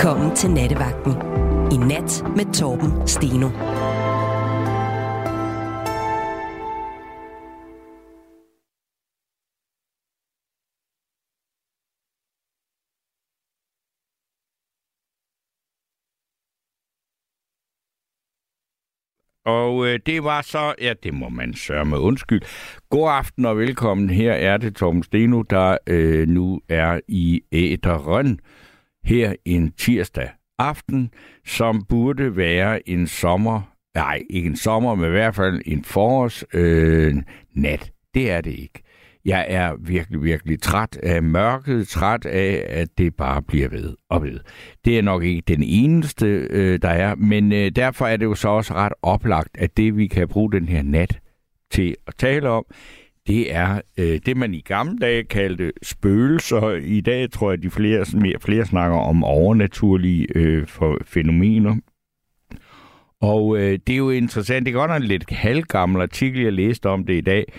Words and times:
Velkommen 0.00 0.36
til 0.36 0.50
Nattevagten. 0.50 1.12
I 1.72 1.76
nat 1.76 2.24
med 2.36 2.54
Torben 2.54 3.08
Steno. 3.08 3.48
Og 19.44 19.86
øh, 19.86 20.00
det 20.06 20.24
var 20.24 20.42
så, 20.42 20.74
ja, 20.80 20.94
det 21.02 21.14
må 21.14 21.28
man 21.28 21.54
sørge 21.54 21.84
med 21.84 21.98
undskyld. 21.98 22.42
God 22.90 23.10
aften 23.10 23.44
og 23.44 23.58
velkommen. 23.58 24.10
Her 24.10 24.32
er 24.32 24.56
det 24.56 24.76
Torben 24.76 25.02
Steno, 25.02 25.42
der 25.42 25.78
øh, 25.86 26.28
nu 26.28 26.60
er 26.68 27.00
i 27.08 27.42
æderen 27.52 28.40
her 29.04 29.34
en 29.44 29.72
tirsdag 29.72 30.30
aften, 30.58 31.10
som 31.46 31.84
burde 31.88 32.36
være 32.36 32.88
en 32.88 33.06
sommer, 33.06 33.60
nej, 33.94 34.22
ikke 34.30 34.46
en 34.46 34.56
sommer, 34.56 34.94
men 34.94 35.06
i 35.06 35.10
hvert 35.10 35.34
fald 35.34 35.62
en 35.66 35.84
forårs 35.84 36.44
øh, 36.54 37.16
nat. 37.54 37.92
Det 38.14 38.30
er 38.30 38.40
det 38.40 38.50
ikke. 38.50 38.82
Jeg 39.24 39.46
er 39.48 39.76
virkelig, 39.80 40.22
virkelig 40.22 40.60
træt 40.62 40.96
af 41.02 41.22
mørket, 41.22 41.88
træt 41.88 42.26
af, 42.26 42.66
at 42.68 42.88
det 42.98 43.14
bare 43.14 43.42
bliver 43.42 43.68
ved 43.68 43.96
og 44.10 44.22
ved. 44.22 44.40
Det 44.84 44.98
er 44.98 45.02
nok 45.02 45.24
ikke 45.24 45.42
den 45.48 45.62
eneste, 45.62 46.26
øh, 46.26 46.82
der 46.82 46.88
er, 46.88 47.14
men 47.14 47.52
øh, 47.52 47.70
derfor 47.70 48.06
er 48.06 48.16
det 48.16 48.24
jo 48.24 48.34
så 48.34 48.48
også 48.48 48.74
ret 48.74 48.92
oplagt, 49.02 49.58
at 49.58 49.76
det, 49.76 49.96
vi 49.96 50.06
kan 50.06 50.28
bruge 50.28 50.52
den 50.52 50.68
her 50.68 50.82
nat 50.82 51.18
til 51.70 51.96
at 52.06 52.14
tale 52.18 52.48
om, 52.48 52.64
det 53.30 53.54
er 53.54 53.80
øh, 53.98 54.20
det, 54.26 54.36
man 54.36 54.54
i 54.54 54.60
gamle 54.60 54.98
dage 54.98 55.24
kaldte 55.24 55.72
spøgelser. 55.82 56.70
I 56.70 57.00
dag 57.00 57.30
tror 57.30 57.50
jeg, 57.50 57.58
at 57.58 57.62
de 57.62 57.70
flere, 57.70 58.04
mere, 58.14 58.40
flere 58.40 58.64
snakker 58.64 58.98
om 58.98 59.24
overnaturlige 59.24 60.26
øh, 60.34 60.66
for, 60.66 60.98
fænomener. 61.04 61.76
Og 63.20 63.58
øh, 63.58 63.78
det 63.86 63.92
er 63.92 63.96
jo 63.96 64.10
interessant. 64.10 64.66
Det 64.66 64.72
er 64.72 64.78
godt 64.78 64.90
nok 64.90 65.02
en 65.02 65.08
lidt 65.08 65.30
halvgammel 65.30 66.02
artikel, 66.02 66.42
jeg 66.42 66.52
læste 66.52 66.88
om 66.88 67.04
det 67.04 67.14
i 67.14 67.20
dag. 67.20 67.52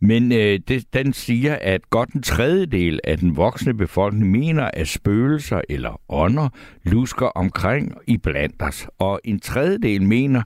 Men 0.00 0.32
øh, 0.32 0.60
det, 0.68 0.94
den 0.94 1.12
siger, 1.12 1.58
at 1.60 1.90
godt 1.90 2.12
en 2.12 2.22
tredjedel 2.22 3.00
af 3.04 3.18
den 3.18 3.36
voksne 3.36 3.74
befolkning 3.74 4.30
mener, 4.30 4.70
at 4.74 4.88
spøgelser 4.88 5.60
eller 5.68 6.00
ånder 6.08 6.48
lusker 6.84 7.26
omkring 7.26 7.94
i 8.06 8.16
blandt 8.16 8.62
os. 8.62 8.88
Og 8.98 9.20
en 9.24 9.40
tredjedel 9.40 10.02
mener, 10.02 10.42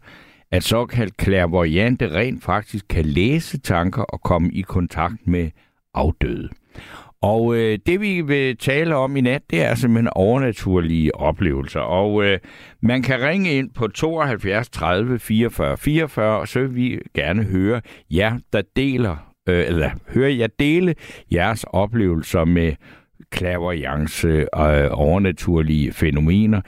at 0.51 0.63
såkaldt 0.63 1.17
klærvoyante 1.17 2.15
rent 2.15 2.45
faktisk 2.45 2.85
kan 2.89 3.05
læse 3.05 3.59
tanker 3.59 4.03
og 4.03 4.21
komme 4.21 4.51
i 4.53 4.61
kontakt 4.61 5.27
med 5.27 5.51
afdøde. 5.95 6.49
Og 7.23 7.57
øh, 7.57 7.79
det 7.87 8.01
vi 8.01 8.21
vil 8.21 8.57
tale 8.57 8.97
om 8.97 9.17
i 9.17 9.21
nat, 9.21 9.43
det 9.51 9.63
er 9.63 9.75
simpelthen 9.75 10.09
overnaturlige 10.13 11.15
oplevelser. 11.15 11.81
Og 11.81 12.25
øh, 12.25 12.39
man 12.83 13.03
kan 13.03 13.21
ringe 13.21 13.51
ind 13.51 13.71
på 13.71 13.89
72 13.89 14.69
30 14.69 15.19
44 15.19 15.77
44, 15.77 16.41
og 16.41 16.49
så 16.49 16.61
vil 16.61 16.77
vi 16.77 16.99
gerne 17.15 17.45
høre 17.45 17.81
jer, 18.11 18.39
der 18.53 18.63
deler, 18.77 19.33
øh, 19.49 19.67
eller 19.67 19.91
høre 20.09 20.39
jer 20.39 20.49
dele 20.59 20.95
jeres 21.33 21.65
oplevelser 21.65 22.45
med 22.45 22.73
klaverjance 23.31 24.55
og 24.55 24.81
øh, 24.81 24.89
overnaturlige 24.93 25.93
fænomener. 25.93 26.61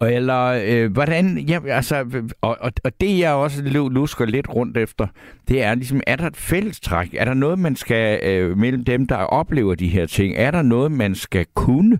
Eller 0.00 0.62
øh, 0.66 0.92
hvordan, 0.92 1.38
ja, 1.38 1.60
altså, 1.68 2.04
og, 2.40 2.56
og, 2.60 2.72
og 2.84 3.00
det 3.00 3.18
jeg 3.18 3.32
også 3.32 3.62
lusker 3.90 4.24
lidt 4.24 4.48
rundt 4.48 4.76
efter, 4.76 5.06
det 5.48 5.62
er 5.62 5.74
ligesom, 5.74 6.00
er 6.06 6.16
der 6.16 6.26
et 6.26 6.36
fællestræk? 6.36 7.14
Er 7.14 7.24
der 7.24 7.34
noget, 7.34 7.58
man 7.58 7.76
skal, 7.76 8.20
øh, 8.24 8.58
mellem 8.58 8.84
dem, 8.84 9.06
der 9.06 9.16
oplever 9.16 9.74
de 9.74 9.88
her 9.88 10.06
ting, 10.06 10.34
er 10.36 10.50
der 10.50 10.62
noget, 10.62 10.92
man 10.92 11.14
skal 11.14 11.46
kunne? 11.54 11.98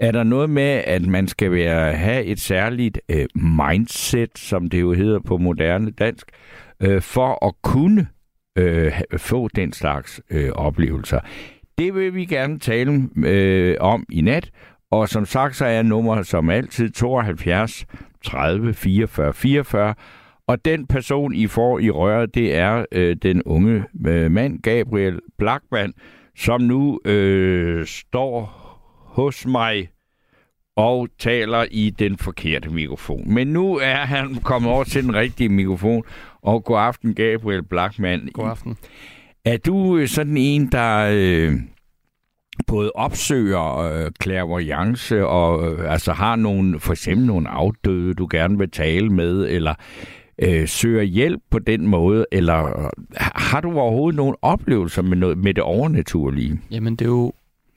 Er 0.00 0.12
der 0.12 0.22
noget 0.22 0.50
med, 0.50 0.82
at 0.86 1.06
man 1.06 1.28
skal 1.28 1.50
være, 1.50 1.94
have 1.94 2.24
et 2.24 2.40
særligt 2.40 3.00
øh, 3.08 3.26
mindset, 3.34 4.38
som 4.38 4.70
det 4.70 4.80
jo 4.80 4.92
hedder 4.92 5.20
på 5.20 5.36
moderne 5.36 5.90
dansk, 5.90 6.26
øh, 6.80 7.02
for 7.02 7.46
at 7.46 7.54
kunne 7.62 8.06
øh, 8.58 8.92
få 9.16 9.48
den 9.48 9.72
slags 9.72 10.20
øh, 10.30 10.50
oplevelser? 10.54 11.20
Det 11.78 11.94
vil 11.94 12.14
vi 12.14 12.24
gerne 12.24 12.58
tale 12.58 13.08
øh, 13.16 13.76
om 13.80 14.06
i 14.10 14.20
nat, 14.20 14.50
og 14.90 15.08
som 15.08 15.26
sagt, 15.26 15.56
så 15.56 15.64
er 15.64 15.82
nummer 15.82 16.22
som 16.22 16.50
altid 16.50 16.90
72 16.90 17.86
30 18.24 18.74
44 18.74 19.32
44. 19.32 19.94
Og 20.46 20.64
den 20.64 20.86
person, 20.86 21.34
I 21.34 21.46
får 21.46 21.78
i 21.78 21.90
røret, 21.90 22.34
det 22.34 22.54
er 22.54 22.84
øh, 22.92 23.16
den 23.22 23.42
unge 23.42 23.84
øh, 24.06 24.30
mand, 24.30 24.62
Gabriel 24.62 25.20
Blackman, 25.38 25.92
som 26.36 26.60
nu 26.60 27.00
øh, 27.04 27.86
står 27.86 28.60
hos 29.14 29.46
mig 29.46 29.88
og 30.76 31.08
taler 31.18 31.64
i 31.70 31.90
den 31.90 32.18
forkerte 32.18 32.70
mikrofon. 32.70 33.34
Men 33.34 33.46
nu 33.46 33.76
er 33.76 33.94
han 33.94 34.34
kommet 34.34 34.70
over 34.70 34.84
til 34.84 35.02
den 35.02 35.14
rigtige 35.14 35.48
mikrofon. 35.48 36.04
Og 36.42 36.64
god 36.64 36.78
aften, 36.78 37.14
Gabriel 37.14 37.62
Blackman. 37.62 38.28
God 38.32 38.48
aften. 38.48 38.76
Er 39.44 39.56
du 39.56 40.06
sådan 40.06 40.36
en, 40.36 40.72
der... 40.72 41.10
Øh, 41.12 41.54
både 42.66 42.92
opsøger 42.94 43.76
øh, 43.76 44.10
clairvoyance 44.22 45.26
og 45.26 45.72
øh, 45.72 45.92
altså 45.92 46.12
har 46.12 46.36
nogle, 46.36 46.80
for 46.80 46.92
eksempel 46.92 47.26
nogle 47.26 47.48
afdøde, 47.48 48.14
du 48.14 48.28
gerne 48.30 48.58
vil 48.58 48.70
tale 48.70 49.10
med, 49.10 49.48
eller 49.48 49.74
øh, 50.38 50.68
søger 50.68 51.02
hjælp 51.02 51.42
på 51.50 51.58
den 51.58 51.86
måde, 51.86 52.26
eller 52.32 52.64
øh, 52.64 52.90
har 53.16 53.60
du 53.60 53.78
overhovedet 53.78 54.16
nogle 54.16 54.36
oplevelser 54.42 55.02
med, 55.02 55.16
noget, 55.16 55.38
med 55.38 55.54
det 55.54 55.62
overnaturlige? 55.62 56.60
Jamen, 56.70 56.96
det 56.96 57.04
er 57.04 57.08
jo, 57.08 57.26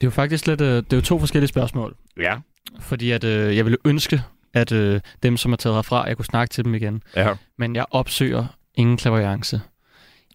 er 0.00 0.06
jo 0.06 0.10
faktisk 0.10 0.46
lidt, 0.46 0.60
øh, 0.60 0.76
det 0.76 0.92
er 0.92 0.96
jo 0.96 1.02
to 1.02 1.18
forskellige 1.18 1.48
spørgsmål. 1.48 1.94
Ja. 2.20 2.36
Fordi 2.80 3.10
at 3.10 3.24
øh, 3.24 3.56
jeg 3.56 3.64
ville 3.64 3.78
ønske, 3.84 4.22
at 4.54 4.72
øh, 4.72 5.00
dem, 5.22 5.36
som 5.36 5.52
er 5.52 5.56
taget 5.56 5.76
herfra, 5.76 6.04
jeg 6.04 6.16
kunne 6.16 6.24
snakke 6.24 6.52
til 6.52 6.64
dem 6.64 6.74
igen. 6.74 7.02
Ja. 7.16 7.34
Men 7.58 7.76
jeg 7.76 7.84
opsøger 7.90 8.46
ingen 8.74 8.98
clairvoyance. 8.98 9.60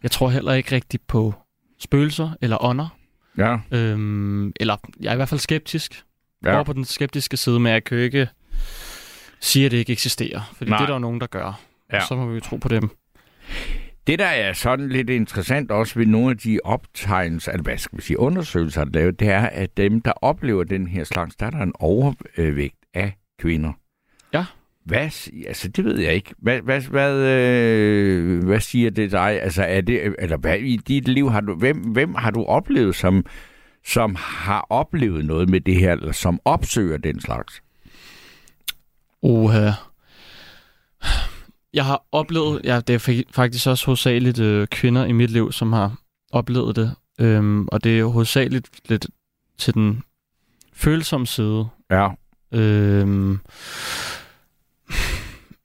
Jeg 0.04 0.12
tror 0.12 0.30
heller 0.30 0.54
ikke 0.54 0.76
rigtigt 0.76 1.08
på 1.08 1.34
spøgelser 1.80 2.30
eller 2.42 2.64
ånder. 2.64 2.98
Ja. 3.38 3.58
Øhm, 3.72 4.48
eller 4.56 4.78
jeg 5.00 5.10
er 5.10 5.14
i 5.14 5.16
hvert 5.16 5.30
fald 5.30 5.40
skeptisk. 5.40 6.04
Ja. 6.46 6.54
Over 6.54 6.64
på 6.64 6.74
den 6.74 6.86
skeptiske 6.86 7.38
side, 7.38 7.60
men 7.60 7.72
jeg 7.72 7.84
kan 7.84 7.98
jo 7.98 8.04
ikke 8.04 8.28
sige, 9.40 9.66
at 9.66 9.72
det 9.72 9.78
ikke 9.78 9.94
eksisterer. 9.94 10.54
Fordi 10.58 10.70
Nej. 10.70 10.78
det 10.78 10.84
er 10.84 10.88
der 10.88 10.94
jo 10.94 11.00
nogen, 11.00 11.22
der 11.22 11.28
gør. 11.28 11.62
Ja. 11.94 11.98
Og 11.98 12.08
så 12.08 12.16
må 12.16 12.26
vi 12.26 12.34
jo 12.34 12.40
tro 12.40 12.58
på 12.58 12.68
dem. 12.68 12.90
Det, 14.08 14.20
der 14.20 14.26
er 14.26 14.54
sådan 14.54 14.90
lidt 14.90 15.10
interessant 15.10 15.72
også 15.72 16.00
ved 16.00 16.06
nogle 16.06 16.30
af 16.30 16.38
de 16.38 16.60
optegnelser, 16.64 17.52
eller 17.52 17.64
hvad 17.64 17.78
skal 17.78 17.98
vi 17.98 18.04
sige, 18.04 18.20
undersøgelser, 18.20 18.84
der 18.84 18.90
er 18.90 18.94
lavet, 18.94 19.20
det 19.20 19.30
er, 19.30 19.46
at 19.46 19.78
dem, 19.78 20.02
der 20.02 20.12
oplever 20.12 20.64
den 20.64 20.88
her 20.88 21.04
slags, 21.04 21.36
der 21.36 21.46
er 21.46 21.50
der 21.50 21.60
en 21.60 21.74
overvægt 21.80 22.78
af 22.94 23.14
kvinder. 23.40 23.72
Ja. 24.34 24.46
Hvad, 24.86 25.30
altså 25.48 25.68
det 25.68 25.86
ved 25.86 26.00
jeg 26.00 26.14
ikke. 26.14 26.34
Hvad, 26.38 26.62
hvad, 26.62 26.82
hvad, 26.82 27.16
øh, 27.16 28.44
hvad 28.44 28.60
siger 28.60 28.90
det 28.90 29.12
dig? 29.12 29.42
Altså 29.42 29.64
er 29.64 29.82
det, 29.82 30.16
eller 30.20 30.38
hvad 30.38 30.58
i 30.58 30.78
dit 30.78 31.08
liv 31.08 31.32
har 31.32 31.42
du, 31.42 31.56
hvem, 31.56 31.78
hvem 31.78 32.16
har 32.16 32.32
du 32.32 32.44
oplevet, 32.46 32.96
som, 32.96 33.26
som 33.86 34.16
har 34.20 34.68
oplevet 34.70 35.26
noget 35.26 35.50
med 35.50 35.62
det 35.62 35.76
her, 35.76 35.92
eller 35.92 36.12
som 36.12 36.40
opsøger 36.46 36.98
den 36.98 37.22
slags? 37.22 37.62
Oha. 39.22 39.72
Jeg 41.74 41.86
har 41.86 42.04
oplevet, 42.12 42.62
ja, 42.64 42.82
det 42.88 42.96
er 42.96 43.10
fa- 43.10 43.32
faktisk 43.32 43.68
også 43.68 43.86
hovedsageligt 43.86 44.40
øh, 44.40 44.68
kvinder 44.68 45.06
i 45.06 45.12
mit 45.12 45.30
liv, 45.30 45.52
som 45.52 45.74
har 45.74 45.96
oplevet 46.32 46.76
det. 46.76 46.96
Øhm, 47.20 47.68
og 47.68 47.84
det 47.84 47.96
er 47.96 48.00
jo 48.00 48.10
hovedsageligt 48.10 48.70
lidt 48.90 49.08
til 49.58 49.74
den 49.74 50.04
følsomme 50.74 51.28
side. 51.28 51.68
Ja. 51.92 52.10
Øhm, 52.52 53.40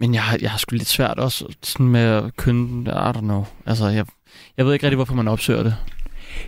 men 0.01 0.15
jeg, 0.15 0.23
jeg 0.41 0.51
har 0.51 0.59
sgu 0.59 0.75
lidt 0.77 0.89
svært 0.89 1.19
også 1.19 1.57
sådan 1.63 1.89
med 1.89 2.01
at 2.01 2.37
kønne, 2.37 2.91
I 2.91 2.95
don't 3.17 3.21
know. 3.21 3.45
Altså, 3.67 3.87
jeg, 3.89 4.07
jeg 4.56 4.67
ved 4.67 4.73
ikke 4.73 4.87
rigtig, 4.87 4.97
hvorfor 4.97 5.15
man 5.15 5.29
opsøger 5.29 5.62
det. 5.62 5.75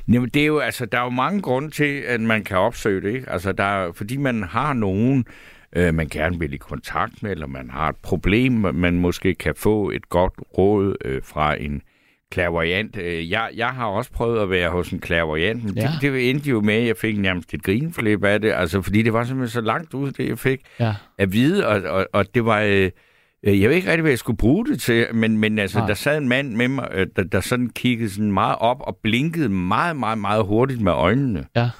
Jamen, 0.08 0.29
det 0.35 0.43
er 0.43 0.47
jo, 0.47 0.58
altså, 0.58 0.87
der 0.87 0.99
er 0.99 1.02
jo 1.05 1.11
mange 1.11 1.43
grunde 1.43 1.70
til, 1.70 2.02
at 2.08 2.20
man 2.20 2.44
kan 2.44 2.56
opsøge 2.56 3.00
det. 3.00 3.14
Ikke? 3.14 3.31
Altså, 3.31 3.52
der 3.52 3.64
er, 3.64 3.93
fordi 3.93 4.17
man 4.17 4.43
har 4.43 4.73
nogen, 4.73 5.25
øh, 5.76 5.94
man 5.94 6.08
gerne 6.08 6.38
vil 6.38 6.52
i 6.55 6.56
kontakt 6.56 7.23
med, 7.23 7.31
eller 7.31 7.47
man 7.47 7.70
har 7.70 7.88
et 7.88 7.97
problem, 7.97 8.52
man 8.52 8.94
måske 8.99 9.35
kan 9.35 9.55
få 9.56 9.91
et 9.91 10.08
godt 10.08 10.32
råd 10.58 10.96
øh, 11.05 11.23
fra 11.25 11.61
en 11.62 11.82
clairvoyant. 12.35 12.96
Øh, 12.96 13.31
Jeg, 13.31 13.50
jeg 13.56 13.69
har 13.69 13.87
også 13.87 14.11
prøvet 14.12 14.43
at 14.43 14.50
være 14.50 14.70
hos 14.70 14.91
en 14.91 15.03
clairvoyant, 15.03 15.64
men 15.64 15.75
Ja. 15.76 15.91
det, 16.00 16.12
det 16.12 16.31
endte 16.31 16.50
jo 16.50 16.61
med, 16.61 16.75
at 16.75 16.87
jeg 16.87 16.96
fik 16.96 17.19
nærmest 17.19 17.55
et 17.55 17.62
grinflip 17.62 18.25
af 18.25 18.41
det, 18.41 18.53
altså, 18.53 18.82
fordi 18.82 19.03
det 19.03 19.12
var 19.12 19.25
simpelthen 19.25 19.53
så 19.53 19.61
langt 19.61 19.94
ud, 19.94 20.11
det 20.12 20.29
jeg 20.29 20.38
fik 20.38 20.61
Ja. 20.81 20.94
at 21.19 21.32
vide, 21.32 21.67
og, 21.67 21.82
og, 21.82 22.06
og 22.12 22.35
det 22.35 22.44
var... 22.44 22.61
Øh, 22.61 22.91
jeg 23.44 23.69
ved 23.69 23.76
ikke 23.76 23.88
rigtig, 23.88 24.00
hvad 24.02 24.10
jeg 24.10 24.19
skulle 24.19 24.37
bruge 24.37 24.66
det 24.66 24.81
til, 24.81 25.06
men, 25.14 25.38
men 25.38 25.58
altså, 25.58 25.78
Nej. 25.78 25.87
der 25.87 25.94
sad 25.94 26.19
en 26.19 26.28
mand 26.28 26.52
med 26.54 26.69
mig, 26.69 26.88
øh, 26.92 27.06
der, 27.16 27.22
der 27.25 27.40
sådan 27.40 27.70
kiggede 27.70 28.10
sådan 28.10 28.32
meget 28.32 28.56
op 28.60 28.81
og 28.81 28.96
blinkede 29.02 29.48
meget, 29.48 29.96
meget, 29.96 30.19
meget 30.19 30.44
hurtigt 30.44 30.81
med 30.81 30.92
øjnene. 30.92 31.46
Ja. 31.56 31.70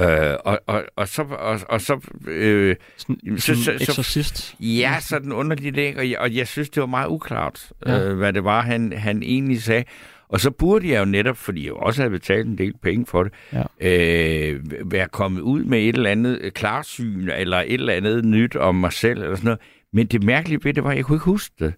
Øh, 0.00 0.36
og, 0.44 0.60
og, 0.66 0.84
og 0.96 1.08
så... 1.08 1.22
Og, 1.22 1.60
og 1.68 1.80
så 1.80 2.00
øh, 2.28 2.76
Sådan, 2.96 3.38
Så- 3.38 3.46
så, 3.46 3.54
så- 3.54 3.64
sådan 3.64 3.78
så- 3.78 3.84
eksorcist. 3.84 4.54
ja, 4.60 4.96
sådan 5.00 5.32
underligt 5.32 5.76
ikke, 5.76 6.00
og 6.00 6.10
jeg, 6.10 6.18
og 6.18 6.34
jeg 6.34 6.46
synes, 6.48 6.70
det 6.70 6.80
var 6.80 6.86
meget 6.86 7.08
uklart, 7.08 7.72
Ja. 7.86 8.04
øh, 8.08 8.16
hvad 8.18 8.32
det 8.32 8.44
var, 8.44 8.60
han, 8.62 8.92
han 8.92 9.22
egentlig 9.22 9.62
sagde. 9.62 9.84
Og 10.28 10.40
så 10.40 10.50
burde 10.50 10.88
jeg 10.90 11.00
jo 11.00 11.04
netop, 11.04 11.36
fordi 11.36 11.64
jeg 11.64 11.72
også 11.72 12.02
havde 12.02 12.10
betalt 12.10 12.46
en 12.46 12.58
del 12.58 12.74
penge 12.82 13.06
for 13.06 13.22
det, 13.22 13.32
Ja. 13.52 13.62
øh, 13.80 14.60
være 14.84 15.08
kommet 15.08 15.40
ud 15.40 15.64
med 15.64 15.78
et 15.80 15.94
eller 15.96 16.10
andet 16.10 16.38
øh, 16.42 16.52
klarsyn, 16.52 17.28
eller 17.28 17.56
et 17.58 17.72
eller 17.74 17.92
andet 17.92 18.24
nyt 18.24 18.56
om 18.56 18.74
mig 18.74 18.92
selv, 18.92 19.22
eller 19.22 19.36
sådan 19.36 19.44
noget. 19.44 19.60
Men 19.98 20.06
det 20.06 20.24
mærkelige 20.24 20.64
ved 20.64 20.74
det 20.74 20.84
var, 20.84 20.90
at 20.90 20.96
jeg 20.96 21.04
kunne 21.04 21.16
ikke 21.16 21.24
huske 21.24 21.54
det. 21.58 21.74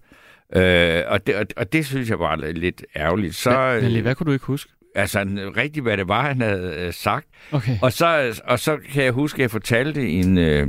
Øh, 0.55 1.03
og, 1.07 1.27
det 1.27 1.35
og, 1.35 1.45
og 1.57 1.73
det 1.73 1.85
synes 1.85 2.09
jeg 2.09 2.19
var 2.19 2.35
lidt 2.35 2.83
ærgerligt. 2.95 3.35
Så, 3.35 3.79
men 3.81 3.95
øh, 3.95 4.01
hvad 4.01 4.15
kunne 4.15 4.27
du 4.27 4.31
ikke 4.31 4.45
huske? 4.45 4.71
altså 4.95 5.19
rigtigt, 5.57 5.83
hvad 5.83 5.97
det 5.97 6.07
var, 6.07 6.27
han 6.27 6.41
havde 6.41 6.75
øh, 6.77 6.93
sagt. 6.93 7.27
Okay. 7.51 7.77
Og 7.81 7.93
så, 7.93 8.41
og 8.47 8.59
så 8.59 8.77
kan 8.91 9.03
jeg 9.03 9.11
huske, 9.11 9.35
at 9.35 9.41
jeg 9.41 9.51
fortalte 9.51 10.09
en, 10.09 10.37
øh, 10.37 10.67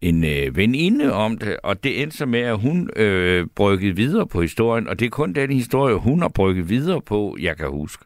en 0.00 0.24
øh, 0.24 0.56
veninde 0.56 1.12
om 1.12 1.38
det, 1.38 1.56
og 1.62 1.84
det 1.84 2.02
endte 2.02 2.16
så 2.16 2.26
med, 2.26 2.40
at 2.40 2.58
hun 2.58 2.90
øh, 2.96 3.46
bryggede 3.56 3.96
videre 3.96 4.26
på 4.26 4.42
historien, 4.42 4.88
og 4.88 4.98
det 4.98 5.06
er 5.06 5.10
kun 5.10 5.32
den 5.32 5.52
historie, 5.52 5.94
hun 5.94 6.22
har 6.22 6.28
brygget 6.28 6.68
videre 6.68 7.02
på, 7.02 7.36
jeg 7.40 7.56
kan 7.56 7.68
huske. 7.68 8.04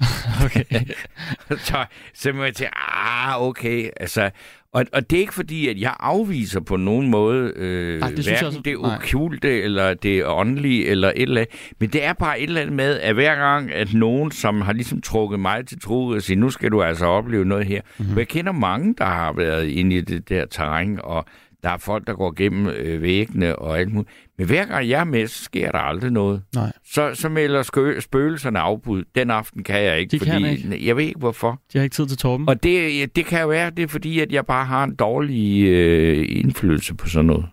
okay. 0.44 0.64
så, 1.68 1.84
så 2.14 2.32
må 2.32 2.44
jeg 2.44 2.54
til, 2.54 2.68
ah, 2.72 3.42
okay, 3.42 3.90
altså, 3.96 4.30
og, 4.76 4.84
og 4.92 5.10
det 5.10 5.16
er 5.16 5.20
ikke 5.20 5.34
fordi, 5.34 5.68
at 5.68 5.80
jeg 5.80 5.94
afviser 6.00 6.60
på 6.60 6.76
nogen 6.76 7.10
måde 7.10 7.52
øh, 7.56 8.00
Ej, 8.00 8.08
det 8.08 8.24
synes 8.24 8.26
jeg 8.26 8.32
hverken 8.34 8.46
også- 8.46 8.60
det 8.64 8.80
nej. 8.82 8.96
okulte, 8.96 9.62
eller 9.62 9.94
det 9.94 10.26
åndelige, 10.26 10.86
eller 10.86 11.08
et 11.08 11.22
eller 11.22 11.40
andet. 11.40 11.72
Men 11.80 11.88
det 11.88 12.04
er 12.04 12.12
bare 12.12 12.40
et 12.40 12.48
eller 12.48 12.60
andet 12.60 12.74
med, 12.76 13.00
at 13.00 13.14
hver 13.14 13.34
gang, 13.34 13.72
at 13.72 13.94
nogen, 13.94 14.30
som 14.30 14.60
har 14.60 14.72
ligesom 14.72 15.00
trukket 15.00 15.40
mig 15.40 15.66
til 15.66 15.80
tro 15.80 16.06
og 16.06 16.22
siger, 16.22 16.38
nu 16.38 16.50
skal 16.50 16.70
du 16.70 16.82
altså 16.82 17.04
opleve 17.06 17.44
noget 17.44 17.66
her. 17.66 17.80
Mhm. 17.98 18.06
Mm-hmm. 18.06 18.18
Jeg 18.18 18.28
kender 18.28 18.52
mange, 18.52 18.94
der 18.98 19.04
har 19.04 19.32
været 19.32 19.66
inde 19.68 19.96
i 19.96 20.00
det 20.00 20.28
der 20.28 20.46
terræn, 20.46 20.98
og 21.04 21.24
der 21.66 21.72
er 21.72 21.78
folk, 21.78 22.06
der 22.06 22.14
går 22.14 22.32
gennem 22.36 22.66
øh, 22.66 23.02
væggene 23.02 23.56
og 23.56 23.78
alt 23.78 23.92
muligt. 23.92 24.10
Men 24.38 24.46
hver 24.46 24.64
gang 24.64 24.88
jeg 24.88 25.00
er 25.00 25.04
med, 25.04 25.26
så 25.26 25.44
sker 25.44 25.70
der 25.72 25.78
aldrig 25.78 26.10
noget. 26.10 26.42
Nej, 26.54 26.72
Så, 26.92 27.14
så 27.14 27.28
melder 27.28 27.62
skø- 27.62 28.00
spøgelserne 28.00 28.58
afbud. 28.58 29.04
Den 29.14 29.30
aften 29.30 29.64
kan 29.64 29.82
jeg 29.82 30.00
ikke, 30.00 30.10
De 30.10 30.18
kan 30.18 30.34
fordi 30.58 30.86
jeg 30.86 30.96
ved 30.96 31.04
ikke 31.04 31.18
hvorfor. 31.18 31.60
de 31.72 31.78
har 31.78 31.82
ikke 31.84 31.94
tid 31.94 32.06
til 32.06 32.18
Torben. 32.18 32.48
Og 32.48 32.62
det, 32.62 33.16
det 33.16 33.26
kan 33.26 33.40
jo 33.40 33.48
være, 33.48 33.70
det 33.70 33.82
er 33.82 33.86
fordi, 33.88 34.20
at 34.20 34.32
jeg 34.32 34.46
bare 34.46 34.64
har 34.64 34.84
en 34.84 34.94
dårlig 34.94 35.64
øh, 35.68 36.26
indflydelse 36.28 36.94
på 36.94 37.08
sådan 37.08 37.26
noget. 37.26 37.46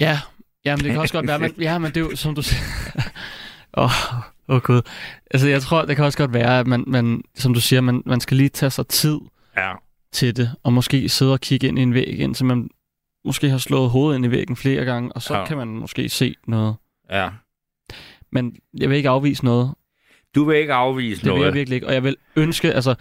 Ja, 0.00 0.18
ja, 0.64 0.76
men 0.76 0.84
det 0.84 0.92
kan 0.92 1.00
også 1.00 1.14
godt 1.14 1.26
være, 1.26 1.38
men, 1.38 1.52
ja, 1.68 1.78
men 1.78 1.88
det 1.88 1.96
er 1.96 2.00
jo, 2.00 2.16
som 2.16 2.34
du 2.34 2.42
siger... 2.42 2.62
Åh, 3.76 3.90
oh, 4.48 4.60
oh. 4.70 4.80
Altså, 5.30 5.48
jeg 5.48 5.62
tror, 5.62 5.84
det 5.84 5.96
kan 5.96 6.04
også 6.04 6.18
godt 6.18 6.32
være, 6.32 6.58
at 6.60 6.66
man, 6.66 6.84
man 6.86 7.22
som 7.34 7.54
du 7.54 7.60
siger, 7.60 7.80
man, 7.80 8.02
man 8.06 8.20
skal 8.20 8.36
lige 8.36 8.48
tage 8.48 8.70
sig 8.70 8.86
tid 8.86 9.18
Ja. 9.56 9.72
Til 10.12 10.36
det, 10.36 10.50
og 10.62 10.72
måske 10.72 11.08
sidde 11.08 11.32
og 11.32 11.40
kigge 11.40 11.68
ind 11.68 11.78
i 11.78 11.82
en 11.82 11.94
væg, 11.94 12.18
indtil 12.20 12.44
man 12.46 12.70
måske 13.24 13.50
har 13.50 13.58
slået 13.58 13.90
hovedet 13.90 14.16
ind 14.18 14.26
i 14.26 14.30
væggen 14.30 14.56
flere 14.56 14.84
gange, 14.84 15.12
og 15.12 15.22
så 15.22 15.34
Ja. 15.34 15.40
ja. 15.40 15.46
kan 15.46 15.56
man 15.56 15.68
måske 15.68 16.08
se 16.08 16.34
noget. 16.46 16.74
ja. 17.10 17.28
Men 18.32 18.56
jeg 18.78 18.88
vil 18.90 18.96
ikke 18.96 19.08
afvise 19.08 19.44
noget. 19.44 19.74
Du 20.34 20.44
vil 20.44 20.56
ikke 20.56 20.72
afvise 20.74 21.16
Det 21.20 21.24
vil 21.24 21.32
noget. 21.34 21.46
jeg 21.46 21.54
virkelig 21.54 21.74
ikke. 21.74 21.86
Og 21.86 21.94
jeg 21.94 22.02
vil 22.04 22.16
ønske, 22.36 22.72
altså, 22.72 22.94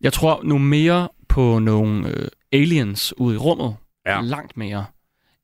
jeg 0.00 0.12
tror 0.12 0.42
nu 0.44 0.58
mere 0.58 1.08
på 1.28 1.58
nogle 1.58 2.08
øh, 2.08 2.28
aliens 2.52 3.14
ude 3.16 3.34
i 3.34 3.38
rummet. 3.38 3.76
Ja. 4.06 4.20
Langt 4.20 4.56
mere, 4.56 4.84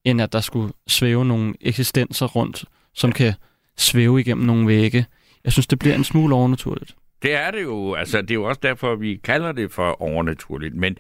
end 0.05 0.23
at 0.23 0.33
der 0.33 0.41
skulle 0.41 0.73
svæve 0.89 1.25
nogle 1.25 1.55
eksistenser 1.61 2.27
rundt, 2.27 2.65
som 2.95 3.13
kan 3.13 3.35
svæve 3.77 4.21
igennem 4.21 4.47
nogle 4.47 4.67
vægge. 4.67 5.07
Jeg 5.45 5.53
synes, 5.53 5.67
det 5.67 5.79
bliver 5.79 5.95
en 5.95 6.05
smule 6.05 6.35
overnaturligt. 6.35 6.97
Det 7.23 7.35
er 7.35 7.51
det 7.51 7.63
jo. 7.63 7.95
Altså, 7.95 8.23
det 8.23 8.31
er 8.31 8.35
jo 8.35 8.45
også 8.45 8.61
derfor, 8.63 8.95
vi 8.97 9.21
kalder 9.25 9.53
det 9.53 9.73
for 9.73 10.03
overnaturligt. 10.03 10.75
Men 10.75 10.97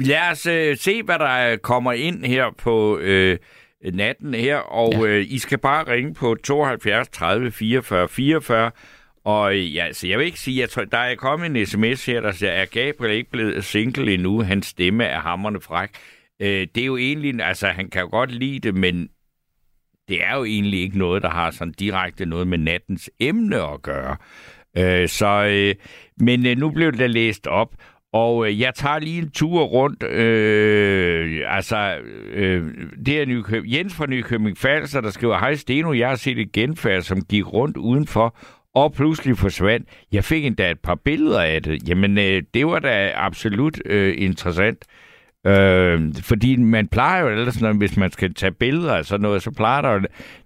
lad 0.00 0.30
os 0.30 0.46
øh, 0.46 0.76
se, 0.76 1.02
hvad 1.02 1.18
der 1.18 1.56
kommer 1.56 1.92
ind 1.92 2.24
her 2.24 2.46
på 2.58 2.98
øh, 2.98 3.38
natten 3.92 4.34
her. 4.34 4.56
Og 4.56 4.92
Ja. 4.94 5.06
øh, 5.06 5.26
I 5.28 5.38
skal 5.38 5.58
bare 5.58 5.92
ringe 5.92 6.14
på 6.14 6.34
72 6.44 7.08
30 7.08 7.50
44 7.52 8.08
44. 8.08 8.70
Og 9.24 9.54
øh, 9.56 9.74
ja, 9.74 9.92
så 9.92 10.06
jeg 10.06 10.18
vil 10.18 10.26
ikke 10.26 10.40
sige, 10.40 10.60
jeg 10.60 10.70
tror, 10.70 10.84
der 10.84 10.98
er 10.98 11.14
kommet 11.14 11.56
en 11.56 11.66
sms 11.66 12.06
her, 12.06 12.20
der 12.20 12.32
siger, 12.32 12.50
er 12.52 12.64
Gabriel 12.64 13.14
ikke 13.16 13.30
blevet 13.30 13.64
single 13.64 14.14
endnu? 14.14 14.42
Hans 14.42 14.66
stemme 14.66 15.04
er 15.04 15.18
hammerne 15.20 15.60
fræk. 15.60 15.90
Øh, 16.42 16.66
det 16.74 16.80
er 16.82 16.86
jo 16.86 16.96
egentlig, 16.96 17.40
altså 17.44 17.66
han 17.66 17.90
kan 17.90 18.00
jo 18.02 18.08
godt 18.10 18.30
lide 18.30 18.58
det, 18.58 18.74
men 18.74 19.08
det 20.08 20.24
er 20.24 20.36
jo 20.36 20.44
egentlig 20.44 20.80
ikke 20.80 20.98
noget, 20.98 21.22
der 21.22 21.28
har 21.30 21.50
sådan 21.50 21.74
direkte 21.78 22.26
noget 22.26 22.46
med 22.46 22.58
nattens 22.58 23.10
emne 23.20 23.56
at 23.72 23.82
gøre. 23.82 24.16
Øh, 24.76 25.08
så, 25.08 25.46
øh, 25.50 25.74
men 26.20 26.46
øh, 26.46 26.56
nu 26.58 26.70
blev 26.70 26.92
det 26.92 27.10
læst 27.10 27.46
op, 27.46 27.68
og 28.12 28.46
øh, 28.46 28.60
jeg 28.60 28.74
tager 28.74 28.98
lige 28.98 29.22
en 29.22 29.30
tur 29.30 29.62
rundt. 29.62 30.02
Øh, 30.02 31.40
altså, 31.46 31.96
øh, 32.32 32.64
det 33.06 33.20
er 33.20 33.26
Nykøb- 33.26 33.76
Jens 33.76 33.94
fra 33.94 34.06
Nykøbing 34.06 34.58
Falster, 34.58 35.00
der 35.00 35.10
skriver, 35.10 35.38
Hej 35.38 35.54
Steno, 35.54 35.92
jeg 35.92 36.08
har 36.08 36.16
set 36.16 36.38
et 36.38 36.52
genfærd, 36.52 37.02
som 37.02 37.20
gik 37.20 37.52
rundt 37.52 37.76
udenfor, 37.76 38.36
og 38.74 38.92
pludselig 38.92 39.38
forsvandt. 39.38 39.88
Jeg 40.12 40.24
fik 40.24 40.44
endda 40.44 40.70
et 40.70 40.80
par 40.80 40.94
billeder 41.04 41.40
af 41.40 41.62
det. 41.62 41.88
Jamen, 41.88 42.18
øh, 42.18 42.42
det 42.54 42.66
var 42.66 42.78
da 42.78 43.12
absolut 43.14 43.80
øh, 43.86 44.14
interessant. 44.18 44.84
Øh, 45.46 46.14
fordi 46.22 46.56
man 46.56 46.88
plejer 46.88 47.22
jo 47.22 47.28
ellers, 47.28 47.60
når, 47.60 47.72
hvis 47.72 47.96
man 47.96 48.10
skal 48.10 48.34
tage 48.34 48.52
billeder 48.52 48.94
af 48.94 49.04
sådan 49.04 49.22
noget, 49.22 49.42
så 49.42 49.50
plejer 49.50 49.82
der 49.82 49.92
jo 49.92 50.00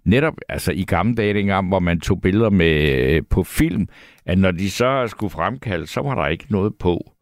netop, 0.04 0.34
altså 0.48 0.72
i 0.72 0.84
gamle 0.84 1.14
dage 1.14 1.34
dengang, 1.34 1.68
hvor 1.68 1.78
man 1.78 2.00
tog 2.00 2.20
billeder 2.20 2.50
med 2.50 2.98
øh, 3.10 3.22
på 3.30 3.42
film, 3.42 3.88
at 4.26 4.38
når 4.38 4.50
de 4.50 4.70
så 4.70 5.06
skulle 5.06 5.30
fremkalde, 5.30 5.86
så 5.86 6.00
var 6.00 6.14
der 6.14 6.26
ikke 6.26 6.46
noget 6.48 6.72
på. 6.78 7.12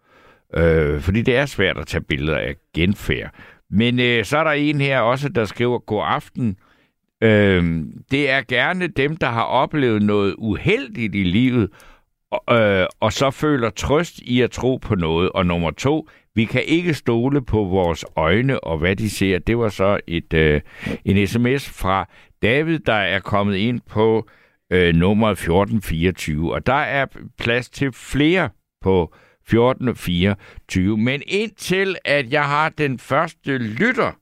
Øh, 0.56 1.00
fordi 1.00 1.22
det 1.22 1.36
er 1.36 1.46
svært 1.46 1.78
at 1.78 1.86
tage 1.86 2.04
billeder 2.04 2.38
af 2.38 2.54
genfærd. 2.74 3.30
Men 3.70 4.00
øh, 4.00 4.24
så 4.24 4.38
er 4.38 4.44
der 4.44 4.50
en 4.50 4.80
her 4.80 5.00
også, 5.00 5.28
der 5.28 5.44
skriver, 5.44 5.78
god 5.78 6.02
aften. 6.06 6.56
Øh, 7.22 7.84
det 8.10 8.30
er 8.30 8.42
gerne 8.48 8.86
dem, 8.86 9.16
der 9.16 9.26
har 9.26 9.42
oplevet 9.42 10.02
noget 10.02 10.34
uheldigt 10.38 11.14
i 11.14 11.22
livet, 11.22 11.70
og, 12.30 12.60
øh, 12.60 12.86
og 13.00 13.12
så 13.12 13.30
føler 13.30 13.70
trøst 13.70 14.18
i 14.18 14.40
at 14.40 14.50
tro 14.50 14.76
på 14.76 14.94
noget. 14.94 15.30
Og 15.32 15.46
nummer 15.46 15.70
to, 15.70 16.08
vi 16.34 16.44
kan 16.44 16.62
ikke 16.66 16.94
stole 16.94 17.44
på 17.44 17.64
vores 17.64 18.04
øjne 18.16 18.64
og 18.64 18.78
hvad 18.78 18.96
de 18.96 19.10
ser. 19.10 19.38
Det 19.38 19.58
var 19.58 19.68
så 19.68 20.00
et 20.06 20.32
øh, 20.34 20.60
en 21.04 21.26
sms 21.26 21.68
fra 21.68 22.08
David, 22.42 22.78
der 22.78 22.92
er 22.92 23.20
kommet 23.20 23.56
ind 23.56 23.80
på 23.90 24.28
øh, 24.70 24.94
nummer 24.94 25.28
1424. 25.28 26.54
Og 26.54 26.66
der 26.66 26.72
er 26.72 27.06
plads 27.38 27.70
til 27.70 27.92
flere 27.92 28.48
på 28.80 29.14
1424. 29.44 30.98
Men 30.98 31.22
indtil 31.26 31.96
at 32.04 32.32
jeg 32.32 32.44
har 32.44 32.68
den 32.68 32.98
første 32.98 33.58
lytter 33.58 34.12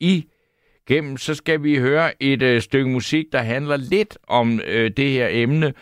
i 0.00 0.24
gennem, 0.88 1.16
så 1.16 1.34
skal 1.34 1.62
vi 1.62 1.78
høre 1.78 2.22
et 2.22 2.42
øh, 2.42 2.62
stykke 2.62 2.90
musik, 2.90 3.24
der 3.32 3.38
handler 3.38 3.76
lidt 3.76 4.18
om 4.28 4.60
øh, 4.66 4.90
det 4.96 5.10
her 5.10 5.28
emne. 5.30 5.72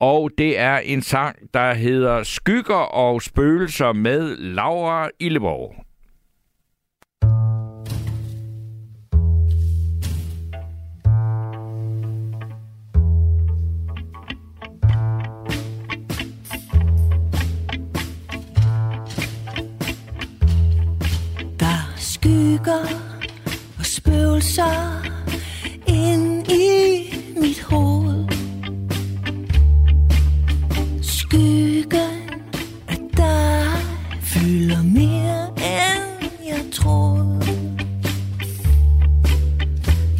Og 0.00 0.30
det 0.38 0.58
er 0.58 0.78
en 0.78 1.02
sang, 1.02 1.36
der 1.54 1.74
hedder 1.74 2.22
Skygger 2.22 2.74
og 2.74 3.22
spøgelser 3.22 3.92
med 3.92 4.36
Laura 4.36 5.10
Illeborg. 5.20 5.83
Skygger 22.54 22.86
og 23.78 23.86
spøgelser 23.86 25.02
ind 25.86 26.50
i 26.50 27.14
mit 27.40 27.62
hoved. 27.62 28.24
Skyggen 31.02 32.30
af 32.88 32.96
dig 33.16 33.66
fylder 34.22 34.82
mere 34.82 35.48
end 35.48 36.30
jeg 36.46 36.64
troede. 36.72 37.40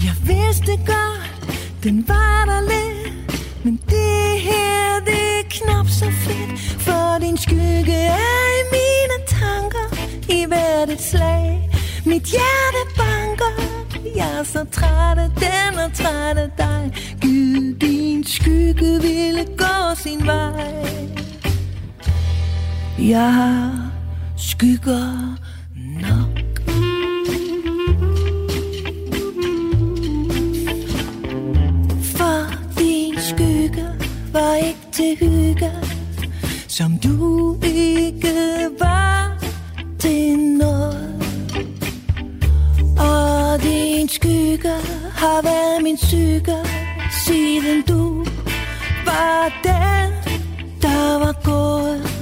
Jeg 0.05 0.17
vidste 0.27 0.73
godt, 0.87 1.59
den 1.83 2.09
var 2.09 2.45
der 2.45 2.61
lidt, 2.61 3.65
men 3.65 3.81
det 3.89 4.41
her, 4.41 5.01
det 5.07 5.39
er 5.39 5.49
knap 5.51 5.87
så 5.89 6.11
fedt, 6.11 6.61
for 6.81 7.19
din 7.21 7.37
skygge 7.37 7.95
er 7.95 8.45
i 8.61 8.65
mine 8.73 9.27
tanker 9.27 9.89
i 10.29 10.45
hvert 10.49 10.91
et 10.91 11.01
slag. 11.01 11.74
Mit 12.07 12.25
hjerte 12.25 12.83
banker, 12.97 13.55
jeg 14.17 14.39
er 14.39 14.43
så 14.45 14.65
træt 14.73 15.19
af 15.19 15.31
den 15.31 15.79
og 15.79 15.93
træt 15.95 16.39
af 16.39 16.51
dig. 16.59 16.93
Gud, 17.23 17.75
din 17.81 18.25
skygge 18.25 19.01
ville 19.03 19.45
gå 19.57 19.95
sin 19.97 20.27
vej. 20.27 20.75
Jeg 22.99 23.35
har 23.35 23.91
skygger 24.37 25.37
nok. 26.01 26.45
For 32.17 32.39
din 32.79 33.15
skygge 33.19 33.87
var 34.33 34.55
ikke 34.55 34.87
til 34.93 35.17
hygge, 35.21 35.73
som 36.69 36.99
du 36.99 37.59
ikke 37.63 38.35
var 38.81 39.39
til 39.99 40.39
noget. 40.39 41.04
Og 42.99 43.63
din 43.63 44.09
skygge 44.09 44.75
har 45.15 45.43
været 45.43 45.83
min 45.83 45.97
syge, 45.97 46.57
Siden 47.27 47.83
du 47.89 48.25
var 49.05 49.53
den, 49.65 50.11
der 50.83 51.19
var 51.19 51.35
gået. 51.45 52.14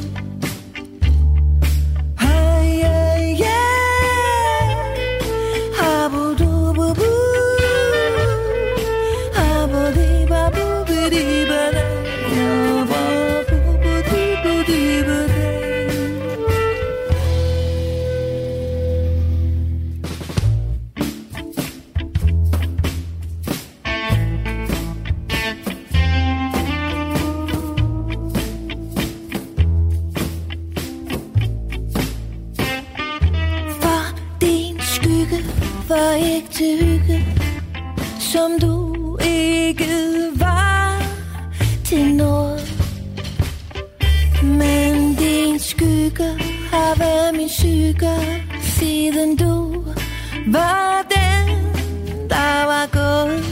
Tiden 49.03 49.37
du 49.37 49.85
var 50.47 51.03
den, 51.11 51.49
der 52.31 52.67
var 52.67 52.87
gået. 52.93 53.52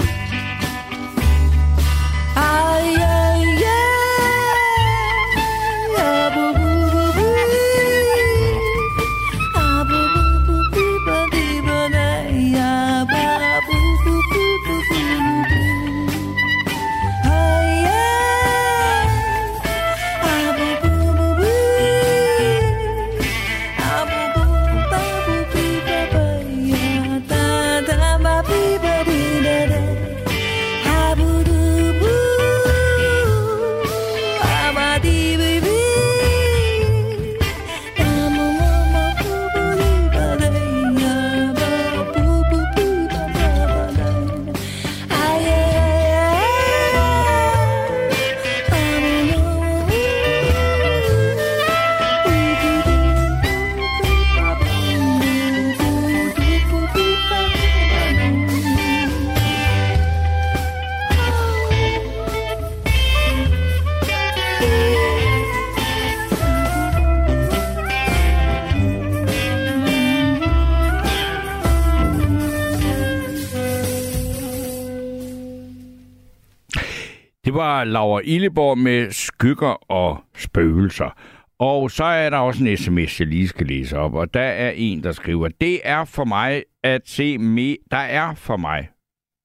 Det 77.84 77.92
Laura 77.92 78.20
Illeborg 78.24 78.78
med 78.78 79.10
skygger 79.10 79.90
og 79.92 80.18
spøgelser. 80.36 81.14
Og 81.58 81.90
så 81.90 82.04
er 82.04 82.30
der 82.30 82.36
også 82.36 82.64
en 82.64 82.76
sms, 82.76 83.20
jeg 83.20 83.28
lige 83.28 83.48
skal 83.48 83.66
læse 83.66 83.98
op, 83.98 84.14
og 84.14 84.34
der 84.34 84.40
er 84.40 84.70
en, 84.76 85.02
der 85.02 85.12
skriver, 85.12 85.48
det 85.60 85.80
er 85.84 86.04
for 86.04 86.24
mig 86.24 86.62
at 86.84 87.00
se 87.04 87.36
me- 87.38 87.86
der 87.90 87.96
er 87.96 88.34
for 88.34 88.56
mig 88.56 88.88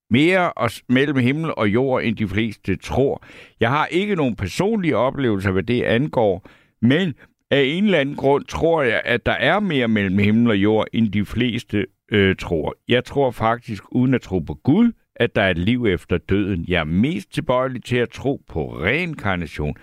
mere 0.10 0.51
os- 0.56 0.84
mellem 0.89 1.18
himmel 1.18 1.54
og 1.58 1.70
jord, 1.70 2.04
end 2.04 2.15
de 2.18 2.27
fleste 2.27 2.75
tror. 2.75 3.24
Jeg 3.60 3.70
har 3.70 3.86
ikke 3.86 4.15
nogen 4.15 4.36
personlige 4.36 4.98
oplevelser, 4.98 5.51
hvad 5.51 5.63
det 5.63 5.82
angår, 5.84 6.48
men 6.82 7.13
af 7.51 7.62
en 7.65 7.86
eller 7.86 8.00
anden 8.00 8.15
grund 8.15 8.46
tror 8.46 8.84
jeg, 8.84 9.01
at 9.06 9.25
der 9.25 9.32
er 9.32 9.60
mere 9.60 9.88
mellem 9.88 10.18
himmel 10.18 10.50
og 10.50 10.58
jord, 10.58 10.88
end 10.94 11.12
de 11.12 11.25
fleste 11.25 11.86
øh, 12.12 12.36
tror. 12.36 12.75
Jeg 12.88 13.06
tror 13.06 13.32
faktisk, 13.32 13.84
uden 13.92 14.13
at 14.13 14.22
tro 14.22 14.39
på 14.39 14.54
Gud, 14.63 14.92
at 15.15 15.36
der 15.36 15.41
er 15.41 15.50
et 15.50 15.57
liv 15.57 15.86
efter 15.86 16.17
døden. 16.17 16.65
Jeg 16.67 16.79
er 16.79 16.84
mest 16.84 17.34
tilbøjelig 17.34 17.84
til 17.84 17.98
at 17.98 18.10
tro 18.10 18.41
på 18.48 18.67
reinkarnation. 18.84 19.75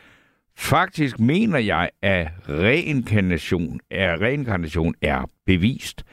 Faktisk 0.57 1.21
mener 1.21 1.59
jeg, 1.59 1.91
at 2.03 2.29
reinkarnation 2.49 3.81
er, 3.91 4.21
reinkarnation 4.21 4.95
er 5.03 5.31
bevist. 5.47 6.05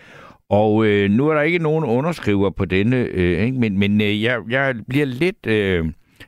Og 0.50 0.86
øh, 0.86 1.10
nu 1.12 1.28
er 1.30 1.34
der 1.34 1.42
ikke 1.42 1.60
nogen 1.60 1.86
underskriver 1.86 2.50
på 2.50 2.66
denne, 2.66 2.98
øh, 2.98 3.44
ikke? 3.46 3.60
men, 3.60 3.78
men 3.78 4.02
øh, 4.02 4.24
jeg, 4.24 4.40
jeg 4.50 4.76
bliver 4.90 5.06
lidt 5.06 5.48
øh, 5.48 5.86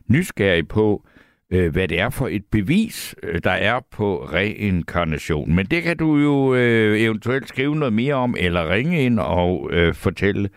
nysgerrig 0.08 0.68
på, 0.68 1.06
øh, 1.52 1.72
hvad 1.72 1.88
det 1.88 2.00
er 2.00 2.10
for 2.10 2.28
et 2.28 2.46
bevis, 2.52 3.16
øh, 3.24 3.40
der 3.44 3.52
er 3.52 3.80
på 3.92 4.28
reinkarnation. 4.34 5.56
Men 5.56 5.66
det 5.66 5.84
kan 5.84 5.98
du 5.98 6.18
jo 6.18 6.56
øh, 6.56 7.02
eventuelt 7.02 7.50
skrive 7.50 7.76
noget 7.76 7.94
mere 7.94 8.16
om, 8.16 8.36
eller 8.40 8.70
ringe 8.70 9.04
ind 9.04 9.20
og 9.20 9.70
øh, 9.74 9.94
fortælle, 9.94 10.50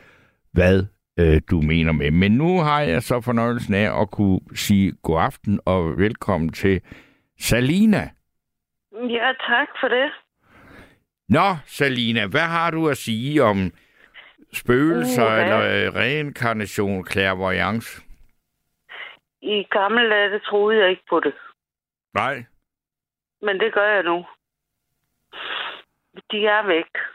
hvad 0.53 0.85
øh, 1.21 1.41
du 1.51 1.61
mener 1.61 1.93
med. 1.93 2.11
Men 2.11 2.33
nu 2.33 2.61
har 2.61 2.81
jeg 2.81 3.03
så 3.03 3.21
fornøjelsen 3.21 3.75
af 3.75 4.01
at 4.01 4.11
kunne 4.11 4.41
sige 4.55 4.93
god 5.03 5.21
aften 5.21 5.61
og 5.67 5.99
velkommen 5.99 6.53
til 6.53 6.81
Salina. 7.39 8.11
Ja, 8.93 9.33
tak 9.49 9.69
for 9.81 9.89
det. 9.89 10.11
Nå, 11.29 11.49
Salina, 11.67 12.27
hvad 12.27 12.49
har 12.57 12.71
du 12.71 12.89
at 12.89 12.97
sige 12.97 13.43
om 13.43 13.57
spøgelser 14.53 15.27
Uha. 15.27 15.43
eller 15.43 15.87
øh, 15.87 15.95
reinkarnation, 15.95 17.07
clairvoyance? 17.07 18.03
I 19.43 19.63
gamle 19.71 20.11
dage, 20.11 20.39
troede 20.39 20.79
jeg 20.81 20.91
ikke 20.91 21.03
på 21.11 21.21
det. 21.21 21.35
Nej. 22.15 22.45
Men 23.43 23.61
det 23.61 23.75
gør 23.75 23.95
jeg 23.95 24.03
nu. 24.03 24.25
De 26.31 26.47
er 26.47 26.67
væk. 26.67 27.14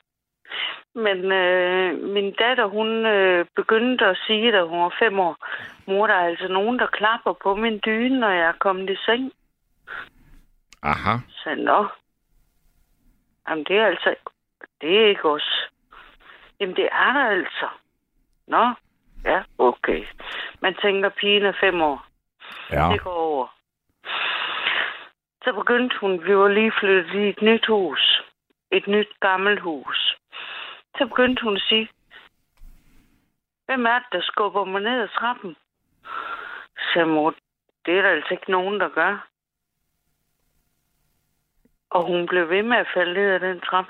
Men 0.99 1.31
øh, 1.31 1.99
min 2.13 2.31
datter, 2.31 2.65
hun 2.65 3.05
øh, 3.05 3.45
begyndte 3.55 4.05
at 4.05 4.17
sige, 4.27 4.51
da 4.51 4.61
hun 4.63 4.79
var 4.79 4.95
fem 4.99 5.19
år, 5.19 5.35
mor, 5.87 6.07
der 6.07 6.13
er 6.13 6.27
altså 6.27 6.47
nogen, 6.47 6.79
der 6.79 6.87
klapper 6.87 7.33
på 7.43 7.55
min 7.55 7.79
dyne, 7.85 8.19
når 8.19 8.29
jeg 8.29 8.47
er 8.47 8.59
kommet 8.59 8.89
i 8.89 8.95
seng. 9.05 9.31
Aha. 10.83 11.13
Så 11.29 11.55
nå. 11.55 11.87
Jamen, 13.49 13.63
det 13.63 13.77
er 13.77 13.85
altså... 13.85 14.15
Det 14.81 15.01
er 15.01 15.07
ikke 15.07 15.29
os. 15.29 15.69
Jamen, 16.59 16.75
det 16.75 16.89
er 16.91 17.13
der 17.13 17.25
altså. 17.25 17.67
Nå. 18.47 18.73
Ja, 19.25 19.43
okay. 19.57 20.05
Man 20.61 20.75
tænker, 20.81 21.09
pigen 21.09 21.45
er 21.45 21.53
fem 21.59 21.81
år. 21.81 22.05
Ja. 22.71 22.89
Det 22.91 23.01
går 23.01 23.11
over. 23.11 23.47
Så 25.43 25.53
begyndte 25.53 25.95
hun, 26.01 26.25
vi 26.25 26.37
var 26.37 26.47
lige 26.47 26.73
flyttet 26.79 27.13
i 27.13 27.29
et 27.29 27.41
nyt 27.41 27.65
hus. 27.67 28.21
Et 28.71 28.87
nyt 28.87 29.09
gammelt 29.19 29.59
hus. 29.59 30.18
Så 30.99 31.05
begyndte 31.05 31.43
hun 31.43 31.55
at 31.55 31.61
sige, 31.69 31.89
hvem 33.65 33.85
er 33.85 33.99
det, 33.99 34.07
der 34.11 34.21
skubber 34.21 34.65
mig 34.65 34.81
ned 34.81 35.01
ad 35.01 35.07
trappen? 35.07 35.55
Så 36.93 37.05
mor, 37.05 37.35
det 37.85 37.97
er 37.97 38.01
der 38.01 38.09
altså 38.09 38.33
ikke 38.33 38.51
nogen, 38.51 38.79
der 38.79 38.89
gør. 38.89 39.27
Og 41.89 42.05
hun 42.07 42.27
blev 42.27 42.49
ved 42.49 42.63
med 42.63 42.77
at 42.77 42.87
falde 42.93 43.13
ned 43.13 43.29
ad 43.31 43.39
den 43.39 43.61
trap. 43.61 43.85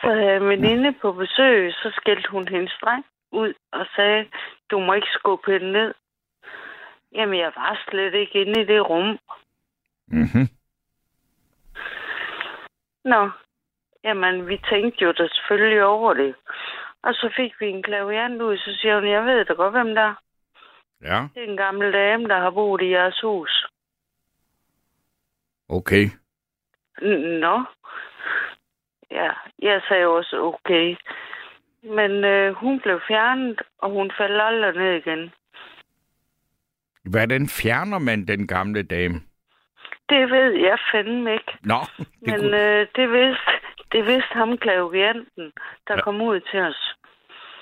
Så 0.00 0.06
havde 0.06 0.24
jeg 0.24 0.36
en 0.36 0.48
veninde 0.48 0.92
på 0.92 1.12
besøg, 1.12 1.72
så 1.72 1.92
skældte 1.96 2.30
hun 2.30 2.48
hendes 2.48 2.74
dreng 2.82 3.04
ud 3.30 3.54
og 3.72 3.86
sagde, 3.96 4.30
du 4.70 4.80
må 4.80 4.92
ikke 4.92 5.08
skubbe 5.10 5.52
hende 5.52 5.72
ned. 5.72 5.94
Jamen, 7.12 7.38
jeg 7.38 7.52
var 7.56 7.84
slet 7.88 8.14
ikke 8.14 8.40
inde 8.40 8.60
i 8.60 8.64
det 8.64 8.88
rum. 8.88 9.18
Mm-hmm. 10.06 10.48
Nå, 13.04 13.30
jamen, 14.04 14.48
vi 14.48 14.60
tænkte 14.70 15.04
jo 15.04 15.12
da 15.12 15.28
selvfølgelig 15.28 15.84
over 15.84 16.14
det. 16.14 16.34
Og 17.02 17.14
så 17.14 17.32
fik 17.36 17.52
vi 17.60 17.66
en 17.66 17.82
klaviant 17.82 18.42
ud, 18.42 18.56
så 18.58 18.76
siger 18.80 18.94
hun, 19.00 19.08
jeg 19.08 19.24
ved 19.24 19.44
da 19.44 19.52
godt, 19.52 19.72
hvem 19.74 19.94
der 19.94 20.02
er. 20.02 20.14
Ja, 21.02 21.26
Det 21.34 21.42
er 21.44 21.50
en 21.50 21.56
gammel 21.56 21.92
dame, 21.92 22.28
der 22.28 22.38
har 22.40 22.50
boet 22.50 22.82
i 22.82 22.90
jeres 22.90 23.20
hus. 23.20 23.66
okay. 25.68 26.04
N- 27.02 27.38
Nå. 27.40 27.64
Ja, 29.10 29.30
jeg 29.62 29.82
sagde 29.88 30.06
også 30.06 30.36
okay. 30.42 30.96
Men 31.82 32.24
øh, 32.24 32.52
hun 32.54 32.80
blev 32.80 33.00
fjernet, 33.08 33.62
og 33.78 33.90
hun 33.90 34.10
faldt 34.18 34.42
aldrig 34.42 34.74
ned 34.74 34.94
igen. 34.94 35.32
Hvordan 37.04 37.48
fjerner 37.48 37.98
man 37.98 38.26
den 38.26 38.46
gamle 38.46 38.82
dame? 38.82 39.14
Det 40.08 40.30
ved 40.30 40.52
jeg 40.52 40.78
fandme 40.92 41.32
ikke. 41.32 41.52
Nå, 41.62 41.80
det 41.98 42.06
Men 42.20 42.40
kunne... 42.40 42.80
øh, 42.80 42.86
det 42.96 43.12
vidste 43.12 43.50
det 43.92 44.06
vidste 44.06 44.34
ham 44.34 44.58
klavianten, 44.58 45.52
der 45.88 45.94
Ja. 45.94 46.00
kom 46.00 46.20
ud 46.20 46.40
til 46.40 46.60
os. 46.60 46.94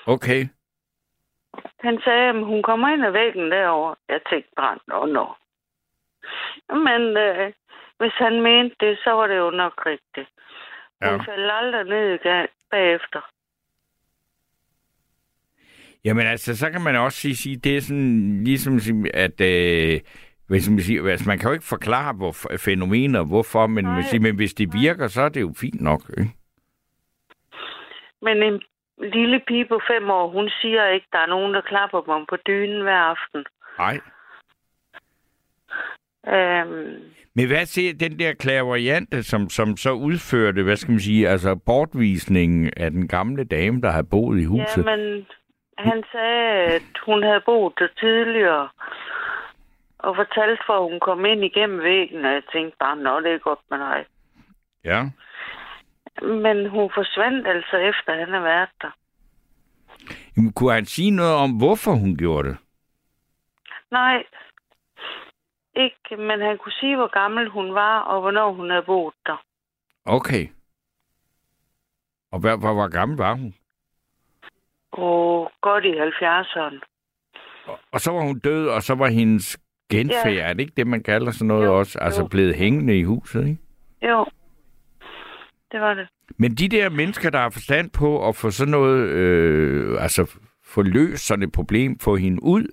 Okay. 0.05 0.47
Han 1.79 1.99
sagde, 2.03 2.29
at 2.29 2.35
hun 2.35 2.63
kommer 2.63 2.87
ind 2.93 3.05
ad 3.05 3.11
væggen 3.11 3.51
derovre. 3.51 3.95
Jeg 4.09 4.19
tænkte 4.29 4.51
bare, 4.55 4.77
nå, 4.87 5.05
nå. 5.05 5.25
Men 6.87 7.01
øh, 7.17 7.53
hvis 7.99 8.13
han 8.17 8.41
mente 8.41 8.75
det, 8.79 8.97
så 9.03 9.11
var 9.11 9.27
det 9.27 9.37
jo 9.37 9.49
nok 9.49 9.85
rigtigt. 9.85 10.29
Hun 11.03 11.11
Ja. 11.11 11.17
faldt 11.17 11.51
aldrig 11.51 11.83
ned 11.83 12.13
igen 12.13 12.47
bagefter. 12.71 13.21
Jamen 16.05 16.27
altså, 16.27 16.57
så 16.57 16.71
kan 16.71 16.81
man 16.81 16.95
også 16.95 17.17
sige, 17.17 17.35
sige 17.35 17.55
det 17.57 17.77
er 17.77 17.81
sådan, 17.81 18.43
ligesom 18.43 19.05
at... 19.13 19.41
Øh, 19.41 20.01
hvis 20.47 20.69
man, 20.69 20.79
siger, 20.79 21.09
altså, 21.11 21.29
man 21.29 21.39
kan 21.39 21.49
jo 21.49 21.53
ikke 21.53 21.73
forklare 21.75 22.13
hvor, 22.13 22.33
fænomener, 22.57 23.23
hvorfor, 23.23 23.67
men, 23.67 23.85
man 23.85 24.03
siger, 24.03 24.21
men 24.21 24.35
hvis 24.35 24.53
det 24.53 24.73
virker, 24.73 25.07
så 25.07 25.21
er 25.21 25.29
det 25.29 25.41
jo 25.41 25.53
fint 25.57 25.81
nok. 25.81 26.01
Ikke? 26.09 26.31
Men 28.21 28.43
en 28.43 28.61
lille 28.97 29.41
pige 29.47 29.65
på 29.65 29.79
fem 29.91 30.09
år, 30.09 30.29
hun 30.29 30.49
siger 30.61 30.87
ikke, 30.87 31.07
der 31.11 31.19
er 31.19 31.25
nogen, 31.25 31.53
der 31.53 31.61
klapper 31.61 32.01
mig 32.07 32.25
på 32.29 32.37
dynen 32.47 32.81
hver 32.81 32.99
aften. 33.13 33.45
Nej. 33.79 33.99
Øhm, 36.27 36.99
Men 37.35 37.47
hvad 37.47 37.65
siger 37.65 37.93
den 37.93 38.19
der 38.19 38.33
klaverjante, 38.33 39.23
som, 39.23 39.49
som 39.49 39.77
så 39.77 39.91
udførte, 39.91 40.63
hvad 40.63 40.75
skal 40.75 40.91
man 40.91 40.99
sige, 40.99 41.29
altså 41.29 41.55
bortvisningen 41.55 42.71
af 42.77 42.91
den 42.91 43.07
gamle 43.07 43.43
dame, 43.43 43.81
der 43.81 43.91
havde 43.91 44.07
boet 44.11 44.39
i 44.41 44.45
huset? 44.45 44.85
Jamen, 44.85 45.27
han 45.77 46.03
sagde, 46.11 46.75
at 46.75 46.81
hun 47.05 47.23
havde 47.23 47.41
boet 47.45 47.73
der 47.79 47.87
tidligere, 47.99 48.69
og 49.99 50.15
fortalte, 50.15 50.63
hvor 50.65 50.89
hun 50.89 50.99
kom 50.99 51.25
ind 51.25 51.43
igennem 51.43 51.81
væggen, 51.81 52.25
og 52.25 52.31
jeg 52.31 52.43
tænkte 52.53 52.77
bare, 52.79 52.95
nå, 52.95 53.19
det 53.19 53.31
er 53.31 53.37
godt 53.37 53.59
med 53.69 53.79
dig. 53.79 54.05
Ja. 54.83 55.03
Men 56.21 56.69
hun 56.69 56.91
forsvandt 56.93 57.47
altså 57.47 57.77
efter, 57.77 58.13
han 58.13 58.29
har 58.33 58.41
været 58.41 58.69
der. 58.81 58.91
Jamen, 60.37 60.53
kunne 60.53 60.73
han 60.73 60.85
sige 60.85 61.11
noget 61.11 61.35
om, 61.35 61.51
hvorfor 61.57 61.91
hun 61.91 62.17
gjorde 62.17 62.49
det? 62.49 62.57
Nej, 63.91 64.23
ikke, 65.75 66.17
men 66.17 66.41
han 66.41 66.57
kunne 66.57 66.71
sige, 66.71 66.95
hvor 66.95 67.07
gammel 67.07 67.49
hun 67.49 67.73
var, 67.73 67.99
og 67.99 68.21
hvornår 68.21 68.51
hun 68.51 68.69
havde 68.69 68.83
boet 68.83 69.13
der. 69.25 69.43
Okay. 70.05 70.47
Og 72.31 72.39
hvad, 72.39 72.57
hvor, 72.57 72.73
hvor 72.73 72.87
gammel 72.87 73.17
var 73.17 73.33
hun? 73.33 73.53
Og 74.91 75.51
godt 75.61 75.85
i 75.85 75.91
70'erne. 75.91 76.79
Og, 77.65 77.79
og 77.91 77.99
så 77.99 78.11
var 78.11 78.21
hun 78.21 78.39
død, 78.39 78.67
og 78.69 78.81
så 78.83 78.95
var 78.95 79.07
hendes 79.07 79.59
genfærd, 79.91 80.33
Ja. 80.33 80.49
er 80.49 80.53
det 80.53 80.59
ikke 80.59 80.73
det, 80.77 80.87
man 80.87 81.03
kalder 81.03 81.31
sådan 81.31 81.47
noget 81.47 81.65
Jo, 81.67 81.79
også? 81.79 81.99
Altså 82.01 82.21
jo. 82.21 82.27
blevet 82.27 82.55
hængende 82.55 82.99
i 82.99 83.03
huset, 83.03 83.47
ikke? 83.47 83.61
Jo, 84.11 84.25
det 85.71 85.81
var 85.81 85.93
det. 85.93 86.07
Men 86.37 86.51
de 86.55 86.69
der 86.69 86.89
mennesker, 86.89 87.29
der 87.29 87.39
har 87.39 87.49
forstand 87.49 87.89
på 87.91 88.27
at 88.27 88.35
få 88.35 88.51
sådan 88.51 88.71
noget, 88.71 89.09
øh, 89.09 90.03
altså 90.03 90.39
få 90.65 90.81
løst 90.81 91.27
sådan 91.27 91.43
et 91.43 91.51
problem, 91.51 91.99
få 91.99 92.15
hende 92.15 92.43
ud, 92.43 92.63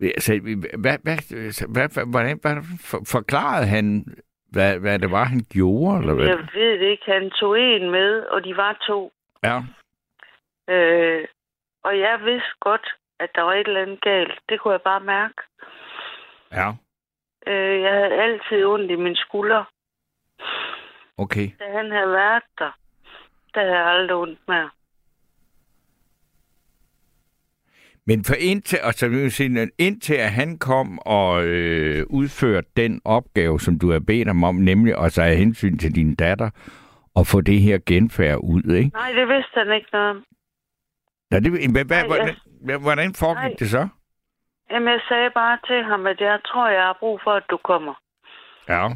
altså, 0.00 0.40
hvad, 0.78 0.98
hvad, 1.02 1.18
hvad, 1.68 2.06
hvordan, 2.06 2.38
hvad 2.42 2.56
for, 2.80 2.98
forklarede 3.06 3.66
han, 3.66 4.04
hvad, 4.50 4.78
hvad 4.78 4.98
det 4.98 5.10
var, 5.10 5.24
han 5.24 5.40
gjorde? 5.52 6.00
Eller 6.00 6.14
hvad? 6.14 6.26
Jeg 6.26 6.38
ved 6.54 6.72
det 6.80 6.90
ikke. 6.90 7.04
Han 7.06 7.30
tog 7.30 7.60
en 7.60 7.90
med, 7.90 8.20
og 8.20 8.44
de 8.44 8.56
var 8.56 8.84
to. 8.86 9.12
Ja. 9.44 9.56
Øh, 10.74 11.24
og 11.84 11.98
jeg 11.98 12.18
vidste 12.24 12.48
godt, 12.60 12.86
at 13.20 13.30
der 13.34 13.42
var 13.42 13.52
et 13.52 13.66
eller 13.66 13.82
andet 13.82 14.00
galt. 14.00 14.38
Det 14.48 14.60
kunne 14.60 14.72
jeg 14.72 14.80
bare 14.84 15.00
mærke. 15.00 15.34
Ja, 16.52 16.72
Øh, 17.46 17.80
jeg 17.82 17.92
havde 17.92 18.22
altid 18.22 18.64
ondt 18.64 18.90
i 18.90 18.96
min 18.96 19.16
skulder. 19.16 19.64
okay. 21.18 21.50
Da 21.58 21.64
han 21.76 21.90
havde 21.90 22.08
været 22.10 22.42
der, 22.58 22.70
der 23.54 23.60
havde 23.60 23.78
jeg 23.78 23.86
aldrig 23.86 24.16
ondt 24.16 24.38
mere. 24.48 24.70
Men 28.06 28.24
for 28.24 28.34
indtil, 28.34 28.78
altså, 28.82 29.06
indtil 29.78 30.14
at 30.14 30.30
han 30.32 30.58
kom 30.58 30.98
og 30.98 31.44
øh, 31.44 32.06
udførte 32.10 32.68
den 32.76 33.00
opgave, 33.04 33.60
som 33.60 33.78
du 33.78 33.90
har 33.92 33.98
bedt 34.00 34.28
ham 34.28 34.44
om, 34.44 34.54
nemlig 34.54 34.96
også 34.96 35.22
af 35.22 35.36
hensyn 35.36 35.78
til 35.78 35.94
din 35.94 36.14
datter, 36.14 36.50
og 37.14 37.26
få 37.26 37.40
det 37.40 37.60
her 37.60 37.78
genfærd 37.86 38.38
ud, 38.42 38.62
ikke? 38.62 38.90
Nej, 38.94 39.12
det 39.12 39.28
vidste 39.28 39.52
han 39.54 39.72
ikke 39.72 39.88
noget 39.92 40.10
om. 40.10 40.24
Ja, 41.32 41.40
det, 41.40 41.70
hvad, 41.72 41.84
hvad, 41.84 42.02
Nej, 42.02 42.06
hvordan, 42.06 42.80
hvordan 42.80 43.14
foregik 43.14 43.50
Nej. 43.50 43.56
det 43.58 43.70
så? 43.70 43.88
Jamen, 44.70 44.88
jeg 44.88 45.00
sagde 45.08 45.30
bare 45.30 45.58
til 45.66 45.84
ham, 45.84 46.06
at 46.06 46.20
jeg 46.20 46.40
tror, 46.46 46.68
jeg 46.68 46.82
har 46.82 46.96
brug 47.00 47.20
for, 47.24 47.32
at 47.32 47.50
du 47.50 47.56
kommer. 47.56 47.94
Ja. 48.68 48.88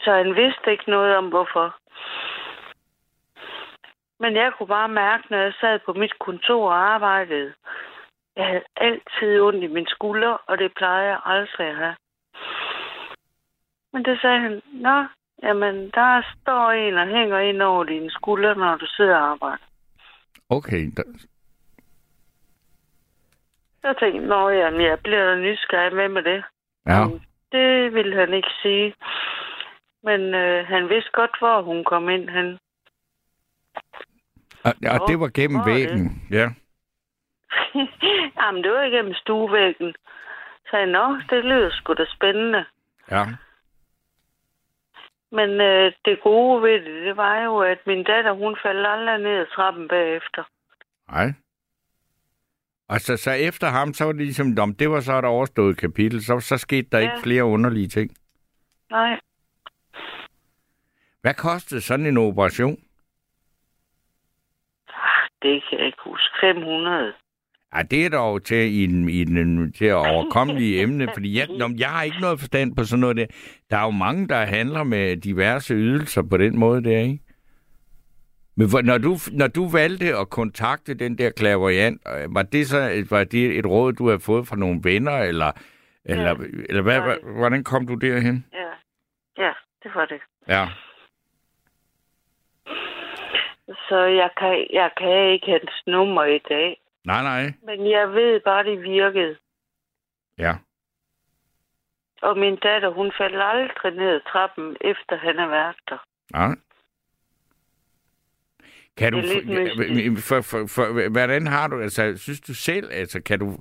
Så 0.00 0.12
han 0.12 0.34
vidste 0.34 0.70
ikke 0.70 0.90
noget 0.90 1.16
om, 1.16 1.28
hvorfor. 1.28 1.76
Men 4.20 4.36
jeg 4.36 4.52
kunne 4.52 4.66
bare 4.66 4.88
mærke, 4.88 5.24
når 5.30 5.38
jeg 5.38 5.52
sad 5.60 5.78
på 5.86 5.92
mit 5.92 6.18
kontor 6.18 6.70
og 6.70 6.94
arbejdede, 6.94 7.52
jeg 8.36 8.46
havde 8.46 8.64
altid 8.76 9.40
ondt 9.40 9.64
i 9.64 9.66
min 9.66 9.86
skulder, 9.86 10.42
og 10.46 10.58
det 10.58 10.72
plejede 10.76 11.08
jeg 11.08 11.20
aldrig 11.24 11.66
at 11.68 11.76
have. 11.76 11.96
Men 13.92 14.04
det 14.04 14.20
sagde 14.20 14.40
han, 14.40 14.62
Nå, 14.72 15.04
jamen, 15.42 15.90
der 15.94 16.22
står 16.40 16.70
en 16.70 16.94
og 16.98 17.06
hænger 17.06 17.38
ind 17.38 17.62
over 17.62 17.84
dine 17.84 18.10
skuldre, 18.10 18.54
når 18.54 18.76
du 18.76 18.86
sidder 18.86 19.16
og 19.16 19.30
arbejder. 19.30 19.64
Okay. 20.48 20.90
Da, 20.96 21.02
Jeg 23.82 23.96
tænkte, 23.96 24.26
nå, 24.26 24.48
jamen, 24.48 24.80
jeg 24.80 24.98
bliver 25.00 25.24
da 25.24 25.36
nysgerrig 25.36 25.94
med 25.94 26.08
med 26.08 26.22
det. 26.22 26.44
ja. 26.86 27.04
Men 27.04 27.22
Det 27.52 27.94
ville 27.94 28.16
han 28.16 28.34
ikke 28.34 28.50
sige. 28.62 28.94
Men 30.02 30.34
øh, 30.34 30.66
han 30.66 30.88
vidste 30.88 31.10
godt, 31.12 31.38
hvor 31.38 31.62
hun 31.62 31.84
kom 31.84 32.08
ind 32.08 32.28
hen. 32.28 32.58
Og, 34.64 34.72
og 34.92 35.08
det 35.08 35.20
var 35.20 35.28
gennem 35.34 35.60
hvor 35.60 35.64
det? 35.72 35.74
væggen. 35.74 36.22
Ja. 36.30 36.46
Jamen, 38.40 38.64
det 38.64 38.72
var 38.72 38.82
igennem 38.82 39.14
stuevæggen. 39.14 39.94
Så 40.70 40.76
jeg, 40.76 40.86
nå, 40.86 41.16
det 41.30 41.44
lyder 41.44 41.70
sgu 41.72 41.94
da 41.94 42.04
spændende. 42.16 42.64
Ja. 43.10 43.24
Men 45.32 45.50
øh, 45.60 45.92
det 46.04 46.20
gode 46.22 46.62
ved 46.62 46.80
det, 46.84 47.04
det 47.06 47.16
var 47.16 47.38
jo, 47.44 47.58
at 47.58 47.78
min 47.86 48.04
datter, 48.04 48.32
hun 48.32 48.56
faldt 48.62 48.86
aldrig 48.86 49.18
ned 49.18 49.36
ad 49.40 49.46
trappen 49.54 49.88
bagefter. 49.88 50.42
Nej. 51.10 51.26
Og 52.88 53.00
så, 53.00 53.16
så 53.16 53.30
efter 53.30 53.66
ham, 53.66 53.92
så 53.94 54.04
var 54.04 54.12
det 54.12 54.20
ligesom, 54.22 54.56
om 54.60 54.74
det 54.74 54.90
var 54.90 55.00
så 55.00 55.18
et 55.18 55.24
overstået 55.24 55.76
kapitel, 55.76 56.24
så, 56.24 56.40
så 56.40 56.56
skete 56.58 56.88
der 56.92 56.98
Ja. 56.98 57.04
ikke 57.04 57.22
flere 57.22 57.44
underlige 57.44 57.88
ting. 57.88 58.10
Nej, 58.90 59.20
Hvad 61.22 61.34
kostede 61.34 61.80
sådan 61.80 62.06
en 62.06 62.16
operation? 62.18 62.76
det 65.42 65.62
kan 65.70 65.78
jeg 65.78 65.86
ikke 65.86 65.98
huske. 66.04 66.34
500. 66.40 67.12
Ja, 67.74 67.82
det 67.82 68.04
er 68.06 68.10
dog 68.10 68.44
til, 68.44 68.56
i 68.56 68.84
en, 68.84 69.08
i 69.08 69.20
en, 69.22 69.72
til 69.72 69.84
at 69.84 69.94
overkommelige 70.14 70.82
emne, 70.82 71.08
fordi 71.14 71.38
jeg, 71.38 71.46
nå, 71.58 71.68
jeg 71.78 71.90
har 71.90 72.02
ikke 72.02 72.20
noget 72.20 72.38
forstand 72.40 72.76
på 72.76 72.84
sådan 72.84 73.00
noget 73.00 73.16
der. 73.16 73.26
Der 73.70 73.76
er 73.76 73.84
jo 73.84 73.90
mange, 73.90 74.28
der 74.28 74.44
handler 74.46 74.82
med 74.84 75.16
diverse 75.16 75.74
ydelser 75.74 76.22
på 76.22 76.36
den 76.36 76.58
måde 76.58 76.84
der, 76.84 76.98
ikke? 76.98 77.18
Men 78.58 78.66
hvor- 78.70 78.82
når 78.90 78.98
du, 78.98 79.12
når 79.32 79.46
du 79.58 79.68
valgte 79.80 80.16
at 80.22 80.30
kontakte 80.30 80.94
den 80.94 81.18
der 81.18 81.30
klaverjant, 81.30 82.02
øh, 82.08 82.34
var 82.34 82.42
det 82.42 82.66
så 82.66 83.06
var 83.10 83.24
det 83.24 83.58
et 83.58 83.66
råd, 83.66 83.92
du 83.92 84.06
havde 84.08 84.20
fået 84.20 84.48
fra 84.48 84.56
nogle 84.56 84.80
venner, 84.84 85.18
eller, 85.30 85.52
eller, 86.04 86.32
eller 86.68 86.82
hvad, 86.82 87.00
hvordan 87.40 87.64
kom 87.64 87.86
du 87.86 87.94
derhen? 87.94 88.46
Ja, 88.52 88.70
ja 89.44 89.52
det 89.82 89.90
var 89.94 90.04
det. 90.06 90.20
Ja. 90.48 90.64
Så 93.88 93.98
jeg 94.22 94.30
kan, 94.36 94.66
jeg 94.72 94.90
kan 94.96 95.32
ikke 95.32 95.46
hans 95.50 95.82
nummer 95.86 96.24
i 96.24 96.38
dag. 96.48 96.80
Nej, 97.04 97.22
nej. 97.22 97.42
Men 97.62 97.90
jeg 97.90 98.08
ved 98.12 98.40
bare, 98.40 98.64
det 98.64 98.82
virkede. 98.82 99.36
Ja. 100.38 100.54
Og 102.22 102.38
min 102.38 102.56
datter, 102.56 102.88
hun 102.88 103.12
faldt 103.18 103.42
aldrig 103.42 103.92
ned 103.94 104.08
ad 104.14 104.20
trappen, 104.32 104.76
efter 104.80 105.16
han 105.16 105.38
har 105.38 105.48
været 105.48 105.76
der. 105.88 105.98
Nej. 106.32 106.54
Kan 108.98 109.12
du, 109.12 109.20
for, 110.28 110.40
for, 110.40 110.66
for, 110.66 111.08
hvordan 111.10 111.46
har 111.46 111.68
du, 111.68 111.80
altså, 111.80 112.16
synes 112.16 112.40
du 112.40 112.54
selv, 112.54 112.88
altså, 112.92 113.22
kan 113.22 113.38
du 113.38 113.58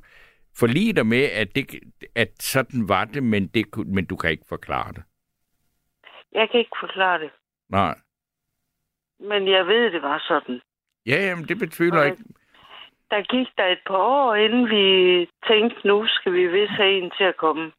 forlige 0.58 0.94
dig 0.94 1.06
med, 1.06 1.24
at, 1.24 1.56
det, 1.56 1.80
at 2.16 2.30
sådan 2.40 2.90
var 2.90 3.06
det, 3.06 3.24
men, 3.24 3.48
det, 3.48 3.66
men 3.88 4.06
du 4.06 4.16
kan 4.16 4.32
ikke 4.32 4.46
forklare 4.50 4.94
det? 4.94 5.04
Jeg 6.32 6.50
kan 6.50 6.60
ikke 6.60 6.78
forklare 6.80 7.20
det. 7.20 7.32
Nej. 7.70 7.96
Men 9.20 9.48
jeg 9.48 9.68
ved, 9.68 9.92
det 9.92 10.02
var 10.02 10.24
sådan. 10.28 10.62
Ja, 11.06 11.16
jamen, 11.28 11.46
det 11.48 11.60
betvivler 11.60 12.02
jeg 12.02 12.12
Og 12.12 12.18
ikke. 12.18 12.24
Der 13.10 13.22
gik 13.22 13.48
der 13.58 13.66
et 13.66 13.80
par 13.88 13.98
år, 13.98 14.36
inden 14.36 14.70
vi 14.70 14.86
tænkte, 15.48 15.88
nu 15.88 16.08
skal 16.08 16.34
vi 16.34 16.48
vist 16.48 16.72
have 16.72 16.98
en 16.98 17.12
til 17.18 17.24
at 17.24 17.38
komme. 17.38 17.72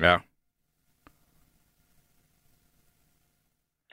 Ja. 0.00 0.16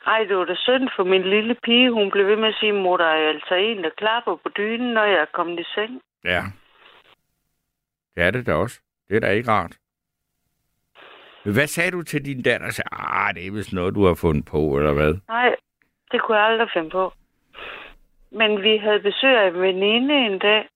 Ej, 0.07 0.23
det 0.23 0.37
var 0.37 0.45
da 0.45 0.55
synd 0.55 0.89
for 0.95 1.03
min 1.03 1.21
lille 1.21 1.55
pige. 1.63 1.91
Hun 1.91 2.11
blev 2.11 2.27
ved 2.27 2.35
med 2.35 2.47
at 2.47 2.55
sige, 2.59 2.73
mor, 2.73 2.97
der 2.97 3.05
er 3.05 3.29
altså 3.29 3.55
en, 3.55 3.83
der 3.83 3.89
klapper 3.97 4.35
på 4.35 4.49
dynen, 4.57 4.93
når 4.93 5.03
jeg 5.03 5.19
er 5.21 5.33
kommet 5.33 5.59
i 5.59 5.63
seng. 5.75 6.01
Ja. 6.23 6.43
Det 8.15 8.23
er 8.23 8.31
det 8.31 8.45
da 8.45 8.53
også. 8.53 8.81
Det 9.09 9.15
er 9.15 9.19
da 9.19 9.29
ikke 9.29 9.51
rart. 9.51 9.77
Hvad 11.43 11.67
sagde 11.67 11.91
du 11.91 12.01
til 12.03 12.25
din 12.25 12.41
datter? 12.41 12.69
Så, 12.71 12.83
ah, 12.91 13.35
det 13.35 13.47
er 13.47 13.51
vist 13.51 13.73
noget, 13.73 13.95
du 13.95 14.05
har 14.05 14.15
fundet 14.21 14.45
på, 14.45 14.77
eller 14.77 14.93
hvad? 14.93 15.13
Nej, 15.27 15.55
det 16.11 16.21
kunne 16.21 16.37
jeg 16.37 16.45
aldrig 16.45 16.69
finde 16.73 16.89
på. 16.89 17.13
Men 18.31 18.63
vi 18.63 18.77
havde 18.77 18.99
besøg 18.99 19.37
af 19.37 19.47
en 19.47 19.61
veninde 19.61 20.15
en 20.15 20.39
dag, 20.39 20.69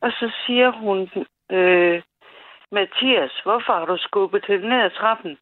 og 0.00 0.10
så 0.10 0.32
siger 0.46 0.70
hun, 0.70 0.98
øh, 1.58 2.02
Mathias, 2.72 3.40
hvorfor 3.42 3.72
har 3.72 3.84
du 3.84 3.96
skubbet 3.96 4.44
hende 4.46 4.68
ned 4.68 4.82
ad 4.82 4.90
trappen? 4.90 5.38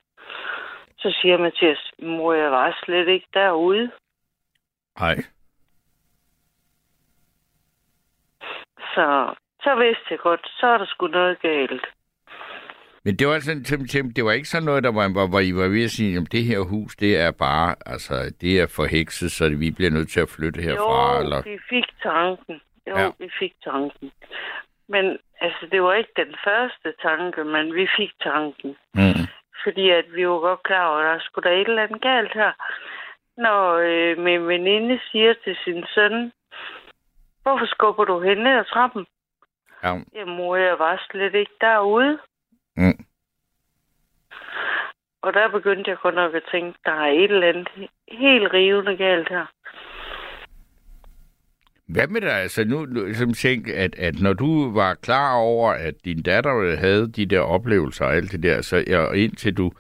Så 1.03 1.19
siger 1.23 1.39
Mathias, 1.39 1.91
mor, 2.03 2.33
jeg 2.35 2.51
var 2.51 2.79
slet 2.85 3.09
ikke 3.09 3.27
derude. 3.35 3.91
Nej. 5.01 5.17
Så, 8.95 9.35
så 9.63 9.75
vidste 9.75 10.05
jeg 10.11 10.19
godt, 10.19 10.41
så 10.61 10.67
er 10.67 10.79
der 10.79 10.87
sgu 10.87 11.07
noget 11.07 11.41
galt. 11.41 11.87
Men 13.05 13.17
det 13.17 13.27
var 13.27 13.39
sådan, 13.41 13.65
Tim, 13.65 13.87
Tim, 13.87 14.13
det 14.13 14.25
var 14.25 14.33
ikke 14.33 14.49
sådan 14.49 14.65
noget, 14.65 14.85
der 14.85 14.93
var, 14.93 15.09
hvor, 15.13 15.27
hvor 15.29 15.41
I 15.41 15.53
var 15.55 15.69
ved 15.69 15.85
at 15.85 15.91
sige, 15.91 16.17
at 16.19 16.33
det 16.33 16.45
her 16.45 16.61
hus, 16.61 16.97
det 16.97 17.17
er 17.21 17.31
bare, 17.31 17.75
altså, 17.87 18.35
det 18.41 18.61
er 18.61 18.67
forhekset, 18.77 19.33
så 19.33 19.49
vi 19.49 19.71
bliver 19.71 19.91
nødt 19.91 20.09
til 20.11 20.21
at 20.21 20.29
flytte 20.29 20.63
herfra, 20.63 21.15
jo, 21.17 21.23
eller? 21.23 21.43
vi 21.43 21.59
fik 21.71 21.85
tanken. 22.03 22.61
Jo, 22.87 22.97
Ja. 22.97 23.03
ja. 23.03 23.11
vi 23.19 23.31
fik 23.39 23.53
tanken. 23.65 24.13
Men 24.89 25.19
altså, 25.41 25.67
det 25.73 25.83
var 25.83 25.95
ikke 25.95 26.13
den 26.17 26.35
første 26.45 26.89
tanke, 27.03 27.45
men 27.45 27.75
vi 27.75 27.89
fik 27.97 28.11
tanken. 28.23 28.77
Mm. 28.95 29.27
Fordi 29.65 29.91
at 29.91 30.05
vi 30.15 30.29
var 30.29 30.39
godt 30.39 30.63
klar 30.63 30.87
over, 30.89 30.99
at 30.99 31.15
der 31.15 31.25
skulle 31.25 31.51
der 31.51 31.57
et 31.57 31.69
eller 31.69 31.83
andet 31.83 32.03
galt 32.03 32.35
her. 32.35 32.53
Når 33.37 33.75
øh, 33.75 34.19
min 34.19 34.49
veninde 34.49 35.01
siger 35.11 35.35
til 35.45 35.57
sin 35.65 35.85
søn, 35.95 36.33
hvorfor 37.43 37.67
skubber 37.67 38.05
du 38.05 38.21
hende 38.21 38.43
ned 38.45 38.53
ad 38.53 38.65
trappen? 38.65 39.07
Ja. 39.83 40.01
Jamen, 40.15 40.37
mor, 40.37 40.57
jeg 40.57 40.79
var 40.79 41.07
slet 41.11 41.35
ikke 41.35 41.57
derude. 41.61 42.19
Mm. 42.77 43.05
Og 45.23 45.35
der 45.35 45.49
begyndte 45.49 45.91
jeg 45.91 45.99
godt 45.99 46.15
nok 46.15 46.35
at 46.35 46.49
tænke, 46.53 46.79
der 46.85 46.93
er 46.93 47.11
et 47.11 47.31
eller 47.31 47.49
andet 47.49 47.89
helt 48.09 48.53
rivende 48.53 48.97
galt 48.97 49.29
her. 49.29 49.47
Hvad 51.89 52.07
med 52.09 52.21
dig? 52.21 52.33
Altså 52.33 52.65
nu, 52.65 52.87
som 53.15 53.33
tænk, 53.33 53.69
at, 53.69 53.95
at 53.99 54.21
når 54.21 54.33
du 54.33 54.73
var 54.73 54.95
klar 54.95 55.35
over, 55.35 55.71
at 55.73 55.95
din 56.05 56.23
datter 56.23 56.77
havde 56.77 57.13
de 57.13 57.27
der 57.27 57.41
oplevelser 57.41 58.05
og 58.05 58.15
alt 58.17 58.33
det 58.33 58.43
der, 58.43 58.61
så 58.63 58.85
ja, 58.87 59.13
indtil 59.13 59.55
du 59.57 59.73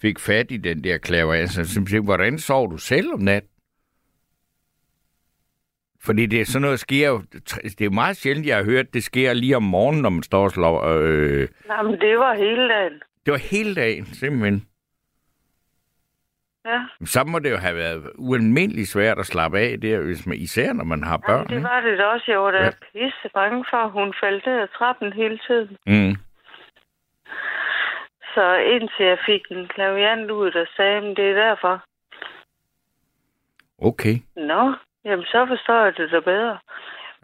fik 0.00 0.18
fat 0.18 0.50
i 0.50 0.56
den 0.56 0.84
der 0.84 0.98
klaverance, 0.98 1.64
så 1.64 1.84
tænk, 1.84 2.04
hvordan 2.04 2.38
sov 2.38 2.72
du 2.72 2.76
selv 2.76 3.12
om 3.12 3.20
natten? 3.20 3.48
Fordi 6.04 6.26
det 6.26 6.40
er 6.40 6.44
sådan 6.44 6.62
noget, 6.62 6.80
sker 6.80 7.08
jo, 7.08 7.22
det 7.78 7.80
er 7.80 7.90
meget 7.90 8.16
sjældent, 8.16 8.46
jeg 8.46 8.56
har 8.56 8.64
hørt, 8.64 8.94
det 8.94 9.04
sker 9.04 9.32
lige 9.32 9.56
om 9.56 9.62
morgenen, 9.62 10.02
når 10.02 10.10
man 10.10 10.22
står 10.22 10.44
og 10.44 10.50
slår, 10.50 10.84
øh, 10.84 11.48
Nej, 11.68 11.82
men 11.82 11.92
det 12.00 12.18
var 12.18 12.34
hele 12.34 12.68
dagen. 12.68 12.92
det 13.26 13.32
var 13.32 13.38
hele 13.38 13.74
dagen, 13.74 14.06
simpelthen. 14.06 14.66
Ja, 16.66 16.80
Så 17.04 17.24
må 17.24 17.38
det 17.38 17.50
jo 17.50 17.56
have 17.56 17.76
været 17.76 18.10
ualmindeligt 18.18 18.88
svært 18.88 19.18
at 19.18 19.26
slappe 19.26 19.58
af 19.58 19.80
der, 19.80 19.98
hvis 20.00 20.26
man, 20.26 20.36
især 20.36 20.72
når 20.72 20.84
man 20.84 21.02
har 21.04 21.16
børn. 21.16 21.46
Jamen, 21.50 21.62
det 21.64 21.70
var 21.70 21.80
det 21.80 21.98
da 21.98 22.04
også. 22.04 22.24
Jeg 22.28 22.40
var 22.40 22.50
da 22.50 22.62
Ja. 22.64 22.70
pisse 22.92 23.28
bange 23.34 23.64
for, 23.70 23.76
at 23.76 23.90
hun 23.90 24.14
faldt 24.22 24.46
ned 24.46 24.60
ad 24.60 24.68
trappen 24.78 25.12
hele 25.12 25.38
tiden. 25.46 25.76
Mm. 25.86 26.16
Så 28.34 28.54
indtil 28.56 29.06
jeg 29.06 29.18
fik 29.26 29.42
en 29.50 29.68
klaviant 29.68 30.30
ud, 30.30 30.50
der 30.50 30.64
sagde, 30.76 30.96
at 30.96 31.16
det 31.16 31.30
er 31.30 31.34
derfor. 31.48 31.82
Okay. 33.78 34.14
Nå, 34.36 34.72
jamen 35.04 35.24
så 35.24 35.46
forstår 35.46 35.84
jeg 35.84 35.96
det 35.96 36.10
da 36.10 36.20
bedre. 36.20 36.58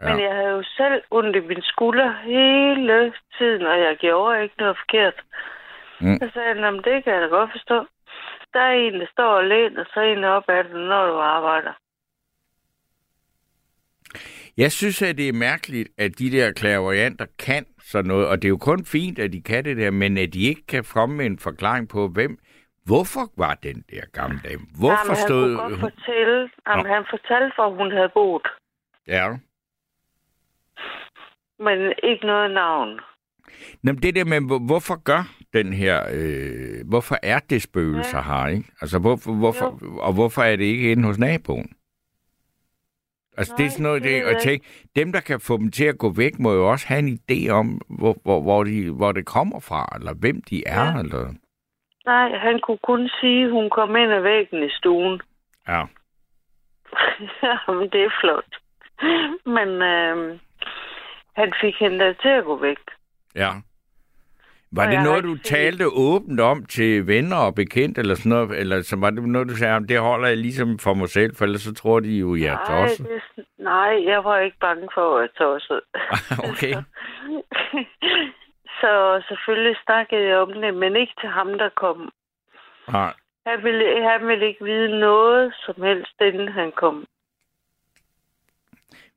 Ja. 0.01 0.09
Men 0.09 0.23
jeg 0.23 0.35
havde 0.35 0.49
jo 0.49 0.63
selv 0.77 1.01
ondt 1.11 1.35
i 1.35 1.39
min 1.39 1.61
skulder 1.61 2.13
hele 2.23 3.13
tiden, 3.37 3.65
og 3.65 3.79
jeg 3.79 3.97
gjorde 3.97 4.43
ikke 4.43 4.55
noget 4.59 4.77
forkert. 4.77 5.13
Mm. 6.01 6.17
Så 6.19 6.29
sagde 6.33 6.47
han, 6.47 6.57
"Nå, 6.57 6.71
men 6.71 6.81
det 6.83 7.03
kan 7.03 7.13
jeg 7.13 7.21
da 7.21 7.27
godt 7.27 7.51
forstå. 7.51 7.85
Der 8.53 8.59
er 8.59 8.71
en, 8.71 8.93
der 8.93 9.07
står 9.11 9.31
og 9.37 9.43
læner 9.43 9.85
sig 9.93 10.11
en 10.11 10.23
op 10.23 10.43
af 10.47 10.63
det, 10.63 10.73
når 10.73 11.05
du 11.07 11.17
arbejder. 11.17 11.73
Jeg 14.57 14.71
synes, 14.71 15.01
at 15.01 15.17
det 15.17 15.29
er 15.29 15.33
mærkeligt, 15.33 15.89
at 15.97 16.19
de 16.19 16.31
der 16.31 16.51
klaverjanter 16.53 17.25
kan 17.39 17.65
sådan 17.81 18.07
noget, 18.07 18.27
og 18.27 18.41
det 18.41 18.45
er 18.45 18.49
jo 18.49 18.57
kun 18.57 18.85
fint, 18.85 19.19
at 19.19 19.33
de 19.33 19.41
kan 19.41 19.65
det 19.65 19.77
der, 19.77 19.91
men 19.91 20.17
at 20.17 20.33
de 20.33 20.41
ikke 20.43 20.65
kan 20.67 20.83
komme 20.93 21.15
med 21.15 21.25
en 21.25 21.39
forklaring 21.39 21.89
på, 21.89 22.07
hvem, 22.07 22.37
hvorfor 22.85 23.25
var 23.37 23.53
den 23.63 23.83
der 23.91 24.01
gamle 24.13 24.39
dame? 24.43 24.61
Hvorfor 24.79 24.97
Jamen, 24.97 25.15
han 25.17 25.27
stod 25.27 25.55
kunne 25.57 25.69
godt 25.69 25.79
fortælle, 25.79 26.49
jamen, 26.67 26.85
han 26.85 27.05
fortalte, 27.09 27.51
hvor 27.55 27.69
hun 27.69 27.91
havde 27.91 28.09
boet, 28.13 28.47
Ja. 29.07 29.25
men 31.59 31.93
ikke 32.03 32.25
noget 32.25 32.51
navn. 32.51 32.99
Nå, 33.83 33.91
men 33.91 34.01
det 34.03 34.15
der 34.15 34.25
med, 34.25 34.41
hvor- 34.47 34.65
hvorfor 34.65 35.03
gør 35.03 35.23
den 35.53 35.73
her, 35.73 36.03
øh, 36.13 36.87
hvorfor 36.89 37.17
er 37.23 37.39
det 37.39 37.61
spøgelser 37.61 38.17
ja. 38.17 38.23
her, 38.23 38.47
ikke? 38.47 38.63
Altså, 38.81 38.99
hvorfor, 38.99 39.33
hvorfor, 39.33 39.79
og 40.01 40.13
hvorfor 40.13 40.41
er 40.41 40.55
det 40.55 40.63
ikke 40.65 40.91
inde 40.91 41.03
hos 41.03 41.17
naboen? 41.19 41.69
Altså, 43.37 43.53
det 43.57 43.63
er 43.63 43.67
Nej, 43.67 43.69
sådan 43.69 43.83
noget, 43.83 44.03
det 44.03 44.11
det, 44.11 44.27
jeg 44.27 44.37
tænke, 44.41 44.65
dem, 44.95 45.11
der 45.11 45.19
kan 45.19 45.39
få 45.39 45.57
dem 45.57 45.71
til 45.71 45.85
at 45.85 45.97
gå 45.97 46.09
væk, 46.09 46.39
må 46.39 46.53
jo 46.53 46.71
også 46.71 46.87
have 46.87 46.99
en 46.99 47.19
idé 47.21 47.49
om, 47.49 47.81
hvor, 47.89 48.15
hvor, 48.23 48.41
hvor, 48.41 48.63
de, 48.63 48.89
hvor 48.91 49.11
det 49.11 49.25
kommer 49.25 49.59
fra, 49.59 49.95
eller 49.99 50.13
hvem 50.13 50.41
de 50.49 50.63
er. 50.67 50.83
Ja. 50.85 50.99
eller... 50.99 51.33
Nej, 52.05 52.37
han 52.37 52.59
kunne 52.63 52.77
kun 52.83 53.09
sige, 53.21 53.45
at 53.45 53.51
hun 53.51 53.69
kom 53.69 53.95
ind 53.95 54.11
ad 54.11 54.21
væggen 54.21 54.63
i 54.63 54.69
stuen. 54.69 55.21
Ja. 55.67 55.83
Jamen, 57.67 57.89
det 57.89 58.01
er 58.03 58.13
flot. 58.21 58.51
Men 59.45 59.69
øh, 59.81 60.39
han 61.35 61.53
fik 61.61 61.75
hende 61.79 61.99
da 61.99 62.13
til 62.13 62.29
at 62.29 62.43
gå 62.43 62.59
væk. 62.61 62.77
Ja. 63.35 63.51
Var 64.71 64.85
Og 64.85 64.91
det 64.91 65.03
noget, 65.03 65.23
du 65.23 65.35
set- 65.35 65.45
talte 65.45 65.85
åbent 65.87 66.39
om 66.39 66.65
til 66.65 67.07
venner 67.07 67.37
og 67.37 67.55
bekendt, 67.55 67.97
eller 67.97 68.15
sådan 68.15 68.29
noget? 68.29 68.59
Eller 68.59 68.81
så 68.81 68.95
var 68.95 69.09
det 69.09 69.23
noget, 69.23 69.49
du 69.49 69.55
sagde, 69.55 69.73
"Jamen, 69.73 69.89
det 69.89 69.99
holder 69.99 70.27
jeg 70.27 70.37
ligesom 70.37 70.79
for 70.79 70.93
mig 70.93 71.09
selv, 71.09 71.35
for 71.35 71.45
ellers 71.45 71.61
så 71.61 71.73
tror 71.73 71.99
de 71.99 72.17
jo, 72.17 72.35
jeg 72.35 72.53
er 72.53 72.65
tosset. 72.65 73.07
det, 73.35 73.45
nej, 73.57 74.03
jeg 74.05 74.23
var 74.23 74.39
ikke 74.39 74.57
bange 74.61 74.87
for 74.93 75.15
at 75.15 75.19
være 75.19 75.29
tosset. 75.37 75.81
okay. 76.51 76.73
Så 78.81 79.23
selvfølgelig 79.27 79.75
snakkede 79.85 80.21
jeg 80.27 80.37
om 80.37 80.53
det, 80.53 80.73
men 80.73 80.95
ikke 80.95 81.13
til 81.21 81.29
ham, 81.29 81.47
der 81.57 81.69
kom. 81.75 82.09
Nej. 82.91 83.13
Han 83.45 83.63
ville, 83.63 84.09
han 84.09 84.27
ville 84.27 84.47
ikke 84.47 84.63
vide 84.65 84.99
noget 84.99 85.53
som 85.65 85.81
helst, 85.83 86.15
inden 86.21 86.47
han 86.47 86.71
kom. 86.75 87.05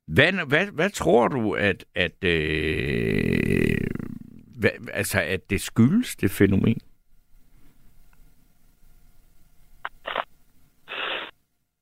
Hvad, 0.07 0.46
hvad, 0.48 0.66
hvad 0.66 0.90
tror 0.90 1.29
du, 1.29 1.53
at, 1.55 1.85
at, 1.94 2.25
øh, 2.25 3.79
hvad, 4.62 4.70
altså, 4.92 5.18
at 5.20 5.51
det 5.51 5.61
skyldes, 5.61 6.16
det 6.16 6.31
fænomen? 6.31 6.79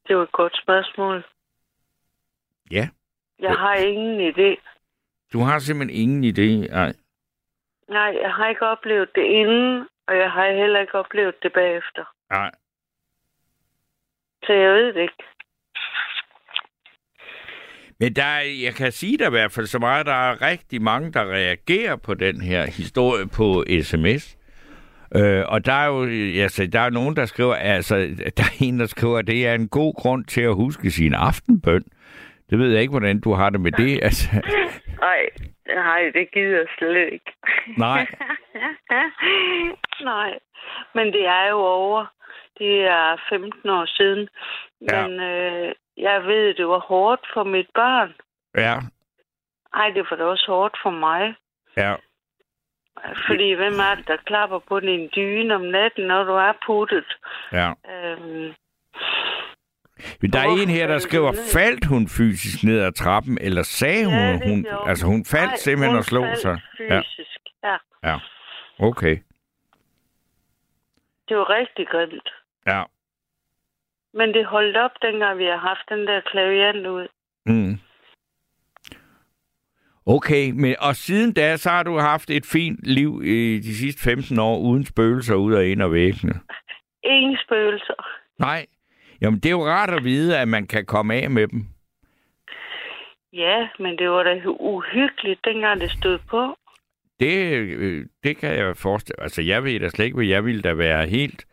Det 0.07 0.17
var 0.17 0.23
et 0.23 0.33
godt 0.33 0.57
spørgsmål. 0.63 1.25
Ja. 2.71 2.89
Jeg 3.39 3.55
har 3.55 3.75
ingen 3.75 4.31
idé. 4.31 4.51
Du 5.33 5.39
har 5.39 5.59
simpelthen 5.59 6.01
ingen 6.03 6.25
idé. 6.25 6.71
Nej. 6.71 6.93
Nej, 7.89 8.19
jeg 8.23 8.33
har 8.35 8.49
ikke 8.49 8.67
oplevet 8.67 9.09
det 9.15 9.25
inden, 9.25 9.89
og 10.07 10.17
jeg 10.17 10.31
har 10.31 10.53
heller 10.53 10.81
ikke 10.81 10.95
oplevet 10.95 11.35
det 11.43 11.53
bagefter. 11.53 12.05
Nej. 12.31 12.51
Så 14.45 14.53
jeg 14.53 14.75
ved 14.75 14.93
det 14.95 15.01
ikke. 15.03 15.25
Men 18.01 18.13
der 18.13 18.25
er, 18.25 18.43
jeg 18.65 18.75
kan 18.75 18.93
sige 18.93 19.19
dig 19.19 19.27
i 19.27 19.31
hvert 19.31 19.53
fald 19.53 19.67
så 19.67 19.79
meget, 19.79 20.07
der 20.07 20.31
er 20.31 20.43
rigtig 20.43 20.83
mange, 20.83 21.13
der 21.13 21.25
reagerer 21.33 21.97
på 21.97 22.15
den 22.15 22.41
her 22.41 22.67
historie 22.67 23.27
på 23.27 23.65
sms. 23.83 24.37
Øh, 25.17 25.45
og 25.49 25.67
der 25.67 25.73
er 25.73 25.87
jo 25.87 26.03
altså, 26.43 26.67
der 26.67 26.81
er 26.81 26.91
nogen, 26.91 27.17
der 27.17 27.25
skriver, 27.27 27.55
altså, 27.55 27.97
der 28.37 28.43
er 28.43 28.57
en, 28.61 28.81
der 28.81 28.87
skriver, 28.87 29.19
at 29.19 29.27
det 29.27 29.47
er 29.47 29.55
en 29.55 29.69
god 29.69 29.95
grund 29.95 30.25
til 30.25 30.41
at 30.41 30.55
huske 30.55 30.91
sin 30.91 31.15
aftenbøn. 31.15 31.85
Det 32.51 32.59
ved 32.59 32.73
jeg 32.73 32.81
ikke, 32.81 32.91
hvordan 32.91 33.21
du 33.21 33.33
har 33.33 33.51
det 33.51 33.61
med 33.61 33.73
det. 33.73 34.01
Altså, 34.03 34.29
Nej, 35.01 35.21
nej, 35.67 36.01
det 36.15 36.31
gider 36.33 36.57
jeg 36.57 36.67
slet 36.79 37.13
ikke. 37.13 37.33
Nej. 37.79 38.07
nej, 40.13 40.39
men 40.95 41.07
det 41.07 41.27
er 41.27 41.49
jo 41.51 41.57
over. 41.59 42.07
Det 42.59 42.81
er 42.81 43.17
15 43.29 43.71
år 43.71 43.87
siden. 43.87 44.29
Ja. 44.91 45.09
Men 45.09 45.21
øh, 45.21 45.73
jeg 46.03 46.25
ved, 46.27 46.55
det 46.55 46.67
var 46.69 46.79
hårdt 46.79 47.27
for 47.35 47.45
mit 47.45 47.67
barn. 47.75 48.15
ja, 48.57 48.77
Ej, 49.75 49.91
det 49.91 50.07
var 50.11 50.17
da 50.17 50.25
også 50.25 50.45
hårdt 50.49 50.77
for 50.83 50.91
mig. 50.91 51.35
ja. 51.77 51.95
Fordi 53.27 53.53
hvem 53.53 53.73
er 53.81 53.95
det, 53.95 54.09
der 54.09 54.17
klapper 54.17 54.59
på 54.59 54.81
din 54.81 55.11
dyne 55.17 55.55
om 55.55 55.61
natten, 55.61 56.07
når 56.07 56.25
du 56.25 56.33
er 56.33 56.53
puttet? 56.67 57.17
ja. 57.53 57.73
Øhm, 57.93 58.55
Men 60.21 60.31
der 60.33 60.39
er 60.41 60.63
en 60.63 60.69
her, 60.69 60.87
der 60.87 60.99
skriver, 60.99 61.33
faldt 61.53 61.85
hun 61.87 62.09
fysisk 62.09 62.65
ned 62.65 62.81
ad 62.81 62.93
trappen, 62.93 63.39
eller 63.41 63.63
sagde 63.63 64.05
hun, 64.05 64.15
Ja, 64.15 64.39
hun 64.49 64.67
altså 64.87 65.07
hun 65.07 65.25
faldt 65.25 65.51
nej, 65.51 65.57
simpelthen 65.57 65.91
hun 65.91 65.99
og 65.99 66.05
slog 66.05 66.27
sig? 66.37 66.61
Ja, 66.79 67.01
Fysisk, 67.01 67.41
ja. 67.65 67.77
ja. 68.05 68.19
Okay. 68.79 69.19
Det 71.29 71.37
var 71.37 71.51
rigtig 71.51 71.89
grimt. 71.89 72.29
Ja. 72.67 72.83
Men 74.15 74.35
det 74.35 74.47
holdt 74.47 74.77
op, 74.77 74.91
dengang 75.03 75.39
vi 75.39 75.45
har 75.45 75.57
haft 75.57 75.89
den 75.89 76.07
der 76.07 76.21
klaviant 76.21 76.87
ud. 76.87 77.09
Mm. 77.47 77.79
Okay, 80.07 80.51
men 80.51 80.77
og 80.79 80.97
siden 80.97 81.33
da, 81.33 81.57
så 81.57 81.71
har 81.71 81.83
du 81.83 81.99
haft 81.99 82.31
et 82.31 82.47
fint 82.47 82.79
liv 82.83 83.23
i 83.25 83.59
de 83.59 83.75
sidste 83.75 84.03
15 84.03 84.39
år, 84.39 84.59
uden 84.59 84.85
spøgelser 84.85 85.35
ud 85.35 85.55
og 85.55 85.67
ind 85.67 85.83
og 85.83 85.93
væggene. 85.93 86.35
Ingen 87.05 87.39
spøgelser. 87.45 87.95
Nej. 88.39 88.67
Jamen, 89.21 89.41
det 89.41 89.47
er 89.47 89.51
jo 89.51 89.67
rart 89.67 89.91
at 89.91 90.05
vide, 90.05 90.39
at 90.39 90.49
man 90.49 90.67
kan 90.67 90.87
komme 90.87 91.15
af 91.15 91.31
med 91.31 91.49
dem. 91.49 91.67
Ja, 93.33 93.69
men 93.79 93.99
det 93.99 94.11
var 94.11 94.23
da 94.23 94.43
uhyggeligt, 94.47 95.41
dengang 95.45 95.81
det 95.81 95.91
stod 95.91 96.19
på. 96.19 96.57
Det, 97.21 97.53
øh, 97.57 98.07
det 98.25 98.37
kan 98.37 98.55
jeg 98.55 98.77
forestille 98.77 99.23
Altså, 99.23 99.43
jeg 99.43 99.65
ved 99.65 99.81
da 99.81 99.89
slet 99.89 100.05
ikke, 100.05 100.17
hvad 100.17 100.27
jeg 100.27 100.45
ville 100.45 100.63
da 100.63 100.75
være 100.75 101.07
helt... 101.07 101.47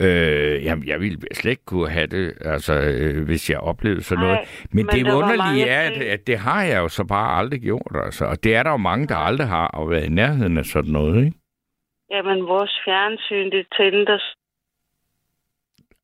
Øh, 0.00 0.64
jamen, 0.64 0.86
jeg 0.86 1.00
ville 1.00 1.18
slet 1.34 1.50
ikke 1.50 1.64
kunne 1.64 1.90
have 1.90 2.06
det, 2.06 2.34
altså, 2.40 2.74
øh, 2.80 3.24
hvis 3.24 3.50
jeg 3.50 3.60
oplevede 3.60 4.02
sådan 4.02 4.24
noget. 4.24 4.38
Men, 4.72 4.86
men 4.86 4.94
det 4.94 5.12
underlige 5.12 5.68
er, 5.68 5.80
at, 5.90 6.02
at 6.02 6.26
det 6.26 6.38
har 6.38 6.62
jeg 6.62 6.78
jo 6.78 6.88
så 6.88 7.04
bare 7.04 7.38
aldrig 7.38 7.60
gjort, 7.60 7.96
altså. 8.04 8.24
Og 8.24 8.44
det 8.44 8.54
er 8.54 8.62
der 8.62 8.70
jo 8.70 8.76
mange, 8.76 9.06
der 9.06 9.16
aldrig 9.16 9.48
har, 9.48 9.66
og 9.66 9.90
været 9.90 10.04
i 10.04 10.08
nærheden 10.08 10.58
af 10.58 10.64
sådan 10.64 10.92
noget, 10.92 11.24
ikke? 11.24 11.38
Jamen, 12.10 12.46
vores 12.46 12.80
fjernsyn, 12.84 13.50
det 13.50 13.66
tændte 13.76 14.20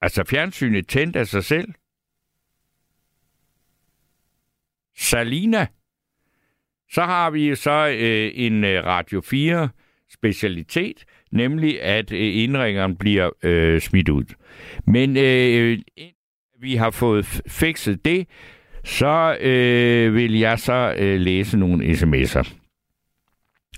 Altså, 0.02 0.24
fjernsynet 0.24 0.88
tændt 0.88 1.16
af 1.16 1.26
sig 1.26 1.44
selv. 1.44 1.68
Salina. 4.96 5.66
Så 6.90 7.02
har 7.02 7.30
vi 7.30 7.48
jo 7.48 7.54
så 7.54 7.88
øh, 7.88 8.30
en 8.34 8.64
øh, 8.64 8.84
Radio 8.84 9.20
4 9.20 9.68
specialitet, 10.12 11.04
nemlig 11.32 11.82
at 11.82 12.12
øh, 12.12 12.36
indringeren 12.42 12.96
bliver 12.96 13.30
øh, 13.42 13.80
smidt 13.80 14.08
ud. 14.08 14.24
Men 14.86 15.16
øh, 15.16 15.72
øh 15.72 15.78
vi 16.60 16.74
har 16.74 16.90
fået 16.90 17.24
fikset 17.46 18.04
det, 18.04 18.26
så 18.84 19.36
øh, 19.40 20.14
vil 20.14 20.38
jeg 20.38 20.58
så 20.58 20.94
øh, 20.98 21.20
læse 21.20 21.58
nogle 21.58 21.84
sms'er. 21.84 22.52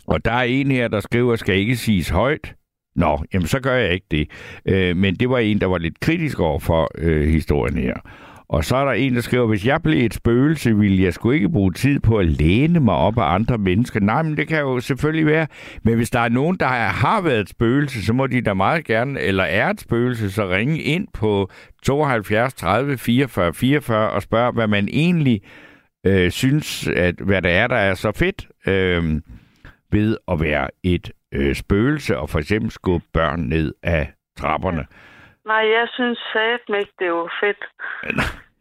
Og 0.06 0.24
der 0.24 0.32
er 0.32 0.42
en 0.42 0.70
her, 0.70 0.88
der 0.88 1.00
skriver, 1.00 1.36
skal 1.36 1.56
ikke 1.56 1.76
siges 1.76 2.08
højt. 2.08 2.54
Nå, 2.96 3.24
jamen 3.32 3.46
så 3.46 3.60
gør 3.60 3.76
jeg 3.76 3.92
ikke 3.92 4.06
det. 4.10 4.30
Øh, 4.68 4.96
men 4.96 5.14
det 5.14 5.30
var 5.30 5.38
en, 5.38 5.60
der 5.60 5.66
var 5.66 5.78
lidt 5.78 6.00
kritisk 6.00 6.40
over 6.40 6.58
for 6.58 6.90
øh, 6.98 7.28
historien 7.28 7.78
her. 7.78 7.94
Og 8.48 8.64
så 8.64 8.76
er 8.76 8.84
der 8.84 8.92
en, 8.92 9.14
der 9.14 9.20
skriver, 9.20 9.46
hvis 9.46 9.66
jeg 9.66 9.82
blev 9.82 10.04
et 10.04 10.14
spøgelse, 10.14 10.76
ville 10.76 11.02
jeg 11.02 11.14
sgu 11.14 11.30
ikke 11.30 11.48
bruge 11.48 11.72
tid 11.72 12.00
på 12.00 12.18
at 12.18 12.26
læne 12.26 12.80
mig 12.80 12.94
op 12.94 13.18
af 13.18 13.34
andre 13.34 13.58
mennesker. 13.58 14.00
Nej, 14.00 14.22
men 14.22 14.36
det 14.36 14.48
kan 14.48 14.60
jo 14.60 14.80
selvfølgelig 14.80 15.26
være. 15.26 15.46
Men 15.82 15.96
hvis 15.96 16.10
der 16.10 16.20
er 16.20 16.28
nogen, 16.28 16.56
der 16.60 16.66
har 16.66 17.20
været 17.20 17.40
et 17.40 17.48
spøgelse, 17.48 18.04
så 18.04 18.12
må 18.12 18.26
de 18.26 18.40
da 18.40 18.54
meget 18.54 18.84
gerne, 18.84 19.20
eller 19.20 19.44
er 19.44 19.70
et 19.70 19.80
spøgelse, 19.80 20.30
så 20.30 20.48
ringe 20.48 20.78
ind 20.78 21.08
på 21.14 21.50
72 21.82 22.54
30 22.54 22.98
44 22.98 23.54
44 23.54 24.10
og 24.10 24.22
spørge, 24.22 24.52
hvad 24.52 24.66
man 24.66 24.88
egentlig 24.88 25.40
øh, 26.06 26.30
synes, 26.30 26.88
at 26.88 27.14
hvad 27.14 27.42
der 27.42 27.50
er, 27.50 27.66
der 27.66 27.76
er 27.76 27.94
så 27.94 28.12
fedt 28.12 28.48
øh, 28.66 29.20
ved 29.92 30.16
at 30.28 30.40
være 30.40 30.68
et 30.82 31.10
øh, 31.32 31.54
spøgelse 31.54 32.18
og 32.18 32.30
for 32.30 32.38
eksempel 32.38 32.70
skubbe 32.70 33.06
børn 33.12 33.40
ned 33.40 33.74
af 33.82 34.12
trapperne. 34.38 34.86
Nej, 35.44 35.64
jeg 35.76 35.88
synes 35.92 36.18
satme 36.32 36.78
ikke, 36.78 36.92
det 36.98 37.12
var 37.12 37.32
fedt. 37.40 37.64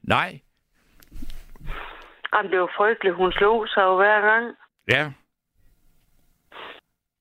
Nej. 0.03 0.39
Jamen, 2.33 2.51
det 2.51 2.59
var 2.59 2.71
frygteligt. 2.77 3.15
Hun 3.15 3.31
slog 3.31 3.67
sig 3.67 3.81
jo 3.81 3.95
hver 3.95 4.21
gang. 4.21 4.55
Ja. 4.91 5.11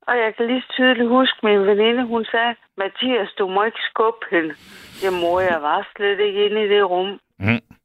Og 0.06 0.18
jeg 0.18 0.34
kan 0.36 0.46
lige 0.46 0.64
tydeligt 0.70 1.08
huske, 1.08 1.38
min 1.42 1.66
veninde, 1.66 2.06
hun 2.06 2.24
sagde, 2.24 2.54
Mathias, 2.76 3.32
du 3.38 3.48
må 3.48 3.62
ikke 3.64 3.82
skubbe 3.90 4.26
hende. 4.30 4.54
Jeg 5.02 5.12
mor, 5.12 5.40
jeg 5.40 5.62
var 5.62 5.88
slet 5.96 6.20
ikke 6.20 6.46
inde 6.46 6.64
i 6.64 6.68
det 6.68 6.90
rum. 6.90 7.20
Mm. 7.38 7.76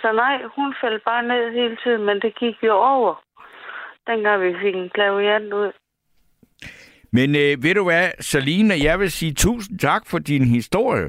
Så 0.00 0.12
nej, 0.12 0.42
hun 0.56 0.74
faldt 0.80 1.04
bare 1.04 1.22
ned 1.22 1.52
hele 1.52 1.76
tiden, 1.76 2.04
men 2.04 2.20
det 2.20 2.34
gik 2.34 2.62
jo 2.62 2.74
over. 2.74 3.24
Dengang 4.06 4.42
vi 4.42 4.58
fik 4.62 4.74
en 4.74 4.90
klaviant 4.90 5.52
ud. 5.52 5.72
Men 7.16 7.28
øh, 7.36 7.62
ved 7.62 7.74
du 7.74 7.84
hvad, 7.84 8.08
Salina, 8.20 8.74
jeg 8.82 9.00
vil 9.00 9.10
sige 9.10 9.34
tusind 9.34 9.78
tak 9.78 10.02
for 10.06 10.18
din 10.18 10.44
historie. 10.44 11.08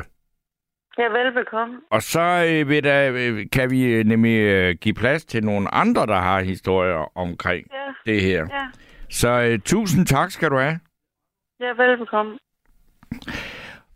Ja, 0.98 1.04
velbekomme. 1.04 1.76
Og 1.92 2.02
så 2.02 2.46
øh, 2.50 2.70
vil 2.70 2.84
der, 2.84 3.12
øh, 3.16 3.46
kan 3.52 3.72
vi 3.72 3.84
øh, 3.84 4.06
nemlig 4.06 4.38
øh, 4.40 4.76
give 4.82 4.94
plads 4.96 5.26
til 5.26 5.44
nogle 5.44 5.74
andre, 5.74 6.06
der 6.06 6.16
har 6.20 6.42
historier 6.42 7.18
omkring 7.18 7.68
Ja, 7.74 8.12
det 8.12 8.22
her. 8.22 8.38
ja. 8.52 8.66
Så 9.10 9.30
øh, 9.42 9.60
tusind 9.60 10.06
tak 10.06 10.32
skal 10.32 10.50
du 10.50 10.58
have. 10.58 10.80
Ja, 11.60 11.84
velbekomme. 11.84 12.38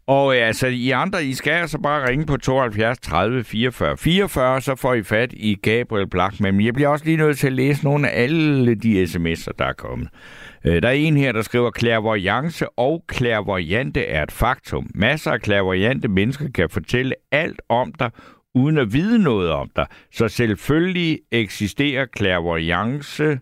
Og 0.07 0.35
øh, 0.37 0.47
altså, 0.47 0.67
I 0.67 0.89
andre, 0.89 1.23
I 1.25 1.33
skal 1.33 1.51
altså 1.51 1.79
bare 1.81 2.09
ringe 2.09 2.25
på 2.25 2.37
72 2.37 2.99
30 2.99 3.43
44 3.43 3.97
44, 3.97 4.61
så 4.61 4.75
får 4.75 4.93
I 4.93 5.03
fat 5.03 5.33
i 5.33 5.55
Gabriel 5.55 6.07
Blak. 6.09 6.39
Men 6.39 6.61
jeg 6.65 6.73
bliver 6.73 6.89
også 6.89 7.05
lige 7.05 7.17
nødt 7.17 7.37
til 7.37 7.47
at 7.47 7.53
læse 7.53 7.83
nogle 7.83 8.09
af 8.09 8.23
alle 8.23 8.75
de 8.75 9.03
sms'er, 9.03 9.51
der 9.59 9.65
er 9.65 9.73
kommet. 9.73 10.09
Øh, 10.65 10.81
der 10.81 10.87
er 10.87 10.93
en 10.93 11.17
her, 11.17 11.31
der 11.31 11.41
skriver, 11.41 11.71
klærvoyance 11.71 12.69
og 12.69 13.03
klærvoyante 13.07 14.05
er 14.05 14.23
et 14.23 14.31
faktum. 14.31 14.89
Masser 14.95 15.31
af 15.31 15.41
klærvoyante 15.41 16.07
mennesker 16.07 16.49
kan 16.51 16.69
fortælle 16.69 17.15
alt 17.31 17.61
om 17.69 17.93
dig, 17.93 18.11
uden 18.55 18.77
at 18.77 18.93
vide 18.93 19.23
noget 19.23 19.51
om 19.51 19.69
dig. 19.75 19.87
Så 20.11 20.27
selvfølgelig 20.27 21.19
eksisterer 21.31 22.05
klærvoyance. 22.05 23.39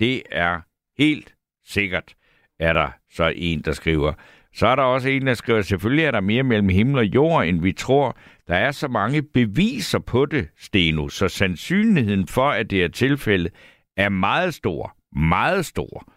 Det 0.00 0.22
er 0.32 0.60
helt 0.98 1.34
sikkert, 1.66 2.14
er 2.60 2.72
der 2.72 2.88
så 3.10 3.32
en, 3.36 3.62
der 3.62 3.72
skriver. 3.72 4.12
Så 4.54 4.66
er 4.66 4.76
der 4.76 4.82
også 4.82 5.08
en, 5.08 5.26
der 5.26 5.34
skriver, 5.34 5.62
selvfølgelig 5.62 6.04
er 6.04 6.10
der 6.10 6.20
mere 6.20 6.42
mellem 6.42 6.68
himmel 6.68 6.98
og 6.98 7.04
jord, 7.04 7.46
end 7.46 7.62
vi 7.62 7.72
tror. 7.72 8.16
Der 8.48 8.54
er 8.54 8.70
så 8.70 8.88
mange 8.88 9.22
beviser 9.22 9.98
på 9.98 10.26
det, 10.26 10.48
Steno, 10.58 11.08
så 11.08 11.28
sandsynligheden 11.28 12.26
for, 12.26 12.50
at 12.50 12.70
det 12.70 12.84
er 12.84 12.88
tilfældet, 12.88 13.52
er 13.96 14.08
meget 14.08 14.54
stor. 14.54 14.96
Meget 15.16 15.66
stor. 15.66 16.13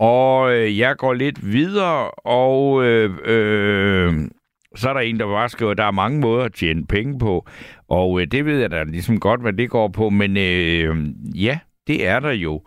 Og 0.00 0.54
øh, 0.56 0.78
jeg 0.78 0.96
går 0.96 1.14
lidt 1.14 1.52
videre, 1.52 2.10
og 2.10 2.84
øh, 2.84 3.10
øh, 3.24 4.14
så 4.76 4.88
er 4.88 4.92
der 4.92 5.00
en, 5.00 5.20
der 5.20 5.26
bare 5.26 5.48
skriver, 5.48 5.70
at 5.70 5.78
der 5.78 5.84
er 5.84 5.90
mange 5.90 6.20
måder 6.20 6.44
at 6.44 6.52
tjene 6.52 6.86
penge 6.86 7.18
på. 7.18 7.46
Og 7.88 8.20
øh, 8.20 8.26
det 8.26 8.44
ved 8.44 8.60
jeg 8.60 8.70
da 8.70 8.82
ligesom 8.82 9.20
godt, 9.20 9.40
hvad 9.40 9.52
det 9.52 9.70
går 9.70 9.88
på. 9.88 10.10
Men 10.10 10.36
øh, 10.36 10.96
ja, 11.34 11.58
det 11.86 12.06
er 12.06 12.20
der 12.20 12.30
jo. 12.32 12.62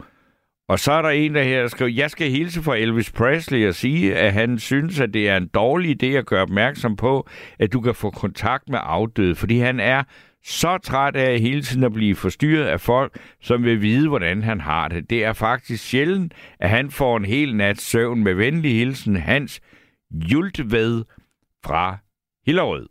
Og 0.70 0.80
så 0.80 0.92
er 0.92 1.02
der 1.02 1.10
en, 1.10 1.36
der 1.36 1.44
her 1.44 1.68
skriver, 1.68 1.92
jeg 1.92 2.12
skal 2.12 2.30
hilse 2.30 2.62
fra 2.64 2.78
Elvis 2.78 3.12
Presley 3.12 3.68
og 3.68 3.76
sige, 3.76 4.16
at 4.16 4.34
han 4.34 4.60
synes, 4.60 5.00
at 5.00 5.14
det 5.14 5.30
er 5.30 5.38
en 5.38 5.48
dårlig 5.48 6.04
idé 6.04 6.08
at 6.08 6.26
gøre 6.26 6.42
opmærksom 6.42 6.96
på, 6.96 7.28
at 7.60 7.74
du 7.74 7.82
kan 7.82 7.96
få 7.96 8.10
kontakt 8.10 8.70
med 8.70 8.80
afdøde, 8.82 9.36
fordi 9.36 9.58
han 9.58 9.80
er 9.80 10.04
så 10.44 10.78
træt 10.78 11.16
af 11.16 11.40
hele 11.40 11.62
tiden 11.62 11.84
at 11.84 11.94
blive 11.94 12.16
forstyrret 12.16 12.66
af 12.66 12.82
folk, 12.82 13.20
som 13.42 13.64
vil 13.64 13.82
vide, 13.82 14.10
hvordan 14.10 14.44
han 14.44 14.62
har 14.62 14.88
det. 14.88 15.10
Det 15.10 15.24
er 15.24 15.34
faktisk 15.34 15.84
sjældent, 15.84 16.34
at 16.60 16.70
han 16.70 16.92
får 16.92 17.18
en 17.18 17.26
hel 17.26 17.56
nat 17.56 17.82
søvn 17.82 18.24
med 18.24 18.34
venlig 18.34 18.76
hilsen 18.76 19.16
Hans 19.16 19.62
Jultved 20.12 21.04
fra 21.66 21.98
Hillerød. 22.46 22.88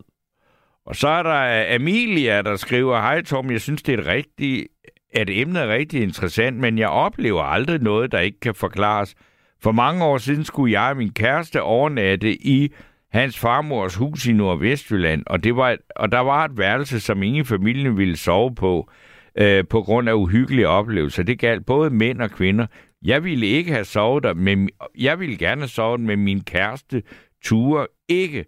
Og 0.86 0.96
så 0.96 1.08
er 1.08 1.22
der 1.22 1.74
Amelia, 1.74 2.42
der 2.42 2.56
skriver, 2.56 3.00
Hej 3.00 3.22
Tom, 3.22 3.50
jeg 3.50 3.60
synes, 3.60 3.82
det 3.82 3.94
er 3.94 3.98
et 3.98 4.06
rigtigt, 4.06 4.68
at 5.14 5.30
emnet 5.30 5.62
er 5.62 5.68
rigtig 5.68 6.02
interessant, 6.02 6.56
men 6.56 6.78
jeg 6.78 6.88
oplever 6.88 7.42
aldrig 7.42 7.80
noget, 7.80 8.12
der 8.12 8.18
ikke 8.18 8.40
kan 8.40 8.54
forklares. 8.54 9.14
For 9.62 9.72
mange 9.72 10.04
år 10.04 10.18
siden 10.18 10.44
skulle 10.44 10.80
jeg 10.80 10.90
og 10.90 10.96
min 10.96 11.12
kæreste 11.12 11.62
overnatte 11.62 12.46
i 12.46 12.72
hans 13.12 13.38
farmors 13.38 13.94
hus 13.94 14.26
i 14.26 14.32
Nordvestjylland, 14.32 15.22
og, 15.26 15.44
det 15.44 15.56
var 15.56 15.76
og 15.96 16.12
der 16.12 16.18
var 16.18 16.44
et 16.44 16.58
værelse, 16.58 17.00
som 17.00 17.22
ingen 17.22 17.40
i 17.40 17.44
familien 17.44 17.96
ville 17.96 18.16
sove 18.16 18.54
på, 18.54 18.90
øh, 19.38 19.64
på 19.70 19.82
grund 19.82 20.08
af 20.08 20.12
uhyggelige 20.12 20.68
oplevelser. 20.68 21.22
Det 21.22 21.38
galt 21.38 21.66
både 21.66 21.90
mænd 21.90 22.22
og 22.22 22.30
kvinder. 22.30 22.66
Jeg 23.04 23.24
ville 23.24 23.46
ikke 23.46 23.72
have 23.72 23.84
sovet 23.84 24.22
der, 24.22 24.34
men 24.34 24.70
jeg 24.98 25.20
ville 25.20 25.36
gerne 25.36 25.60
have 25.60 25.68
sovet 25.68 26.00
med 26.00 26.16
min 26.16 26.44
kæreste, 26.44 27.02
Ture 27.44 27.86
ikke. 28.08 28.44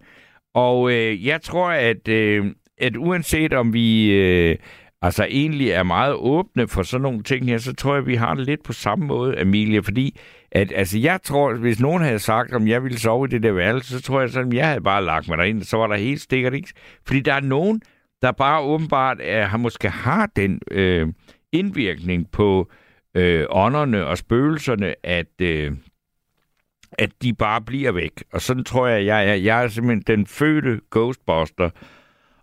Og 0.54 0.92
øh, 0.92 1.26
jeg 1.26 1.42
tror, 1.42 1.70
at, 1.70 2.08
øh, 2.08 2.46
at 2.78 2.96
uanset 2.96 3.52
om 3.52 3.72
vi 3.72 4.12
øh, 4.12 4.56
altså 5.02 5.24
egentlig 5.30 5.70
er 5.70 5.82
meget 5.82 6.14
åbne 6.14 6.68
for 6.68 6.82
sådan 6.82 7.02
nogle 7.02 7.22
ting 7.22 7.46
her, 7.46 7.58
så 7.58 7.74
tror 7.74 7.94
jeg, 7.94 8.00
at 8.00 8.06
vi 8.06 8.14
har 8.14 8.34
det 8.34 8.46
lidt 8.46 8.64
på 8.64 8.72
samme 8.72 9.06
måde, 9.06 9.40
Amelia, 9.40 9.80
fordi 9.80 10.18
at, 10.54 10.72
altså, 10.74 10.98
jeg 10.98 11.22
tror, 11.22 11.54
hvis 11.54 11.80
nogen 11.80 12.02
havde 12.02 12.18
sagt, 12.18 12.52
om 12.52 12.68
jeg 12.68 12.82
ville 12.82 12.98
sove 12.98 13.26
i 13.26 13.30
det 13.30 13.42
der 13.42 13.52
værelse, 13.52 13.90
så 13.90 14.02
tror 14.02 14.20
jeg, 14.20 14.36
at 14.36 14.54
jeg 14.54 14.68
havde 14.68 14.80
bare 14.80 15.04
lagt 15.04 15.28
mig 15.28 15.38
derind, 15.38 15.62
så 15.62 15.76
var 15.76 15.86
der 15.86 15.96
helt 15.96 16.20
stikkert 16.20 16.54
ikke. 16.54 16.72
Fordi 17.06 17.20
der 17.20 17.34
er 17.34 17.40
nogen, 17.40 17.82
der 18.22 18.32
bare 18.32 18.60
åbenbart 18.60 19.18
er, 19.20 19.46
har 19.46 19.58
måske 19.58 19.88
har 19.88 20.30
den 20.36 20.60
øh, 20.70 21.08
indvirkning 21.52 22.30
på 22.30 22.70
øh, 23.14 23.46
ånderne 23.50 24.06
og 24.06 24.18
spøgelserne, 24.18 25.06
at, 25.06 25.40
øh, 25.40 25.72
at 26.92 27.10
de 27.22 27.34
bare 27.34 27.60
bliver 27.60 27.92
væk. 27.92 28.24
Og 28.32 28.40
sådan 28.40 28.64
tror 28.64 28.86
jeg, 28.86 29.06
jeg 29.06 29.28
er. 29.28 29.34
Jeg 29.34 29.64
er 29.64 29.68
simpelthen 29.68 30.16
den 30.16 30.26
fødte 30.26 30.80
ghostbuster. 30.90 31.70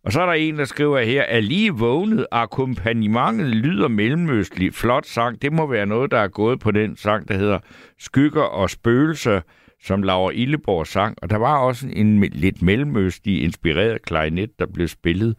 Og 0.03 0.11
så 0.11 0.21
er 0.21 0.25
der 0.25 0.33
en, 0.33 0.57
der 0.57 0.65
skriver 0.65 0.99
her, 0.99 1.21
er 1.21 1.39
lige 1.39 1.71
vågnet, 1.71 2.27
akkompagnementet 2.31 3.47
lyder 3.47 3.87
mellemøstligt. 3.87 4.75
Flot 4.75 5.05
sang. 5.05 5.41
Det 5.41 5.53
må 5.53 5.65
være 5.65 5.85
noget, 5.85 6.11
der 6.11 6.17
er 6.17 6.27
gået 6.27 6.59
på 6.59 6.71
den 6.71 6.95
sang, 6.95 7.27
der 7.27 7.37
hedder 7.37 7.59
Skygger 7.99 8.43
og 8.43 8.69
Spøgelser, 8.69 9.41
som 9.81 10.03
Laura 10.03 10.31
Illeborg 10.31 10.87
sang. 10.87 11.17
Og 11.21 11.29
der 11.29 11.37
var 11.37 11.57
også 11.57 11.87
en 11.93 12.19
lidt 12.21 12.61
mellemøstlig 12.61 13.43
inspireret 13.43 14.01
klarinet, 14.01 14.59
der 14.59 14.65
blev 14.65 14.87
spillet 14.87 15.37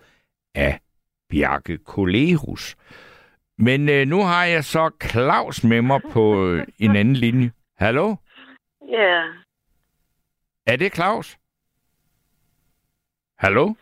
af 0.54 0.80
Bjarke 1.30 1.78
Kolerus. 1.78 2.76
Men 3.58 3.88
øh, 3.88 4.06
nu 4.06 4.22
har 4.22 4.44
jeg 4.44 4.64
så 4.64 4.90
Claus 5.02 5.64
med 5.64 5.82
mig 5.82 6.00
på 6.12 6.46
øh, 6.46 6.66
en 6.78 6.96
anden 6.96 7.16
linje. 7.16 7.52
Hallo? 7.76 8.16
Ja, 8.88 9.22
Er 10.66 10.76
det 10.76 10.94
Claus? 10.94 11.36
Hallo? 13.38 13.74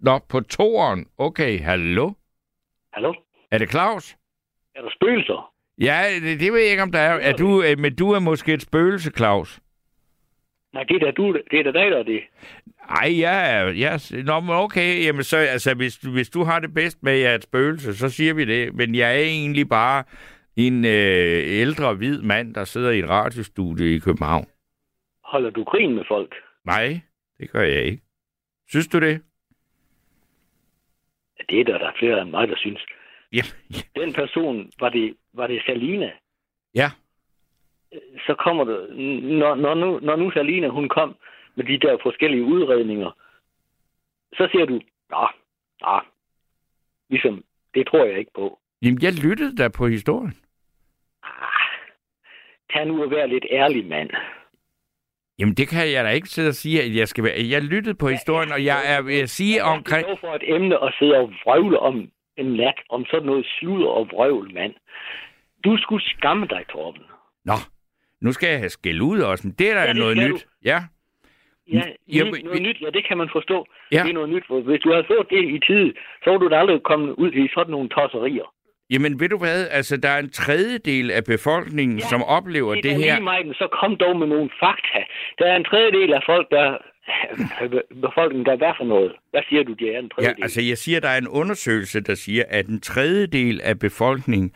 Nå, 0.00 0.18
på 0.28 0.40
toeren. 0.40 1.06
Okay, 1.18 1.60
hallo? 1.60 2.12
Hallo? 2.92 3.14
Er 3.50 3.58
det 3.58 3.70
Claus? 3.70 4.16
Er 4.74 4.82
der 4.82 4.90
spøgelser? 4.90 5.52
Ja, 5.80 6.02
det, 6.22 6.40
det 6.40 6.52
ved 6.52 6.60
jeg 6.60 6.70
ikke, 6.70 6.82
om 6.82 6.92
der 6.92 6.98
er. 6.98 7.14
er 7.20 7.32
du, 7.32 7.62
øh, 7.62 7.78
men 7.78 7.96
du 7.96 8.10
er 8.10 8.18
måske 8.20 8.54
et 8.54 8.62
spøgelse, 8.62 9.10
Claus. 9.16 9.60
Nej, 10.72 10.82
det 10.82 10.96
er 10.96 11.00
da, 11.00 11.10
du, 11.10 11.32
det 11.50 11.60
er 11.60 11.62
da 11.62 11.72
dig, 11.72 11.90
der 11.90 11.98
er 11.98 12.02
det. 12.02 12.20
Ej, 12.88 13.10
ja, 13.18 13.68
ja. 13.70 13.98
Nå, 14.24 14.40
men 14.40 14.50
okay. 14.50 15.04
Jamen, 15.04 15.22
så, 15.22 15.36
altså, 15.36 15.74
hvis, 15.74 15.96
hvis 15.96 16.30
du 16.30 16.44
har 16.44 16.60
det 16.60 16.74
bedst 16.74 17.02
med, 17.02 17.12
at 17.12 17.20
jeg 17.20 17.30
er 17.30 17.34
et 17.34 17.42
spøgelse, 17.42 17.96
så 17.96 18.08
siger 18.08 18.34
vi 18.34 18.44
det. 18.44 18.74
Men 18.74 18.94
jeg 18.94 19.10
er 19.14 19.18
egentlig 19.20 19.68
bare 19.68 20.04
en 20.56 20.84
øh, 20.84 21.42
ældre, 21.46 21.94
hvid 21.94 22.22
mand, 22.22 22.54
der 22.54 22.64
sidder 22.64 22.90
i 22.90 22.98
et 22.98 23.08
radiostudie 23.08 23.94
i 23.94 23.98
København. 23.98 24.46
Holder 25.24 25.50
du 25.50 25.64
grin 25.64 25.94
med 25.94 26.04
folk? 26.08 26.34
Nej, 26.64 27.00
det 27.38 27.50
gør 27.50 27.62
jeg 27.62 27.82
ikke. 27.84 28.02
Synes 28.68 28.88
du 28.88 29.00
det? 29.00 29.22
Det 31.48 31.60
er 31.60 31.64
der, 31.64 31.78
der 31.78 31.86
er 31.86 31.98
flere 31.98 32.22
end 32.22 32.30
mig, 32.30 32.48
der 32.48 32.56
synes. 32.56 32.80
Ja. 33.32 33.42
Den 33.96 34.12
person, 34.12 34.70
var 34.80 34.88
det, 34.88 35.16
var 35.32 35.46
det 35.46 35.62
Salina? 35.66 36.12
Ja. 36.74 36.90
Så 38.26 38.34
kommer 38.34 38.64
der, 38.64 38.94
når, 39.38 39.54
når, 39.54 39.74
nu, 39.74 39.98
når 40.02 40.16
nu 40.16 40.30
Salina, 40.30 40.68
hun 40.68 40.88
kom 40.88 41.16
med 41.54 41.64
de 41.64 41.86
der 41.86 41.96
forskellige 42.02 42.44
udredninger, 42.44 43.10
så 44.32 44.48
siger 44.52 44.64
du, 44.64 44.80
ja, 45.12 45.26
ja, 45.86 45.98
ligesom, 47.10 47.44
det 47.74 47.86
tror 47.86 48.04
jeg 48.04 48.18
ikke 48.18 48.30
på. 48.34 48.58
Jamen, 48.82 49.02
jeg 49.02 49.12
lyttede 49.24 49.56
da 49.56 49.68
på 49.68 49.86
historien. 49.86 50.34
Ah, 51.22 51.88
tag 52.72 52.86
nu 52.86 53.02
at 53.02 53.10
være 53.10 53.28
lidt 53.28 53.46
ærlig, 53.50 53.86
mand. 53.86 54.10
Jamen, 55.38 55.54
det 55.54 55.68
kan 55.68 55.92
jeg 55.92 56.04
da 56.04 56.10
ikke 56.10 56.28
sidde 56.28 56.48
og 56.48 56.54
sige, 56.54 56.82
at 56.82 56.94
jeg 56.96 57.08
skal 57.08 57.24
være. 57.24 57.34
Jeg 57.50 57.62
lyttede 57.62 57.94
på 57.94 58.08
historien, 58.08 58.52
og 58.52 58.64
jeg 58.64 58.80
er 58.94 59.02
ved 59.02 59.20
at 59.20 59.30
sige 59.30 59.62
omkring... 59.62 60.06
Det 60.06 60.12
er 60.12 60.16
for 60.20 60.34
et 60.34 60.54
emne 60.54 60.84
at 60.84 60.94
sidde 60.98 61.16
og 61.16 61.32
vrøvle 61.44 61.78
om 61.78 62.10
en 62.36 62.46
nat, 62.46 62.78
om 62.90 63.04
sådan 63.10 63.26
noget 63.26 63.46
sludder 63.58 63.88
og 63.88 64.08
vrøvl, 64.12 64.54
mand. 64.54 64.74
Du 65.64 65.76
skulle 65.76 66.04
skamme 66.04 66.46
dig, 66.46 66.64
Torben. 66.72 67.02
Nå, 67.44 67.52
nu 68.20 68.32
skal 68.32 68.48
jeg 68.50 68.58
have 68.58 68.68
skæld 68.68 69.00
ud 69.00 69.20
også, 69.20 69.46
men 69.46 69.54
det 69.58 69.70
er 69.70 69.74
da 69.74 69.80
Ja, 69.80 69.86
ja, 69.86 69.92
det 69.92 70.00
noget 70.00 70.16
nyt. 70.16 70.46
Ja. 70.64 70.78
Ja, 71.72 71.82
Ja, 72.08 72.24
men- 72.24 72.44
noget 72.44 72.62
nyt, 72.62 72.80
ja, 72.80 72.90
det 72.90 73.08
kan 73.08 73.18
man 73.18 73.28
forstå. 73.32 73.66
Ja. 73.92 74.02
Det 74.02 74.10
er 74.10 74.14
noget 74.14 74.28
nyt. 74.30 74.44
for 74.46 74.60
Hvis 74.60 74.80
du 74.80 74.90
havde 74.92 75.04
fået 75.06 75.26
det 75.30 75.42
i 75.56 75.58
tid, 75.66 75.94
så 76.24 76.30
var 76.30 76.38
du 76.38 76.48
da 76.48 76.56
aldrig 76.58 76.82
kommet 76.82 77.10
ud 77.12 77.32
i 77.32 77.48
sådan 77.54 77.70
nogle 77.70 77.88
tosserier. 77.88 78.48
Jamen, 78.90 79.20
ved 79.20 79.28
du 79.28 79.38
hvad? 79.38 79.68
Altså, 79.70 79.96
der 79.96 80.08
er 80.08 80.18
en 80.18 80.30
tredjedel 80.30 81.10
af 81.10 81.24
befolkningen, 81.24 81.98
ja, 81.98 82.04
som 82.06 82.22
oplever 82.22 82.74
det, 82.74 82.84
er 82.92 82.94
her. 82.94 83.14
Lige 83.14 83.24
meget, 83.24 83.56
så 83.56 83.68
kom 83.80 83.96
dog 83.96 84.18
med 84.18 84.26
nogle 84.26 84.50
fakta. 84.60 85.00
Der 85.38 85.46
er 85.46 85.56
en 85.56 85.64
tredjedel 85.64 86.12
af 86.14 86.22
folk, 86.26 86.50
der... 86.50 86.78
Befolkningen, 88.08 88.46
der 88.46 88.52
er 88.52 88.56
hvad 88.56 88.72
for 88.78 88.84
noget? 88.84 89.12
Hvad 89.30 89.42
siger 89.48 89.62
du, 89.62 89.72
det 89.72 89.94
er 89.94 89.98
en 89.98 90.04
Ja, 90.04 90.08
tredjedel? 90.14 90.42
altså, 90.42 90.62
jeg 90.62 90.78
siger, 90.78 91.00
der 91.00 91.08
er 91.08 91.18
en 91.18 91.28
undersøgelse, 91.28 92.00
der 92.00 92.14
siger, 92.14 92.44
at 92.48 92.66
en 92.66 92.80
tredjedel 92.80 93.60
af 93.64 93.78
befolkningen 93.78 94.52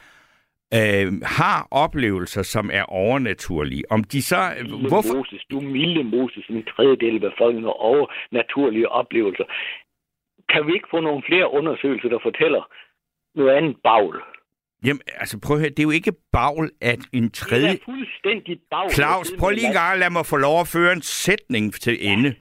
øh, 0.75 1.07
har 1.39 1.69
oplevelser, 1.71 2.43
som 2.43 2.71
er 2.73 2.83
overnaturlige. 2.83 3.85
Om 3.91 4.05
de 4.05 4.23
så... 4.23 4.37
Milde 4.63 4.89
Hvorfor? 4.89 5.17
Moses, 5.17 5.43
du 5.51 5.61
milde 5.61 6.05
Moses, 6.05 6.47
en 6.49 6.65
tredjedel 6.77 7.15
af 7.15 7.21
befolkningen 7.31 7.73
over 7.79 8.07
naturlige 8.31 8.89
oplevelser. 8.89 9.45
Kan 10.49 10.67
vi 10.67 10.73
ikke 10.75 10.89
få 10.91 11.01
nogle 11.01 11.23
flere 11.27 11.53
undersøgelser, 11.53 12.09
der 12.09 12.19
fortæller 12.23 12.63
noget 13.35 13.51
andet 13.51 13.77
bagl? 13.85 14.17
Jamen, 14.87 15.01
altså, 15.21 15.39
prøv 15.45 15.57
at 15.57 15.61
høre, 15.61 15.71
det 15.71 15.79
er 15.79 15.83
jo 15.83 15.91
ikke 15.91 16.13
bagl, 16.33 16.71
at 16.81 16.99
en 17.13 17.23
Det 17.23 17.33
tredje... 17.33 17.69
er 17.69 17.77
fuldstændig 17.85 18.59
bagl. 18.71 18.91
Claus, 18.91 19.33
prøv 19.39 19.51
lige 19.51 19.67
en 19.67 19.73
gang 19.73 19.93
at 19.93 19.99
lade 19.99 20.13
mig 20.13 20.27
få 20.27 20.37
lov 20.37 20.61
at 20.61 20.69
føre 20.69 20.93
en 20.93 21.03
sætning 21.03 21.75
til 21.75 21.99
ende. 22.01 22.35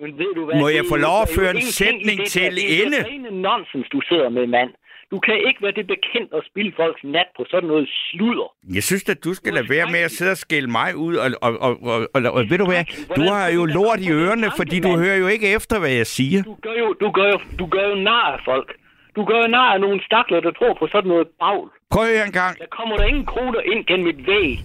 Men 0.00 0.18
ved 0.18 0.34
du 0.34 0.44
hvad, 0.44 0.60
Må 0.60 0.68
jeg 0.68 0.82
det 0.82 0.88
få 0.92 0.96
lov 0.96 1.22
at 1.22 1.28
føre 1.38 1.50
en 1.56 1.62
sætning 1.62 2.18
det 2.20 2.28
til 2.28 2.42
der. 2.42 2.50
Det 2.50 2.80
er 2.82 2.86
ende? 2.86 2.98
rene 3.04 3.30
nonsens, 3.42 3.86
du 3.92 4.00
sidder 4.08 4.28
med, 4.28 4.46
mand. 4.46 4.70
Du 5.10 5.18
kan 5.18 5.34
ikke 5.48 5.62
være 5.62 5.72
det 5.72 5.86
bekendt 5.86 6.30
at 6.34 6.42
spille 6.50 6.72
folks 6.76 7.00
nat 7.04 7.26
på 7.36 7.44
sådan 7.50 7.68
noget 7.68 7.88
sludder. 8.10 8.48
Jeg 8.74 8.82
synes 8.82 9.08
at 9.08 9.24
du 9.24 9.34
skal 9.34 9.52
lade 9.52 9.68
være 9.68 9.86
med 9.90 10.00
at 10.00 10.10
sidde 10.10 10.30
og 10.30 10.36
skælde 10.36 10.70
mig 10.70 10.96
ud, 10.96 11.14
og, 11.16 11.28
og, 11.42 11.52
og, 11.66 11.82
og, 11.82 12.08
og, 12.14 12.22
og 12.32 12.50
ved 12.50 12.58
du 12.58 12.66
hvad, 12.66 12.84
du 13.16 13.22
har 13.22 13.48
jo 13.48 13.64
lort 13.64 14.00
i 14.00 14.10
ørerne, 14.12 14.46
fordi 14.56 14.80
du 14.80 14.96
hører 14.96 15.16
jo 15.16 15.26
ikke 15.26 15.54
efter, 15.56 15.78
hvad 15.78 15.90
jeg 15.90 16.06
siger. 16.06 16.42
Du 16.42 16.56
gør 16.62 16.74
jo, 16.82 16.92
du 16.92 17.10
gør 17.10 17.28
jo, 17.32 17.38
du 17.58 17.66
gør 17.66 17.88
jo 17.88 17.94
nar 17.94 18.26
af 18.36 18.40
folk. 18.44 18.76
Du 19.18 19.24
gør 19.24 19.46
nar 19.46 19.72
af 19.74 19.80
nogle 19.80 20.00
stakler, 20.04 20.40
der 20.40 20.52
tror 20.52 20.74
på 20.78 20.86
sådan 20.92 21.08
noget 21.08 21.28
bagl. 21.40 21.68
Prøv 21.90 22.06
en 22.26 22.32
gang. 22.32 22.58
Der 22.58 22.66
kommer 22.78 22.96
der 22.96 23.04
ingen 23.04 23.26
kroner 23.26 23.60
ind 23.60 23.86
gennem 23.86 24.06
et 24.06 24.26
væg. 24.26 24.58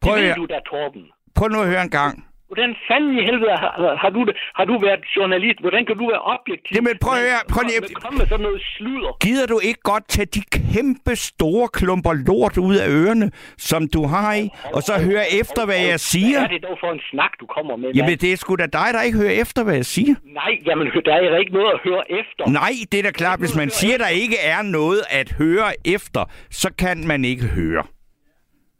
Prøv 0.00 0.16
det 0.16 0.22
ved 0.22 0.28
høre, 0.28 0.36
du 0.36 0.46
da, 0.46 0.58
Torben. 0.70 1.04
prøv 1.34 1.48
nu 1.48 1.60
at 1.60 1.68
høre 1.68 1.82
en 1.82 1.90
gang. 1.90 2.25
Hvordan 2.50 2.70
fanden 2.88 3.12
i 3.18 3.22
helvede 3.28 3.50
har, 3.62 3.96
har, 4.02 4.10
du, 4.10 4.20
det- 4.28 4.36
har 4.58 4.64
du 4.64 4.78
været 4.78 5.00
journalist? 5.16 5.58
Hvordan 5.60 5.86
kan 5.86 5.96
du 6.00 6.06
være 6.12 6.22
objektiv? 6.34 6.72
Jamen, 6.76 6.94
prøv 7.04 7.12
at 7.18 7.20
høre, 7.28 7.40
prøv 7.52 7.62
lige- 7.68 7.94
Kom 8.04 8.14
med 8.20 8.26
sådan 8.32 8.42
noget 8.48 8.62
sludder. 8.76 9.12
Gider 9.26 9.46
du 9.46 9.58
ikke 9.68 9.80
godt 9.92 10.04
tage 10.08 10.26
de 10.36 10.42
kæmpe 10.58 11.12
store 11.16 11.68
klumper 11.78 12.12
lort 12.28 12.56
ud 12.68 12.76
af 12.84 12.88
ørerne, 13.00 13.30
som 13.70 13.82
du 13.94 14.00
har 14.14 14.34
i, 14.34 14.44
og 14.76 14.80
så 14.88 14.92
høre 15.08 15.24
efter, 15.40 15.62
hvad 15.68 15.80
jeg 15.92 16.00
siger? 16.00 16.38
Hvad 16.38 16.48
er 16.48 16.52
det 16.56 16.62
dog 16.68 16.76
for 16.84 16.90
en 16.96 17.00
snak, 17.10 17.32
du 17.40 17.46
kommer 17.56 17.76
med? 17.76 17.88
Jamen, 17.98 18.16
det 18.22 18.32
er 18.32 18.36
sgu 18.36 18.54
da 18.56 18.66
dig, 18.80 18.88
der 18.96 19.02
ikke 19.02 19.18
hører 19.18 19.36
efter, 19.44 19.60
hvad 19.64 19.74
jeg 19.74 19.86
siger. 19.96 20.14
Nej, 20.40 20.52
jamen, 20.66 20.86
der 21.06 21.12
er 21.14 21.30
da 21.34 21.36
ikke 21.36 21.52
noget 21.58 21.70
at 21.76 21.80
høre 21.84 22.02
efter. 22.20 22.42
Nej, 22.60 22.72
det 22.92 22.98
er 22.98 23.02
da 23.02 23.10
klart, 23.22 23.38
hvis 23.38 23.56
man 23.56 23.70
siger, 23.70 23.98
der 23.98 24.08
ikke 24.08 24.36
er 24.54 24.62
noget 24.62 25.00
at 25.10 25.28
høre 25.38 25.68
efter, 25.96 26.22
så 26.50 26.68
kan 26.82 26.96
man 27.06 27.24
ikke 27.24 27.46
høre. 27.58 27.82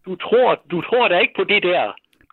Du 0.06 0.16
tror, 0.16 0.48
du 0.70 0.80
tror 0.88 1.08
da 1.08 1.18
ikke 1.18 1.34
på 1.36 1.44
det 1.44 1.62
der. 1.62 1.86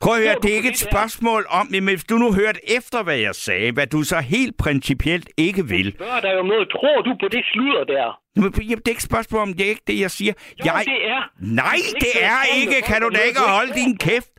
Prøv 0.03 0.13
at 0.17 0.21
høre, 0.25 0.35
du 0.35 0.39
det 0.43 0.51
er 0.51 0.57
ikke 0.61 0.71
det 0.73 0.81
et 0.85 0.89
spørgsmål 0.91 1.41
om, 1.59 1.65
men 1.71 1.83
hvis 1.95 2.03
du 2.11 2.15
nu 2.23 2.27
hørte 2.39 2.59
efter, 2.77 2.97
hvad 3.07 3.17
jeg 3.27 3.35
sagde, 3.47 3.71
hvad 3.77 3.87
du 3.95 3.99
så 4.11 4.19
helt 4.35 4.53
principielt 4.65 5.27
ikke 5.47 5.63
vil. 5.73 5.87
Spørger 5.99 6.21
dig 6.27 6.33
om 6.41 6.45
noget. 6.53 6.65
Tror 6.75 6.97
du 7.07 7.11
på 7.21 7.27
det 7.35 7.43
sludder 7.51 7.83
der? 7.93 8.07
Jamen, 8.35 8.51
jamen, 8.69 8.81
det 8.83 8.87
er 8.89 8.95
ikke 8.95 9.03
et 9.05 9.09
spørgsmål 9.13 9.41
om, 9.47 9.51
det 9.57 9.63
er 9.67 9.71
ikke 9.75 9.87
det, 9.91 9.97
jeg 10.05 10.11
siger. 10.19 10.33
Jo, 10.59 10.63
jeg... 10.65 10.81
det 10.93 10.99
er. 11.15 11.21
Nej, 11.63 11.77
Du 11.91 11.97
det 12.03 12.11
og 12.15 12.29
er 12.33 12.41
ikke. 12.59 12.75
Kan 12.89 12.97
du 13.03 13.07
da 13.15 13.21
ikke 13.29 13.39
du 13.45 13.49
holde 13.59 13.73
din 13.81 13.93
kæft? 14.07 14.31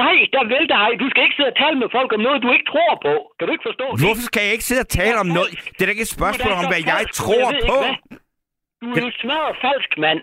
Nej, 0.00 0.16
der 0.34 0.42
vælter 0.54 0.76
ej. 0.86 0.92
Du 1.02 1.06
skal 1.10 1.20
ikke 1.26 1.36
sidde 1.38 1.50
og 1.54 1.58
tale 1.62 1.76
med 1.82 1.88
folk 1.96 2.10
om 2.16 2.20
noget, 2.26 2.38
du 2.46 2.50
ikke 2.56 2.66
tror 2.72 2.92
på. 3.06 3.14
Kan 3.36 3.44
du 3.48 3.52
ikke 3.56 3.66
forstå 3.70 3.86
det? 3.92 4.00
Hvorfor 4.04 4.24
skal 4.30 4.40
jeg 4.46 4.52
ikke 4.56 4.68
sidde 4.70 4.82
og 4.86 4.90
tale 5.00 5.16
om 5.24 5.28
noget? 5.38 5.50
Det 5.74 5.80
er 5.82 5.86
da 5.88 5.92
ikke 5.96 6.06
et 6.10 6.14
spørgsmål 6.18 6.52
Du 6.52 6.58
om, 6.60 6.66
hvad 6.72 6.82
jeg 6.94 7.02
tror 7.20 7.44
jeg 7.52 7.60
på. 7.72 7.78
hvad. 7.84 7.94
Du 8.82 8.86
er 8.98 9.02
jo 9.08 9.12
smadret 9.22 9.56
falsk, 9.66 9.90
mand. 10.04 10.20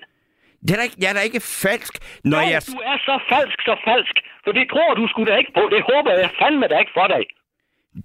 Det 0.66 0.72
er 0.74 0.78
da 0.80 0.84
ikke, 0.90 1.00
jeg 1.04 1.10
er 1.14 1.18
da 1.20 1.24
ikke 1.30 1.42
falsk, 1.66 1.94
når 2.32 2.42
Jo, 2.44 2.48
jeg... 2.54 2.60
du 2.76 2.80
er 2.92 2.98
så 3.10 3.16
falsk, 3.32 3.58
så 3.70 3.76
falsk. 3.90 4.16
For 4.46 4.52
det 4.58 4.66
tror 4.72 4.94
du 5.00 5.04
sgu 5.12 5.24
da 5.30 5.36
ikke 5.42 5.54
på. 5.58 5.64
Det 5.76 5.82
håber 5.92 6.12
jeg 6.24 6.30
fandme 6.42 6.66
da 6.72 6.76
ikke 6.84 6.96
for 7.00 7.08
dig. 7.16 7.24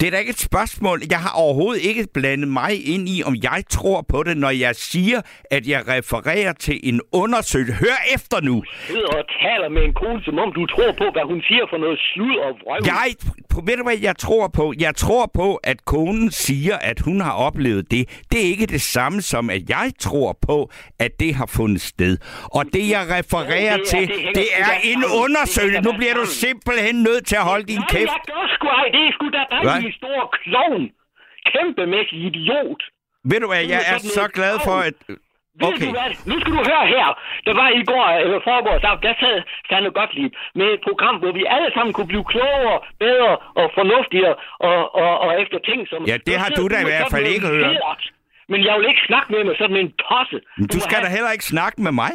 Det 0.01 0.07
er 0.07 0.11
da 0.11 0.19
ikke 0.19 0.31
et 0.39 0.47
spørgsmål. 0.51 0.99
Jeg 1.15 1.21
har 1.27 1.33
overhovedet 1.45 1.83
ikke 1.91 2.05
blandet 2.15 2.49
mig 2.61 2.73
ind 2.95 3.05
i, 3.15 3.17
om 3.29 3.35
jeg 3.43 3.61
tror 3.77 4.01
på 4.13 4.19
det, 4.23 4.37
når 4.37 4.51
jeg 4.51 4.75
siger, 4.77 5.21
at 5.51 5.63
jeg 5.73 5.81
refererer 5.89 6.53
til 6.53 6.77
en 6.91 7.01
undersøgelse. 7.13 7.75
Hør 7.85 7.99
efter 8.15 8.39
nu. 8.49 8.57
sidder 8.93 9.13
og 9.21 9.25
taler 9.45 9.69
med 9.77 9.83
en 9.89 9.95
kone, 9.95 10.23
som 10.25 10.39
om 10.45 10.53
du 10.59 10.67
tror 10.67 10.91
på, 11.01 11.07
hvad 11.15 11.25
hun 11.33 11.41
siger 11.49 11.65
for 11.71 11.79
noget 11.85 11.99
slud 12.09 12.37
og 12.47 12.51
vrøvl. 12.63 12.83
Jeg, 12.95 13.09
ved 13.67 13.77
du 13.77 13.83
hvad 13.83 13.99
jeg 13.99 14.17
tror 14.17 14.49
på? 14.49 14.73
Jeg 14.79 14.95
tror 14.97 15.31
på, 15.35 15.55
at 15.55 15.85
konen 15.85 16.31
siger, 16.31 16.77
at 16.91 17.01
hun 17.01 17.21
har 17.21 17.33
oplevet 17.33 17.91
det. 17.91 18.25
Det 18.33 18.39
er 18.45 18.49
ikke 18.55 18.67
det 18.67 18.81
samme 18.81 19.23
som, 19.23 19.51
at 19.51 19.71
jeg 19.71 19.93
tror 20.01 20.39
på, 20.49 20.71
at 20.99 21.21
det 21.21 21.35
har 21.35 21.47
fundet 21.47 21.81
sted. 21.81 22.17
Og 22.57 22.65
det, 22.73 22.89
jeg 22.91 23.03
refererer 23.19 23.77
det 23.77 23.83
er- 23.83 23.91
til, 23.91 24.09
det 24.09 24.35
det 24.35 24.47
er 24.57 24.75
en 24.93 25.05
undersøgelse. 25.25 25.81
Nu 25.81 25.93
bliver 25.99 26.15
du 26.15 26.25
simpelthen 26.27 27.03
nødt 27.03 27.27
til 27.27 27.37
at 27.37 27.43
holde 27.43 27.65
din 27.73 27.79
Nej, 27.79 27.87
kæft. 27.91 28.11
jeg 28.11 28.21
gør 28.27 28.45
sgu 28.55 28.67
ej. 28.67 28.85
Det 28.95 29.01
er 29.09 29.13
sgu 29.17 29.25
da 29.39 29.43
dig, 29.55 29.83
din 29.83 29.93
store 29.93 30.25
klovn. 30.45 30.83
Kæmpemæssig 31.53 32.19
idiot. 32.29 32.83
Ved 33.25 33.41
du 33.41 33.47
hvad, 33.47 33.63
jeg 33.75 33.83
er 33.91 33.95
er 33.95 33.99
så 33.99 34.29
glad 34.39 34.55
for, 34.65 34.77
klovn. 34.81 35.19
Ved 35.59 35.69
Okay. 35.69 35.87
du 35.87 35.91
hvad? 35.99 36.11
Nu 36.31 36.35
skal 36.41 36.53
du 36.59 36.63
høre 36.71 36.87
her. 36.97 37.07
Der 37.47 37.55
var 37.61 37.69
i 37.81 37.83
går, 37.93 38.07
eller 38.25 38.41
foregårs 38.49 38.85
aften, 38.91 39.05
der 39.09 39.15
sad 39.23 39.37
Sanne 39.69 39.91
Gottlieb 39.99 40.33
med 40.59 40.67
et 40.77 40.81
program, 40.89 41.17
hvor 41.23 41.33
vi 41.39 41.43
alle 41.55 41.71
sammen 41.77 41.93
kunne 41.97 42.11
blive 42.13 42.27
klogere, 42.33 42.77
bedre 43.05 43.33
og 43.61 43.67
fornuftigere 43.79 44.35
og, 44.69 44.81
og, 45.03 45.13
og 45.25 45.31
efter 45.43 45.59
ting 45.69 45.81
som... 45.91 45.99
Ja, 46.11 46.17
det 46.29 46.35
har 46.43 46.51
du 46.59 46.63
da 46.73 46.77
i 46.85 46.87
hvert 46.91 47.09
fald 47.15 47.27
ikke 47.35 47.47
hørt. 47.57 48.03
Men 48.53 48.61
jeg 48.69 48.75
vil 48.79 48.87
ikke 48.93 49.05
snakke 49.11 49.29
med 49.35 49.41
med 49.49 49.55
sådan 49.63 49.77
en 49.85 49.91
tosse. 50.07 50.39
Men 50.59 50.67
Du 50.73 50.77
må 50.77 50.81
skal 50.87 50.97
have- 50.99 51.07
da 51.07 51.11
heller 51.17 51.33
ikke 51.37 51.49
snakke 51.55 51.79
med 51.87 51.93
mig. 52.03 52.13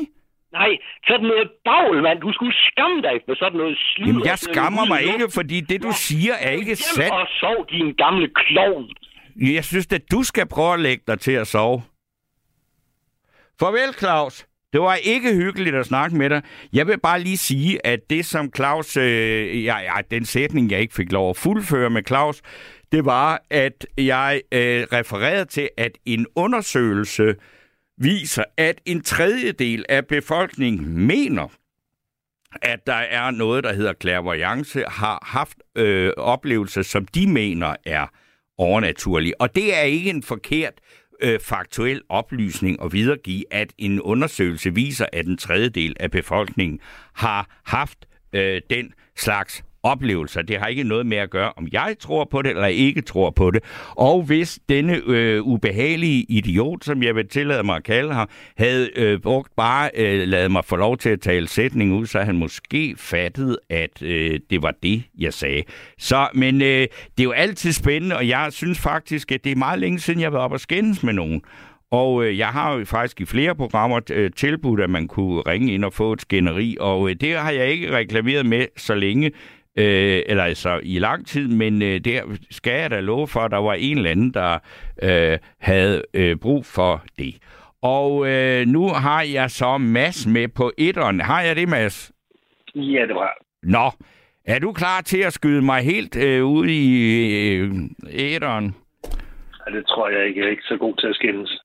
Nej, 0.59 0.71
sådan 1.07 1.27
noget 1.31 1.47
bagl, 1.69 1.95
mand. 2.07 2.17
Du 2.25 2.31
skulle 2.37 2.55
skamme 2.69 2.97
dig 3.07 3.15
med 3.27 3.35
sådan 3.35 3.57
noget 3.61 3.77
slud. 3.89 4.07
Jamen, 4.07 4.25
jeg 4.31 4.37
skammer 4.47 4.85
mig 4.93 5.01
ikke, 5.11 5.27
fordi 5.37 5.57
det, 5.61 5.83
du 5.83 5.91
siger, 6.07 6.33
er 6.47 6.51
ikke 6.61 6.75
sandt. 6.75 7.13
og 7.13 7.27
sov, 7.41 7.57
din 7.75 7.93
gamle 8.03 8.27
klovn. 8.35 8.85
Jeg 9.55 9.63
synes, 9.65 9.87
at 9.97 10.01
du 10.11 10.23
skal 10.23 10.45
prøve 10.55 10.73
at 10.73 10.79
lægge 10.79 11.03
dig 11.07 11.19
til 11.19 11.31
at 11.31 11.47
sove. 11.47 11.81
Farvel, 13.59 13.93
Claus. 13.93 14.45
Det 14.73 14.81
var 14.81 14.95
ikke 14.95 15.33
hyggeligt 15.33 15.75
at 15.75 15.85
snakke 15.85 16.17
med 16.17 16.29
dig. 16.29 16.41
Jeg 16.73 16.87
vil 16.87 16.99
bare 16.99 17.19
lige 17.19 17.37
sige, 17.37 17.85
at 17.87 17.99
det 18.09 18.25
som 18.25 18.51
Claus... 18.55 18.97
Øh, 18.97 19.63
ja, 19.63 19.77
ja, 19.77 20.01
den 20.11 20.25
sætning, 20.25 20.71
jeg 20.71 20.79
ikke 20.79 20.93
fik 20.93 21.11
lov 21.11 21.29
at 21.29 21.37
fuldføre 21.37 21.89
med 21.89 22.03
Claus, 22.07 22.41
det 22.91 23.05
var, 23.05 23.43
at 23.49 23.85
jeg 23.97 24.41
øh, 24.51 24.87
refererede 24.93 25.45
til, 25.45 25.69
at 25.77 25.91
en 26.05 26.25
undersøgelse 26.35 27.35
viser, 27.97 28.43
at 28.57 28.81
en 28.85 29.03
tredjedel 29.03 29.85
af 29.89 30.07
befolkningen 30.07 31.07
mener, 31.07 31.47
at 32.61 32.79
der 32.87 32.93
er 32.93 33.31
noget, 33.31 33.63
der 33.63 33.73
hedder 33.73 33.93
clairvoyance, 34.01 34.83
har 34.87 35.23
haft 35.25 35.57
øh, 35.77 36.11
oplevelser, 36.17 36.81
som 36.81 37.05
de 37.05 37.27
mener 37.27 37.75
er 37.85 38.07
overnaturlige. 38.57 39.41
Og 39.41 39.55
det 39.55 39.77
er 39.77 39.81
ikke 39.81 40.09
en 40.09 40.23
forkert 40.23 40.73
øh, 41.21 41.39
faktuel 41.39 42.01
oplysning 42.09 42.79
og 42.79 42.93
videregive, 42.93 43.43
at 43.51 43.73
en 43.77 44.01
undersøgelse 44.01 44.73
viser, 44.73 45.05
at 45.13 45.25
en 45.25 45.37
tredjedel 45.37 45.95
af 45.99 46.11
befolkningen 46.11 46.79
har 47.13 47.61
haft 47.63 48.05
øh, 48.33 48.61
den 48.69 48.93
slags 49.15 49.64
oplevelser. 49.85 50.41
Det 50.41 50.57
har 50.57 50.67
ikke 50.67 50.83
noget 50.83 51.05
med 51.05 51.17
at 51.17 51.29
gøre, 51.29 51.51
om 51.57 51.67
jeg 51.71 51.95
tror 51.99 52.27
på 52.31 52.41
det 52.41 52.49
eller 52.49 52.67
ikke 52.67 53.01
tror 53.01 53.29
på 53.29 53.51
det. 53.51 53.63
Og 53.89 54.21
hvis 54.21 54.59
denne 54.69 55.01
øh, 55.07 55.41
ubehagelige 55.43 56.25
idiot, 56.29 56.85
som 56.85 57.03
jeg 57.03 57.15
vil 57.15 57.27
tillade 57.27 57.63
mig 57.63 57.75
at 57.75 57.83
kalde 57.83 58.13
ham, 58.13 58.29
havde 58.57 58.89
øh, 58.95 59.19
brugt 59.19 59.55
bare 59.57 59.89
øh, 59.95 60.27
lavet 60.27 60.51
mig 60.51 60.65
få 60.65 60.75
lov 60.75 60.97
til 60.97 61.09
at 61.09 61.21
tale 61.21 61.47
sætningen 61.47 61.97
ud, 61.97 62.05
så 62.05 62.19
han 62.19 62.37
måske 62.37 62.95
fattet, 62.97 63.57
at 63.69 64.01
øh, 64.01 64.39
det 64.49 64.61
var 64.61 64.73
det, 64.83 65.03
jeg 65.17 65.33
sagde. 65.33 65.63
Så, 65.97 66.27
men 66.33 66.61
øh, 66.61 66.67
det 67.17 67.19
er 67.19 67.23
jo 67.23 67.31
altid 67.31 67.71
spændende, 67.71 68.15
og 68.15 68.27
jeg 68.27 68.47
synes 68.51 68.79
faktisk, 68.79 69.31
at 69.31 69.43
det 69.43 69.51
er 69.51 69.55
meget 69.55 69.79
længe 69.79 69.99
siden, 69.99 70.19
jeg 70.19 70.25
har 70.25 70.31
været 70.31 70.43
op 70.43 70.51
og 70.51 70.59
skændes 70.59 71.03
med 71.03 71.13
nogen. 71.13 71.41
Og 71.91 72.25
øh, 72.25 72.37
jeg 72.37 72.47
har 72.47 72.73
jo 72.73 72.85
faktisk 72.85 73.21
i 73.21 73.25
flere 73.25 73.55
programmer 73.55 73.99
øh, 74.11 74.31
tilbudt, 74.31 74.81
at 74.81 74.89
man 74.89 75.07
kunne 75.07 75.41
ringe 75.41 75.73
ind 75.73 75.85
og 75.85 75.93
få 75.93 76.13
et 76.13 76.21
skænderi, 76.21 76.77
og 76.79 77.09
øh, 77.09 77.15
det 77.15 77.37
har 77.37 77.51
jeg 77.51 77.67
ikke 77.67 77.91
reklameret 77.91 78.45
med 78.45 78.65
så 78.77 78.95
længe, 78.95 79.31
øh, 79.77 80.21
eller 80.25 80.43
altså 80.43 80.79
i 80.83 80.99
lang 80.99 81.27
tid, 81.27 81.47
men 81.47 81.81
øh, 81.81 81.99
der 81.99 82.21
skal 82.51 82.79
jeg 82.81 82.91
da 82.91 82.99
love 82.99 83.27
for, 83.27 83.39
at 83.39 83.51
der 83.51 83.57
var 83.57 83.73
en 83.73 83.97
eller 83.97 84.11
anden, 84.11 84.33
der 84.33 84.59
øh, 85.03 85.37
havde 85.59 86.03
øh, 86.13 86.35
brug 86.37 86.65
for 86.65 87.03
det. 87.19 87.35
Og 87.81 88.27
øh, 88.27 88.65
nu 88.67 88.87
har 88.87 89.21
jeg 89.33 89.51
så 89.51 89.77
Mads 89.77 90.27
med 90.27 90.47
på 90.47 90.71
etteren. 90.77 91.21
Har 91.21 91.41
jeg 91.41 91.55
det, 91.55 91.69
Mads? 91.69 92.11
Ja, 92.75 93.01
det 93.07 93.15
var. 93.15 93.37
Nå, 93.63 93.91
er 94.45 94.59
du 94.59 94.73
klar 94.73 95.01
til 95.01 95.21
at 95.21 95.33
skyde 95.33 95.61
mig 95.61 95.81
helt 95.81 96.15
øh, 96.17 96.45
ud 96.45 96.67
i 96.67 96.85
øh, 97.55 97.73
etteren? 98.09 98.75
Ja, 99.67 99.71
det 99.77 99.87
tror 99.87 100.09
jeg 100.09 100.27
ikke. 100.27 100.39
Jeg 100.39 100.47
er 100.47 100.51
ikke 100.51 100.63
så 100.63 100.77
god 100.77 100.95
til 100.95 101.07
at 101.07 101.15
skændes. 101.15 101.61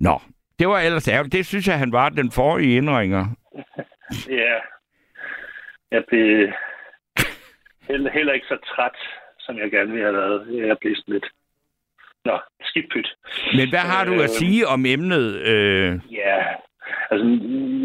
Nå, 0.00 0.20
det 0.58 0.68
var 0.68 0.80
ellers 0.80 1.08
ærgerligt. 1.08 1.32
Det 1.32 1.46
synes 1.46 1.68
jeg, 1.68 1.78
han 1.78 1.92
var 1.92 2.08
den 2.08 2.30
forrige 2.30 2.76
indringer. 2.76 3.26
Ja. 4.28 4.54
Jeg 5.90 6.04
blev 6.08 6.48
heller, 7.92 8.10
heller 8.18 8.32
ikke 8.32 8.52
så 8.54 8.58
træt, 8.72 8.98
som 9.44 9.54
jeg 9.58 9.70
gerne 9.70 9.90
ville 9.92 10.06
have 10.08 10.18
været. 10.22 10.68
Jeg 10.68 10.76
blev 10.80 10.94
sådan 10.96 11.14
lidt... 11.14 11.28
Nå, 12.24 12.36
skidt 12.70 12.88
pyt. 12.92 13.08
Men 13.58 13.66
hvad 13.72 13.84
har 13.92 14.04
du 14.04 14.14
at 14.26 14.30
Øh, 14.32 14.38
sige 14.40 14.66
om 14.74 14.80
emnet? 14.94 15.26
Øh, 15.52 15.90
Ja, 16.22 16.38
altså, 17.10 17.24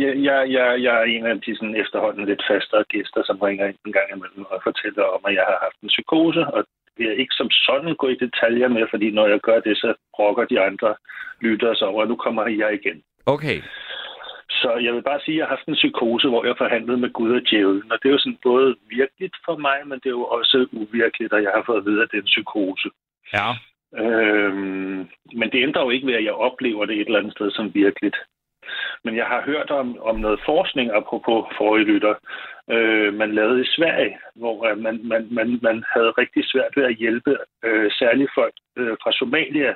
jeg, 0.04 0.14
jeg, 0.28 0.40
jeg, 0.56 0.66
jeg 0.86 0.94
er 1.02 1.08
en 1.16 1.26
af 1.26 1.42
de 1.42 1.56
sådan, 1.56 1.76
efterhånden 1.84 2.26
lidt 2.26 2.44
fastere 2.52 2.84
gæster, 2.94 3.22
som 3.26 3.38
ringer 3.48 3.66
ind 3.68 3.78
en 3.86 3.98
gang 3.98 4.10
imellem 4.16 4.46
og 4.54 4.60
fortæller 4.68 5.04
om, 5.16 5.22
at 5.28 5.34
jeg 5.40 5.46
har 5.52 5.58
haft 5.66 5.80
en 5.84 5.94
psykose, 5.96 6.44
og 6.56 6.62
det 6.98 7.06
er 7.10 7.22
ikke 7.24 7.36
som 7.40 7.50
sådan 7.50 7.96
gå 8.02 8.08
i 8.08 8.22
detaljer 8.26 8.68
med, 8.68 8.86
fordi 8.90 9.08
når 9.12 9.28
jeg 9.28 9.40
gør 9.40 9.60
det, 9.60 9.78
så 9.78 9.90
brokker 10.16 10.46
de 10.46 10.60
andre 10.60 10.96
lyttere 11.42 11.76
sig 11.76 11.88
over, 11.88 12.02
at 12.04 12.10
nu 12.10 12.16
kommer 12.16 12.44
jeg 12.48 12.72
igen. 12.80 12.98
okay. 13.26 13.62
Så 14.50 14.70
jeg 14.86 14.94
vil 14.94 15.02
bare 15.02 15.20
sige, 15.20 15.36
at 15.36 15.40
jeg 15.40 15.46
har 15.46 15.56
haft 15.56 15.68
en 15.68 15.82
psykose, 15.82 16.28
hvor 16.30 16.46
jeg 16.46 16.56
forhandlede 16.58 16.98
med 16.98 17.14
Gud 17.14 17.32
og 17.32 17.42
djævlen. 17.50 17.92
Og 17.92 17.98
det 18.00 18.10
er 18.10 18.14
jo 18.14 18.20
sådan 18.20 18.40
både 18.44 18.76
virkeligt 18.90 19.36
for 19.46 19.56
mig, 19.58 19.78
men 19.86 20.00
det 20.00 20.06
er 20.06 20.20
jo 20.22 20.26
også 20.26 20.68
uvirkeligt, 20.72 21.34
at 21.34 21.44
jeg 21.44 21.52
har 21.56 21.64
fået 21.66 21.78
at 21.78 21.86
vide, 21.86 22.02
at 22.04 22.10
det 22.12 22.18
er 22.18 22.22
en 22.22 22.34
psykose. 22.34 22.90
Ja. 23.34 23.48
Øhm, 24.04 25.10
men 25.40 25.52
det 25.52 25.64
ændrer 25.64 25.84
jo 25.84 25.90
ikke 25.90 26.08
ved, 26.08 26.16
at 26.16 26.24
jeg 26.24 26.34
oplever 26.34 26.86
det 26.86 26.96
et 26.96 27.06
eller 27.06 27.20
andet 27.20 27.34
sted 27.34 27.52
som 27.52 27.74
virkeligt. 27.74 28.18
Men 29.04 29.16
jeg 29.16 29.26
har 29.26 29.42
hørt 29.42 29.72
om, 29.72 30.00
om 30.02 30.16
noget 30.20 30.40
forskning, 30.46 30.92
apropos 30.92 31.46
forrige 31.58 31.86
lytter, 31.86 32.16
øh, 32.70 33.14
man 33.14 33.32
lavede 33.36 33.62
i 33.62 33.72
Sverige, 33.76 34.18
hvor 34.36 34.68
øh, 34.68 34.78
man, 34.78 35.00
man, 35.04 35.28
man, 35.32 35.60
man 35.62 35.84
havde 35.94 36.12
rigtig 36.12 36.44
svært 36.46 36.74
ved 36.78 36.84
at 36.84 36.96
hjælpe 36.96 37.38
øh, 37.64 37.92
særligt 37.92 38.32
folk 38.36 38.54
øh, 38.78 38.98
fra 39.04 39.12
Somalia, 39.12 39.74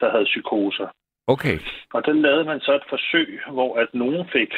der 0.00 0.10
havde 0.10 0.24
psykoser. 0.24 0.88
Okay. 1.34 1.56
Og 1.94 2.00
der 2.06 2.12
lavede 2.12 2.44
man 2.44 2.60
så 2.60 2.72
et 2.74 2.86
forsøg, 2.88 3.40
hvor 3.50 3.76
at 3.82 3.88
nogen 3.94 4.28
fik 4.32 4.52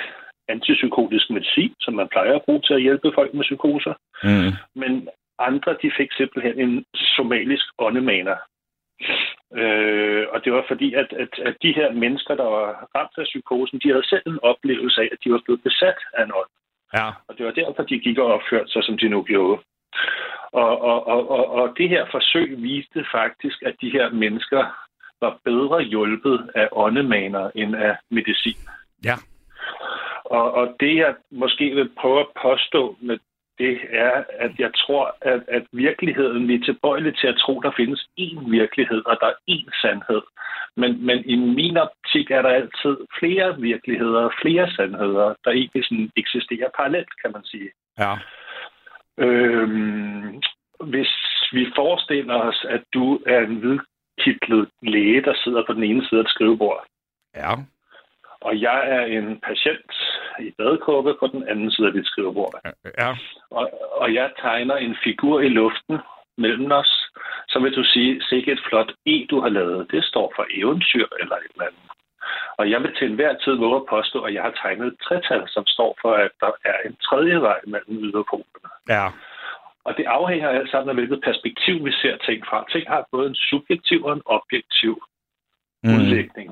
antipsykotisk 0.49 1.31
medicin, 1.31 1.75
som 1.81 1.95
man 1.95 2.09
plejer 2.09 2.35
at 2.35 2.43
bruge 2.47 2.61
til 2.61 2.75
at 2.75 2.83
hjælpe 2.83 3.13
folk 3.15 3.35
med 3.35 3.45
psykoser, 3.45 3.95
Mm. 4.25 4.53
men 4.81 5.09
andre 5.39 5.73
de 5.83 5.91
fik 5.99 6.11
simpelthen 6.13 6.57
en 6.65 6.85
somalisk 7.17 7.67
åndemaner. 7.79 8.37
Øh, 9.61 10.27
og 10.33 10.45
det 10.45 10.53
var 10.53 10.65
fordi, 10.69 10.95
at, 10.95 11.13
at, 11.13 11.33
at 11.49 11.55
de 11.63 11.73
her 11.79 11.93
mennesker, 11.93 12.35
der 12.35 12.49
var 12.57 12.69
ramt 12.95 13.17
af 13.19 13.25
psykosen, 13.25 13.79
de 13.79 13.89
havde 13.89 14.09
selv 14.09 14.23
en 14.27 14.39
oplevelse 14.43 15.01
af, 15.01 15.09
at 15.13 15.19
de 15.25 15.33
var 15.33 15.41
blevet 15.45 15.63
besat 15.63 15.99
af 16.15 16.25
en 16.25 16.33
ånd. 16.41 16.53
Ja. 16.95 17.09
Og 17.29 17.39
det 17.39 17.47
var 17.47 17.53
derfor, 17.53 17.83
de 17.83 17.99
gik 17.99 18.19
og 18.19 18.33
opførte 18.35 18.71
sig, 18.73 18.85
som 18.85 18.99
de 18.99 19.09
nu 19.09 19.23
gjorde. 19.23 19.63
Og, 20.53 20.81
og, 20.91 21.07
og, 21.07 21.31
og, 21.31 21.45
og 21.51 21.75
det 21.79 21.89
her 21.89 22.05
forsøg 22.11 22.63
viste 22.63 23.05
faktisk, 23.13 23.63
at 23.63 23.75
de 23.81 23.91
her 23.91 24.11
mennesker 24.11 24.63
var 25.23 25.39
bedre 25.45 25.83
hjulpet 25.83 26.51
af 26.55 26.69
åndemaner 26.73 27.51
end 27.55 27.77
af 27.77 27.97
medicin. 28.11 28.61
Ja. 29.05 29.17
Og, 30.25 30.47
og 30.55 30.77
det, 30.81 30.97
jeg 30.97 31.15
måske 31.31 31.75
vil 31.75 31.91
prøve 32.01 32.21
at 32.21 32.33
påstå 32.43 32.97
med 33.01 33.19
det, 33.59 33.79
er, 33.91 34.25
at 34.45 34.53
jeg 34.59 34.71
tror, 34.83 35.17
at, 35.21 35.43
at 35.49 35.65
virkeligheden, 35.73 36.49
vi 36.49 36.55
er 36.55 36.65
tilbøjelige 36.65 37.17
til 37.21 37.27
at 37.27 37.41
tro, 37.45 37.61
der 37.61 37.73
findes 37.77 38.01
én 38.21 38.51
virkelighed, 38.51 39.03
og 39.07 39.17
der 39.21 39.27
er 39.27 39.39
én 39.51 39.81
sandhed. 39.83 40.23
Men, 40.77 41.07
men 41.07 41.19
i 41.25 41.37
min 41.37 41.77
optik 41.77 42.31
er 42.31 42.43
der 42.43 42.49
altid 42.49 42.97
flere 43.19 43.61
virkeligheder, 43.61 44.31
flere 44.43 44.71
sandheder, 44.77 45.35
der 45.45 45.51
ikke 45.51 45.83
sådan 45.83 46.11
eksisterer 46.17 46.69
parallelt, 46.77 47.13
kan 47.23 47.33
man 47.33 47.45
sige. 47.45 47.71
Ja. 47.99 48.13
Øhm, 49.19 50.43
hvis 50.93 51.13
vi 51.53 51.67
forestiller 51.77 52.35
os, 52.35 52.67
at 52.69 52.83
du 52.95 53.21
er 53.27 53.41
en 53.41 53.63
hvidkitlet 54.17 54.69
læge, 54.83 55.23
der 55.23 55.35
sidder 55.45 55.63
på 55.67 55.73
den 55.73 55.83
ene 55.83 56.07
side 56.09 56.21
af 56.21 56.25
et 56.25 56.31
skrivebord, 56.31 56.85
Ja. 57.35 57.53
og 58.41 58.61
jeg 58.61 58.81
er 58.89 59.05
en 59.05 59.41
patient 59.41 59.91
i 60.41 60.51
badekåbe 60.59 61.15
på 61.21 61.27
den 61.27 61.49
anden 61.49 61.71
side 61.71 61.87
af 61.87 61.93
dit 61.93 62.07
skrivebord, 62.07 62.55
Ja. 62.99 63.11
og, 63.51 63.71
og 64.01 64.15
jeg 64.15 64.31
tegner 64.41 64.77
en 64.77 64.97
figur 65.05 65.41
i 65.41 65.49
luften 65.49 65.99
mellem 66.39 66.73
os, 66.73 67.11
så 67.49 67.59
vil 67.59 67.77
du 67.77 67.85
sige, 67.85 68.23
sikke 68.23 68.53
et 68.53 68.61
flot 68.69 68.93
E, 69.07 69.27
du 69.31 69.41
har 69.41 69.49
lavet. 69.49 69.91
Det 69.91 70.05
står 70.05 70.33
for 70.37 70.47
eventyr 70.51 71.07
eller 71.21 71.37
et 71.37 71.51
eller 71.55 71.67
andet. 71.67 71.81
Og 72.57 72.71
jeg 72.71 72.83
vil 72.83 72.95
til 72.97 73.07
enhver 73.11 73.35
tid 73.45 73.55
våge 73.55 73.77
at 73.77 73.87
påstå, 73.91 74.23
at 74.23 74.35
jeg 74.35 74.43
har 74.43 74.51
tegnet 74.63 74.87
et 74.87 74.99
tretal, 75.05 75.43
som 75.49 75.67
står 75.67 75.99
for, 76.03 76.13
at 76.15 76.31
der 76.41 76.51
er 76.65 76.79
en 76.89 76.97
tredje 76.97 77.41
vej 77.41 77.61
mellem 77.67 78.05
yderpolerne. 78.05 78.69
Ja. 78.89 79.07
Og 79.85 79.97
det 79.97 80.05
afhænger 80.05 80.49
alt 80.49 80.71
sammen 80.71 80.89
af, 80.89 80.95
hvilket 80.95 81.21
perspektiv 81.25 81.85
vi 81.85 81.93
ser 81.93 82.17
ting 82.17 82.47
fra. 82.47 82.65
Ting 82.73 82.85
har 82.89 83.09
både 83.13 83.29
en 83.29 83.35
subjektiv 83.35 84.05
og 84.05 84.13
en 84.13 84.23
objektiv 84.25 85.03
mm. 85.85 85.95
udlægning. 85.95 86.51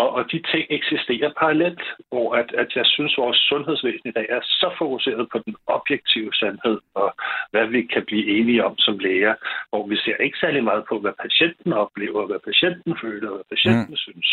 Og, 0.00 0.08
og 0.16 0.32
de 0.32 0.42
ting 0.52 0.66
eksisterer 0.70 1.32
parallelt, 1.40 1.82
hvor 2.08 2.34
at, 2.34 2.54
at 2.62 2.70
jeg 2.76 2.86
synes, 2.86 3.18
vores 3.18 3.38
sundhedsvæsen 3.50 4.08
i 4.08 4.12
dag 4.18 4.26
er 4.28 4.40
så 4.42 4.74
fokuseret 4.78 5.28
på 5.32 5.38
den 5.46 5.56
objektive 5.66 6.32
sandhed, 6.32 6.78
og 6.94 7.14
hvad 7.50 7.66
vi 7.66 7.82
kan 7.82 8.04
blive 8.06 8.26
enige 8.38 8.64
om 8.64 8.78
som 8.78 8.98
læger, 8.98 9.34
hvor 9.70 9.86
vi 9.86 9.96
ser 9.96 10.16
ikke 10.16 10.38
særlig 10.38 10.64
meget 10.64 10.84
på, 10.88 10.98
hvad 11.00 11.12
patienten 11.22 11.72
oplever, 11.72 12.26
hvad 12.26 12.40
patienten 12.44 12.98
føler, 13.02 13.30
hvad 13.30 13.46
patienten 13.50 13.96
mm. 13.98 14.04
synes. 14.06 14.28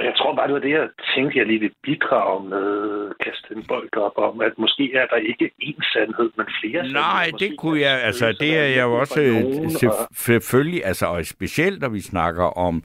Og 0.00 0.06
jeg 0.08 0.14
tror 0.18 0.34
bare, 0.36 0.46
det 0.46 0.54
var 0.54 0.60
det, 0.60 0.70
jeg 0.80 0.88
tænkte, 1.14 1.38
jeg 1.38 1.46
lige 1.46 1.60
vil 1.60 1.72
bidrage 1.82 2.38
med, 2.52 2.68
kaste 3.24 3.46
en 3.56 3.64
bold 3.68 3.96
op 3.96 4.18
om, 4.28 4.40
at 4.40 4.52
måske 4.58 4.84
er 4.94 5.06
der 5.12 5.16
ikke 5.16 5.50
én 5.68 5.80
sandhed, 5.92 6.30
men 6.36 6.46
flere 6.60 6.82
Nej, 6.82 7.24
sandheder. 7.24 7.36
Det 7.44 7.58
kunne 7.58 7.80
jeg, 7.80 8.02
altså 8.08 8.26
det 8.40 8.58
er 8.58 8.68
jeg 8.78 8.82
jo 8.88 8.92
også 9.02 9.20
øh, 9.22 9.36
og- 9.90 10.08
selvfølgelig, 10.14 10.80
altså 10.84 11.06
og 11.06 11.24
specielt 11.26 11.80
når 11.80 11.88
vi 11.88 12.00
snakker 12.00 12.44
om 12.66 12.82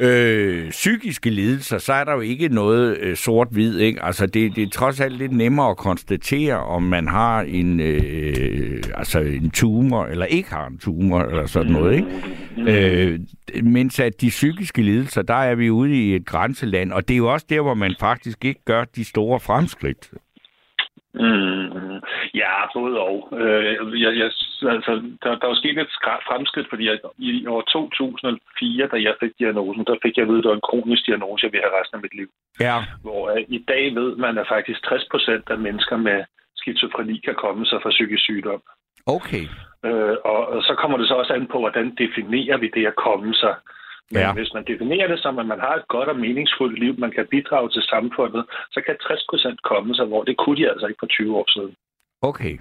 øh, 0.00 0.70
psykiske 0.70 1.30
lidelser, 1.30 1.78
så 1.78 1.92
er 1.92 2.04
der 2.04 2.12
jo 2.12 2.20
ikke 2.20 2.48
noget 2.48 2.98
øh, 2.98 3.16
sort-hvid, 3.16 3.78
ikke? 3.78 4.04
Altså 4.04 4.26
det, 4.26 4.56
det 4.56 4.62
er 4.62 4.70
trods 4.70 5.00
alt 5.00 5.18
lidt 5.18 5.32
nemmere 5.32 5.70
at 5.70 5.76
konstatere, 5.76 6.56
om 6.56 6.82
man 6.82 7.08
har 7.08 7.40
en, 7.40 7.80
øh, 7.80 8.82
altså 8.94 9.20
en 9.20 9.50
tumor, 9.50 10.04
eller 10.04 10.26
ikke 10.26 10.50
har 10.50 10.66
en 10.66 10.78
tumor, 10.78 11.20
eller 11.20 11.46
sådan 11.46 11.72
noget, 11.72 11.94
ikke? 11.94 12.08
Øh, 12.58 13.20
mens 13.64 14.00
at 14.00 14.20
de 14.20 14.28
psykiske 14.28 14.82
lidelser, 14.82 15.22
der 15.22 15.34
er 15.34 15.54
vi 15.54 15.70
ude 15.70 15.94
i 15.94 16.14
et 16.14 16.26
grænseland, 16.26 16.92
og 16.92 17.08
det 17.08 17.14
er 17.14 17.18
jo 17.18 17.32
også 17.32 17.46
der, 17.50 17.60
hvor 17.60 17.74
man 17.74 17.94
faktisk 18.00 18.44
ikke 18.44 18.64
gør 18.64 18.84
de 18.84 19.04
store 19.04 19.40
fremskridt. 19.40 20.10
Mm, 21.14 22.00
ja, 22.34 22.52
både 22.74 23.00
og. 23.00 23.28
Øh, 23.40 24.00
jeg, 24.02 24.12
jeg, 24.22 24.30
altså, 24.74 24.92
der, 25.22 25.30
der 25.38 25.44
er 25.46 25.52
jo 25.54 25.62
sket 25.62 25.78
et 25.78 25.92
fremskridt, 26.28 26.68
fordi 26.68 26.84
jeg, 26.86 26.98
i 27.18 27.46
år 27.46 27.60
2004, 27.60 28.86
da 28.92 28.96
jeg 29.06 29.14
fik 29.20 29.32
diagnosen, 29.38 29.84
der 29.84 29.96
fik 30.02 30.16
jeg 30.16 30.22
at 30.22 30.28
vide, 30.28 30.38
at 30.38 30.44
det 30.44 30.50
var 30.50 30.60
en 30.60 30.68
kronisk 30.70 31.06
diagnose, 31.06 31.44
jeg 31.44 31.52
ville 31.52 31.66
have 31.66 31.80
resten 31.80 31.96
af 31.96 32.02
mit 32.02 32.16
liv. 32.20 32.28
Ja, 32.60 32.76
Hvor 33.02 33.22
øh, 33.30 33.42
i 33.48 33.64
dag 33.68 33.94
ved 33.94 34.16
man, 34.16 34.38
at 34.38 34.48
faktisk 34.48 34.80
60 34.84 35.04
procent 35.10 35.44
af 35.54 35.58
mennesker 35.58 35.96
med 35.96 36.18
skizofreni 36.56 37.16
kan 37.26 37.34
komme 37.34 37.66
sig 37.66 37.78
fra 37.82 37.90
psykisk 37.90 38.22
sygdom. 38.22 38.62
Okay. 39.06 39.44
Øh, 39.86 40.16
og, 40.24 40.40
og 40.54 40.62
så 40.62 40.74
kommer 40.80 40.98
det 40.98 41.08
så 41.08 41.14
også 41.14 41.32
an 41.32 41.46
på, 41.46 41.58
hvordan 41.58 41.86
definerer 42.02 42.56
vi 42.56 42.68
det 42.76 42.86
at 42.86 42.96
komme 43.06 43.34
sig. 43.34 43.54
Men 44.12 44.20
Ja. 44.22 44.32
hvis 44.32 44.52
man 44.54 44.64
definerer 44.70 45.08
det 45.12 45.18
som, 45.22 45.38
at 45.38 45.46
man 45.46 45.60
har 45.60 45.74
et 45.74 45.88
godt 45.88 46.08
og 46.08 46.18
meningsfuldt 46.26 46.78
liv, 46.78 46.94
man 46.98 47.10
kan 47.16 47.26
bidrage 47.30 47.68
til 47.70 47.82
samfundet, 47.82 48.44
så 48.70 48.78
kan 48.86 48.96
60 49.02 49.26
procent 49.30 49.62
komme 49.62 49.94
sig, 49.94 50.06
hvor 50.06 50.22
det 50.24 50.36
kunne 50.36 50.56
de 50.56 50.70
altså 50.70 50.86
ikke 50.86 50.98
for 51.04 51.06
20 51.06 51.36
år 51.36 51.46
siden. 51.56 51.74
Okay. 52.22 52.54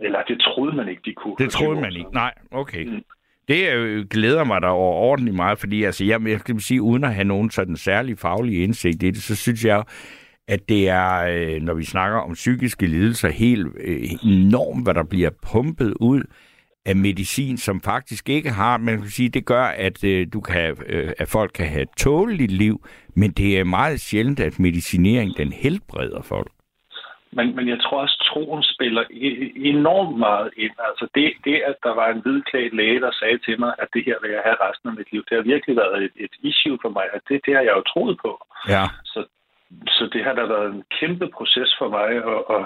Eller 0.00 0.22
det 0.28 0.40
troede 0.40 0.76
man 0.76 0.88
ikke, 0.88 1.02
de 1.04 1.14
kunne. 1.14 1.36
Det 1.38 1.52
for 1.52 1.58
20 1.58 1.66
troede 1.66 1.80
man 1.80 1.92
ikke. 1.96 2.12
Nej, 2.12 2.34
okay. 2.50 2.84
Mm. 2.84 3.02
Det 3.48 3.72
øh, 3.74 4.06
glæder 4.06 4.44
mig 4.44 4.62
da 4.62 4.66
overordentligt 4.66 5.36
meget, 5.36 5.58
fordi 5.58 5.82
altså, 5.84 6.04
jeg, 6.04 6.28
jeg 6.28 6.40
kan 6.40 6.60
sige, 6.60 6.82
uden 6.82 7.04
at 7.04 7.14
have 7.14 7.24
nogen 7.24 7.50
sådan 7.50 7.76
særlig 7.76 8.18
faglig 8.18 8.62
indsigt 8.64 9.02
i 9.02 9.10
det, 9.10 9.22
så 9.22 9.36
synes 9.36 9.64
jeg, 9.64 9.84
at 10.48 10.68
det 10.68 10.88
er, 10.88 11.12
øh, 11.32 11.62
når 11.62 11.74
vi 11.74 11.84
snakker 11.84 12.18
om 12.18 12.32
psykiske 12.34 12.86
lidelser, 12.86 13.28
helt 13.28 13.66
øh, 13.80 13.98
enormt, 14.24 14.84
hvad 14.86 14.94
der 14.94 15.02
bliver 15.04 15.30
pumpet 15.52 15.94
ud 16.00 16.22
af 16.86 16.96
medicin, 16.96 17.56
som 17.56 17.80
faktisk 17.80 18.28
ikke 18.28 18.50
har, 18.50 18.78
man 18.78 18.98
kan 18.98 19.10
sige, 19.10 19.28
det 19.28 19.46
gør, 19.46 19.64
at 19.64 20.04
øh, 20.04 20.26
du 20.32 20.40
kan, 20.40 20.76
øh, 20.86 21.12
at 21.18 21.28
folk 21.28 21.50
kan 21.54 21.66
have 21.66 21.82
et 21.82 21.94
tåleligt 21.98 22.52
liv, 22.52 22.86
men 23.16 23.30
det 23.30 23.58
er 23.58 23.64
meget 23.64 24.00
sjældent, 24.00 24.40
at 24.40 24.58
medicinering 24.58 25.36
den 25.36 25.52
helbreder 25.52 26.22
folk. 26.22 26.50
Men, 27.32 27.56
men 27.56 27.68
jeg 27.68 27.80
tror 27.80 28.00
også, 28.00 28.18
troen 28.30 28.62
spiller 28.62 29.02
e- 29.02 29.52
enormt 29.72 30.18
meget 30.18 30.50
ind. 30.56 30.74
Altså 30.88 31.06
det, 31.14 31.32
det, 31.44 31.56
at 31.70 31.76
der 31.82 31.94
var 31.94 32.08
en 32.10 32.22
hvidklædt 32.22 32.76
læge, 32.76 33.00
der 33.00 33.12
sagde 33.12 33.38
til 33.38 33.60
mig, 33.60 33.72
at 33.78 33.88
det 33.94 34.02
her 34.06 34.16
vil 34.22 34.30
jeg 34.30 34.42
have 34.44 34.62
resten 34.66 34.88
af 34.88 34.94
mit 34.94 35.12
liv, 35.12 35.22
det 35.28 35.36
har 35.36 35.50
virkelig 35.52 35.76
været 35.76 36.02
et, 36.04 36.14
et 36.16 36.34
issue 36.42 36.78
for 36.82 36.88
mig, 36.88 37.06
og 37.14 37.20
det, 37.28 37.40
det 37.46 37.54
har 37.54 37.62
jeg 37.62 37.74
jo 37.78 37.82
troet 37.92 38.16
på. 38.24 38.32
Ja. 38.68 38.84
Så, 39.04 39.20
så 39.86 40.08
det 40.12 40.24
har 40.24 40.34
da 40.34 40.44
været 40.54 40.70
en 40.74 40.84
kæmpe 41.00 41.28
proces 41.36 41.70
for 41.78 41.88
mig 41.88 42.08
at, 42.32 42.40
at, 42.56 42.62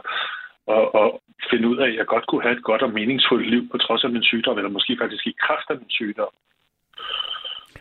at, 0.68 0.84
at 1.02 1.10
finde 1.50 1.68
ud 1.68 1.76
af, 1.76 1.88
at 1.88 1.96
jeg 1.96 2.06
godt 2.06 2.26
kunne 2.26 2.42
have 2.42 2.56
et 2.56 2.62
godt 2.62 2.82
og 2.82 2.92
meningsfuldt 2.92 3.50
liv 3.50 3.68
på 3.72 3.78
trods 3.78 4.04
af 4.04 4.10
min 4.10 4.22
sygdom, 4.22 4.58
eller 4.58 4.70
måske 4.70 4.96
faktisk 5.00 5.26
i 5.26 5.34
kraft 5.46 5.70
af 5.70 5.76
min 5.76 5.90
sygdom. 5.90 6.32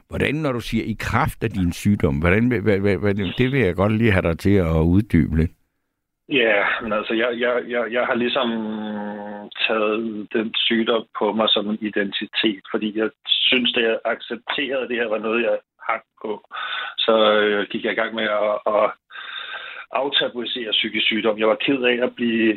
Hvordan, 0.09 0.35
når 0.35 0.51
du 0.51 0.59
siger 0.59 0.83
i 0.85 0.95
kraft 0.99 1.43
af 1.43 1.49
din 1.49 1.73
sygdom, 1.73 2.15
hvordan, 2.19 2.47
hvad, 2.47 2.79
hvad, 2.79 2.97
hvad, 2.97 3.13
det 3.37 3.51
vil 3.51 3.59
jeg 3.59 3.75
godt 3.75 3.91
lige 3.91 4.11
have 4.11 4.27
dig 4.29 4.39
til 4.39 4.55
at 4.55 4.81
uddybe 4.93 5.35
lidt. 5.37 5.51
Ja, 6.29 6.63
men 6.81 6.93
altså, 6.93 7.13
jeg, 7.13 7.39
jeg, 7.39 7.63
jeg, 7.67 7.91
jeg 7.91 8.05
har 8.05 8.15
ligesom 8.15 8.49
taget 9.67 10.27
den 10.33 10.53
sygdom 10.55 11.05
på 11.19 11.33
mig 11.33 11.49
som 11.49 11.69
en 11.69 11.77
identitet, 11.81 12.63
fordi 12.71 12.97
jeg 12.97 13.09
synes, 13.25 13.73
det 13.73 13.83
jeg 13.83 13.99
accepterede, 14.05 14.87
det 14.87 14.95
her 14.95 15.07
var 15.07 15.17
noget, 15.17 15.43
jeg 15.43 15.57
hang 15.89 16.03
på. 16.21 16.31
Så 16.97 17.13
øh, 17.41 17.67
gik 17.71 17.83
jeg 17.83 17.93
i 17.93 17.95
gang 18.01 18.15
med 18.15 18.23
at, 18.23 18.53
at 18.75 18.85
aftabuisere 20.01 20.71
psykisk 20.71 21.05
sygdom. 21.05 21.39
Jeg 21.39 21.47
var 21.47 21.63
ked 21.65 21.81
af 21.83 21.97
at 22.07 22.15
blive, 22.15 22.51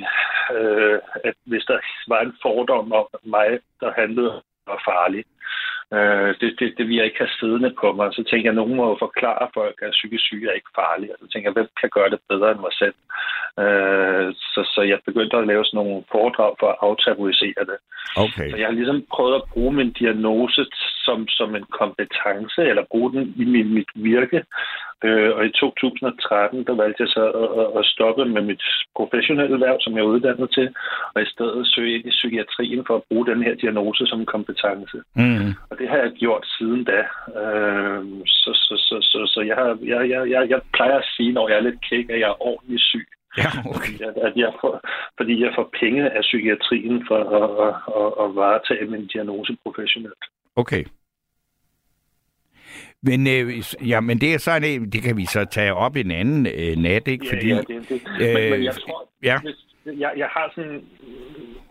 øh, 0.57 0.99
at 1.25 1.35
hvis 1.45 1.65
der 1.71 1.79
var 2.09 2.21
en 2.21 2.35
fordom 2.43 2.93
om 2.93 3.07
mig, 3.25 3.59
der 3.81 3.91
handlede 4.01 4.31
om, 4.37 4.43
var 4.67 4.83
farlig, 4.85 5.25
Øh, 5.95 6.31
det, 6.41 6.51
det, 6.59 6.75
det 6.79 6.85
vil 6.89 6.97
jeg 6.97 7.05
ikke 7.05 7.25
have 7.25 7.37
siddende 7.41 7.73
på 7.81 7.93
mig. 7.93 8.09
Så 8.13 8.23
tænker 8.25 8.47
jeg, 8.47 8.55
at 8.55 8.61
nogen 8.61 8.77
må 8.77 8.85
jo 8.89 8.97
forklare 9.07 9.47
folk, 9.55 9.77
at 9.83 9.97
psykisk 9.99 10.25
syge 10.25 10.49
er 10.49 10.59
ikke 10.59 10.77
farlig. 10.81 11.09
Og 11.13 11.19
så 11.21 11.27
tænker 11.29 11.49
jeg, 11.49 11.57
hvem 11.59 11.71
kan 11.81 11.91
gøre 11.97 12.11
det 12.11 12.21
bedre 12.29 12.51
end 12.53 12.61
mig 12.67 12.75
selv? 12.83 12.97
Øh, 13.63 14.27
så, 14.53 14.61
så 14.75 14.81
jeg 14.91 14.99
begyndte 15.09 15.37
at 15.37 15.47
lave 15.47 15.65
sådan 15.65 15.79
nogle 15.81 16.05
foredrag 16.15 16.53
for 16.61 16.69
at 16.71 16.81
aftabuisere 16.89 17.63
det. 17.71 17.79
Okay. 18.25 18.49
Så 18.51 18.57
jeg 18.57 18.67
har 18.69 18.79
ligesom 18.81 19.05
prøvet 19.15 19.35
at 19.41 19.49
bruge 19.53 19.73
min 19.73 19.93
diagnose 19.93 20.63
som, 21.07 21.19
som 21.29 21.51
en 21.59 21.67
kompetence, 21.81 22.61
eller 22.71 22.91
bruge 22.93 23.13
den 23.13 23.25
i 23.43 23.45
min, 23.45 23.75
mit 23.75 23.91
virke. 23.95 24.39
Øh, 25.05 25.31
og 25.37 25.47
i 25.47 25.53
2013, 25.53 26.65
der 26.67 26.75
valgte 26.83 27.03
jeg 27.03 27.09
så 27.09 27.25
at, 27.43 27.49
at, 27.61 27.69
at 27.79 27.85
stoppe 27.93 28.25
med 28.25 28.43
mit 28.43 28.65
professionelle 28.97 29.61
værv, 29.61 29.77
som 29.81 29.93
jeg 29.97 30.03
er 30.03 30.13
uddannet 30.15 30.51
til, 30.51 30.69
og 31.15 31.23
i 31.23 31.29
stedet 31.35 31.67
søge 31.67 31.95
ind 31.95 32.07
i 32.07 32.17
psykiatrien 32.19 32.85
for 32.87 32.97
at 32.97 33.07
bruge 33.09 33.27
den 33.27 33.43
her 33.43 33.55
diagnose 33.55 34.07
som 34.07 34.21
en 34.21 34.33
kompetence. 34.37 34.99
Mm. 35.15 35.51
Og 35.71 35.75
det 35.79 35.89
har 35.89 35.97
jeg 35.97 36.11
gjort 36.23 36.45
siden 36.59 36.85
da. 36.85 37.01
Øh, 37.41 38.03
så, 38.27 38.51
så, 38.67 38.75
så, 38.89 38.97
så, 39.11 39.19
så 39.35 39.41
jeg, 39.41 39.57
har, 39.57 39.79
jeg, 39.93 40.11
jeg, 40.11 40.31
jeg, 40.31 40.51
jeg 40.51 40.61
plejer 40.77 40.99
at 40.99 41.11
sige, 41.17 41.33
når 41.33 41.49
jeg 41.49 41.57
er 41.59 41.69
lidt 41.69 41.81
kæk, 41.91 42.11
at 42.11 42.21
jeg 42.21 42.29
er 42.29 42.43
ordentligt 42.51 42.83
syg. 42.83 43.07
Ja, 43.39 43.51
okay. 43.71 43.75
Fordi, 43.75 44.05
at, 44.09 44.17
at 44.27 44.33
jeg 44.37 44.53
får, 44.61 44.73
fordi 45.19 45.35
jeg 45.45 45.53
får 45.57 45.69
penge 45.81 46.11
af 46.11 46.23
psykiatrien 46.29 47.05
for 47.09 47.19
at, 47.39 47.51
at, 47.67 47.75
at, 48.01 48.11
at 48.23 48.29
varetage 48.41 48.87
min 48.93 49.07
diagnose 49.07 49.57
professionelt. 49.65 50.23
Okay. 50.57 50.85
Men, 53.03 53.27
øh, 53.27 53.89
ja, 53.89 54.01
men 54.01 54.21
det 54.21 54.35
er 54.35 54.39
sådan 54.39 54.91
det 54.91 55.03
kan 55.03 55.17
vi 55.17 55.25
så 55.25 55.45
tage 55.45 55.75
op 55.75 55.97
en 55.97 56.11
anden 56.11 56.47
øh, 56.47 56.77
nat, 56.77 57.09
ikke? 57.09 57.27
Fordi, 57.29 57.49
ja, 57.49 57.55
ja, 57.55 57.61
det, 57.61 57.89
det. 57.89 58.03
Men, 58.35 58.51
men 58.51 58.65
jeg 58.65 58.75
tror, 58.75 59.09
ja. 59.23 59.39
hvis, 59.41 59.57
jeg, 59.87 60.13
jeg 60.17 60.29
har 60.29 60.53
sådan... 60.55 60.85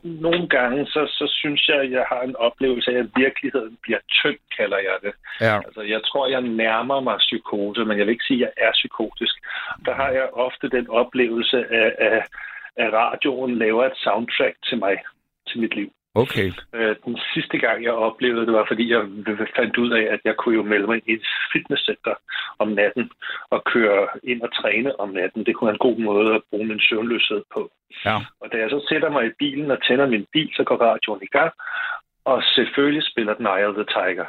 Nogle 0.04 0.48
gange, 0.48 0.86
så, 0.86 1.06
så 1.10 1.26
synes 1.40 1.68
jeg, 1.68 1.78
at 1.82 1.92
jeg 1.92 2.06
har 2.10 2.22
en 2.22 2.36
oplevelse 2.36 2.92
af, 2.92 3.00
at 3.00 3.10
virkeligheden 3.16 3.78
bliver 3.82 4.00
tynd, 4.10 4.38
kalder 4.58 4.78
jeg 4.78 4.98
det. 5.02 5.14
ja. 5.42 5.58
Altså, 5.58 5.82
jeg 5.82 6.02
tror, 6.04 6.28
jeg 6.28 6.42
nærmer 6.42 7.00
mig 7.00 7.18
psykose, 7.18 7.86
men 7.86 7.98
jeg 7.98 8.06
vil 8.06 8.12
ikke 8.12 8.24
sige, 8.28 8.48
at 8.48 8.54
jeg 8.58 8.68
er 8.68 8.72
psykotisk. 8.72 9.36
Der 9.86 9.94
har 9.96 10.10
jeg 10.10 10.30
ofte 10.34 10.70
den 10.70 10.90
oplevelse 10.90 11.58
af, 11.58 11.96
af, 12.00 12.26
at 12.78 12.94
radioen 12.94 13.58
laver 13.58 13.86
et 13.86 13.98
soundtrack 13.98 14.56
til 14.68 14.78
mig, 14.78 14.98
til 15.48 15.60
mit 15.62 15.76
liv. 15.76 15.92
Okay. 16.16 16.52
Øh, 16.76 16.96
Den 17.06 17.18
sidste 17.34 17.58
gang, 17.58 17.84
jeg 17.84 17.94
oplevede 17.94 18.46
det, 18.46 18.54
var, 18.54 18.66
fordi 18.68 18.92
jeg 18.92 19.02
fandt 19.56 19.78
ud 19.78 19.92
af, 19.92 20.04
at 20.14 20.20
jeg 20.26 20.36
kunne 20.38 20.56
jo 20.56 20.64
melde 20.64 20.88
mig 20.88 21.02
i 21.06 21.14
et 21.14 21.26
fitnesscenter 21.54 22.16
om 22.60 22.68
natten 22.68 23.12
og 23.50 23.64
køre 23.64 24.08
ind 24.24 24.42
og 24.42 24.54
træne 24.62 25.00
om 25.00 25.10
natten. 25.10 25.46
Det 25.46 25.56
kunne 25.56 25.68
være 25.68 25.80
en 25.80 25.88
god 25.88 25.98
måde 25.98 26.36
at 26.36 26.42
bruge 26.50 26.68
min 26.68 26.80
søvnløshed 26.80 27.44
på. 27.54 27.72
Ja. 28.06 28.18
Og 28.42 28.52
da 28.52 28.58
jeg 28.58 28.70
så 28.70 28.86
sætter 28.90 29.10
mig 29.10 29.26
i 29.26 29.38
bilen 29.40 29.72
og 29.72 29.84
tænder 29.88 30.08
min 30.08 30.26
bil, 30.34 30.50
så 30.56 30.64
går 30.64 30.78
radioen 30.78 31.22
i 31.24 31.32
gang. 31.38 31.52
Og 32.26 32.44
selvfølgelig 32.56 33.04
spiller 33.12 33.34
den 33.34 33.46
Eye 33.46 33.68
of 33.68 33.76
the 33.76 33.88
Tiger. 33.96 34.26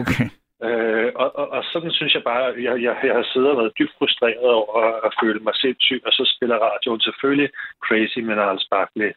Okay. 0.00 0.28
Øh, 0.64 1.12
og, 1.14 1.38
og, 1.38 1.46
og 1.56 1.64
sådan 1.72 1.92
synes 1.92 2.14
jeg 2.14 2.22
bare, 2.22 2.44
jeg, 2.66 2.82
jeg, 2.82 2.96
jeg 3.02 3.14
har 3.14 3.26
siddet 3.32 3.50
og 3.50 3.56
været 3.56 3.78
dybt 3.78 3.94
frustreret 3.98 4.50
over 4.60 5.06
at 5.06 5.14
føle 5.22 5.40
mig 5.40 5.54
sindssyg, 5.54 6.02
og 6.06 6.12
så 6.12 6.32
spiller 6.36 6.56
radioen 6.56 7.00
selvfølgelig 7.00 7.50
Crazy 7.86 8.18
med 8.18 8.34
Niles 8.36 8.68
Barkley. 8.70 9.12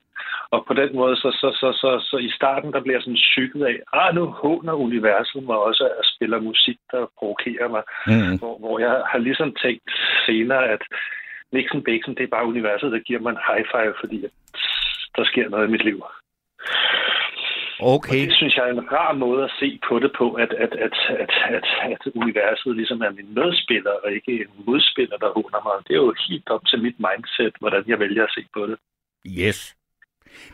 Og 0.51 0.65
på 0.67 0.73
den 0.73 0.95
måde, 0.95 1.15
så, 1.15 1.29
så, 1.41 1.49
så, 1.61 1.69
så, 1.81 1.89
så 2.09 2.17
i 2.17 2.31
starten, 2.31 2.73
der 2.73 2.81
bliver 2.81 2.95
jeg 2.95 3.03
sådan 3.03 3.25
psyket 3.29 3.65
af, 3.65 3.75
ah, 3.93 4.15
nu 4.15 4.25
håner 4.25 4.73
universet 4.73 5.43
mig 5.43 5.57
også 5.57 5.83
at 5.99 6.05
spille 6.13 6.39
musik, 6.39 6.77
der 6.91 7.11
provokerer 7.17 7.67
mig. 7.75 7.83
Mm. 8.07 8.37
Hvor, 8.39 8.57
hvor 8.59 8.79
jeg 8.79 9.03
har 9.11 9.19
ligesom 9.19 9.55
tænkt 9.63 9.91
senere, 10.25 10.65
at 10.69 10.81
Nixon 11.51 11.83
Bacon, 11.83 12.15
det 12.15 12.23
er 12.23 12.35
bare 12.35 12.51
universet, 12.53 12.91
der 12.91 12.99
giver 12.99 13.19
mig 13.19 13.31
en 13.31 13.45
high 13.47 13.65
five, 13.73 13.93
fordi 13.99 14.17
der 15.15 15.23
sker 15.25 15.49
noget 15.49 15.67
i 15.67 15.71
mit 15.71 15.83
liv. 15.83 16.03
Okay. 17.81 18.21
Det 18.25 18.33
synes 18.37 18.55
jeg 18.55 18.65
er 18.69 18.73
en 18.73 18.91
rar 18.91 19.13
måde 19.13 19.43
at 19.43 19.51
se 19.59 19.79
på 19.89 19.99
det 19.99 20.11
på, 20.17 20.33
at, 20.33 20.51
at, 20.63 20.73
at, 20.85 20.95
at, 21.23 21.31
at, 21.57 21.65
at 21.93 22.01
universet 22.15 22.75
ligesom 22.75 23.01
er 23.01 23.11
min 23.19 23.33
medspiller, 23.39 23.91
og 24.03 24.11
ikke 24.11 24.31
en 24.43 24.51
modspiller, 24.67 25.17
der 25.17 25.29
hunder 25.35 25.61
mig. 25.67 25.75
Det 25.87 25.93
er 25.93 26.01
jo 26.07 26.13
helt 26.29 26.49
op 26.49 26.65
til 26.69 26.79
mit 26.81 26.95
mindset, 27.07 27.53
hvordan 27.59 27.83
jeg 27.87 27.99
vælger 27.99 28.23
at 28.23 28.31
se 28.37 28.41
på 28.53 28.61
det. 28.67 28.77
Yes. 29.41 29.75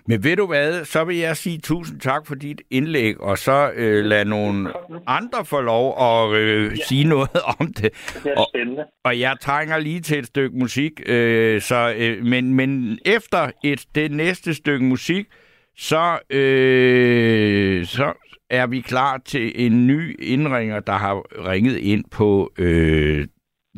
Men 0.07 0.23
ved 0.23 0.35
du 0.37 0.47
hvad, 0.47 0.85
så 0.85 1.03
vil 1.03 1.17
jeg 1.17 1.37
sige 1.37 1.59
tusind 1.59 1.99
tak 1.99 2.27
for 2.27 2.35
dit 2.35 2.61
indlæg, 2.71 3.21
og 3.21 3.37
så 3.37 3.71
øh, 3.75 4.05
lad 4.05 4.25
nogle 4.25 4.73
andre 5.07 5.45
få 5.45 5.61
lov 5.61 5.85
at 6.01 6.35
øh, 6.39 6.63
ja. 6.71 6.75
sige 6.75 7.03
noget 7.03 7.29
om 7.59 7.67
det. 7.67 7.91
Det 8.23 8.31
er 8.31 8.39
Og- 8.39 8.47
spændende. 8.55 8.85
Og 9.03 9.19
jeg 9.19 9.35
trænger 9.41 9.77
lige 9.79 9.99
til 10.01 10.19
et 10.19 10.25
stykke 10.25 10.57
musik, 10.57 10.91
øh, 11.05 11.61
så, 11.61 11.93
øh, 11.97 12.23
men, 12.25 12.53
men 12.53 12.99
efter 13.05 13.51
et, 13.63 13.85
det 13.95 14.11
næste 14.11 14.53
stykke 14.53 14.85
musik, 14.85 15.25
så, 15.77 16.19
øh, 16.29 17.85
så 17.85 18.13
er 18.49 18.67
vi 18.67 18.81
klar 18.81 19.17
til 19.17 19.65
en 19.65 19.87
ny 19.87 20.23
indringer, 20.23 20.79
der 20.79 20.93
har 20.93 21.15
ringet 21.49 21.77
ind 21.77 22.05
på, 22.11 22.51
øh, 22.57 23.27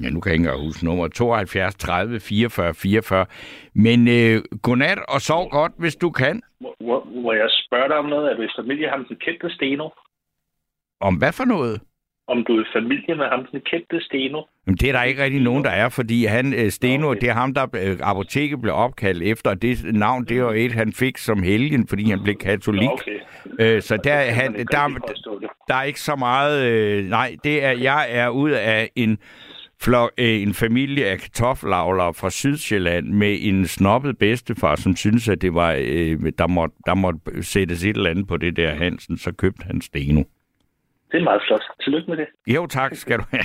ja 0.04 0.10
nu 0.10 0.20
kan 0.20 0.30
jeg 0.30 0.34
ikke 0.34 0.44
engang 0.44 0.66
huske 0.66 0.86
nummer, 0.86 1.08
72 1.08 1.76
30 1.76 2.20
44 2.20 2.74
44. 2.74 3.26
Men 3.74 4.08
øh, 4.08 4.44
godnat 4.62 5.00
og 5.08 5.22
sov 5.22 5.50
godt, 5.50 5.72
hvis 5.78 5.96
du 5.96 6.10
kan. 6.10 6.42
Må, 6.62 6.76
må, 6.82 7.04
må 7.06 7.32
jeg 7.34 7.50
spørge 7.50 7.90
dig 7.90 7.98
om 7.98 8.06
noget? 8.06 8.32
Er 8.32 8.36
du 8.36 8.42
i 8.42 8.48
familie 8.60 8.90
ham, 8.90 9.06
den 9.06 9.16
kendte 9.16 9.50
Steno? 9.50 9.90
Om 11.02 11.16
hvad 11.16 11.32
for 11.32 11.46
noget? 11.46 11.82
Om 12.28 12.44
du 12.48 12.58
er 12.58 12.62
i 12.62 12.66
familie 12.76 13.16
med 13.16 13.26
ham, 13.26 13.46
den 13.52 13.62
kendte 13.72 14.02
Steno? 14.02 14.42
Jamen, 14.68 14.78
det 14.78 14.90
er 14.90 14.94
der 14.94 15.04
ikke 15.04 15.24
rigtig 15.24 15.42
nogen, 15.42 15.64
der 15.64 15.70
er, 15.70 15.90
fordi 15.90 16.26
han, 16.26 16.54
øh, 16.54 16.70
Steno, 16.72 17.08
Okay. 17.10 17.22
det 17.22 17.30
er 17.30 17.34
ham, 17.34 17.54
der 17.54 17.68
øh, 17.84 17.98
apoteket 18.02 18.62
blev 18.62 18.74
opkaldt 18.74 19.24
efter, 19.24 19.50
og 19.50 19.62
det 19.62 19.94
navn, 19.94 20.26
det 20.26 20.44
var 20.44 20.54
et, 20.54 20.72
han 20.72 20.94
fik 20.94 21.18
som 21.18 21.44
helgen, 21.44 21.88
fordi 21.88 22.10
han 22.10 22.24
blev 22.24 22.36
katolik. 22.36 22.90
Okay. 22.90 23.20
Øh, 23.60 23.82
så 23.82 23.98
der, 23.98 24.16
han, 24.16 24.54
der, 24.54 24.88
det. 24.88 25.50
der 25.68 25.76
er 25.76 25.84
ikke 25.84 26.02
så 26.02 26.16
meget... 26.16 26.66
Øh, 26.72 27.06
nej, 27.10 27.36
det 27.44 27.64
er, 27.64 27.72
jeg 27.72 28.08
er 28.10 28.30
ud 28.30 28.52
af 28.52 28.90
en, 28.96 29.18
flok, 29.82 30.12
øh, 30.18 30.42
en 30.42 30.54
familie 30.54 31.06
af 31.06 31.18
kartoffelavlere 31.20 32.14
fra 32.14 32.30
Sydsjælland 32.30 33.08
med 33.08 33.38
en 33.42 33.68
snobbet 33.68 34.18
bedstefar, 34.18 34.76
som 34.76 34.96
synes 34.96 35.30
at 35.30 35.42
det 35.42 35.54
var, 35.54 35.74
øh, 35.80 36.20
der, 36.38 36.48
måtte, 36.48 36.76
der 36.86 36.96
måtte 36.96 37.20
sættes 37.44 37.84
et 37.84 37.98
eller 37.98 38.10
andet 38.10 38.28
på 38.28 38.38
det 38.38 38.56
der 38.56 38.76
Hansen, 38.76 39.18
så 39.18 39.32
købte 39.32 39.64
han 39.66 39.82
Steno. 39.82 40.24
Det 41.12 41.18
er 41.20 41.24
meget 41.24 41.42
flot. 41.48 41.62
Tillykke 41.84 42.10
med 42.12 42.18
det. 42.18 42.28
Jo, 42.48 42.66
tak 42.68 42.96
skal 42.96 43.18
du 43.20 43.24
have. 43.32 43.44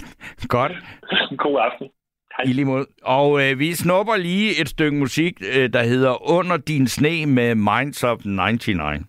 Godt. 0.49 0.73
God 1.45 1.59
aften. 1.61 1.89
Hej. 2.37 2.45
I 2.45 2.53
lige 2.53 2.65
måde. 2.65 2.87
Og 3.03 3.43
øh, 3.43 3.59
vi 3.59 3.73
snupper 3.75 4.17
lige 4.17 4.61
et 4.61 4.69
stykke 4.69 4.97
musik, 4.99 5.33
øh, 5.57 5.73
der 5.73 5.83
hedder 5.83 6.31
Under 6.31 6.57
din 6.57 6.87
sne 6.87 7.27
med 7.27 7.55
Minds 7.55 8.05
of 8.05 8.19
99. 8.25 9.07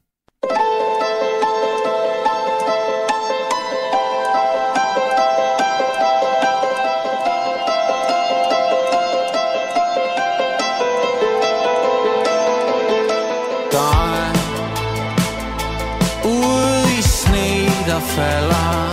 falder 18.16 18.92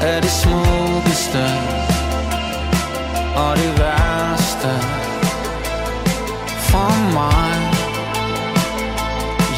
Er 0.00 0.20
det 0.20 0.30
smukkeste 0.30 1.44
Og 3.36 3.56
det 3.56 3.72
værste 3.78 4.72
For 6.70 6.90
mig. 7.14 7.54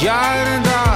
Jeg 0.05 0.41
er 0.41 0.45
den 0.55 0.65
der 0.65 0.90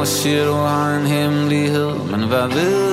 og 0.00 0.06
siger 0.06 0.44
du 0.44 0.52
har 0.52 0.96
en 0.96 1.06
hemmelighed. 1.06 1.94
Men 2.10 2.20
hvad 2.28 2.48
ved 2.48 2.89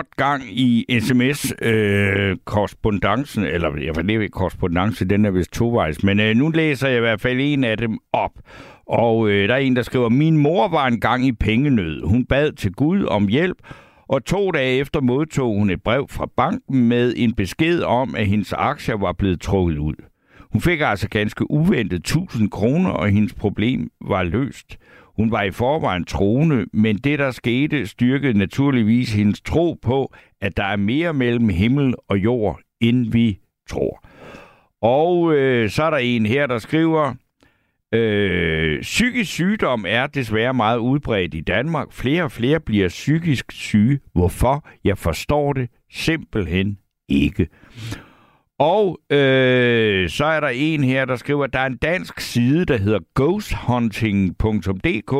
godt 0.00 0.16
gang 0.16 0.42
i 0.50 0.86
sms-korrespondancen, 1.00 3.44
øh, 3.44 3.54
eller 3.54 3.68
jeg 3.82 3.96
ved 3.96 4.10
ikke, 4.10 4.28
korrespondance, 4.28 5.04
den 5.04 5.24
er 5.24 5.30
vist 5.30 5.52
tovejs, 5.52 6.02
men 6.02 6.20
øh, 6.20 6.36
nu 6.36 6.48
læser 6.48 6.88
jeg 6.88 6.96
i 6.96 7.00
hvert 7.00 7.20
fald 7.20 7.38
en 7.40 7.64
af 7.64 7.78
dem 7.78 7.98
op. 8.12 8.32
Og 8.86 9.28
øh, 9.28 9.48
der 9.48 9.54
er 9.54 9.58
en, 9.58 9.76
der 9.76 9.82
skriver, 9.82 10.08
min 10.08 10.36
mor 10.36 10.68
var 10.68 10.86
en 10.86 10.92
engang 10.92 11.26
i 11.26 11.32
pengenød. 11.32 12.04
Hun 12.04 12.24
bad 12.24 12.52
til 12.52 12.72
Gud 12.72 13.04
om 13.04 13.28
hjælp, 13.28 13.56
og 14.08 14.24
to 14.24 14.50
dage 14.50 14.78
efter 14.78 15.00
modtog 15.00 15.54
hun 15.54 15.70
et 15.70 15.82
brev 15.82 16.06
fra 16.10 16.26
banken 16.36 16.88
med 16.88 17.14
en 17.16 17.34
besked 17.34 17.82
om, 17.82 18.14
at 18.14 18.26
hendes 18.26 18.52
aktier 18.52 18.96
var 18.96 19.12
blevet 19.12 19.40
trukket 19.40 19.78
ud. 19.78 19.94
Hun 20.52 20.60
fik 20.60 20.80
altså 20.80 21.08
ganske 21.08 21.50
uventet 21.50 21.96
1000 21.96 22.50
kroner, 22.50 22.90
og 22.90 23.08
hendes 23.08 23.34
problem 23.34 23.90
var 24.00 24.22
løst. 24.22 24.78
Hun 25.20 25.30
var 25.30 25.42
i 25.42 25.50
forvejen 25.50 26.04
troende, 26.04 26.66
men 26.72 26.96
det, 26.96 27.18
der 27.18 27.30
skete, 27.30 27.86
styrkede 27.86 28.38
naturligvis 28.38 29.12
hendes 29.12 29.40
tro 29.40 29.78
på, 29.82 30.14
at 30.40 30.56
der 30.56 30.64
er 30.64 30.76
mere 30.76 31.14
mellem 31.14 31.48
himmel 31.48 31.94
og 32.08 32.18
jord, 32.18 32.60
end 32.80 33.12
vi 33.12 33.38
tror. 33.68 34.04
Og 34.82 35.34
øh, 35.34 35.70
så 35.70 35.82
er 35.82 35.90
der 35.90 35.96
en 35.96 36.26
her, 36.26 36.46
der 36.46 36.58
skriver, 36.58 37.14
øh, 37.94 38.80
psykisk 38.80 39.32
sygdom 39.32 39.84
er 39.88 40.06
desværre 40.06 40.54
meget 40.54 40.78
udbredt 40.78 41.34
i 41.34 41.40
Danmark. 41.40 41.92
Flere 41.92 42.22
og 42.22 42.32
flere 42.32 42.60
bliver 42.60 42.88
psykisk 42.88 43.52
syge. 43.52 44.00
Hvorfor? 44.12 44.68
Jeg 44.84 44.98
forstår 44.98 45.52
det 45.52 45.68
simpelthen 45.92 46.78
ikke. 47.08 47.46
Og 48.60 49.00
øh, 49.10 50.08
så 50.08 50.24
er 50.24 50.40
der 50.40 50.48
en 50.48 50.84
her, 50.84 51.04
der 51.04 51.16
skriver, 51.16 51.44
at 51.44 51.52
der 51.52 51.58
er 51.58 51.66
en 51.66 51.76
dansk 51.76 52.20
side, 52.20 52.64
der 52.64 52.76
hedder 52.76 52.98
ghosthunting.dk, 53.14 55.10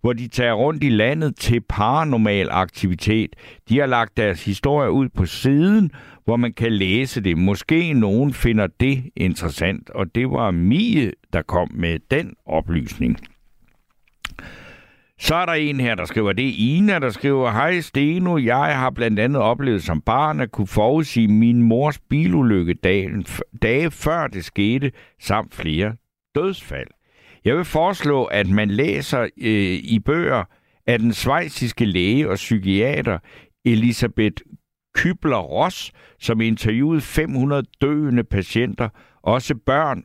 hvor 0.00 0.12
de 0.12 0.28
tager 0.28 0.52
rundt 0.52 0.84
i 0.84 0.88
landet 0.88 1.36
til 1.36 1.60
paranormal 1.68 2.48
aktivitet. 2.50 3.36
De 3.68 3.78
har 3.78 3.86
lagt 3.86 4.16
deres 4.16 4.44
historie 4.44 4.90
ud 4.90 5.08
på 5.08 5.26
siden, 5.26 5.90
hvor 6.24 6.36
man 6.36 6.52
kan 6.52 6.72
læse 6.72 7.20
det. 7.20 7.38
Måske 7.38 7.92
nogen 7.92 8.34
finder 8.34 8.66
det 8.80 9.04
interessant, 9.16 9.90
og 9.90 10.14
det 10.14 10.30
var 10.30 10.50
Mie, 10.50 11.12
der 11.32 11.42
kom 11.42 11.68
med 11.74 11.98
den 12.10 12.34
oplysning. 12.46 13.16
Så 15.20 15.34
er 15.34 15.46
der 15.46 15.52
en 15.52 15.80
her, 15.80 15.94
der 15.94 16.04
skriver, 16.04 16.32
det 16.32 16.48
er 16.48 16.54
Ina, 16.56 16.98
der 16.98 17.10
skriver, 17.10 17.50
Hej 17.50 17.80
Steno, 17.80 18.38
jeg 18.38 18.78
har 18.78 18.90
blandt 18.90 19.18
andet 19.18 19.42
oplevet 19.42 19.82
som 19.82 20.00
barn 20.00 20.40
at 20.40 20.52
kunne 20.52 20.66
forudsige 20.66 21.28
min 21.28 21.62
mors 21.62 21.98
bilulykke 21.98 22.74
dagen, 22.74 23.26
dage 23.62 23.90
før 23.90 24.26
det 24.26 24.44
skete, 24.44 24.92
samt 25.20 25.54
flere 25.54 25.96
dødsfald. 26.34 26.86
Jeg 27.44 27.56
vil 27.56 27.64
foreslå, 27.64 28.24
at 28.24 28.48
man 28.48 28.70
læser 28.70 29.22
øh, 29.22 29.78
i 29.82 29.98
bøger 30.04 30.44
af 30.86 30.98
den 30.98 31.12
svejsiske 31.12 31.84
læge 31.84 32.28
og 32.28 32.34
psykiater 32.34 33.18
Elisabeth 33.64 34.42
Kybler-Ross, 34.98 35.90
som 36.18 36.40
interviewede 36.40 37.00
500 37.00 37.62
døende 37.80 38.24
patienter, 38.24 38.88
også 39.22 39.54
børn. 39.54 40.04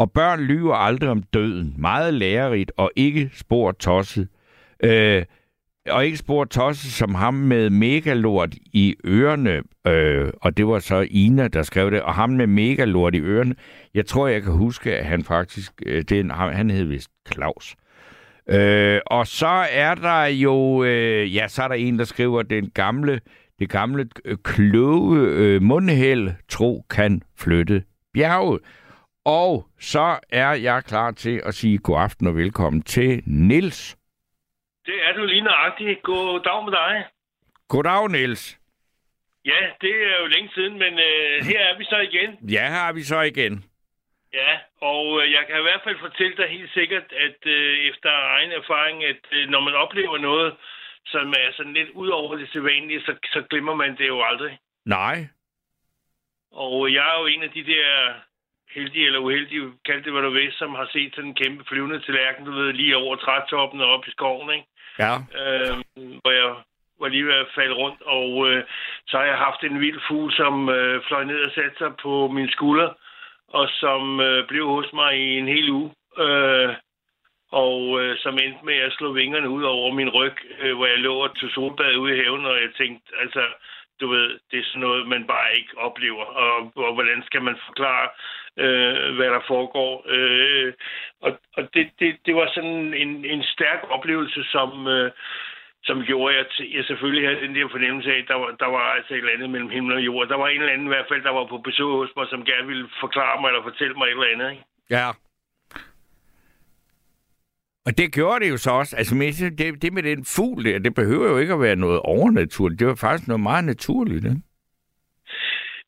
Og 0.00 0.12
børn 0.12 0.40
lyver 0.40 0.74
aldrig 0.74 1.10
om 1.10 1.22
døden. 1.22 1.74
Meget 1.78 2.14
lærerigt 2.14 2.72
og 2.76 2.90
ikke 2.96 3.30
spor 3.34 3.72
tosset. 3.72 4.28
Øh, 4.84 5.24
og 5.90 6.04
ikke 6.04 6.16
spor 6.16 6.44
tosset 6.44 6.92
som 6.92 7.14
ham 7.14 7.34
med 7.34 7.70
megalort 7.70 8.54
i 8.72 8.94
ørerne. 9.06 9.62
Øh, 9.86 10.32
og 10.42 10.56
det 10.56 10.66
var 10.66 10.78
så 10.78 11.06
Ina, 11.10 11.48
der 11.48 11.62
skrev 11.62 11.90
det. 11.90 12.02
Og 12.02 12.14
ham 12.14 12.30
med 12.30 12.46
megalort 12.46 13.14
i 13.14 13.20
ørerne. 13.20 13.54
Jeg 13.94 14.06
tror, 14.06 14.28
jeg 14.28 14.42
kan 14.42 14.52
huske, 14.52 14.96
at 14.96 15.06
han 15.06 15.24
faktisk... 15.24 15.72
Øh, 15.86 16.02
det, 16.02 16.32
han 16.32 16.70
hed 16.70 16.84
vist 16.84 17.10
Claus. 17.32 17.76
Øh, 18.48 19.00
og 19.06 19.26
så 19.26 19.66
er 19.70 19.94
der 19.94 20.24
jo... 20.24 20.84
Øh, 20.84 21.34
ja, 21.34 21.48
så 21.48 21.62
er 21.62 21.68
der 21.68 21.74
en, 21.74 21.98
der 21.98 22.04
skriver, 22.04 22.42
den 22.42 22.70
gamle 22.74 23.20
det 23.58 23.68
gamle 23.68 24.08
øh, 24.24 24.36
kloge 24.44 25.18
øh, 25.18 25.62
mundhæld 25.62 26.30
tro 26.48 26.84
kan 26.90 27.22
flytte 27.36 27.82
bjerget. 28.14 28.60
Og 29.24 29.66
så 29.80 30.18
er 30.28 30.52
jeg 30.52 30.84
klar 30.84 31.10
til 31.10 31.42
at 31.44 31.54
sige 31.54 31.78
god 31.78 32.00
aften 32.00 32.26
og 32.26 32.36
velkommen 32.36 32.82
til 32.82 33.22
Nils. 33.26 33.96
Det 34.86 34.94
er 35.08 35.12
du 35.12 35.24
lige 35.24 35.40
nøjagtigt. 35.40 36.02
God 36.02 36.40
dag 36.40 36.64
med 36.64 36.72
dig. 36.72 37.04
Goddag, 37.68 38.08
Nils. 38.10 38.58
Ja, 39.44 39.60
det 39.80 39.90
er 39.90 40.20
jo 40.20 40.26
længe 40.26 40.50
siden, 40.54 40.78
men 40.78 40.92
øh, 40.98 41.44
her 41.44 41.60
er 41.60 41.78
vi 41.78 41.84
så 41.84 41.98
igen. 41.98 42.50
Ja, 42.50 42.70
her 42.70 42.88
er 42.88 42.92
vi 42.92 43.02
så 43.02 43.20
igen. 43.20 43.64
Ja, 44.32 44.58
og 44.80 45.22
øh, 45.22 45.32
jeg 45.32 45.44
kan 45.46 45.58
i 45.58 45.62
hvert 45.62 45.80
fald 45.84 45.98
fortælle 45.98 46.36
dig 46.36 46.48
helt 46.48 46.72
sikkert, 46.72 47.12
at 47.12 47.46
øh, 47.46 47.78
efter 47.90 48.10
egen 48.10 48.52
erfaring, 48.52 49.04
at 49.04 49.22
øh, 49.32 49.48
når 49.48 49.60
man 49.60 49.74
oplever 49.74 50.18
noget, 50.18 50.56
som 51.06 51.28
er 51.28 51.52
sådan 51.52 51.72
lidt 51.72 51.90
ud 51.90 52.08
over 52.08 52.36
det 52.36 52.48
sædvanlige, 52.52 53.00
så, 53.00 53.14
så 53.24 53.42
glemmer 53.50 53.74
man 53.74 53.96
det 53.98 54.08
jo 54.08 54.22
aldrig. 54.22 54.58
Nej. 54.84 55.26
Og 56.52 56.92
jeg 56.92 57.14
er 57.14 57.20
jo 57.20 57.26
en 57.26 57.42
af 57.42 57.50
de 57.50 57.64
der 57.64 58.14
heldige 58.74 59.06
eller 59.06 59.18
uheldige, 59.18 59.72
kald 59.84 60.02
det 60.02 60.12
hvad 60.12 60.22
du 60.22 60.30
vil, 60.30 60.52
som 60.52 60.74
har 60.74 60.88
set 60.92 61.14
sådan 61.14 61.30
en 61.30 61.40
kæmpe 61.42 61.64
flyvende 61.64 62.00
tallerken, 62.00 62.44
du 62.44 62.52
ved, 62.52 62.72
lige 62.72 62.96
over 62.96 63.16
trætoppen 63.16 63.80
og 63.80 63.88
op 63.90 64.06
i 64.06 64.10
skoven, 64.10 64.50
ikke? 64.56 64.66
Ja. 64.98 65.14
Øh, 65.40 65.74
hvor 66.22 66.30
jeg 66.30 66.54
var 67.00 67.08
lige 67.08 67.26
ved 67.26 67.34
at 67.34 67.54
falde 67.54 67.74
rundt, 67.74 68.02
og 68.02 68.50
øh, 68.50 68.64
så 69.06 69.16
har 69.16 69.24
jeg 69.24 69.36
haft 69.36 69.64
en 69.64 69.80
vild 69.80 70.00
fugl, 70.08 70.32
som 70.32 70.68
øh, 70.68 71.02
fløj 71.08 71.24
ned 71.24 71.40
og 71.46 71.52
satte 71.54 71.78
sig 71.78 71.92
på 72.02 72.28
min 72.28 72.48
skulder, 72.50 72.90
og 73.48 73.68
som 73.68 74.20
øh, 74.20 74.48
blev 74.48 74.66
hos 74.68 74.92
mig 74.92 75.18
i 75.18 75.38
en 75.38 75.48
hel 75.48 75.70
uge. 75.70 75.90
Øh, 76.18 76.74
og 77.52 78.00
øh, 78.00 78.18
som 78.18 78.38
endte 78.38 78.64
med 78.64 78.76
at 78.76 78.92
slå 78.92 79.12
vingerne 79.12 79.48
ud 79.48 79.62
over 79.62 79.92
min 79.92 80.08
ryg, 80.08 80.36
øh, 80.60 80.76
hvor 80.76 80.86
jeg 80.86 80.98
lå 80.98 81.14
og 81.14 81.34
tog 81.34 81.50
solbad 81.50 81.96
ude 81.96 82.16
i 82.16 82.20
haven, 82.22 82.44
og 82.44 82.56
jeg 82.62 82.70
tænkte, 82.78 83.06
altså, 83.22 83.42
du 84.00 84.06
ved, 84.08 84.38
det 84.50 84.58
er 84.58 84.64
sådan 84.64 84.80
noget, 84.80 85.08
man 85.08 85.26
bare 85.26 85.56
ikke 85.56 85.78
oplever, 85.78 86.24
og, 86.24 86.72
og 86.76 86.94
hvordan 86.94 87.22
skal 87.26 87.42
man 87.42 87.56
forklare, 87.66 88.08
øh, 88.56 89.14
hvad 89.16 89.30
der 89.34 89.42
foregår. 89.48 90.04
Øh, 90.14 90.72
og 91.20 91.32
og 91.56 91.62
det, 91.74 91.90
det, 92.00 92.16
det 92.26 92.34
var 92.34 92.50
sådan 92.54 92.94
en, 92.94 93.24
en 93.24 93.42
stærk 93.42 93.80
oplevelse, 93.90 94.44
som, 94.44 94.86
øh, 94.86 95.10
som 95.84 96.02
gjorde, 96.02 96.36
at 96.36 96.52
jeg 96.76 96.84
selvfølgelig 96.84 97.28
havde 97.28 97.40
den 97.46 97.54
der 97.54 97.68
fornemmelse 97.70 98.12
af, 98.12 98.18
at 98.18 98.28
der 98.28 98.38
var, 98.42 98.50
der 98.62 98.70
var 98.76 98.84
altså 98.96 99.14
et 99.14 99.18
eller 99.18 99.32
andet 99.36 99.50
mellem 99.50 99.70
himmel 99.70 99.96
og 99.96 100.04
jord. 100.08 100.28
Der 100.28 100.36
var 100.36 100.48
en 100.48 100.60
eller 100.60 100.72
anden 100.72 100.86
i 100.86 100.94
hvert 100.94 101.08
fald, 101.10 101.22
der 101.22 101.34
var 101.38 101.46
på 101.46 101.58
besøg 101.58 101.86
hos 102.00 102.12
mig, 102.16 102.26
som 102.30 102.44
gerne 102.44 102.66
ville 102.66 102.88
forklare 103.00 103.40
mig 103.40 103.48
eller 103.48 103.62
fortælle 103.62 103.94
mig 103.94 104.06
et 104.06 104.10
eller 104.10 104.32
andet. 104.34 104.50
Ikke? 104.50 104.64
Ja. 104.90 105.08
Og 107.86 107.98
det 107.98 108.12
gjorde 108.12 108.44
det 108.44 108.50
jo 108.50 108.56
så 108.56 108.70
også. 108.70 108.96
Altså, 108.96 109.14
med 109.14 109.50
det, 109.58 109.82
det 109.82 109.92
med 109.92 110.02
den 110.02 110.24
fugl 110.24 110.64
der, 110.64 110.78
det 110.78 110.94
behøver 110.94 111.28
jo 111.30 111.38
ikke 111.38 111.52
at 111.52 111.60
være 111.60 111.76
noget 111.76 112.00
overnaturligt. 112.00 112.80
Det 112.80 112.86
var 112.86 112.94
faktisk 112.94 113.28
noget 113.28 113.40
meget 113.40 113.64
naturligt, 113.64 114.24
ikke? 114.24 114.42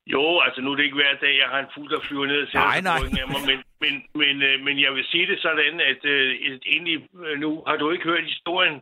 Jo, 0.06 0.40
altså 0.40 0.60
nu 0.60 0.72
er 0.72 0.76
det 0.76 0.84
ikke 0.84 0.96
hver 0.96 1.14
dag, 1.20 1.38
jeg 1.38 1.48
har 1.48 1.58
en 1.60 1.72
fugl, 1.74 1.90
der 1.90 2.00
flyver 2.00 2.26
ned 2.26 2.46
til 2.46 2.58
Nej, 2.58 2.80
nej. 2.80 2.96
af 3.22 3.28
mig, 3.28 3.42
men, 3.50 3.58
men, 3.80 3.94
men, 4.14 4.42
øh, 4.42 4.60
men 4.60 4.80
jeg 4.80 4.94
vil 4.94 5.04
sige 5.04 5.26
det 5.26 5.38
sådan, 5.40 5.80
at 5.80 6.04
øh, 6.04 6.34
egentlig 6.66 7.08
øh, 7.26 7.38
nu 7.38 7.62
har 7.66 7.76
du 7.76 7.90
ikke 7.90 8.04
hørt 8.04 8.24
historien, 8.24 8.80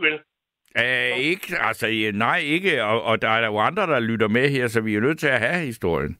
vel? 0.00 0.18
Æh, 0.78 1.16
ikke, 1.18 1.46
altså, 1.60 1.86
ja, 1.86 2.10
nej, 2.10 2.38
ikke. 2.38 2.84
Og, 2.84 3.02
og 3.02 3.22
der 3.22 3.28
er 3.28 3.46
jo 3.46 3.58
andre, 3.58 3.86
der 3.86 4.00
lytter 4.00 4.28
med 4.28 4.48
her, 4.48 4.66
så 4.68 4.80
vi 4.80 4.94
er 4.94 5.00
nødt 5.00 5.18
til 5.18 5.26
at 5.26 5.40
have 5.40 5.66
historien. 5.66 6.18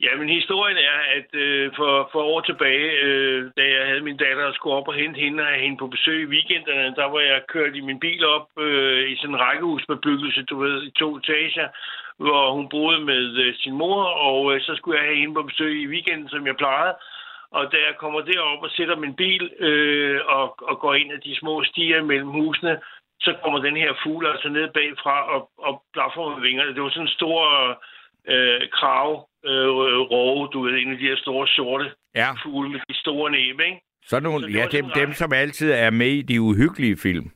Jamen, 0.00 0.28
historien 0.28 0.76
er, 0.76 0.98
at 1.18 1.30
øh, 1.34 1.70
for, 1.76 2.08
for 2.12 2.22
år 2.22 2.40
tilbage, 2.40 2.90
øh, 3.06 3.50
da 3.56 3.62
jeg 3.74 3.86
havde 3.86 4.00
min 4.00 4.16
datter 4.16 4.44
og 4.44 4.54
skulle 4.54 4.76
op 4.76 4.88
og 4.88 4.94
hente 4.94 5.20
hende 5.20 5.42
og 5.42 5.60
hende 5.64 5.76
på 5.78 5.86
besøg 5.86 6.22
i 6.22 6.30
weekenderne, 6.34 6.94
der 7.00 7.04
var 7.14 7.20
jeg 7.20 7.42
kørt 7.48 7.76
i 7.76 7.80
min 7.80 8.00
bil 8.00 8.24
op 8.24 8.48
øh, 8.58 9.10
i 9.10 9.16
sådan 9.16 9.34
en 9.34 9.40
rækkehusbebyggelse, 9.40 10.42
du 10.42 10.58
ved, 10.64 10.82
i 10.82 10.90
to 10.90 11.16
etager, 11.16 11.68
hvor 12.18 12.52
hun 12.56 12.68
boede 12.68 13.00
med 13.04 13.24
øh, 13.44 13.54
sin 13.62 13.74
mor, 13.82 14.02
og 14.28 14.54
øh, 14.54 14.60
så 14.60 14.72
skulle 14.76 14.98
jeg 14.98 15.06
have 15.08 15.20
hende 15.20 15.34
på 15.34 15.42
besøg 15.42 15.82
i 15.82 15.86
weekenden, 15.86 16.28
som 16.28 16.46
jeg 16.46 16.56
plejede. 16.56 16.94
Og 17.50 17.72
da 17.72 17.76
jeg 17.88 17.94
kommer 17.98 18.20
derop 18.20 18.62
og 18.62 18.70
sætter 18.70 18.96
min 18.96 19.14
bil 19.14 19.50
øh, 19.58 20.20
og, 20.26 20.62
og 20.70 20.78
går 20.80 20.94
ind 20.94 21.12
af 21.12 21.20
de 21.20 21.36
små 21.40 21.64
stier 21.64 22.02
mellem 22.02 22.28
husene, 22.28 22.78
så 23.20 23.34
kommer 23.42 23.58
den 23.58 23.76
her 23.76 23.92
fugl 24.02 24.26
altså 24.26 24.48
ned 24.48 24.68
bagfra 24.74 25.16
og, 25.34 25.50
og 25.58 25.82
blaffer 25.92 26.34
med 26.34 26.42
vingerne. 26.42 26.74
Det 26.74 26.82
var 26.82 26.88
sådan 26.90 27.02
en 27.02 27.08
stor 27.20 27.42
øh, 28.32 28.60
krav, 28.72 29.28
øh, 29.44 29.68
råge, 30.12 30.48
du 30.52 30.62
ved, 30.62 30.72
en 30.78 30.92
af 30.92 30.98
de 30.98 31.08
her 31.08 31.16
store 31.16 31.46
sorte 31.48 31.90
Ja. 32.14 32.30
fugle 32.42 32.68
med 32.70 32.80
de 32.88 32.94
store 32.96 33.30
næb, 33.30 33.60
ikke? 33.60 33.80
Så 34.04 34.20
nogle, 34.20 34.40
Så 34.52 34.58
ja, 34.58 34.62
dem, 34.62 34.84
sådan 34.88 35.06
dem, 35.06 35.12
som 35.12 35.32
altid 35.32 35.72
er 35.72 35.90
med 35.90 36.06
i 36.06 36.22
de 36.22 36.40
uhyggelige 36.40 36.96
film. 37.02 37.30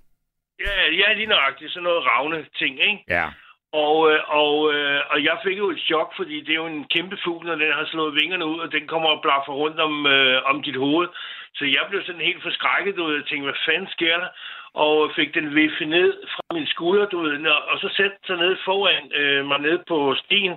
Ja, 0.67 0.91
ja, 1.01 1.13
lige 1.13 1.27
nøjagtigt. 1.27 1.73
Sådan 1.73 1.83
noget 1.85 2.07
ravne 2.07 2.47
ting, 2.59 2.81
ikke? 2.81 3.05
Ja. 3.09 3.27
Og, 3.73 4.13
øh, 4.13 4.21
og, 4.29 4.75
øh, 4.75 5.01
og 5.11 5.25
jeg 5.25 5.37
fik 5.45 5.59
jo 5.59 5.71
et 5.71 5.81
chok, 5.81 6.17
fordi 6.17 6.41
det 6.41 6.51
er 6.53 6.63
jo 6.65 6.67
en 6.67 6.85
kæmpe 6.95 7.17
fugl, 7.25 7.47
når 7.47 7.55
den 7.55 7.73
har 7.73 7.85
slået 7.85 8.15
vingerne 8.21 8.47
ud, 8.47 8.59
og 8.59 8.73
den 8.73 8.87
kommer 8.87 9.09
og 9.09 9.23
blaffer 9.23 9.53
rundt 9.53 9.81
om, 9.81 10.07
øh, 10.07 10.43
om 10.51 10.63
dit 10.63 10.77
hoved. 10.77 11.09
Så 11.55 11.65
jeg 11.65 11.85
blev 11.89 12.03
sådan 12.05 12.21
helt 12.29 12.43
forskrækket, 12.43 12.97
du 12.97 13.05
ved, 13.05 13.23
og 13.23 13.27
tænkte, 13.29 13.45
hvad 13.51 13.61
fanden 13.67 13.89
sker 13.91 14.17
der? 14.19 14.29
Og 14.75 15.11
fik 15.17 15.35
den 15.35 15.55
viffet 15.55 15.89
ned 15.89 16.11
fra 16.35 16.43
min 16.55 16.67
skulder, 16.67 17.07
du 17.07 17.19
ved, 17.21 17.47
og- 17.47 17.65
og 17.71 17.79
så 17.79 17.89
satte 17.97 18.17
sig 18.27 18.37
ned 18.37 18.57
foran 18.65 19.13
øh, 19.15 19.47
mig 19.47 19.59
ned 19.61 19.79
på 19.89 20.15
stien. 20.25 20.55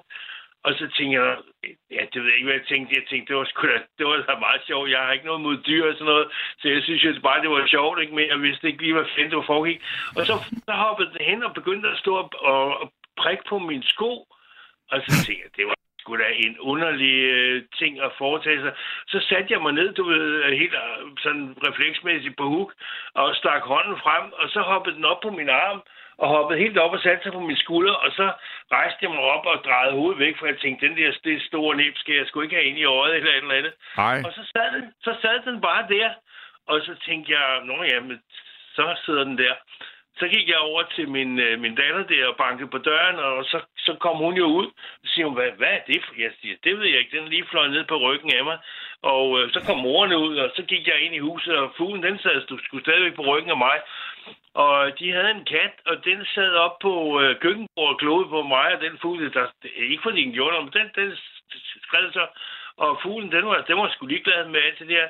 Og 0.63 0.73
så 0.73 0.85
tænkte 0.97 1.15
jeg, 1.21 1.37
ja, 1.91 2.01
det 2.13 2.17
ved 2.21 2.29
jeg 2.29 2.35
ikke, 2.37 2.45
hvad 2.49 2.59
jeg 2.59 2.67
tænkte. 2.67 2.95
Jeg 2.99 3.05
tænkte, 3.09 3.33
det 3.33 3.39
var 3.39 3.45
sgu 3.45 3.67
da, 3.67 3.77
det 3.97 4.05
var 4.07 4.15
da 4.29 4.39
meget 4.47 4.61
sjovt. 4.67 4.89
Jeg 4.89 4.99
har 4.99 5.11
ikke 5.11 5.25
noget 5.25 5.41
mod 5.41 5.57
dyr 5.57 5.83
og 5.89 5.93
sådan 5.93 6.05
noget. 6.05 6.27
Så 6.59 6.65
jeg 6.69 6.83
synes 6.83 7.03
jo 7.03 7.13
bare, 7.23 7.41
det 7.41 7.49
var 7.49 7.67
sjovt, 7.67 8.01
ikke? 8.01 8.15
Men 8.15 8.27
jeg 8.27 8.41
vidste 8.41 8.67
ikke 8.67 8.81
lige, 8.81 8.93
hvad 8.93 9.05
fanden 9.15 9.29
det 9.31 9.37
var 9.37 9.51
foregik. 9.53 9.79
Og 10.17 10.25
så, 10.25 10.33
så 10.67 10.71
hoppede 10.71 11.09
den 11.13 11.25
hen 11.29 11.43
og 11.43 11.53
begyndte 11.53 11.89
at 11.89 11.97
stå 11.97 12.11
og, 12.15 12.29
og, 12.41 12.91
og 13.17 13.23
prikke 13.23 13.43
på 13.49 13.59
min 13.59 13.83
sko. 13.83 14.11
Og 14.91 15.01
så 15.01 15.25
tænkte 15.25 15.43
jeg, 15.43 15.51
det 15.57 15.65
var 15.67 15.75
sgu 15.99 16.17
da 16.17 16.29
en 16.45 16.59
underlig 16.59 17.17
øh, 17.35 17.63
ting 17.79 17.99
at 18.01 18.11
foretage 18.17 18.61
sig. 18.61 18.73
Så 19.07 19.19
satte 19.29 19.53
jeg 19.53 19.61
mig 19.61 19.73
ned, 19.73 19.93
du 19.93 20.03
ved, 20.03 20.43
helt 20.61 20.73
øh, 20.73 21.11
sådan 21.23 21.55
refleksmæssigt 21.67 22.37
på 22.37 22.45
huk, 22.53 22.73
og 23.13 23.35
stak 23.35 23.61
hånden 23.61 23.97
frem, 24.05 24.25
og 24.33 24.49
så 24.49 24.61
hoppede 24.61 24.95
den 24.95 25.05
op 25.05 25.19
på 25.21 25.29
min 25.29 25.49
arm, 25.49 25.81
og 26.17 26.27
hoppede 26.27 26.59
helt 26.59 26.77
op 26.77 26.93
og 26.93 26.99
satte 26.99 27.23
sig 27.23 27.31
på 27.31 27.39
min 27.39 27.57
skulder, 27.57 27.93
og 27.93 28.11
så 28.11 28.31
rejste 28.71 28.99
jeg 29.01 29.11
mig 29.11 29.19
op 29.19 29.45
og 29.45 29.63
drejede 29.65 29.93
hovedet 29.99 30.19
væk, 30.19 30.35
for 30.39 30.45
jeg 30.45 30.57
tænkte, 30.59 30.87
den 30.87 30.97
der 30.97 31.11
det 31.23 31.41
store 31.41 31.75
næb 31.75 31.93
skal 31.97 32.15
jeg 32.15 32.27
sgu 32.27 32.41
ikke 32.41 32.55
have 32.55 32.69
ind 32.69 32.77
i 32.77 32.83
øjet 32.83 33.15
eller 33.15 33.31
et 33.31 33.37
eller 33.37 33.55
andet. 33.55 33.73
Hej. 33.95 34.17
Og 34.25 34.31
så 34.37 34.41
sad, 34.53 34.67
den, 34.75 34.93
så 35.03 35.15
sad 35.21 35.39
den 35.45 35.61
bare 35.61 35.87
der, 35.89 36.09
og 36.67 36.81
så 36.81 36.95
tænkte 37.07 37.31
jeg, 37.31 37.61
nå 37.63 37.83
ja, 37.83 37.99
men 37.99 38.21
så 38.75 38.95
sidder 39.05 39.23
den 39.23 39.37
der 39.37 39.53
så 40.19 40.27
gik 40.27 40.47
jeg 40.49 40.57
over 40.57 40.83
til 40.95 41.09
min, 41.09 41.39
øh, 41.39 41.59
min 41.59 41.75
datter 41.75 42.03
der 42.03 42.27
og 42.27 42.35
bankede 42.35 42.69
på 42.69 42.77
døren, 42.77 43.15
og 43.15 43.45
så, 43.45 43.59
så 43.77 43.95
kom 43.99 44.17
hun 44.17 44.33
jo 44.33 44.45
ud. 44.45 44.67
Så 45.03 45.11
siger 45.13 45.25
hun, 45.25 45.35
hvad, 45.35 45.51
hvad 45.57 45.67
er 45.67 45.83
det? 45.87 46.01
Jeg 46.17 46.31
siger, 46.41 46.55
det 46.63 46.79
ved 46.79 46.85
jeg 46.85 46.99
ikke. 46.99 47.17
Den 47.17 47.27
lige 47.27 47.45
fløj 47.51 47.67
ned 47.67 47.83
på 47.85 47.97
ryggen 47.97 48.31
af 48.37 48.43
mig. 48.43 48.57
Og 49.01 49.39
øh, 49.39 49.51
så 49.53 49.59
kom 49.67 49.77
moren 49.77 50.13
ud, 50.13 50.37
og 50.37 50.51
så 50.55 50.61
gik 50.63 50.87
jeg 50.87 50.99
ind 50.99 51.15
i 51.15 51.25
huset, 51.27 51.55
og 51.57 51.73
fuglen 51.77 52.03
den 52.03 52.19
sad 52.19 52.41
skulle 52.41 52.83
stadigvæk 52.83 53.15
på 53.15 53.25
ryggen 53.31 53.51
af 53.51 53.57
mig. 53.57 53.77
Og 54.53 54.87
øh, 54.87 54.93
de 54.99 55.11
havde 55.11 55.31
en 55.31 55.45
kat, 55.45 55.73
og 55.85 56.05
den 56.05 56.25
sad 56.25 56.51
op 56.65 56.79
på 56.79 57.21
øh, 57.21 57.39
køkkenbordet 57.39 57.93
og 57.93 57.99
kloede 57.99 58.29
på 58.29 58.41
mig, 58.43 58.67
og 58.75 58.81
den 58.81 58.97
fugl, 59.01 59.33
der, 59.33 59.45
ikke 59.75 60.03
fordi 60.03 60.23
den 60.23 60.33
gjorde 60.33 60.51
noget, 60.51 60.65
men 60.65 60.73
den, 60.79 60.87
den 60.95 61.17
skred 61.85 62.11
så. 62.11 62.27
Og 62.77 62.99
fuglen, 63.03 63.31
den 63.31 63.45
var, 63.45 63.61
den 63.67 63.77
var 63.77 63.89
sgu 63.89 64.05
ligeglad 64.05 64.47
med 64.47 64.61
alt 64.61 64.79
det 64.79 64.89
der. 64.89 65.07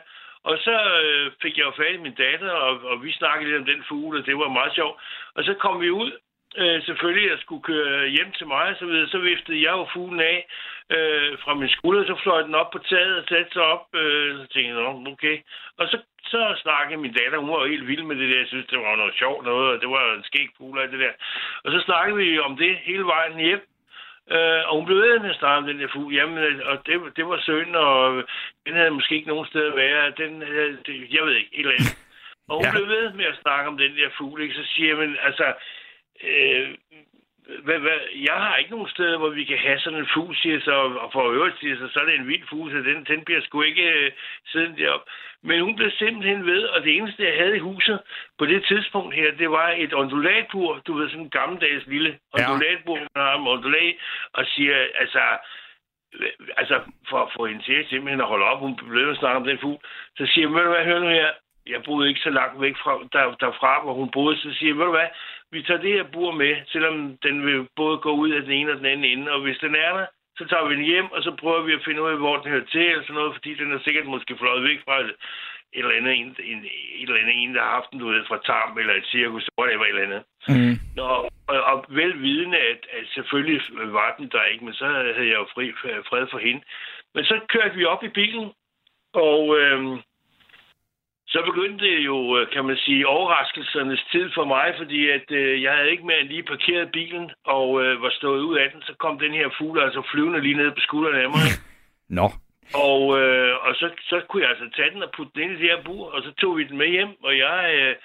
Og 0.50 0.56
så 0.66 0.76
øh, 1.04 1.32
fik 1.42 1.58
jeg 1.58 1.66
jo 1.66 1.74
fat 1.78 1.96
i 1.96 2.04
min 2.06 2.20
datter, 2.26 2.52
og, 2.52 2.74
og 2.90 3.04
vi 3.04 3.12
snakkede 3.12 3.50
lidt 3.50 3.62
om 3.62 3.66
den 3.66 3.84
fugle, 3.90 4.20
og 4.20 4.26
det 4.26 4.38
var 4.38 4.58
meget 4.60 4.74
sjovt. 4.76 4.96
Og 5.36 5.44
så 5.44 5.54
kom 5.54 5.82
vi 5.82 5.90
ud, 5.90 6.12
øh, 6.58 6.84
selvfølgelig, 6.84 7.30
jeg 7.30 7.40
skulle 7.40 7.64
køre 7.64 8.08
hjem 8.08 8.32
til 8.32 8.48
mig, 8.48 8.66
og 8.72 8.76
så, 8.80 8.86
videre. 8.86 9.08
så 9.08 9.20
viftede 9.20 9.64
jeg 9.66 9.74
jo 9.80 9.88
fuglen 9.94 10.20
af 10.20 10.38
øh, 10.96 11.38
fra 11.44 11.54
min 11.54 11.70
skulder, 11.70 12.04
så 12.06 12.16
fløj 12.24 12.42
den 12.42 12.56
op 12.56 12.72
på 12.72 12.80
taget 12.80 13.18
og 13.18 13.26
satte 13.30 13.52
sig 13.54 13.62
op. 13.62 13.86
Øh, 13.96 14.38
så 14.40 14.46
tænkte 14.54 14.80
jeg, 14.80 14.88
okay. 15.14 15.38
Og 15.78 15.88
så, 15.88 15.98
så 16.24 16.40
snakkede 16.64 17.02
min 17.02 17.14
datter, 17.14 17.38
hun 17.38 17.52
var 17.52 17.60
jo 17.60 17.72
helt 17.74 17.88
vild 17.88 18.04
med 18.04 18.16
det 18.16 18.30
der, 18.30 18.38
jeg 18.38 18.48
synes, 18.48 18.68
det 18.68 18.80
var 18.80 18.96
noget 18.96 19.16
sjovt 19.16 19.46
noget, 19.46 19.68
og 19.74 19.82
det 19.82 19.90
var 19.90 20.14
en 20.14 20.24
skæg 20.24 20.50
fugle 20.58 20.82
og 20.82 20.92
det 20.92 21.00
der. 21.00 21.14
Og 21.64 21.72
så 21.72 21.80
snakkede 21.80 22.18
vi 22.18 22.40
om 22.40 22.58
det 22.58 22.78
hele 22.78 23.06
vejen 23.06 23.38
hjem, 23.38 23.64
Øh, 24.32 24.62
og 24.68 24.76
hun 24.78 24.86
blev 24.86 24.98
ved 24.98 25.20
med 25.20 25.30
at 25.30 25.40
snakke 25.40 25.58
om 25.58 25.68
den 25.68 25.80
der 25.80 25.88
fugl. 25.94 26.14
Jamen, 26.14 26.38
øh, 26.38 26.62
og 26.66 26.86
det, 26.86 27.02
det 27.16 27.26
var 27.28 27.40
synd, 27.42 27.76
og 27.76 28.24
den 28.66 28.74
havde 28.74 28.92
måske 28.92 29.16
ikke 29.16 29.28
nogen 29.28 29.48
sted 29.48 29.66
at 29.68 29.76
være. 29.76 30.14
Den, 30.18 30.44
øh, 30.44 30.78
det, 30.86 31.14
jeg 31.14 31.26
ved 31.26 31.36
ikke, 31.36 31.50
et 31.54 31.60
eller 31.60 31.72
andet. 31.72 31.98
Og 32.48 32.56
hun 32.56 32.66
ja. 32.66 32.72
blev 32.72 32.88
ved 32.88 33.14
med 33.14 33.26
at 33.26 33.40
snakke 33.42 33.68
om 33.68 33.78
den 33.78 33.98
der 33.98 34.10
fugl, 34.18 34.42
ikke? 34.42 34.56
Så 34.56 34.64
siger 34.74 34.88
jeg, 34.88 34.98
men 34.98 35.18
altså, 35.22 35.54
øh, 36.24 36.70
hvad, 37.64 37.80
hvad, 37.80 38.00
jeg 38.16 38.34
har 38.34 38.56
ikke 38.56 38.72
nogen 38.72 38.90
steder, 38.90 39.18
hvor 39.18 39.30
vi 39.30 39.44
kan 39.44 39.58
have 39.58 39.80
sådan 39.80 40.00
en 40.00 40.10
fugl, 40.14 40.36
siger 40.36 40.60
så, 40.60 40.72
og 41.04 41.10
for 41.14 41.32
øvrigt 41.32 41.60
siger 41.60 41.76
så, 41.78 41.88
så 41.94 42.00
er 42.00 42.06
det 42.06 42.16
en 42.16 42.28
vild 42.28 42.48
fugl, 42.50 42.72
så 42.72 42.78
den, 42.78 43.06
den 43.08 43.26
bliver 43.26 43.42
sgu 43.42 43.62
ikke 43.62 43.90
øh, 43.92 44.12
siddende 44.48 44.84
deroppe. 44.84 45.12
Men 45.44 45.62
hun 45.62 45.76
blev 45.76 45.92
simpelthen 45.92 46.46
ved, 46.46 46.64
og 46.64 46.84
det 46.84 46.98
eneste, 46.98 47.24
jeg 47.24 47.38
havde 47.44 47.56
i 47.56 47.66
huset 47.70 48.00
på 48.40 48.46
det 48.46 48.66
tidspunkt 48.66 49.16
her, 49.16 49.32
det 49.32 49.52
var 49.52 49.74
et 49.78 49.94
ondulatbur, 49.94 50.82
du 50.88 50.94
ved, 50.94 51.10
sådan 51.10 51.24
en 51.24 51.30
gammeldags 51.30 51.88
lille 51.88 52.20
ondulatbur, 52.34 52.98
man 52.98 53.10
har 53.16 53.38
med 53.38 53.52
ondulat, 53.52 53.96
og 54.34 54.46
siger, 54.46 54.78
altså, 54.96 55.22
altså, 56.58 56.82
for 57.10 57.20
at 57.26 57.34
få 57.38 57.46
hende 57.46 57.64
til 57.64 57.86
simpelthen 57.90 58.22
at 58.22 58.28
holde 58.28 58.46
op, 58.46 58.60
hun 58.60 58.76
blev 58.76 59.10
at 59.10 59.18
snakke 59.18 59.38
om 59.38 59.46
den 59.46 59.60
fugl, 59.60 59.80
så 60.18 60.26
siger 60.26 60.48
jeg, 60.48 60.68
hvad, 60.70 60.86
hør 60.86 61.00
nu 61.00 61.08
her, 61.08 61.32
jeg 61.68 61.84
boede 61.84 62.10
ikke 62.10 62.20
så 62.20 62.30
langt 62.30 62.62
væk 62.62 62.76
fra, 62.84 62.94
der, 63.14 63.36
derfra, 63.36 63.84
hvor 63.84 63.94
hun 63.94 64.12
boede, 64.12 64.38
så 64.38 64.54
siger 64.54 64.70
jeg, 64.70 64.78
ved 64.78 64.86
du 64.86 64.92
hvad, 64.92 65.10
vi 65.56 65.62
tager 65.64 65.82
det 65.86 65.94
her 65.98 66.08
bur 66.14 66.32
med, 66.32 66.54
selvom 66.74 67.18
den 67.26 67.46
vil 67.46 67.68
både 67.76 67.98
gå 68.06 68.12
ud 68.24 68.30
af 68.38 68.42
den 68.42 68.52
ene 68.52 68.72
og 68.72 68.78
den 68.78 68.86
anden 68.86 69.06
ende, 69.12 69.32
og 69.32 69.40
hvis 69.42 69.58
den 69.66 69.76
er 69.76 69.92
der, 69.98 70.06
så 70.38 70.44
tager 70.50 70.68
vi 70.68 70.76
den 70.76 70.86
hjem, 70.92 71.08
og 71.16 71.24
så 71.24 71.32
prøver 71.42 71.62
vi 71.68 71.74
at 71.74 71.86
finde 71.86 72.02
ud 72.02 72.10
af, 72.10 72.18
hvor 72.18 72.36
den 72.38 72.52
hører 72.52 72.72
til, 72.72 72.86
eller 72.92 73.04
sådan 73.04 73.20
noget, 73.20 73.36
fordi 73.36 73.52
den 73.62 73.74
er 73.74 73.80
sikkert 73.84 74.06
måske 74.06 74.38
fløjet 74.38 74.64
væk 74.64 74.80
fra 74.86 74.96
et, 75.04 75.12
et 75.74 75.84
eller 75.84 75.98
andet, 76.00 76.14
en, 76.22 76.30
en, 76.52 76.60
et 77.02 77.10
eller 77.10 77.22
andet 77.22 77.38
en, 77.44 77.56
der 77.56 77.62
har 77.62 77.76
haft 77.78 77.92
den, 77.92 78.00
du 78.00 78.08
ved, 78.08 78.26
fra 78.30 78.40
tarm 78.50 78.78
eller 78.78 78.94
et 78.94 79.08
cirkus, 79.14 79.50
whatever, 79.60 79.86
et 79.86 79.90
eller 79.90 80.08
andet. 80.08 80.24
Mm. 80.54 80.76
Nå, 80.98 81.08
og, 81.52 81.60
og 81.72 81.86
velvidende, 81.90 82.58
at, 82.72 82.82
at 82.98 83.06
selvfølgelig 83.16 83.62
var 83.98 84.16
den 84.20 84.30
der 84.34 84.44
ikke, 84.44 84.66
men 84.66 84.74
så 84.74 84.86
havde 85.16 85.30
jeg 85.32 85.40
jo 85.44 85.48
fri, 85.56 85.66
fred 86.10 86.28
for 86.32 86.40
hende. 86.48 86.62
Men 87.16 87.24
så 87.26 87.36
kørte 87.54 87.76
vi 87.76 87.86
op 87.86 88.04
i 88.04 88.16
bilen, 88.20 88.48
og 89.14 89.42
øhm, 89.60 89.98
så 91.36 91.42
begyndte 91.52 91.86
det 91.86 92.00
jo, 92.10 92.18
øh, 92.38 92.44
kan 92.54 92.66
man 92.66 92.78
sige, 92.86 93.08
overraskelsernes 93.08 94.04
tid 94.12 94.26
for 94.38 94.46
mig, 94.46 94.68
fordi 94.78 95.10
at 95.10 95.28
øh, 95.32 95.64
jeg 95.64 95.74
havde 95.76 95.92
ikke 95.92 96.10
mere 96.12 96.24
lige 96.24 96.50
parkeret 96.52 96.92
bilen 96.92 97.32
og 97.46 97.68
øh, 97.84 98.02
var 98.04 98.12
stået 98.20 98.42
ud 98.50 98.58
af 98.58 98.68
den. 98.74 98.82
Så 98.82 98.94
kom 99.04 99.20
den 99.20 99.34
her 99.40 99.48
fugl 99.58 99.80
altså 99.80 100.02
flyvende 100.12 100.42
lige 100.42 100.60
ned 100.62 100.72
på 100.72 100.82
skuldrene 100.88 101.24
af 101.26 101.30
mig. 101.30 101.48
Nå. 102.20 102.28
Og, 102.90 103.02
øh, 103.20 103.54
og 103.66 103.76
så, 103.80 103.88
så 104.10 104.18
kunne 104.28 104.44
jeg 104.44 104.50
altså 104.54 104.68
tage 104.76 104.92
den 104.94 105.04
og 105.04 105.12
putte 105.16 105.32
den 105.36 105.44
ind 105.44 105.52
i 105.52 105.62
det 105.62 105.70
her 105.72 105.84
bur, 105.88 106.06
og 106.16 106.20
så 106.26 106.32
tog 106.32 106.58
vi 106.58 106.64
den 106.64 106.78
med 106.78 106.90
hjem, 106.96 107.12
og 107.24 107.38
jeg 107.38 107.60
øh, 107.80 107.96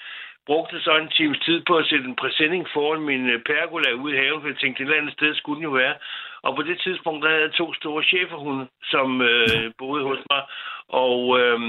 brugte 0.46 0.80
så 0.80 0.92
en 0.96 1.08
times 1.18 1.38
tid 1.46 1.58
på 1.68 1.74
at 1.76 1.86
sætte 1.86 2.04
en 2.04 2.20
præsending 2.22 2.66
foran 2.74 3.00
min 3.10 3.24
øh, 3.34 3.42
pergola 3.50 3.92
ude 3.92 4.14
i 4.14 4.18
haven, 4.18 4.40
for 4.40 4.48
jeg 4.48 4.58
tænkte, 4.58 4.82
et 4.82 4.86
eller 4.86 5.00
andet 5.00 5.12
sted 5.12 5.34
skulle 5.34 5.58
den 5.58 5.68
jo 5.70 5.74
være. 5.82 5.94
Og 6.42 6.56
på 6.56 6.62
det 6.62 6.80
tidspunkt, 6.80 7.22
der 7.22 7.30
havde 7.30 7.42
jeg 7.42 7.52
to 7.52 7.74
store 7.74 8.02
cheferhunde, 8.04 8.66
som 8.92 9.22
øh, 9.22 9.64
boede 9.78 10.04
hos 10.04 10.20
mig, 10.30 10.42
og... 11.04 11.40
Øh, 11.40 11.60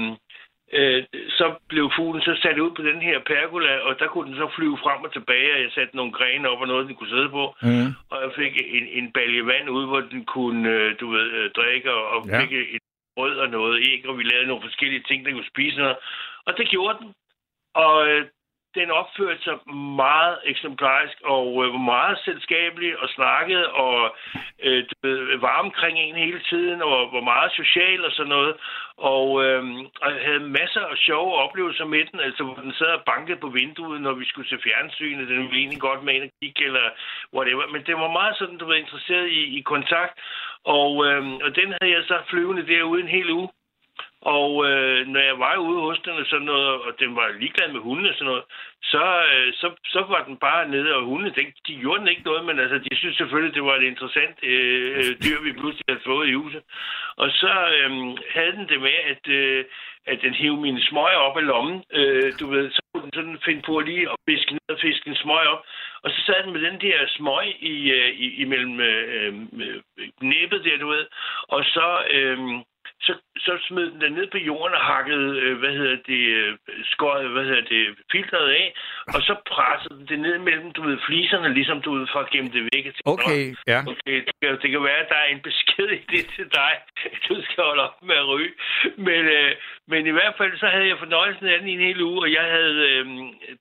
øh, 0.72 1.04
så 1.38 1.46
blev 1.68 1.90
fuglen 1.96 2.22
så 2.22 2.34
sat 2.42 2.58
ud 2.58 2.70
på 2.76 2.82
den 2.82 3.00
her 3.08 3.18
pergola, 3.32 3.78
og 3.78 3.98
der 3.98 4.08
kunne 4.08 4.28
den 4.28 4.36
så 4.36 4.48
flyve 4.56 4.78
frem 4.84 5.00
og 5.06 5.12
tilbage, 5.12 5.54
og 5.54 5.60
jeg 5.62 5.70
satte 5.74 5.96
nogle 5.96 6.12
grene 6.12 6.48
op 6.48 6.60
og 6.60 6.68
noget, 6.68 6.86
den 6.88 6.94
kunne 6.96 7.14
sidde 7.16 7.30
på. 7.38 7.44
Mm. 7.62 7.88
Og 8.10 8.16
jeg 8.22 8.30
fik 8.36 8.54
en, 8.78 8.86
en 8.98 9.12
balje 9.12 9.46
vand 9.46 9.70
ud, 9.70 9.84
hvor 9.86 10.00
den 10.00 10.24
kunne, 10.24 10.68
øh, 10.70 11.00
du 11.00 11.06
ved, 11.10 11.28
øh, 11.38 11.50
drikke, 11.50 11.92
og, 11.92 12.28
ja. 12.28 12.40
fik 12.40 12.52
et 12.52 12.82
brød 13.16 13.36
og 13.44 13.48
noget 13.48 13.86
æg, 13.88 14.08
og 14.08 14.18
vi 14.18 14.22
lavede 14.22 14.48
nogle 14.48 14.66
forskellige 14.68 15.04
ting, 15.08 15.26
den 15.26 15.34
kunne 15.34 15.54
spise 15.54 15.78
noget. 15.78 15.96
Og 16.46 16.52
det 16.58 16.68
gjorde 16.68 16.98
den. 17.00 17.14
Og 17.74 18.08
øh, 18.08 18.26
den 18.74 18.90
opførte 18.90 19.42
sig 19.42 19.56
meget 20.02 20.38
eksemplarisk 20.44 21.16
og 21.24 21.64
øh, 21.64 21.74
meget 21.74 22.18
selskabelig 22.24 22.98
og 23.02 23.08
snakkede 23.08 23.72
og 23.72 24.16
øh, 24.62 24.84
var 25.42 25.56
omkring 25.64 25.98
en 25.98 26.14
hele 26.14 26.40
tiden 26.50 26.82
og 26.82 27.12
var 27.12 27.20
meget 27.20 27.52
social 27.52 28.04
og 28.04 28.12
sådan 28.12 28.34
noget. 28.38 28.54
Og, 28.96 29.44
øh, 29.44 29.64
og 30.02 30.10
havde 30.26 30.40
masser 30.40 30.80
af 30.80 30.96
sjove 30.96 31.34
oplevelser 31.34 31.84
med 31.84 32.04
den, 32.12 32.20
altså 32.20 32.44
hvor 32.44 32.54
den 32.54 32.72
sad 32.72 32.86
og 32.86 33.02
bankede 33.06 33.40
på 33.40 33.48
vinduet, 33.48 34.00
når 34.00 34.12
vi 34.12 34.24
skulle 34.24 34.48
se 34.48 34.58
fjernsynet. 34.64 35.28
Den 35.28 35.38
ville 35.38 35.58
egentlig 35.58 35.80
godt 35.80 36.02
med 36.02 36.14
en 36.14 36.30
kigge 36.42 36.64
eller 36.64 36.86
whatever. 37.34 37.66
Men 37.72 37.82
det 37.86 37.94
var 37.94 38.12
meget 38.12 38.36
sådan, 38.36 38.58
du 38.58 38.66
var 38.66 38.74
interesseret 38.74 39.28
i, 39.28 39.58
i 39.58 39.60
kontakt. 39.60 40.14
Og, 40.64 41.06
øh, 41.06 41.22
og 41.44 41.56
den 41.56 41.68
havde 41.76 41.92
jeg 41.96 42.04
så 42.04 42.18
flyvende 42.30 42.66
derude 42.66 43.02
en 43.02 43.08
hel 43.08 43.30
uge. 43.30 43.48
Og 44.22 44.50
øh, 44.70 45.06
når 45.06 45.20
jeg 45.20 45.38
var 45.38 45.56
ude 45.56 45.80
hos 45.80 45.98
den 46.04 46.12
og 46.12 46.26
sådan 46.26 46.46
noget, 46.46 46.68
og 46.68 46.92
den 46.98 47.16
var 47.16 47.28
ligeglad 47.40 47.72
med 47.72 47.80
hunden 47.80 48.06
og 48.06 48.14
sådan 48.14 48.26
noget, 48.26 48.44
så, 48.82 49.04
øh, 49.34 49.52
så, 49.60 49.70
så 49.84 50.00
var 50.08 50.24
den 50.24 50.36
bare 50.36 50.68
nede, 50.68 50.94
og 50.94 51.02
hundene, 51.02 51.32
den, 51.36 51.46
de 51.66 51.80
gjorde 51.80 52.00
den 52.00 52.08
ikke 52.08 52.22
noget, 52.22 52.44
men 52.44 52.58
altså, 52.58 52.78
de 52.78 52.96
synes 52.96 53.16
selvfølgelig, 53.16 53.54
det 53.54 53.64
var 53.64 53.74
et 53.74 53.82
interessant 53.82 54.36
øh, 54.42 54.96
øh 54.98 55.12
dyr, 55.24 55.38
vi 55.42 55.52
pludselig 55.52 55.84
havde 55.88 56.06
fået 56.06 56.28
i 56.28 56.32
huset. 56.32 56.62
Og 57.16 57.30
så 57.30 57.52
øh, 57.76 57.90
havde 58.34 58.52
den 58.58 58.68
det 58.68 58.80
med, 58.80 58.96
at, 59.12 59.28
øh, 59.28 59.64
at 60.06 60.18
den 60.22 60.34
hævde 60.34 60.60
mine 60.60 60.82
smøger 60.82 61.20
op 61.26 61.36
af 61.36 61.46
lommen. 61.46 61.84
Øh, 61.92 62.32
du 62.40 62.46
ved, 62.50 62.70
så 62.70 62.80
kunne 62.94 63.02
den 63.02 63.12
sådan 63.14 63.38
finde 63.44 63.62
på 63.62 63.80
lige 63.80 64.10
at 64.10 64.16
fiske 64.28 64.52
ned 64.52 64.68
og 64.68 64.78
fiske 64.80 65.10
en 65.10 65.16
smøg 65.16 65.46
op. 65.54 65.62
Og 66.02 66.10
så 66.10 66.18
sad 66.26 66.42
den 66.44 66.52
med 66.52 66.60
den 66.60 66.80
der 66.80 66.96
smøg 67.08 67.46
i, 67.60 67.90
øh, 67.90 68.10
i, 68.24 68.42
imellem 68.42 68.80
øh, 68.80 69.04
øh, 69.16 69.34
øh 69.62 69.80
næbet 70.20 70.64
der, 70.64 70.78
du 70.78 70.88
ved. 70.88 71.06
Og 71.48 71.64
så... 71.64 72.04
Øh, 72.10 72.38
så, 73.06 73.12
så 73.36 73.52
smed 73.68 73.86
den 73.90 74.00
den 74.00 74.12
ned 74.12 74.26
på 74.30 74.38
jorden 74.38 74.74
og 74.74 74.84
hakkede, 74.94 75.28
øh, 75.40 75.58
hvad 75.58 75.72
hedder 75.78 75.98
det, 76.10 76.22
øh, 76.40 76.58
skåret, 76.84 77.30
hvad 77.34 77.44
hedder 77.44 77.66
det, 77.74 77.82
filtret 78.12 78.48
af, 78.60 78.74
og 79.14 79.20
så 79.28 79.34
pressede 79.52 79.98
den 79.98 80.06
det 80.08 80.18
ned 80.26 80.38
mellem, 80.38 80.70
du 80.72 80.82
ved, 80.88 80.98
fliserne, 81.06 81.54
ligesom 81.54 81.82
du 81.82 81.90
ved, 81.96 82.06
for 82.12 82.20
at 82.20 82.30
gemme 82.30 82.50
det 82.56 82.62
væk. 82.72 82.84
Okay, 83.04 83.42
ja. 83.72 83.80
Okay, 83.92 84.16
det, 84.26 84.34
kan, 84.42 84.58
det 84.62 84.70
kan 84.70 84.82
være, 84.82 85.02
at 85.04 85.08
der 85.08 85.20
er 85.24 85.30
en 85.34 85.42
besked 85.48 85.88
i 85.98 86.00
det 86.12 86.24
til 86.36 86.46
dig, 86.60 86.72
du 87.28 87.34
skal 87.44 87.64
holde 87.64 87.82
op 87.82 88.02
med 88.02 88.16
at 88.22 88.28
ryge. 88.28 88.54
Men, 88.96 89.22
øh, 89.38 89.52
men 89.88 90.06
i 90.06 90.14
hvert 90.16 90.34
fald, 90.38 90.58
så 90.58 90.66
havde 90.66 90.88
jeg 90.88 90.98
fornøjelsen 90.98 91.46
af 91.46 91.58
den 91.58 91.68
i 91.68 91.72
en 91.72 91.86
hel 91.88 92.00
uge, 92.02 92.20
og 92.24 92.32
jeg 92.32 92.46
havde, 92.56 92.76
øh, 92.90 93.06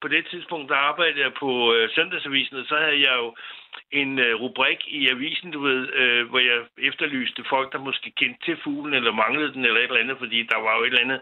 på 0.02 0.08
det 0.08 0.24
tidspunkt, 0.32 0.70
der 0.70 0.76
arbejdede 0.76 1.24
jeg 1.26 1.34
på 1.44 1.74
øh, 1.74 1.90
søndagsavisen, 1.96 2.56
og 2.58 2.66
så 2.66 2.76
havde 2.76 3.02
jeg 3.08 3.16
jo 3.22 3.36
en 3.92 4.20
øh, 4.20 4.36
rubrik 4.36 4.80
i 4.88 5.10
avisen, 5.10 5.52
du 5.52 5.60
ved, 5.60 5.94
øh, 5.94 6.30
hvor 6.30 6.40
jeg 6.40 6.60
efterlyste 6.78 7.44
folk, 7.50 7.74
der 7.74 7.80
måske 7.80 8.12
kendte 8.12 8.46
til 8.46 8.58
fuglen, 8.64 8.94
eller 8.94 9.12
manglede 9.12 9.54
den, 9.54 9.66
eller 9.66 9.80
et 9.80 9.84
eller 9.84 10.00
andet, 10.00 10.18
fordi 10.18 10.44
der 10.44 10.58
var 10.58 10.78
jo 10.78 10.84
et 10.84 10.88
eller 10.88 11.06
andet 11.06 11.22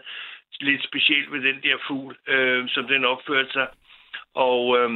lidt 0.60 0.84
specielt 0.84 1.32
ved 1.32 1.40
den 1.42 1.62
der 1.62 1.76
fugl, 1.86 2.16
øh, 2.26 2.68
som 2.68 2.86
den 2.86 3.04
opførte 3.04 3.52
sig. 3.52 3.68
Og 4.34 4.78
øh, 4.78 4.90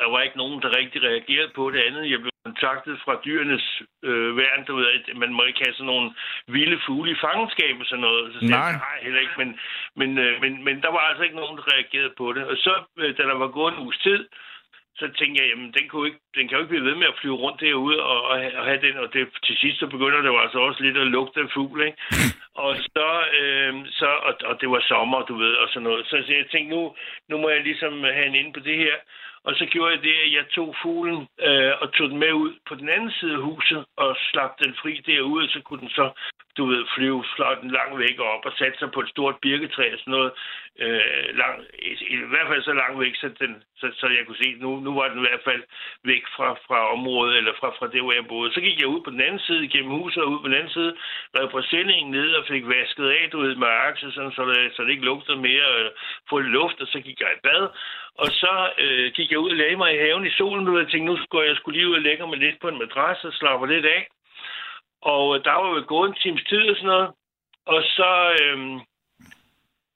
der 0.00 0.08
var 0.10 0.20
ikke 0.20 0.38
nogen, 0.42 0.62
der 0.62 0.78
rigtig 0.78 1.02
reagerede 1.02 1.52
på 1.54 1.70
det 1.70 1.80
andet. 1.88 2.10
Jeg 2.10 2.20
blev 2.20 2.30
kontaktet 2.44 3.00
fra 3.04 3.20
dyrenes 3.24 3.66
øh, 4.08 4.36
værn, 4.36 4.64
du 4.64 4.76
ved, 4.76 4.86
at 4.96 5.16
man 5.16 5.32
må 5.32 5.42
ikke 5.44 5.62
have 5.64 5.74
sådan 5.74 5.92
nogle 5.92 6.10
vilde 6.46 6.78
fugle 6.86 7.10
i 7.12 7.20
fangenskab 7.24 7.74
og 7.80 7.86
sådan 7.86 8.06
noget. 8.08 8.24
Så 8.34 8.38
Nej. 8.40 8.58
Jeg, 8.58 8.72
nej, 8.88 8.98
heller 9.02 9.20
ikke, 9.20 9.38
men, 9.42 9.50
men, 10.00 10.10
øh, 10.24 10.40
men, 10.42 10.64
men 10.64 10.76
der 10.84 10.90
var 10.96 10.98
altså 10.98 11.22
ikke 11.24 11.36
nogen, 11.36 11.56
der 11.58 11.72
reagerede 11.74 12.14
på 12.16 12.32
det. 12.32 12.44
Og 12.50 12.56
så, 12.56 12.74
øh, 13.00 13.16
da 13.16 13.22
der 13.22 13.38
var 13.44 13.48
gået 13.58 13.72
en 13.72 13.82
uges 13.84 13.98
tid, 13.98 14.20
så 15.00 15.06
tænkte 15.18 15.36
jeg, 15.40 15.48
jamen, 15.50 15.70
den, 15.76 15.88
kunne 15.88 16.06
ikke, 16.08 16.20
den 16.36 16.44
kan 16.48 16.56
jo 16.56 16.62
ikke 16.62 16.74
blive 16.74 16.88
ved 16.88 16.96
med 17.00 17.06
at 17.12 17.18
flyve 17.20 17.40
rundt 17.44 17.60
derude 17.60 18.02
og, 18.02 18.18
og, 18.30 18.36
have, 18.42 18.54
og 18.58 18.64
have 18.64 18.80
den, 18.86 18.96
og 19.02 19.12
det, 19.12 19.22
til 19.46 19.56
sidst 19.56 19.78
så 19.78 19.86
begynder 19.86 20.20
det 20.22 20.30
jo 20.34 20.38
altså 20.44 20.58
også 20.58 20.82
lidt 20.82 20.98
at 20.98 21.12
lugte 21.16 21.40
af 21.40 21.50
fugl, 21.54 21.80
ikke? 21.86 21.98
og 22.64 22.76
så, 22.76 23.08
øh, 23.40 23.72
så 23.98 24.08
og, 24.28 24.34
og, 24.48 24.60
det 24.60 24.70
var 24.70 24.82
sommer, 24.88 25.20
du 25.22 25.34
ved, 25.44 25.54
og 25.62 25.68
sådan 25.68 25.82
noget. 25.88 26.06
Så, 26.06 26.16
så 26.26 26.32
jeg 26.32 26.46
tænkte, 26.50 26.74
nu, 26.76 26.94
nu 27.28 27.38
må 27.38 27.48
jeg 27.48 27.62
ligesom 27.62 28.02
have 28.02 28.26
en 28.26 28.34
inde 28.34 28.52
på 28.52 28.60
det 28.60 28.76
her. 28.76 28.96
Og 29.44 29.54
så 29.54 29.64
gjorde 29.66 29.94
jeg 29.94 30.02
det, 30.02 30.16
at 30.24 30.32
jeg 30.32 30.44
tog 30.48 30.76
fuglen 30.82 31.28
øh, 31.48 31.72
og 31.80 31.92
tog 31.92 32.08
den 32.10 32.18
med 32.18 32.32
ud 32.32 32.52
på 32.68 32.74
den 32.74 32.88
anden 32.88 33.10
side 33.10 33.34
af 33.34 33.42
huset 33.42 33.84
og 33.96 34.16
slap 34.30 34.52
den 34.64 34.74
fri 34.82 35.02
derude, 35.06 35.44
og 35.44 35.50
så 35.50 35.60
kunne 35.64 35.80
den 35.80 35.88
så, 35.88 36.10
du 36.60 36.64
ved, 36.72 36.82
flyve, 36.94 37.24
fløj 37.34 37.54
langt 37.78 37.98
væk 38.04 38.16
og 38.18 38.28
op 38.34 38.44
og 38.48 38.52
sætte 38.58 38.78
sig 38.78 38.90
på 38.92 39.00
et 39.00 39.12
stort 39.14 39.36
birketræ 39.42 39.86
og 39.94 39.98
sådan 40.00 40.16
noget. 40.18 40.32
Øh, 40.84 41.24
lang, 41.40 41.54
i, 41.90 41.92
I 42.14 42.16
hvert 42.32 42.48
fald 42.50 42.62
så 42.62 42.74
langt 42.82 43.00
væk, 43.04 43.14
så, 43.22 43.28
den, 43.40 43.52
så, 43.80 43.86
så 44.00 44.06
jeg 44.16 44.22
kunne 44.26 44.42
se, 44.42 44.48
nu, 44.64 44.70
nu 44.86 44.90
var 44.98 45.08
den 45.08 45.18
i 45.18 45.26
hvert 45.28 45.44
fald 45.48 45.62
væk 46.04 46.24
fra, 46.36 46.48
fra 46.66 46.78
området, 46.96 47.36
eller 47.36 47.52
fra, 47.60 47.68
fra 47.78 47.86
det, 47.94 48.00
hvor 48.02 48.12
jeg 48.18 48.26
boede. 48.32 48.54
Så 48.54 48.60
gik 48.60 48.80
jeg 48.80 48.92
ud 48.94 49.00
på 49.04 49.10
den 49.10 49.20
anden 49.26 49.42
side, 49.48 49.68
gennem 49.68 49.90
huset 49.98 50.22
og 50.22 50.30
ud 50.32 50.40
på 50.42 50.48
den 50.48 50.58
anden 50.60 50.76
side, 50.78 50.92
rev 51.36 51.48
præsendingen 51.50 52.10
ned 52.18 52.30
og 52.38 52.44
fik 52.52 52.64
vasket 52.68 53.06
af, 53.18 53.22
du 53.32 53.38
ved, 53.44 53.54
med 53.54 53.68
akse, 53.88 54.12
sådan, 54.12 54.32
så, 54.32 54.42
det, 54.50 54.72
så 54.74 54.82
det 54.82 54.90
ikke 54.90 55.10
lugtede 55.10 55.38
mere, 55.48 55.66
og 55.76 55.92
få 56.30 56.38
luft, 56.38 56.80
og 56.80 56.86
så 56.92 56.98
gik 57.06 57.20
jeg 57.20 57.30
i 57.36 57.42
bad. 57.46 57.62
Og 58.22 58.28
så 58.42 58.54
øh, 58.84 59.12
gik 59.16 59.30
jeg 59.30 59.38
ud 59.38 59.50
og 59.50 59.56
lagde 59.56 59.76
mig 59.76 59.90
i 59.94 60.02
haven 60.04 60.26
i 60.26 60.36
solen, 60.38 60.68
og 60.68 60.78
jeg 60.78 60.88
tænkte, 60.88 61.12
nu 61.12 61.16
skulle 61.22 61.48
jeg 61.48 61.56
skulle 61.56 61.76
lige 61.78 61.88
ud 61.88 61.94
og 62.00 62.06
lægge 62.08 62.26
mig 62.26 62.38
lidt 62.38 62.60
på 62.60 62.68
en 62.68 62.78
madras 62.78 63.24
og 63.24 63.32
slappe 63.32 63.66
lidt 63.74 63.86
af. 63.86 64.02
Og 65.02 65.36
øh, 65.36 65.44
der 65.44 65.52
var 65.52 65.68
jo 65.68 65.84
gået 65.86 66.08
en 66.08 66.14
times 66.22 66.44
tid 66.48 66.70
og 66.70 66.76
sådan 66.76 66.86
noget. 66.86 67.10
Og 67.66 67.82
så, 67.82 68.36
øhm, 68.42 68.80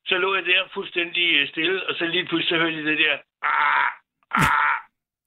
så 0.06 0.18
lå 0.18 0.34
jeg 0.34 0.46
der 0.46 0.68
fuldstændig 0.74 1.36
øh, 1.36 1.48
stille, 1.48 1.86
og 1.88 1.94
så 1.94 2.04
lige 2.06 2.26
pludselig 2.26 2.58
hørte 2.60 2.76
jeg 2.76 2.84
det 2.84 2.98
der, 2.98 3.18
ah, 3.42 3.90
ah, 4.30 4.76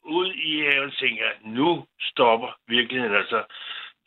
ud 0.04 0.34
i 0.34 0.62
haven, 0.62 0.92
tænker 0.92 1.26
jeg, 1.26 1.36
nu 1.42 1.86
stopper 2.02 2.52
virkeligheden 2.68 3.16
altså. 3.16 3.44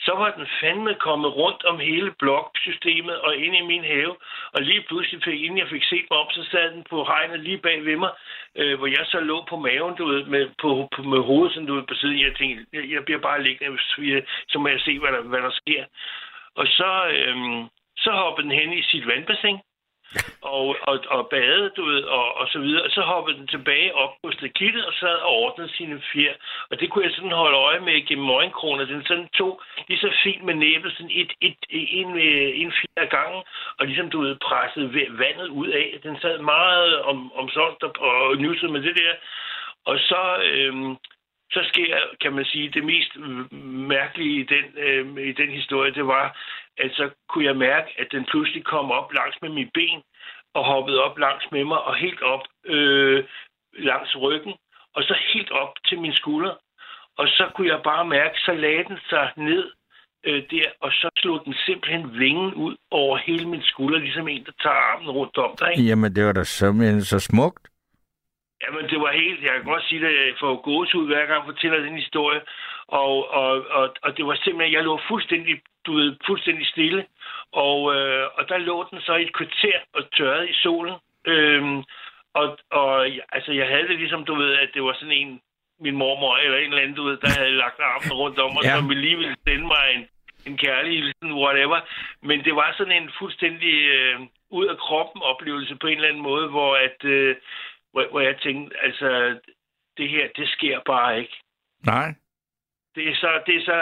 Så 0.06 0.12
var 0.14 0.30
den 0.30 0.46
fandme 0.60 0.94
kommet 0.94 1.36
rundt 1.36 1.64
om 1.64 1.78
hele 1.78 2.10
bloksystemet 2.18 3.20
og 3.20 3.36
ind 3.36 3.56
i 3.56 3.60
min 3.60 3.84
have. 3.84 4.16
Og 4.52 4.62
lige 4.62 4.84
pludselig, 4.88 5.24
fik, 5.24 5.40
inden 5.42 5.58
jeg 5.58 5.68
fik 5.68 5.84
set 5.84 6.06
mig 6.10 6.18
op, 6.18 6.32
så 6.32 6.44
sad 6.50 6.70
den 6.74 6.84
på 6.90 7.04
hegnet 7.04 7.40
lige 7.40 7.58
bag 7.58 7.84
ved 7.84 7.96
mig, 7.96 8.12
øh, 8.54 8.78
hvor 8.78 8.86
jeg 8.86 9.04
så 9.06 9.20
lå 9.20 9.44
på 9.48 9.56
maven, 9.56 9.96
du 9.96 10.06
ved, 10.06 10.24
med, 10.24 10.48
på, 10.62 10.88
på, 10.96 11.02
med 11.02 11.18
hovedet 11.18 11.52
sådan, 11.54 11.66
du 11.66 11.74
ved, 11.74 11.86
på 11.86 11.94
siden. 11.94 12.20
Jeg 12.20 12.36
tænkte, 12.36 12.66
jeg, 12.72 12.90
jeg 12.90 13.04
bliver 13.04 13.20
bare 13.20 13.42
liggende, 13.42 13.78
så 14.48 14.58
må 14.58 14.68
jeg 14.68 14.80
se, 14.80 14.98
hvad 14.98 15.12
der, 15.12 15.22
hvad 15.22 15.42
der 15.42 15.50
sker. 15.50 15.84
Og 16.54 16.66
så, 16.66 16.90
øh, 17.14 17.36
så 17.96 18.10
hoppede 18.10 18.48
den 18.48 18.58
hen 18.60 18.72
i 18.72 18.82
sit 18.82 19.06
vandbassin 19.06 19.58
og, 20.40 20.76
og, 20.82 20.96
og 21.08 21.28
bade, 21.28 21.70
du 21.76 21.84
ved, 21.84 22.02
og, 22.02 22.36
og 22.36 22.48
så 22.48 22.58
videre. 22.58 22.82
Og 22.82 22.90
så 22.90 23.00
hoppede 23.00 23.38
den 23.38 23.46
tilbage 23.46 23.94
op 23.94 24.14
på 24.22 24.32
stakittet 24.32 24.86
og 24.86 24.92
sad 24.92 25.16
og 25.28 25.32
ordnede 25.44 25.76
sine 25.76 26.02
fjer. 26.12 26.34
Og 26.70 26.80
det 26.80 26.90
kunne 26.90 27.04
jeg 27.04 27.12
sådan 27.14 27.40
holde 27.42 27.56
øje 27.56 27.80
med 27.80 28.06
gennem 28.06 28.30
øjenkroner. 28.30 28.84
Den 28.84 29.04
sådan 29.04 29.28
tog 29.28 29.62
lige 29.88 30.00
så 30.00 30.10
fint 30.22 30.44
med 30.44 30.54
næbet, 30.54 30.92
sådan 30.92 31.10
et, 31.10 31.32
et, 31.40 31.56
en, 31.70 32.18
øh, 32.18 32.60
en 32.60 32.72
fjer 32.72 33.02
af 33.04 33.08
gangen, 33.08 33.42
og 33.78 33.86
ligesom, 33.86 34.10
du 34.10 34.20
ved, 34.20 34.36
pressede 34.36 35.18
vandet 35.18 35.48
ud 35.48 35.68
af. 35.68 35.98
Den 36.02 36.20
sad 36.20 36.38
meget 36.38 37.00
om, 37.00 37.32
om 37.32 37.48
sådan 37.48 37.76
og, 37.82 38.28
og 38.28 38.36
nyssede 38.36 38.72
med 38.72 38.82
det 38.82 38.96
der. 38.96 39.12
Og 39.84 39.98
så, 39.98 40.22
øhm, 40.42 40.96
så 41.52 41.60
sker, 41.68 41.96
kan 42.20 42.32
man 42.32 42.44
sige, 42.44 42.68
det 42.68 42.84
mest 42.84 43.16
mærkelige 43.94 44.40
i 44.40 44.42
den, 44.42 44.64
øh, 44.76 45.28
i 45.28 45.32
den 45.32 45.50
historie, 45.50 45.94
det 45.94 46.06
var, 46.06 46.38
at 46.84 46.90
så 46.98 47.10
kunne 47.28 47.44
jeg 47.44 47.56
mærke, 47.56 47.88
at 47.98 48.08
den 48.10 48.24
pludselig 48.30 48.64
kom 48.64 48.90
op 48.90 49.12
langs 49.12 49.36
med 49.42 49.50
mit 49.50 49.70
ben, 49.74 50.02
og 50.54 50.64
hoppede 50.64 51.04
op 51.04 51.18
langs 51.18 51.44
med 51.52 51.64
mig, 51.64 51.80
og 51.88 51.96
helt 51.96 52.22
op 52.22 52.44
øh, 52.64 53.24
langs 53.78 54.16
ryggen, 54.16 54.54
og 54.94 55.02
så 55.02 55.14
helt 55.34 55.50
op 55.50 55.72
til 55.88 56.00
min 56.00 56.14
skulder. 56.14 56.54
Og 57.18 57.28
så 57.28 57.50
kunne 57.54 57.68
jeg 57.68 57.80
bare 57.84 58.04
mærke, 58.04 58.38
så 58.38 58.52
lagde 58.52 58.84
den 58.84 58.98
sig 59.08 59.32
ned 59.36 59.70
øh, 60.24 60.42
der, 60.50 60.68
og 60.80 60.90
så 60.92 61.08
slog 61.18 61.44
den 61.44 61.54
simpelthen 61.66 62.18
vingen 62.18 62.54
ud 62.54 62.76
over 62.90 63.16
hele 63.16 63.48
min 63.48 63.62
skulder, 63.62 63.98
ligesom 63.98 64.28
en, 64.28 64.44
der 64.44 64.52
tager 64.62 64.76
armen 64.76 65.10
rundt 65.10 65.36
om 65.38 65.56
dig. 65.58 65.70
Ikke? 65.70 65.88
Jamen, 65.88 66.14
det 66.14 66.24
var 66.26 66.32
da 66.32 66.44
simpelthen 66.44 67.02
så 67.02 67.18
smukt. 67.18 67.64
Jamen, 68.62 68.84
det 68.90 68.98
var 69.00 69.12
helt... 69.12 69.42
Jeg 69.42 69.52
kan 69.56 69.64
godt 69.64 69.84
sige 69.84 70.00
det, 70.00 70.12
jeg 70.14 70.34
får 70.40 70.62
gåsehud, 70.62 71.06
hver 71.06 71.26
gang 71.26 71.38
jeg 71.40 71.52
fortæller 71.52 71.78
den 71.78 71.96
historie. 71.96 72.40
Og, 72.88 73.30
og, 73.40 73.52
og, 73.78 73.94
og 74.02 74.16
det 74.16 74.26
var 74.26 74.34
simpelthen... 74.34 74.72
Jeg 74.76 74.84
lå 74.84 75.00
fuldstændig, 75.08 75.60
du 75.86 75.92
ved, 75.92 76.16
fuldstændig 76.26 76.66
stille. 76.66 77.06
Og, 77.52 77.94
øh, 77.96 78.26
og 78.34 78.48
der 78.48 78.58
lå 78.58 78.86
den 78.90 79.00
så 79.00 79.14
i 79.14 79.22
et 79.22 79.36
kvarter 79.36 79.78
og 79.92 80.02
tørrede 80.16 80.50
i 80.50 80.54
solen. 80.54 80.94
Øhm, 81.26 81.78
og, 82.34 82.58
og 82.70 83.06
altså, 83.32 83.52
jeg 83.52 83.66
havde 83.66 83.88
det 83.88 83.98
ligesom, 83.98 84.24
du 84.24 84.34
ved, 84.34 84.52
at 84.52 84.70
det 84.74 84.82
var 84.82 84.92
sådan 84.92 85.18
en, 85.22 85.40
min 85.80 85.96
mormor 85.96 86.36
eller 86.36 86.58
en 86.58 86.64
eller 86.64 86.82
anden, 86.82 86.96
du 86.96 87.04
ved, 87.04 87.16
der 87.16 87.38
havde 87.38 87.56
lagt 87.64 87.80
armen 87.80 88.12
rundt 88.12 88.38
om, 88.38 88.56
og 88.56 88.64
ja. 88.64 88.76
som 88.76 88.88
lige 88.88 89.16
ville 89.16 89.36
sende 89.48 89.66
mig 89.66 89.84
en, 89.94 90.06
en 90.46 90.56
kærlig 90.56 91.12
whatever. 91.24 91.80
Men 92.22 92.44
det 92.44 92.56
var 92.56 92.74
sådan 92.78 93.02
en 93.02 93.10
fuldstændig 93.18 93.74
øh, 93.96 94.20
ud 94.50 94.66
af 94.66 94.78
kroppen 94.78 95.22
oplevelse 95.22 95.76
på 95.76 95.86
en 95.86 95.96
eller 95.96 96.08
anden 96.08 96.22
måde, 96.22 96.48
hvor 96.48 96.76
at... 96.76 97.04
Øh, 97.04 97.36
hvor, 97.92 98.06
hvor 98.10 98.20
jeg 98.20 98.36
tænkte, 98.40 98.76
altså, 98.82 99.38
det 99.96 100.08
her, 100.08 100.28
det 100.36 100.48
sker 100.48 100.80
bare 100.86 101.20
ikke. 101.20 101.36
Nej. 101.86 102.14
Det 103.00 103.08
er, 103.08 103.16
så, 103.24 103.30
det, 103.46 103.54
er 103.60 103.64
så, 103.70 103.78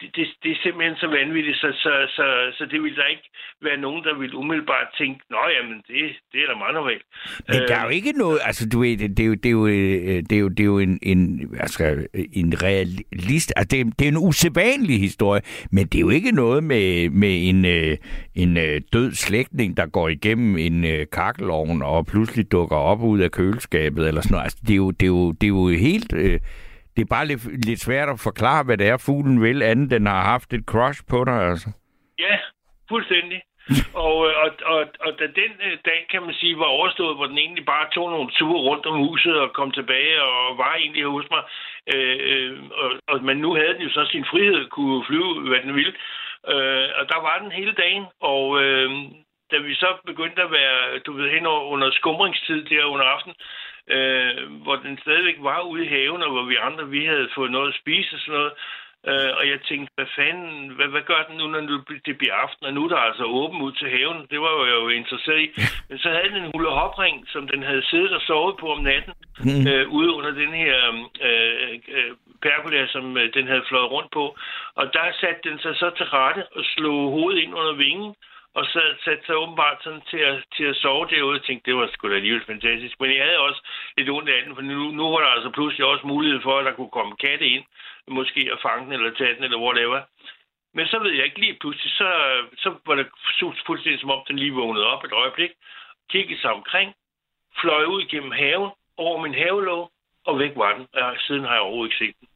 det, 0.00 0.08
det, 0.16 0.24
det 0.42 0.50
er 0.54 0.58
simpelthen 0.62 0.96
så 0.96 1.08
vanvittigt, 1.18 1.56
så, 1.56 1.68
så, 1.84 1.92
så, 2.16 2.26
så 2.58 2.64
det 2.72 2.82
vil 2.82 2.96
der 2.96 3.06
ikke 3.14 3.28
være 3.62 3.76
nogen, 3.76 4.04
der 4.04 4.14
vil 4.18 4.34
umiddelbart 4.34 4.88
tænke, 4.98 5.20
nå 5.30 5.42
jamen, 5.56 5.78
det, 5.88 5.96
det 6.32 6.38
er 6.42 6.46
da 6.50 6.54
meget 6.58 6.74
normalt. 6.74 7.04
Men 7.48 7.60
der 7.68 7.76
er 7.76 7.84
jo 7.84 7.88
ikke 7.88 8.12
noget, 8.12 8.38
altså 8.48 8.68
du 8.68 8.78
ved, 8.80 8.96
det 9.16 9.20
er 9.20 9.26
jo, 9.26 9.34
det 9.34 9.46
er 9.46 9.56
jo, 9.60 9.66
det 10.28 10.32
er 10.32 10.38
jo, 10.38 10.48
det 10.48 10.60
er 10.60 10.70
jo 10.74 10.78
en, 10.78 10.98
en, 11.02 11.20
altså, 11.60 12.06
en 12.32 12.50
realist, 12.62 13.52
altså 13.56 13.68
det, 13.70 13.80
er, 13.80 13.84
det 13.98 14.04
er 14.04 14.08
en 14.08 14.24
usædvanlig 14.28 15.00
historie, 15.00 15.42
men 15.72 15.86
det 15.86 15.98
er 15.98 16.06
jo 16.08 16.10
ikke 16.10 16.32
noget 16.32 16.64
med, 16.64 17.10
med 17.10 17.34
en, 17.48 17.64
en 18.34 18.82
død 18.92 19.12
slægtning, 19.12 19.76
der 19.76 19.86
går 19.86 20.08
igennem 20.08 20.56
en 20.56 21.06
kakkelovn 21.12 21.82
og 21.82 22.06
pludselig 22.06 22.52
dukker 22.52 22.76
op 22.76 23.02
ud 23.02 23.18
af 23.18 23.30
køleskabet 23.30 24.08
eller 24.08 24.20
sådan 24.20 24.32
noget. 24.32 24.44
Altså, 24.44 24.58
det, 24.66 24.70
er 24.70 24.76
jo, 24.76 24.90
det, 24.90 25.02
er 25.02 25.06
jo, 25.06 25.32
det 25.32 25.46
er 25.46 25.48
jo 25.48 25.68
helt... 25.68 26.12
Øh, 26.12 26.40
det 26.96 27.02
er 27.02 27.14
bare 27.16 27.26
lidt, 27.26 27.66
lidt 27.66 27.80
svært 27.80 28.08
at 28.08 28.20
forklare, 28.20 28.64
hvad 28.64 28.76
det 28.78 28.88
er, 28.88 29.04
fuglen 29.06 29.42
vil, 29.42 29.62
andet 29.62 29.90
den 29.90 30.06
har 30.06 30.22
haft 30.22 30.52
et 30.52 30.64
crush 30.66 31.00
på 31.10 31.24
dig, 31.24 31.48
altså. 31.50 31.68
Ja, 32.18 32.38
fuldstændig. 32.88 33.42
og, 34.06 34.16
øh, 34.28 34.34
og, 34.44 34.50
og, 34.72 34.80
og 35.06 35.12
da 35.18 35.24
den 35.40 35.52
øh, 35.66 35.78
dag, 35.84 36.06
kan 36.10 36.22
man 36.22 36.34
sige, 36.34 36.58
var 36.58 36.76
overstået, 36.78 37.16
hvor 37.16 37.26
den 37.26 37.38
egentlig 37.38 37.66
bare 37.66 37.90
tog 37.94 38.10
nogle 38.10 38.30
ture 38.30 38.60
rundt 38.68 38.86
om 38.86 38.98
huset 39.06 39.36
og 39.40 39.52
kom 39.52 39.70
tilbage 39.70 40.22
og 40.22 40.58
var 40.58 40.74
egentlig 40.74 41.04
hos 41.04 41.26
mig, 41.30 41.42
øh, 41.94 42.18
øh 42.32 42.58
og, 42.82 42.90
og, 43.08 43.24
men 43.24 43.36
nu 43.36 43.54
havde 43.54 43.74
den 43.74 43.82
jo 43.82 43.90
så 43.90 44.06
sin 44.10 44.24
frihed, 44.30 44.68
kunne 44.68 45.04
flyve, 45.06 45.48
hvad 45.48 45.60
den 45.64 45.74
ville, 45.74 45.94
øh, 46.52 46.88
og 46.98 47.04
der 47.12 47.20
var 47.26 47.38
den 47.42 47.52
hele 47.52 47.72
dagen, 47.72 48.04
og 48.20 48.62
øh, 48.62 48.90
da 49.50 49.56
vi 49.58 49.74
så 49.74 49.90
begyndte 50.06 50.42
at 50.42 50.50
være, 50.50 50.98
du 51.06 51.12
ved, 51.12 51.30
hen 51.30 51.46
under 51.46 51.90
skumringstid 51.90 52.64
der 52.64 52.84
under 52.84 53.06
aften, 53.06 53.34
øh, 53.94 54.62
hvor 54.62 54.76
den 54.76 54.98
stadigvæk 55.02 55.36
var 55.38 55.60
ude 55.60 55.84
i 55.84 55.88
haven, 55.88 56.22
og 56.22 56.30
hvor 56.30 56.42
vi 56.42 56.56
andre, 56.56 56.88
vi 56.88 57.04
havde 57.04 57.28
fået 57.34 57.50
noget 57.50 57.68
at 57.68 57.80
spise 57.80 58.14
og 58.14 58.20
sådan 58.20 58.34
noget. 58.38 58.52
Øh, 59.10 59.32
og 59.38 59.44
jeg 59.52 59.58
tænkte, 59.68 59.92
hvad 59.96 60.08
fanden, 60.16 60.68
hvad, 60.76 60.88
hvad 60.94 61.04
gør 61.10 61.22
den 61.28 61.36
nu, 61.38 61.46
når 61.46 61.60
det 62.06 62.18
bliver 62.18 62.36
aften, 62.44 62.66
og 62.66 62.72
nu 62.74 62.84
er 62.84 62.88
der 62.88 62.96
altså 63.10 63.24
åben 63.24 63.62
ud 63.62 63.72
til 63.72 63.88
haven. 63.90 64.26
Det 64.30 64.40
var 64.40 64.50
jo, 64.56 64.62
jeg 64.70 64.76
jo 64.82 64.88
interesseret 64.88 65.40
i. 65.46 65.48
Men 65.88 65.98
så 65.98 66.08
havde 66.08 66.28
den 66.28 66.42
en 66.42 66.50
hul 66.54 66.66
hopring, 66.80 67.16
som 67.28 67.48
den 67.48 67.62
havde 67.62 67.84
siddet 67.90 68.12
og 68.18 68.20
sovet 68.20 68.56
på 68.60 68.66
om 68.72 68.82
natten, 68.82 69.12
mm. 69.44 69.66
øh, 69.70 69.84
ude 69.98 70.10
under 70.12 70.30
den 70.30 70.52
her 70.62 70.76
øh, 71.28 71.72
øh, 71.96 72.12
pergola, 72.42 72.86
som 72.86 73.16
øh, 73.16 73.34
den 73.34 73.46
havde 73.46 73.64
fløjet 73.68 73.90
rundt 73.90 74.10
på. 74.12 74.24
Og 74.74 74.84
der 74.92 75.06
satte 75.20 75.42
den 75.48 75.58
sig 75.58 75.74
så 75.76 75.90
til 75.96 76.06
rette 76.06 76.42
og 76.56 76.64
slog 76.64 77.10
hovedet 77.10 77.42
ind 77.42 77.54
under 77.54 77.72
vingen, 77.72 78.14
og 78.58 78.64
så 78.72 78.80
satte 79.04 79.26
sig 79.26 79.36
åbenbart 79.36 79.78
sådan 79.84 80.04
til 80.10 80.18
at, 80.30 80.44
til 80.56 80.64
at 80.64 80.76
sove 80.76 81.06
derude. 81.10 81.38
Jeg 81.38 81.44
tænkte, 81.44 81.70
det 81.70 81.78
var 81.78 81.86
sgu 81.86 82.08
da 82.08 82.14
alligevel 82.14 82.44
fantastisk. 82.46 83.00
Men 83.00 83.10
jeg 83.16 83.24
havde 83.24 83.38
også 83.48 83.60
lidt 83.96 84.10
ondt 84.10 84.28
af 84.28 84.42
den, 84.44 84.54
for 84.54 84.62
nu, 84.62 84.90
nu 84.90 85.02
var 85.12 85.20
der 85.20 85.36
altså 85.36 85.50
pludselig 85.50 85.86
også 85.86 86.06
mulighed 86.06 86.40
for, 86.42 86.58
at 86.58 86.66
der 86.66 86.72
kunne 86.72 86.96
komme 86.98 87.16
katte 87.16 87.46
ind, 87.46 87.64
måske 88.08 88.40
at 88.52 88.62
fange 88.62 88.84
den 88.84 88.92
eller 88.92 89.14
tage 89.14 89.34
den 89.34 89.44
eller 89.44 89.64
whatever. 89.66 90.00
Men 90.74 90.86
så 90.86 90.98
ved 90.98 91.12
jeg 91.12 91.24
ikke 91.24 91.40
lige 91.40 91.58
pludselig, 91.60 91.92
så, 91.92 92.08
så 92.56 92.68
var 92.86 92.94
det 92.94 93.06
fuldstændig 93.66 94.00
som 94.00 94.10
om, 94.10 94.22
den 94.28 94.38
lige 94.38 94.58
vågnede 94.60 94.86
op 94.86 95.04
et 95.04 95.12
øjeblik, 95.12 95.50
kiggede 96.10 96.40
sig 96.40 96.52
omkring, 96.52 96.94
fløj 97.60 97.84
ud 97.84 98.02
gennem 98.04 98.32
haven, 98.32 98.70
over 98.96 99.22
min 99.22 99.34
havelåg, 99.34 99.90
og 100.26 100.38
væk 100.38 100.52
var 100.56 100.72
den. 100.76 100.86
Og 100.92 101.16
siden 101.18 101.44
har 101.44 101.52
jeg 101.52 101.60
overhovedet 101.60 101.92
ikke 101.92 102.04
set 102.04 102.20
den. 102.20 102.28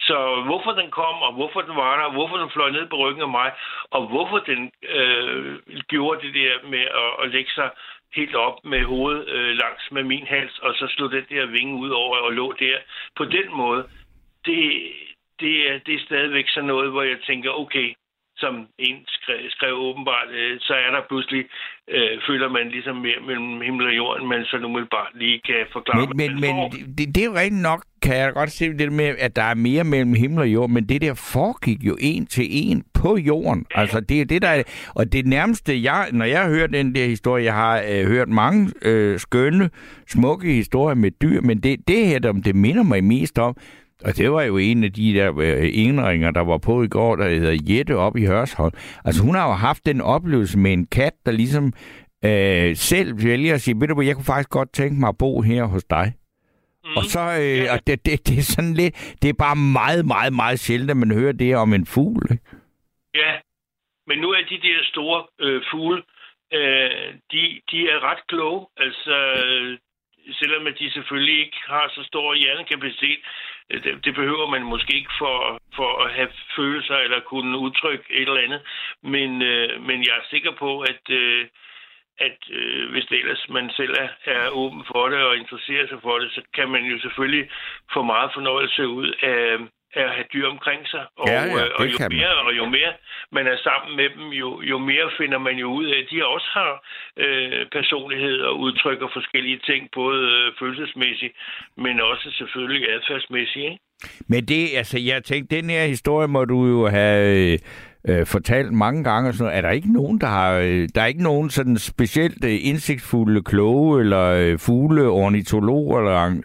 Så 0.00 0.42
hvorfor 0.46 0.72
den 0.72 0.90
kom, 0.90 1.22
og 1.22 1.32
hvorfor 1.32 1.60
den 1.60 1.76
var 1.76 1.96
der, 1.96 2.04
og 2.04 2.12
hvorfor 2.12 2.36
den 2.36 2.50
fløj 2.50 2.70
ned 2.70 2.86
på 2.88 2.96
ryggen 2.96 3.22
af 3.22 3.28
mig, 3.28 3.52
og 3.90 4.06
hvorfor 4.06 4.38
den 4.38 4.72
øh, 4.82 5.58
gjorde 5.88 6.26
det 6.26 6.34
der 6.34 6.68
med 6.68 6.84
at, 7.02 7.10
at 7.22 7.30
lægge 7.30 7.50
sig 7.50 7.70
helt 8.14 8.34
op 8.34 8.64
med 8.64 8.84
hovedet 8.84 9.28
øh, 9.28 9.56
langs 9.56 9.90
med 9.90 10.02
min 10.02 10.26
hals, 10.26 10.58
og 10.58 10.74
så 10.74 10.86
slog 10.86 11.10
den 11.10 11.24
der 11.28 11.46
vinge 11.46 11.74
ud 11.74 11.90
over 11.90 12.16
og 12.16 12.32
lå 12.32 12.52
der. 12.52 12.78
På 13.16 13.24
den 13.24 13.46
måde, 13.52 13.88
det, 14.44 14.92
det, 15.40 15.70
er, 15.70 15.78
det 15.78 15.94
er 15.94 16.04
stadigvæk 16.06 16.48
sådan 16.48 16.66
noget, 16.66 16.90
hvor 16.90 17.02
jeg 17.02 17.18
tænker, 17.26 17.50
okay, 17.50 17.94
som 18.42 18.54
en 18.78 18.96
skrev, 19.06 19.40
skrev 19.50 19.74
åbenbart, 19.88 20.28
øh, 20.40 20.56
så 20.60 20.74
er 20.74 20.90
der 20.96 21.02
pludselig, 21.08 21.42
øh, 21.88 22.14
føler 22.28 22.48
man 22.48 22.68
ligesom 22.68 22.96
mere 22.96 23.20
mellem 23.26 23.60
himmel 23.60 23.86
og 23.86 23.96
jorden, 23.96 24.28
men 24.28 24.44
så 24.44 24.58
nu 24.58 24.68
bare 24.96 25.10
lige 25.14 25.40
kan 25.46 25.60
forklare. 25.72 26.06
Men, 26.06 26.16
men, 26.16 26.40
men 26.40 26.54
det, 26.98 27.14
det 27.14 27.20
er 27.20 27.24
jo 27.24 27.34
rigtigt 27.34 27.62
nok, 27.62 27.82
kan 28.02 28.16
jeg 28.16 28.32
godt 28.32 28.50
se 28.50 28.72
det 28.72 28.92
med, 28.92 29.14
at 29.18 29.36
der 29.36 29.42
er 29.42 29.54
mere 29.54 29.84
mellem 29.84 30.14
himmel 30.14 30.38
og 30.38 30.48
jord, 30.48 30.70
men 30.70 30.88
det 30.88 31.00
der 31.00 31.14
foregik 31.32 31.82
jo 31.82 31.96
en 32.00 32.26
til 32.26 32.46
en 32.50 32.84
på 32.94 33.16
jorden. 33.16 33.66
Ja. 33.74 33.80
Altså 33.80 34.00
det 34.00 34.20
er 34.20 34.24
det, 34.24 34.42
der 34.42 34.48
er, 34.48 34.62
og 34.94 35.12
det 35.12 35.26
nærmeste, 35.26 35.82
jeg, 35.82 36.08
når 36.12 36.24
jeg 36.24 36.48
hører 36.48 36.66
den 36.66 36.94
der 36.94 37.04
historie, 37.04 37.44
jeg 37.44 37.54
har 37.54 37.82
øh, 37.90 38.06
hørt 38.06 38.28
mange 38.28 38.72
øh, 38.82 39.18
skønne, 39.18 39.70
smukke 40.08 40.52
historier 40.52 40.94
med 40.94 41.10
dyr, 41.10 41.40
men 41.40 41.62
det, 41.62 41.88
det 41.88 42.06
her, 42.06 42.18
det 42.18 42.54
minder 42.54 42.82
mig 42.82 43.04
mest 43.04 43.38
om, 43.38 43.56
Og 44.04 44.16
det 44.16 44.32
var 44.32 44.42
jo 44.42 44.56
en 44.56 44.84
af 44.84 44.92
de 44.92 45.14
der 45.14 45.38
øh, 45.38 45.70
enringer, 45.72 46.30
der 46.30 46.40
var 46.40 46.58
på 46.58 46.82
i 46.82 46.88
går, 46.88 47.16
der 47.16 47.28
hedder 47.28 47.74
Jette 47.74 47.96
op 47.96 48.16
i 48.16 48.24
Hørsholm. 48.26 48.72
Altså 49.04 49.22
hun 49.22 49.34
har 49.34 49.46
jo 49.48 49.54
haft 49.54 49.86
den 49.86 50.00
oplevelse 50.00 50.58
med 50.58 50.72
en 50.72 50.86
kat, 50.86 51.12
der 51.26 51.32
ligesom 51.32 51.72
øh, 52.24 52.76
selv 52.76 53.24
vælger 53.24 53.54
at 53.54 53.60
sige, 53.60 53.80
ved 53.80 53.88
du 53.88 53.94
hvad, 53.94 54.06
jeg 54.06 54.14
kunne 54.14 54.32
faktisk 54.34 54.50
godt 54.50 54.72
tænke 54.72 55.00
mig 55.00 55.08
at 55.08 55.18
bo 55.18 55.42
her 55.42 55.64
hos 55.64 55.84
dig. 55.84 56.12
Mm. 56.84 56.96
Og 56.96 57.04
så, 57.04 57.20
øh, 57.20 57.72
og 57.72 57.86
det, 57.86 58.06
det, 58.06 58.28
det 58.28 58.38
er 58.38 58.42
sådan 58.56 58.74
lidt, 58.74 58.94
det 59.22 59.28
er 59.28 59.42
bare 59.46 59.56
meget, 59.56 60.06
meget, 60.06 60.32
meget 60.32 60.58
sjældent, 60.60 60.90
at 60.90 60.96
man 60.96 61.10
hører 61.10 61.32
det 61.32 61.56
om 61.56 61.74
en 61.74 61.86
fugl. 61.86 62.22
Ikke? 62.32 62.44
Ja, 63.14 63.32
men 64.06 64.18
nu 64.18 64.28
er 64.30 64.42
de 64.50 64.60
der 64.68 64.78
store 64.84 65.26
øh, 65.40 65.62
fugle, 65.70 66.02
øh, 66.52 67.10
de, 67.32 67.42
de 67.70 67.78
er 67.92 67.98
ret 68.10 68.22
kloge. 68.28 68.66
Altså, 68.76 69.16
øh, 69.44 69.78
selvom 70.32 70.64
de 70.78 70.90
selvfølgelig 70.90 71.38
ikke 71.40 71.60
har 71.66 71.92
så 71.94 72.02
stor 72.04 72.34
hjernekapacitet, 72.34 73.20
øh, 73.70 73.82
det, 73.84 74.04
det 74.04 74.14
behøver 74.14 74.46
man 74.46 74.62
måske 74.62 74.94
ikke 74.96 75.14
for, 75.18 75.60
for 75.76 76.04
at 76.04 76.12
have 76.12 76.30
følelser 76.56 76.96
eller 76.96 77.20
kunne 77.20 77.58
udtrykke 77.58 78.04
et 78.10 78.28
eller 78.28 78.40
andet. 78.46 78.62
Men, 79.02 79.42
øh, 79.42 79.82
men 79.82 79.98
jeg 80.06 80.14
er 80.16 80.30
sikker 80.30 80.52
på, 80.52 80.80
at, 80.80 81.04
øh, 81.10 81.46
at 82.18 82.38
øh, 82.50 82.90
hvis 82.90 83.06
det 83.10 83.18
ellers 83.18 83.48
man 83.48 83.70
selv 83.70 83.94
er, 83.98 84.08
er 84.24 84.48
åben 84.48 84.84
for 84.92 85.08
det 85.08 85.18
og 85.18 85.36
interesserer 85.36 85.86
sig 85.88 85.98
for 86.02 86.18
det, 86.18 86.32
så 86.32 86.42
kan 86.54 86.68
man 86.68 86.84
jo 86.84 86.98
selvfølgelig 87.00 87.50
få 87.94 88.02
meget 88.02 88.30
fornøjelse 88.34 88.88
ud 88.88 89.12
af, 89.22 89.58
at 89.94 90.08
have 90.16 90.26
dyr 90.34 90.46
omkring 90.54 90.82
sig. 90.92 91.04
Og, 91.16 91.28
Ja, 91.28 91.40
ja, 91.44 91.64
øh, 91.64 91.70
og 91.78 91.84
jo 91.92 91.96
kan 91.98 92.06
man. 92.10 92.16
mere 92.18 92.34
og 92.46 92.52
jo 92.56 92.64
mere 92.76 92.92
man 93.32 93.46
er 93.46 93.56
sammen 93.68 93.96
med 93.96 94.08
dem, 94.16 94.26
jo, 94.42 94.48
jo 94.62 94.78
mere 94.78 95.08
finder 95.20 95.38
man 95.38 95.56
jo 95.56 95.68
ud 95.78 95.86
af, 95.86 95.98
at 95.98 96.06
de 96.10 96.26
også 96.26 96.48
har 96.58 96.72
øh, 97.16 97.66
personlighed 97.72 98.38
og 98.40 98.60
udtrykker 98.60 99.08
forskellige 99.12 99.60
ting, 99.68 99.88
både 99.94 100.22
øh, 100.36 100.52
følelsesmæssigt, 100.60 101.34
men 101.76 102.00
også 102.00 102.26
selvfølgelig 102.38 102.82
adfærdsmæssigt. 102.94 103.64
Ikke? 103.64 103.78
Men 104.28 104.44
det, 104.44 104.62
altså, 104.76 104.98
jeg 104.98 105.24
tænkte, 105.24 105.56
den 105.56 105.70
her 105.70 105.84
historie 105.86 106.28
må 106.28 106.44
du 106.44 106.66
jo 106.66 106.86
have 106.86 107.52
øh, 107.52 107.58
øh, 108.08 108.26
fortalt 108.26 108.72
mange 108.72 109.04
gange. 109.04 109.28
og 109.28 109.34
Sådan 109.34 109.44
noget. 109.44 109.58
Er 109.58 109.62
der 109.62 109.70
ikke 109.70 109.92
nogen, 109.92 110.20
der 110.20 110.26
har... 110.26 110.52
Øh, 110.58 110.88
der 110.94 111.02
er 111.02 111.06
ikke 111.06 111.22
nogen 111.22 111.50
sådan 111.50 111.78
specielt 111.78 112.44
øh, 112.44 112.58
indsigtsfulde, 112.62 113.42
kloge, 113.42 114.00
eller 114.00 114.24
øh, 114.24 114.58
fugle, 114.58 115.02
ornitolog, 115.08 115.98
eller 115.98 116.40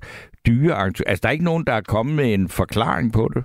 dyre... 0.48 0.74
Altså, 0.84 1.20
der 1.22 1.28
er 1.30 1.38
ikke 1.38 1.52
nogen, 1.52 1.66
der 1.66 1.74
er 1.74 1.82
kommet 1.82 2.16
med 2.16 2.34
en 2.34 2.50
forklaring 2.50 3.14
på 3.14 3.30
det? 3.36 3.44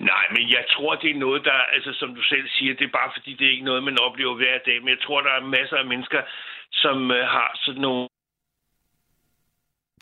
Nej, 0.00 0.24
men 0.34 0.50
jeg 0.50 0.64
tror, 0.74 0.94
det 0.94 1.10
er 1.10 1.18
noget, 1.18 1.44
der, 1.44 1.52
altså 1.52 1.92
som 1.92 2.14
du 2.14 2.22
selv 2.22 2.48
siger, 2.48 2.74
det 2.74 2.84
er 2.84 2.98
bare 3.00 3.10
fordi, 3.16 3.30
det 3.38 3.46
er 3.46 3.50
ikke 3.50 3.64
noget, 3.64 3.82
man 3.82 3.98
oplever 4.00 4.34
hver 4.34 4.58
dag. 4.66 4.78
Men 4.80 4.88
jeg 4.88 5.00
tror, 5.02 5.20
der 5.20 5.30
er 5.30 5.40
masser 5.40 5.76
af 5.76 5.86
mennesker, 5.86 6.22
som 6.72 7.10
øh, 7.10 7.26
har 7.28 7.50
sådan 7.64 7.80
nogle... 7.80 8.08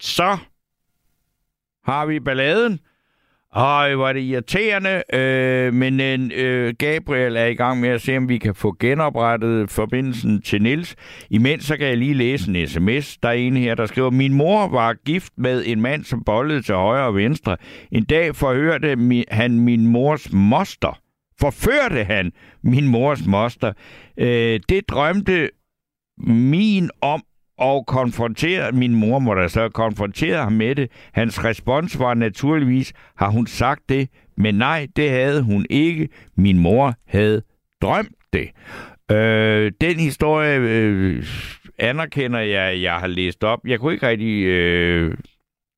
Så 0.01 0.39
har 1.85 2.07
vi 2.07 2.21
balladen. 2.21 2.81
Ej, 3.59 3.95
hvor 3.95 4.09
er 4.09 4.13
det 4.13 4.21
irriterende, 4.21 5.03
øh, 5.15 5.75
men 5.75 6.01
øh, 6.01 6.31
øh, 6.35 6.75
Gabriel 6.79 7.37
er 7.37 7.45
i 7.45 7.55
gang 7.55 7.81
med 7.81 7.89
at 7.89 8.01
se, 8.01 8.17
om 8.17 8.29
vi 8.29 8.39
kan 8.39 8.55
få 8.55 8.77
genoprettet 8.81 9.71
forbindelsen 9.71 10.43
til 10.43 10.63
Nils. 10.63 10.97
Imens 11.31 11.65
så 11.65 11.77
kan 11.77 11.87
jeg 11.87 11.97
lige 11.97 12.15
læse 12.15 12.51
en 12.51 12.69
sms. 12.69 13.17
Der 13.17 13.29
er 13.29 13.33
en 13.33 13.57
her, 13.57 13.75
der 13.75 13.87
skriver, 13.87 14.11
Min 14.11 14.35
mor 14.35 14.69
var 14.69 14.95
gift 15.05 15.33
med 15.37 15.63
en 15.67 15.81
mand, 15.81 16.05
som 16.05 16.25
bollede 16.25 16.63
til 16.63 16.75
højre 16.75 17.07
og 17.07 17.15
venstre. 17.15 17.57
En 17.93 18.05
dag 18.05 18.37
forhørte 18.37 18.97
mi, 18.97 19.25
han 19.31 19.61
min 19.61 19.87
mors 19.87 20.33
moster. 20.33 20.99
Forførte 21.41 22.05
han 22.05 22.33
min 22.63 22.89
mors 22.89 23.27
moster. 23.27 23.73
Øh, 24.19 24.61
det 24.69 24.89
drømte 24.89 25.49
min 26.27 26.91
om 27.01 27.23
og 27.59 27.87
konfronterede, 27.87 28.77
min 28.77 28.95
mor 28.95 29.19
må 29.19 29.35
da 29.35 29.49
så 29.49 29.69
konfrontere 29.69 30.43
ham 30.43 30.53
med 30.53 30.75
det. 30.75 30.91
Hans 31.13 31.45
respons 31.45 31.99
var 31.99 32.15
naturligvis, 32.15 32.93
har 33.17 33.31
hun 33.31 33.47
sagt 33.47 33.83
det? 33.89 34.09
Men 34.37 34.55
nej, 34.55 34.87
det 34.97 35.11
havde 35.11 35.43
hun 35.43 35.67
ikke. 35.71 36.09
Min 36.37 36.59
mor 36.59 36.95
havde 37.07 37.43
drømt 37.83 38.17
det. 38.33 38.51
Øh, 39.11 39.73
den 39.81 39.97
historie 39.97 40.59
øh, 40.59 41.25
anerkender 41.79 42.41
jeg, 42.41 42.83
jeg 42.83 42.95
har 42.95 43.07
læst 43.07 43.45
op. 43.45 43.61
Jeg 43.67 43.81
kunne 43.81 43.93
ikke 43.93 44.09
rigtig... 44.09 44.45
Øh, 44.45 45.15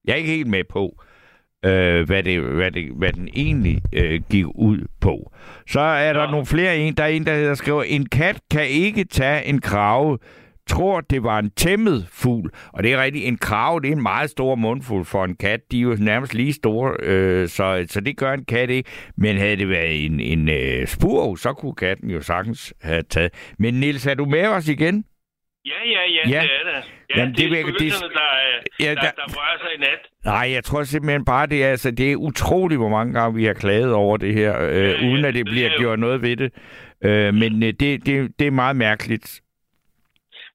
jeg 0.04 0.12
er 0.12 0.16
ikke 0.16 0.30
helt 0.30 0.46
med 0.46 0.64
på, 0.64 1.02
øh, 1.64 2.06
hvad, 2.06 2.22
det, 2.22 2.40
hvad, 2.40 2.70
det, 2.70 2.90
hvad 2.96 3.12
den 3.12 3.28
egentlig 3.34 3.82
øh, 3.92 4.20
gik 4.30 4.46
ud 4.54 4.86
på. 5.00 5.32
Så 5.66 5.80
er 5.80 6.12
der 6.12 6.30
nogle 6.30 6.46
flere 6.46 6.78
en. 6.78 6.94
Der 6.94 7.02
er 7.04 7.08
en, 7.08 7.26
der 7.26 7.34
hedder 7.34 7.54
skriver, 7.54 7.82
en 7.82 8.06
kat 8.06 8.40
kan 8.50 8.68
ikke 8.68 9.04
tage 9.04 9.44
en 9.44 9.60
krave, 9.60 10.18
tror, 10.70 11.00
det 11.00 11.22
var 11.22 11.38
en 11.38 11.50
tæmmet 11.50 12.08
fugl. 12.12 12.50
Og 12.72 12.82
det 12.82 12.92
er 12.92 13.02
rigtigt, 13.02 13.24
en 13.26 13.36
krave, 13.38 13.80
det 13.80 13.88
er 13.88 13.92
en 13.92 14.02
meget 14.02 14.30
stor 14.30 14.54
mundfuld 14.54 15.04
for 15.04 15.24
en 15.24 15.36
kat. 15.36 15.60
De 15.72 15.78
er 15.78 15.82
jo 15.82 15.96
nærmest 16.00 16.34
lige 16.34 16.52
store, 16.52 16.96
øh, 17.02 17.48
så, 17.48 17.84
så 17.88 18.00
det 18.00 18.16
gør 18.16 18.32
en 18.32 18.44
kat 18.44 18.70
ikke. 18.70 18.90
Men 19.16 19.36
havde 19.36 19.56
det 19.56 19.68
været 19.68 20.04
en, 20.06 20.20
en 20.20 20.48
øh, 20.48 20.86
spurv, 20.86 21.36
så 21.36 21.52
kunne 21.52 21.74
katten 21.74 22.10
jo 22.10 22.20
sagtens 22.22 22.74
have 22.82 23.02
taget. 23.02 23.30
Men 23.58 23.74
Nils, 23.74 24.06
er 24.06 24.14
du 24.14 24.24
med 24.24 24.46
os 24.46 24.68
igen? 24.68 25.04
Ja, 25.64 25.70
ja, 25.86 26.00
ja, 26.24 26.30
Ja. 26.36 26.42
det 26.42 26.50
er 26.50 26.80
det. 26.80 26.84
Ja, 27.10 27.20
Jamen, 27.20 27.34
det, 27.34 27.50
det 27.50 27.60
er 27.60 27.64
det- 27.66 27.78
der, 27.78 28.20
er- 28.20 28.60
Ja, 28.80 28.88
der, 28.88 28.94
der- 28.94 29.00
der, 29.00 29.22
rører 29.28 29.58
sig 29.60 29.68
i 29.76 29.80
nat. 29.80 29.98
Nej, 30.24 30.50
jeg 30.52 30.64
tror 30.64 30.82
simpelthen 30.82 31.24
bare, 31.24 31.46
det 31.46 31.64
er, 31.64 31.70
altså, 31.70 31.90
det 31.90 32.12
er 32.12 32.16
utroligt, 32.16 32.78
hvor 32.78 32.88
mange 32.88 33.12
gange 33.14 33.34
vi 33.34 33.44
har 33.44 33.52
klaget 33.54 33.92
over 33.92 34.16
det 34.16 34.34
her, 34.34 34.62
øh, 34.62 34.84
ja, 34.84 35.08
uden 35.08 35.24
at 35.24 35.34
det 35.34 35.46
det 35.46 35.52
bliver 35.52 35.66
er 35.68 35.72
jo- 35.72 35.78
gjort 35.78 35.98
noget 35.98 36.22
ved 36.22 36.36
det. 36.36 36.52
Øh, 37.04 37.34
men 37.34 37.62
øh, 37.62 37.72
det, 37.80 38.06
det, 38.06 38.28
det 38.38 38.46
er 38.46 38.50
meget 38.50 38.76
mærkeligt. 38.76 39.40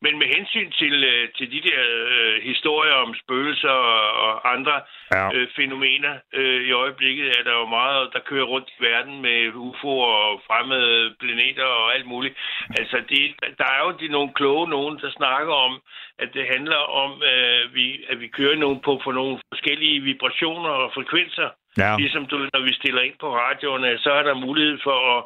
Men 0.01 0.17
med 0.19 0.27
hensyn 0.35 0.71
til, 0.71 1.03
øh, 1.03 1.29
til 1.37 1.51
de 1.51 1.61
der 1.69 1.79
øh, 2.09 2.43
historier 2.43 2.93
om 2.93 3.15
spøgelser 3.23 3.69
og, 3.69 4.11
og 4.25 4.53
andre 4.53 4.81
Ja. 5.13 5.29
øh, 5.33 5.47
fænomener 5.55 6.13
øh, 6.33 6.61
i 6.69 6.71
øjeblikket, 6.71 7.27
er 7.39 7.43
der 7.43 7.53
jo 7.61 7.65
meget, 7.65 8.09
der 8.13 8.19
kører 8.19 8.43
rundt 8.53 8.69
i 8.69 8.83
verden 8.83 9.21
med 9.21 9.39
UFO'er 9.65 10.11
og 10.29 10.41
fremmede 10.47 11.15
planeter 11.19 11.63
og 11.63 11.95
alt 11.95 12.05
muligt. 12.05 12.35
Altså, 12.79 12.97
det, 13.09 13.21
der 13.57 13.67
er 13.75 13.81
jo 13.85 13.91
de, 13.99 14.07
nogle 14.07 14.33
kloge 14.33 14.69
nogen, 14.69 14.99
der 14.99 15.11
snakker 15.11 15.53
om, 15.53 15.81
at 16.19 16.29
det 16.33 16.45
handler 16.55 16.81
om, 17.03 17.23
øh, 17.31 17.75
vi, 17.75 18.05
at 18.09 18.19
vi 18.19 18.27
kører 18.27 18.55
nogen 18.55 18.79
på, 18.85 19.01
på 19.03 19.11
nogle 19.11 19.39
forskellige 19.53 20.01
vibrationer 20.01 20.69
og 20.69 20.91
frekvenser. 20.93 21.49
Ja. 21.77 21.97
Ligesom 21.97 22.25
du, 22.25 22.37
når 22.37 22.61
vi 22.67 22.73
stiller 22.73 23.01
ind 23.01 23.17
på 23.19 23.35
radioerne, 23.37 23.97
så 23.97 24.11
er 24.11 24.23
der 24.23 24.33
mulighed 24.47 24.77
for 24.83 25.17
at, 25.17 25.23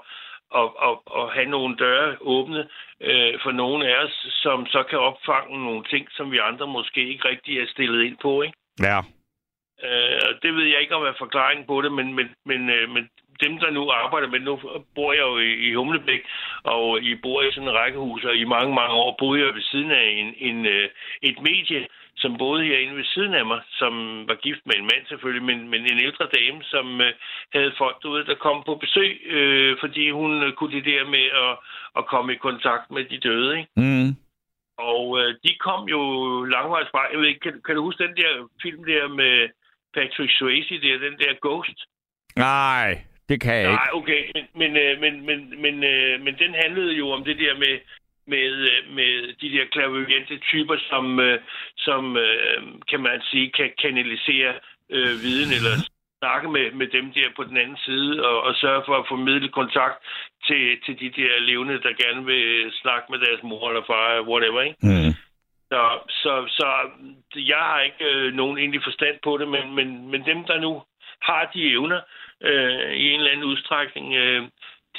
at, 0.55 0.69
at, 0.87 0.95
at 1.19 1.33
have 1.33 1.49
nogle 1.55 1.75
døre 1.75 2.15
åbne 2.21 2.67
øh, 3.01 3.33
for 3.43 3.51
nogle 3.51 3.87
af 3.87 4.03
os, 4.03 4.27
som 4.43 4.65
så 4.65 4.83
kan 4.83 4.99
opfange 4.99 5.63
nogle 5.65 5.83
ting, 5.83 6.07
som 6.11 6.31
vi 6.31 6.37
andre 6.37 6.67
måske 6.67 7.09
ikke 7.09 7.27
rigtig 7.29 7.59
er 7.59 7.67
stillet 7.67 8.03
ind 8.03 8.17
på. 8.21 8.41
Ikke? 8.41 8.57
Ja. 8.79 8.99
Øh, 9.87 10.19
og 10.27 10.33
det 10.43 10.55
ved 10.55 10.65
jeg 10.65 10.81
ikke 10.81 10.95
om 10.95 11.03
er 11.03 11.13
forklaringen 11.17 11.65
på 11.67 11.81
det, 11.81 11.91
men, 11.91 12.13
men, 12.13 12.27
men, 12.45 12.69
øh, 12.69 12.89
men 12.89 13.09
dem, 13.43 13.57
der 13.59 13.71
nu 13.71 13.89
arbejder 13.89 14.27
med, 14.27 14.39
nu 14.39 14.59
bor 14.95 15.13
jeg 15.13 15.21
jo 15.21 15.37
i, 15.37 15.51
i 15.67 15.73
Humlebæk, 15.73 16.21
og 16.63 17.01
I 17.01 17.15
bor 17.15 17.41
i 17.41 17.51
sådan 17.51 17.69
en 17.69 17.75
rækkehus, 17.75 18.23
og 18.23 18.35
i 18.35 18.43
mange, 18.43 18.75
mange 18.75 18.95
år 18.95 19.15
boede 19.19 19.45
jeg 19.45 19.55
ved 19.55 19.61
siden 19.61 19.91
af 19.91 20.05
en, 20.21 20.33
en, 20.37 20.65
øh, 20.65 20.89
et 21.21 21.41
medie, 21.41 21.87
som 22.19 22.37
boede 22.37 22.63
herinde 22.65 22.95
ved 22.95 23.05
siden 23.13 23.33
af 23.33 23.45
mig, 23.45 23.61
som 23.71 23.93
var 24.29 24.35
gift 24.35 24.63
med 24.65 24.75
en 24.75 24.89
mand 24.91 25.03
selvfølgelig, 25.07 25.45
men, 25.49 25.69
men 25.69 25.81
en 25.81 25.99
ældre 26.07 26.27
dame, 26.37 26.63
som 26.63 27.01
øh, 27.01 27.13
havde 27.55 27.73
folk 27.77 27.95
derude, 28.01 28.25
der 28.25 28.35
kom 28.35 28.63
på 28.65 28.75
besøg, 28.75 29.11
øh, 29.25 29.77
fordi 29.79 30.09
hun 30.09 30.43
øh, 30.43 30.53
kunne 30.53 30.75
det 30.77 30.85
der 30.85 31.03
med 31.15 31.25
at, 31.45 31.53
at 31.97 32.07
komme 32.13 32.33
i 32.33 32.43
kontakt 32.47 32.91
med 32.91 33.03
de 33.11 33.17
døde. 33.27 33.59
Ikke? 33.59 33.71
Mm. 33.75 34.09
Og 34.77 35.03
øh, 35.19 35.35
de 35.43 35.51
kom 35.65 35.81
jo 35.95 36.01
langvejs 36.43 36.87
fra. 36.91 37.11
Jeg 37.11 37.19
ved 37.19 37.27
ikke, 37.27 37.39
kan, 37.39 37.61
kan 37.65 37.75
du 37.75 37.81
huske 37.83 38.03
den 38.03 38.15
der 38.21 38.31
film 38.63 38.83
der 38.83 39.07
med 39.07 39.49
Patrick 39.93 40.31
Swayze, 40.37 40.81
der, 40.81 40.97
den 41.07 41.17
der 41.23 41.33
Ghost? 41.41 41.79
Nej, 42.35 42.89
det 43.29 43.41
kan 43.41 43.53
jeg 43.53 43.69
ikke. 43.71 43.83
Nej, 43.83 43.89
okay, 43.99 44.21
men, 44.35 44.45
men, 44.61 44.71
øh, 44.83 44.99
men, 45.03 45.13
men, 45.25 45.61
men, 45.63 45.75
øh, 45.83 46.21
men 46.25 46.33
den 46.43 46.53
handlede 46.63 46.93
jo 47.01 47.09
om 47.09 47.23
det 47.23 47.37
der 47.39 47.53
med, 47.63 47.73
med, 48.33 48.51
øh, 48.71 48.81
med 48.97 49.11
de 49.41 49.49
der 49.55 49.65
klaverjente 49.73 50.37
typer, 50.37 50.77
som, 50.89 51.19
øh, 51.19 51.39
som 51.77 52.17
øh, 52.17 52.61
kan 52.89 53.01
man 53.07 53.21
sige, 53.31 53.51
kan 53.51 53.69
kanalisere 53.81 54.53
øh, 54.89 55.13
viden 55.23 55.51
eller 55.57 55.75
snakke 56.21 56.47
med, 56.55 56.71
med 56.71 56.87
dem 56.87 57.05
der 57.11 57.27
på 57.35 57.43
den 57.43 57.57
anden 57.57 57.77
side 57.87 58.25
og, 58.27 58.37
og 58.41 58.55
sørge 58.55 58.83
for 58.85 58.95
at 58.97 59.07
formidle 59.07 59.49
kontakt 59.49 59.97
til, 60.47 60.63
til 60.85 60.95
de 60.99 61.09
der 61.21 61.39
levende, 61.39 61.81
der 61.85 62.01
gerne 62.03 62.25
vil 62.25 62.71
snakke 62.81 63.05
med 63.11 63.19
deres 63.19 63.43
mor 63.43 63.69
eller 63.69 63.83
far, 63.91 64.21
whatever, 64.31 64.61
ikke? 64.61 64.77
Mm. 64.81 65.13
Så, 65.71 65.81
så, 66.09 66.33
så 66.57 66.67
jeg 67.35 67.63
har 67.69 67.79
ikke 67.81 68.05
øh, 68.11 68.33
nogen 68.33 68.57
egentlig 68.57 68.81
forstand 68.83 69.17
på 69.23 69.37
det, 69.37 69.47
men, 69.47 69.75
men, 69.75 69.87
men 70.11 70.21
dem, 70.25 70.43
der 70.49 70.59
nu 70.59 70.81
har 71.21 71.51
de 71.53 71.71
evner 71.71 72.01
øh, 72.41 72.91
i 72.93 73.03
en 73.11 73.19
eller 73.19 73.31
anden 73.31 73.49
udstrækning, 73.51 74.15
øh, 74.15 74.43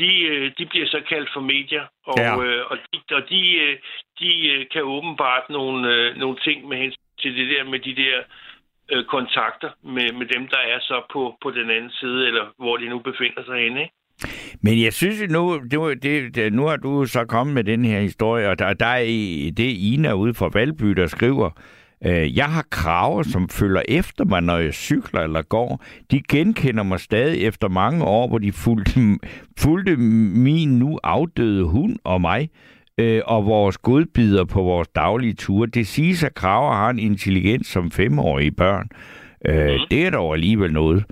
de, 0.02 0.10
øh, 0.32 0.52
de 0.58 0.64
bliver 0.66 0.86
så 0.86 1.00
kaldt 1.08 1.30
for 1.34 1.40
medier, 1.54 1.84
og, 2.10 2.18
Ja. 2.18 2.32
øh, 2.44 2.62
og, 2.70 2.76
de, 2.92 3.14
og 3.18 3.22
de, 3.32 3.40
øh, 3.64 3.76
de 4.20 4.30
kan 4.72 4.82
åbenbart 4.96 5.44
nogle, 5.50 5.78
nogle 6.22 6.36
ting 6.46 6.68
med 6.68 6.76
hensyn 6.82 7.08
til 7.22 7.30
det 7.38 7.46
der 7.52 7.64
med 7.72 7.78
de 7.88 7.94
der 8.02 8.16
kontakter 9.08 9.70
med, 9.84 10.12
med 10.12 10.26
dem, 10.34 10.48
der 10.48 10.60
er 10.72 10.78
så 10.80 11.02
på, 11.12 11.34
på 11.42 11.50
den 11.50 11.70
anden 11.70 11.90
side, 11.90 12.26
eller 12.28 12.44
hvor 12.58 12.76
de 12.76 12.88
nu 12.88 12.98
befinder 12.98 13.42
sig 13.46 13.58
henne. 13.64 13.80
Ikke? 13.80 13.94
Men 14.62 14.82
jeg 14.82 14.92
synes 14.92 15.30
nu, 15.30 15.60
det, 16.02 16.34
det, 16.34 16.52
nu 16.52 16.66
har 16.66 16.76
du 16.76 17.06
så 17.06 17.24
kommet 17.24 17.54
med 17.54 17.64
den 17.64 17.84
her 17.84 18.00
historie, 18.00 18.48
og 18.48 18.58
der, 18.58 18.72
der 18.72 18.86
er 18.86 19.00
i- 19.06 19.50
det 19.56 19.70
Ina 19.92 20.12
ude 20.12 20.34
fra 20.34 20.50
Valby, 20.54 20.86
der 20.86 21.06
skriver, 21.06 21.50
jeg 22.08 22.46
har 22.46 22.66
kraver, 22.70 23.22
som 23.22 23.48
følger 23.48 23.82
efter 23.88 24.24
mig, 24.24 24.40
når 24.42 24.56
jeg 24.56 24.74
cykler 24.74 25.20
eller 25.20 25.42
går. 25.42 25.84
De 26.10 26.22
genkender 26.28 26.82
mig 26.82 27.00
stadig 27.00 27.42
efter 27.42 27.68
mange 27.68 28.04
år, 28.04 28.28
hvor 28.28 28.38
de 28.38 28.52
fulgte, 28.52 29.00
fulgte 29.58 29.96
min 29.96 30.78
nu 30.78 30.98
afdøde 31.02 31.64
hund 31.64 31.96
og 32.04 32.20
mig 32.20 32.48
øh, 33.00 33.22
og 33.24 33.46
vores 33.46 33.78
godbider 33.78 34.44
på 34.44 34.62
vores 34.62 34.88
daglige 34.88 35.34
ture. 35.34 35.66
Det 35.66 35.86
siges, 35.86 36.24
at 36.24 36.34
kraver 36.34 36.72
har 36.74 36.90
en 36.90 36.98
intelligens 36.98 37.66
som 37.66 37.90
femårige 37.90 38.50
børn. 38.52 38.88
Øh, 39.46 39.66
Mhm. 39.74 39.86
Det 39.90 40.06
er 40.06 40.10
dog 40.10 40.34
alligevel 40.34 40.72
noget. 40.72 41.04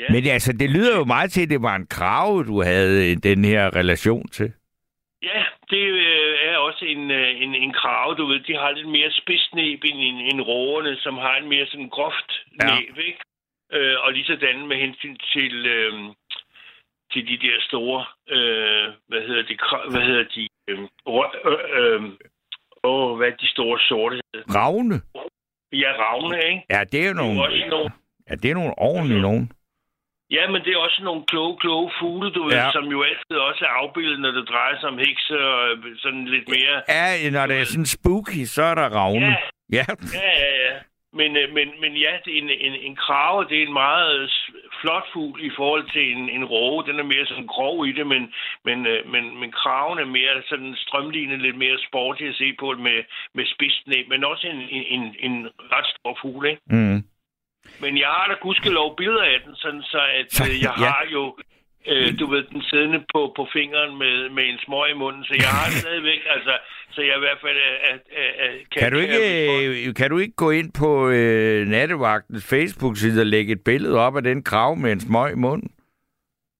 Ja. 0.00 0.04
Men 0.10 0.26
altså, 0.26 0.52
det 0.52 0.70
lyder 0.70 0.96
jo 0.98 1.04
meget 1.04 1.30
til, 1.32 1.42
at 1.42 1.50
det 1.50 1.62
var 1.62 1.76
en 1.76 1.86
krave, 1.86 2.44
du 2.44 2.62
havde 2.62 3.10
øh, 3.10 3.16
den 3.22 3.44
her 3.44 3.76
relation 3.76 4.28
til. 4.28 4.52
Ja, 5.22 5.42
det 5.70 5.82
øh, 5.82 6.25
også 6.68 6.84
en, 6.94 7.10
øh, 7.10 7.42
en, 7.42 7.54
en 7.54 7.72
krav, 7.72 8.14
du 8.18 8.24
ved. 8.26 8.40
De 8.40 8.54
har 8.62 8.70
lidt 8.70 8.88
mere 8.88 9.10
spidsnæb 9.20 9.80
end, 9.84 9.98
end, 10.08 10.18
end 10.30 10.40
rågerne, 10.40 10.96
som 10.96 11.14
har 11.24 11.34
en 11.36 11.48
mere 11.48 11.66
sådan 11.66 11.88
groft 11.88 12.30
Ja. 12.62 12.66
næb, 12.80 12.98
ikke? 13.08 13.20
Øh, 13.72 13.96
og 14.04 14.12
lige 14.12 14.26
sådan 14.26 14.66
med 14.66 14.76
hensyn 14.76 15.16
til, 15.32 15.66
øh, 15.66 15.92
til 17.12 17.22
de 17.30 17.36
der 17.46 17.56
store, 17.68 18.04
øh, 18.34 18.86
hvad 19.08 19.22
hedder 19.28 19.42
de, 19.42 19.54
hvad 19.92 20.02
hedder 20.08 20.24
de, 20.34 20.48
øh, 20.68 20.78
øh, 21.48 21.58
øh, 21.78 22.02
åh, 22.84 23.16
hvad 23.16 23.28
er 23.28 23.36
de 23.36 23.48
store 23.48 23.78
sorte 23.88 24.20
hedder? 24.34 24.54
Ravne? 24.58 24.96
Ja, 25.72 25.90
ravne, 26.04 26.36
ikke? 26.50 26.62
Ja, 26.70 26.80
det 26.92 26.98
er 27.04 27.08
jo 27.08 27.14
Det 27.14 27.20
er 27.20 27.22
nogle, 27.22 27.42
også 27.42 27.66
nogle, 27.70 27.90
ja, 28.28 28.34
det 28.34 28.50
er 28.50 28.54
nogle 28.54 28.74
ordentlige 28.78 29.20
nogen. 29.20 29.50
Ja, 30.30 30.42
men 30.50 30.60
det 30.64 30.72
er 30.72 30.78
også 30.78 31.00
nogle 31.04 31.22
kloge, 31.26 31.56
kloge 31.56 31.90
fugle, 32.00 32.30
du 32.32 32.42
ved, 32.44 32.52
Ja. 32.52 32.70
som 32.72 32.84
jo 32.84 33.02
altid 33.02 33.36
også 33.48 33.64
er 33.64 33.68
afbildet, 33.82 34.20
når 34.20 34.30
det 34.30 34.48
drejer 34.48 34.80
sig 34.80 34.88
om 34.88 34.98
hekse 34.98 35.38
og 35.50 35.70
øh, 35.70 35.96
sådan 35.98 36.24
lidt 36.24 36.48
mere... 36.48 36.74
Ja, 36.88 37.30
når 37.30 37.46
det 37.46 37.56
er 37.60 37.64
sådan 37.64 37.86
spooky, 37.86 38.44
så 38.44 38.62
er 38.62 38.74
der 38.74 38.88
ravne. 38.98 39.26
Ja, 39.26 39.36
Ja. 39.72 39.84
Ja, 40.14 40.30
ja, 40.44 40.50
ja. 40.66 40.74
Men, 41.20 41.36
øh, 41.36 41.54
men, 41.54 41.68
men 41.82 41.92
ja, 41.96 42.12
det 42.24 42.30
er 42.34 42.42
en, 42.42 42.50
en, 42.50 42.74
en 42.88 42.96
krave, 42.96 43.44
det 43.48 43.58
er 43.58 43.66
en 43.66 43.72
meget 43.72 44.20
øh, 44.20 44.28
flot 44.80 45.06
fugl 45.12 45.44
i 45.44 45.50
forhold 45.56 45.84
til 45.92 46.12
en, 46.16 46.28
en 46.28 46.44
råge. 46.44 46.86
Den 46.88 46.98
er 46.98 47.02
mere 47.12 47.26
sådan 47.26 47.46
grov 47.46 47.86
i 47.86 47.92
det, 47.92 48.06
men, 48.06 48.22
men, 48.64 48.78
men, 49.12 49.24
men 49.40 49.52
kraven 49.52 49.98
er 49.98 50.04
mere 50.04 50.42
sådan 50.48 50.74
strømlignet, 50.84 51.38
lidt 51.42 51.58
mere 51.58 51.78
sporty 51.88 52.22
at 52.22 52.34
se 52.34 52.52
på 52.60 52.66
med, 52.78 52.98
med 53.34 53.44
spidsnæb, 53.54 54.08
men 54.08 54.24
også 54.24 54.46
en, 54.46 54.60
en, 54.76 54.84
en, 55.00 55.14
en 55.26 55.48
ret 55.72 55.86
stor 55.94 56.18
fugl, 56.22 56.46
ikke? 56.46 56.62
Mm. 56.70 56.98
Men 57.82 57.92
jeg 57.98 58.10
har 58.16 58.26
da 58.30 58.34
gudskelov 58.46 58.96
billeder 58.96 59.26
af 59.34 59.38
den, 59.44 59.54
sådan 59.56 59.82
så 59.82 60.00
at 60.20 60.30
øh, 60.48 60.62
jeg 60.66 60.74
ja. 60.78 60.84
har 60.92 61.04
jo, 61.16 61.22
øh, 61.90 62.18
du 62.18 62.24
ved, 62.32 62.42
den 62.54 62.62
siddende 62.70 63.00
på, 63.14 63.20
på 63.36 63.48
fingeren 63.56 63.92
med, 64.02 64.16
med 64.36 64.44
en 64.52 64.58
smøg 64.64 64.90
i 64.94 64.98
munden, 65.02 65.24
så 65.24 65.34
jeg 65.44 65.50
har 65.58 65.66
det 65.70 65.78
stadigvæk, 65.84 66.20
altså, 66.34 66.54
så 66.94 67.00
jeg 67.08 67.16
i 67.16 67.24
hvert 67.26 67.40
fald 67.44 67.58
er, 67.70 67.76
er, 67.90 68.30
er, 68.44 68.50
Kan, 68.76 68.92
du 68.92 68.98
ikke, 68.98 69.18
øh, 69.88 69.94
kan 69.94 70.10
du 70.10 70.18
ikke 70.18 70.36
gå 70.36 70.50
ind 70.50 70.72
på 70.72 71.08
øh, 71.08 71.66
nattevagtens 71.66 72.44
Facebook-side 72.52 73.20
og 73.20 73.26
lægge 73.26 73.52
et 73.52 73.64
billede 73.64 73.98
op 73.98 74.16
af 74.16 74.22
den 74.22 74.42
krav 74.42 74.76
med 74.76 74.92
en 74.92 75.00
smøg 75.00 75.32
i 75.32 75.40
munden? 75.46 75.70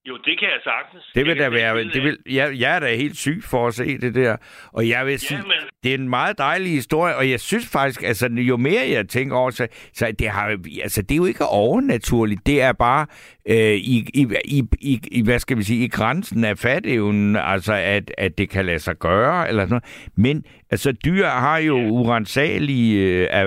Jo, 0.08 0.16
det 0.16 0.38
kan 0.38 0.48
jeg 0.48 0.60
sagtens. 0.64 1.04
Det 1.14 1.26
vil 1.26 1.38
da 1.38 1.48
være... 1.48 1.84
Det 1.84 2.02
vil, 2.02 2.18
jeg, 2.30 2.60
jeg 2.60 2.76
er 2.76 2.80
da 2.80 2.96
helt 2.96 3.16
syg 3.16 3.42
for 3.44 3.66
at 3.66 3.74
se 3.74 3.98
det 3.98 4.14
der. 4.14 4.36
Og 4.72 4.88
jeg 4.88 5.06
vil 5.06 5.18
sige, 5.18 5.38
Ja, 5.38 5.42
men 5.42 5.52
det 5.82 5.90
er 5.90 5.98
en 5.98 6.08
meget 6.08 6.38
dejlig 6.38 6.72
historie, 6.72 7.16
og 7.16 7.30
jeg 7.30 7.40
synes 7.40 7.68
faktisk, 7.68 8.02
altså 8.02 8.26
jo 8.28 8.56
mere 8.56 8.82
jeg 8.90 9.08
tænker 9.08 9.36
over, 9.36 9.50
så, 9.50 9.68
så 9.92 10.12
det, 10.18 10.28
har, 10.28 10.56
altså, 10.82 11.02
det 11.02 11.10
er 11.10 11.16
jo 11.16 11.24
ikke 11.24 11.44
overnaturligt. 11.44 12.46
Det 12.46 12.62
er 12.62 12.72
bare 12.72 13.06
øh, 13.48 13.56
i, 13.56 14.10
i, 14.14 14.26
i, 14.44 14.62
i, 14.80 15.00
i, 15.10 15.22
hvad 15.22 15.38
skal 15.38 15.56
vi 15.58 15.62
sige, 15.62 15.84
i 15.84 15.88
grænsen 15.88 16.44
af 16.44 16.58
fatevnen, 16.58 17.36
altså 17.36 17.72
at, 17.72 18.10
at 18.18 18.38
det 18.38 18.50
kan 18.50 18.66
lade 18.66 18.78
sig 18.78 18.96
gøre, 18.98 19.48
eller 19.48 19.62
sådan 19.62 19.70
noget. 19.70 20.12
Men 20.16 20.44
altså, 20.70 20.92
dyr 20.92 21.26
har 21.26 21.58
jo 21.58 21.76
urensagelige, 21.76 23.02
øh, 23.02 23.28
er, 23.30 23.46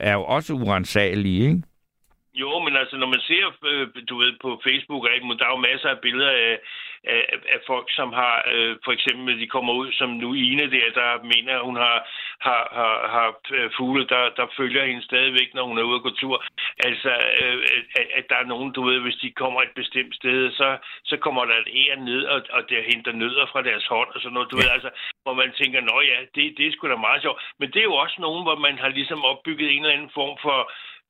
er 0.00 0.12
jo 0.12 0.22
også 0.24 0.52
urensagelige, 0.52 1.48
ikke? 1.48 1.62
Jo, 2.42 2.58
men 2.64 2.76
altså, 2.76 2.96
når 2.96 3.06
man 3.14 3.22
ser, 3.28 3.44
øh, 3.70 3.88
du 4.08 4.14
ved, 4.22 4.32
på 4.44 4.60
Facebook, 4.66 5.02
og 5.04 5.10
alt 5.12 5.38
der 5.40 5.46
er 5.46 5.54
jo 5.56 5.66
masser 5.70 5.88
af 5.88 6.00
billeder 6.00 6.30
af, 6.30 6.58
af, 7.04 7.22
af 7.54 7.60
folk, 7.66 7.86
som 7.98 8.12
har, 8.12 8.36
øh, 8.52 8.76
for 8.84 8.92
eksempel, 8.92 9.40
de 9.40 9.46
kommer 9.46 9.72
ud 9.72 9.92
som 9.92 10.10
nu 10.10 10.34
Ine 10.34 10.70
der, 10.76 10.86
der 11.00 11.10
mener, 11.34 11.52
at 11.58 11.64
hun 11.68 11.76
har, 11.76 11.98
har, 12.40 12.62
har, 12.78 12.94
har 13.14 13.28
øh, 13.56 13.70
fugle, 13.76 14.04
der, 14.12 14.22
der 14.38 14.46
følger 14.56 14.84
hende 14.84 15.02
stadigvæk, 15.02 15.54
når 15.54 15.64
hun 15.64 15.78
er 15.78 15.82
ude 15.82 16.00
at 16.00 16.02
gå 16.02 16.10
tur. 16.10 16.44
Altså, 16.88 17.12
øh, 17.42 17.58
at, 18.00 18.06
at 18.18 18.24
der 18.30 18.36
er 18.36 18.50
nogen, 18.52 18.72
du 18.72 18.82
ved, 18.88 18.98
hvis 19.00 19.20
de 19.22 19.30
kommer 19.30 19.60
et 19.62 19.74
bestemt 19.80 20.14
sted, 20.14 20.52
så, 20.52 20.68
så 21.04 21.16
kommer 21.16 21.44
der 21.44 21.56
et 21.58 21.70
ære 21.80 21.96
ned, 22.10 22.24
og, 22.24 22.42
og 22.50 22.62
der 22.70 22.90
henter 22.92 23.12
nødder 23.12 23.46
fra 23.52 23.62
deres 23.62 23.86
hånd, 23.86 24.08
og 24.14 24.20
sådan 24.20 24.34
noget, 24.34 24.50
du 24.50 24.56
Ja. 24.56 24.62
ved, 24.62 24.70
altså, 24.76 24.90
hvor 25.22 25.34
man 25.34 25.52
tænker, 25.60 25.80
nå 25.80 26.00
ja, 26.00 26.18
det, 26.34 26.44
det 26.56 26.66
er 26.66 26.72
sgu 26.72 26.88
da 26.88 26.96
meget 26.96 27.22
sjovt. 27.22 27.40
Men 27.58 27.68
det 27.72 27.80
er 27.80 27.90
jo 27.92 27.94
også 27.94 28.16
nogen, 28.18 28.42
hvor 28.42 28.56
man 28.66 28.78
har 28.78 28.88
ligesom 28.88 29.24
opbygget 29.24 29.70
en 29.70 29.82
eller 29.82 29.96
anden 29.96 30.10
form 30.14 30.38
for 30.42 30.58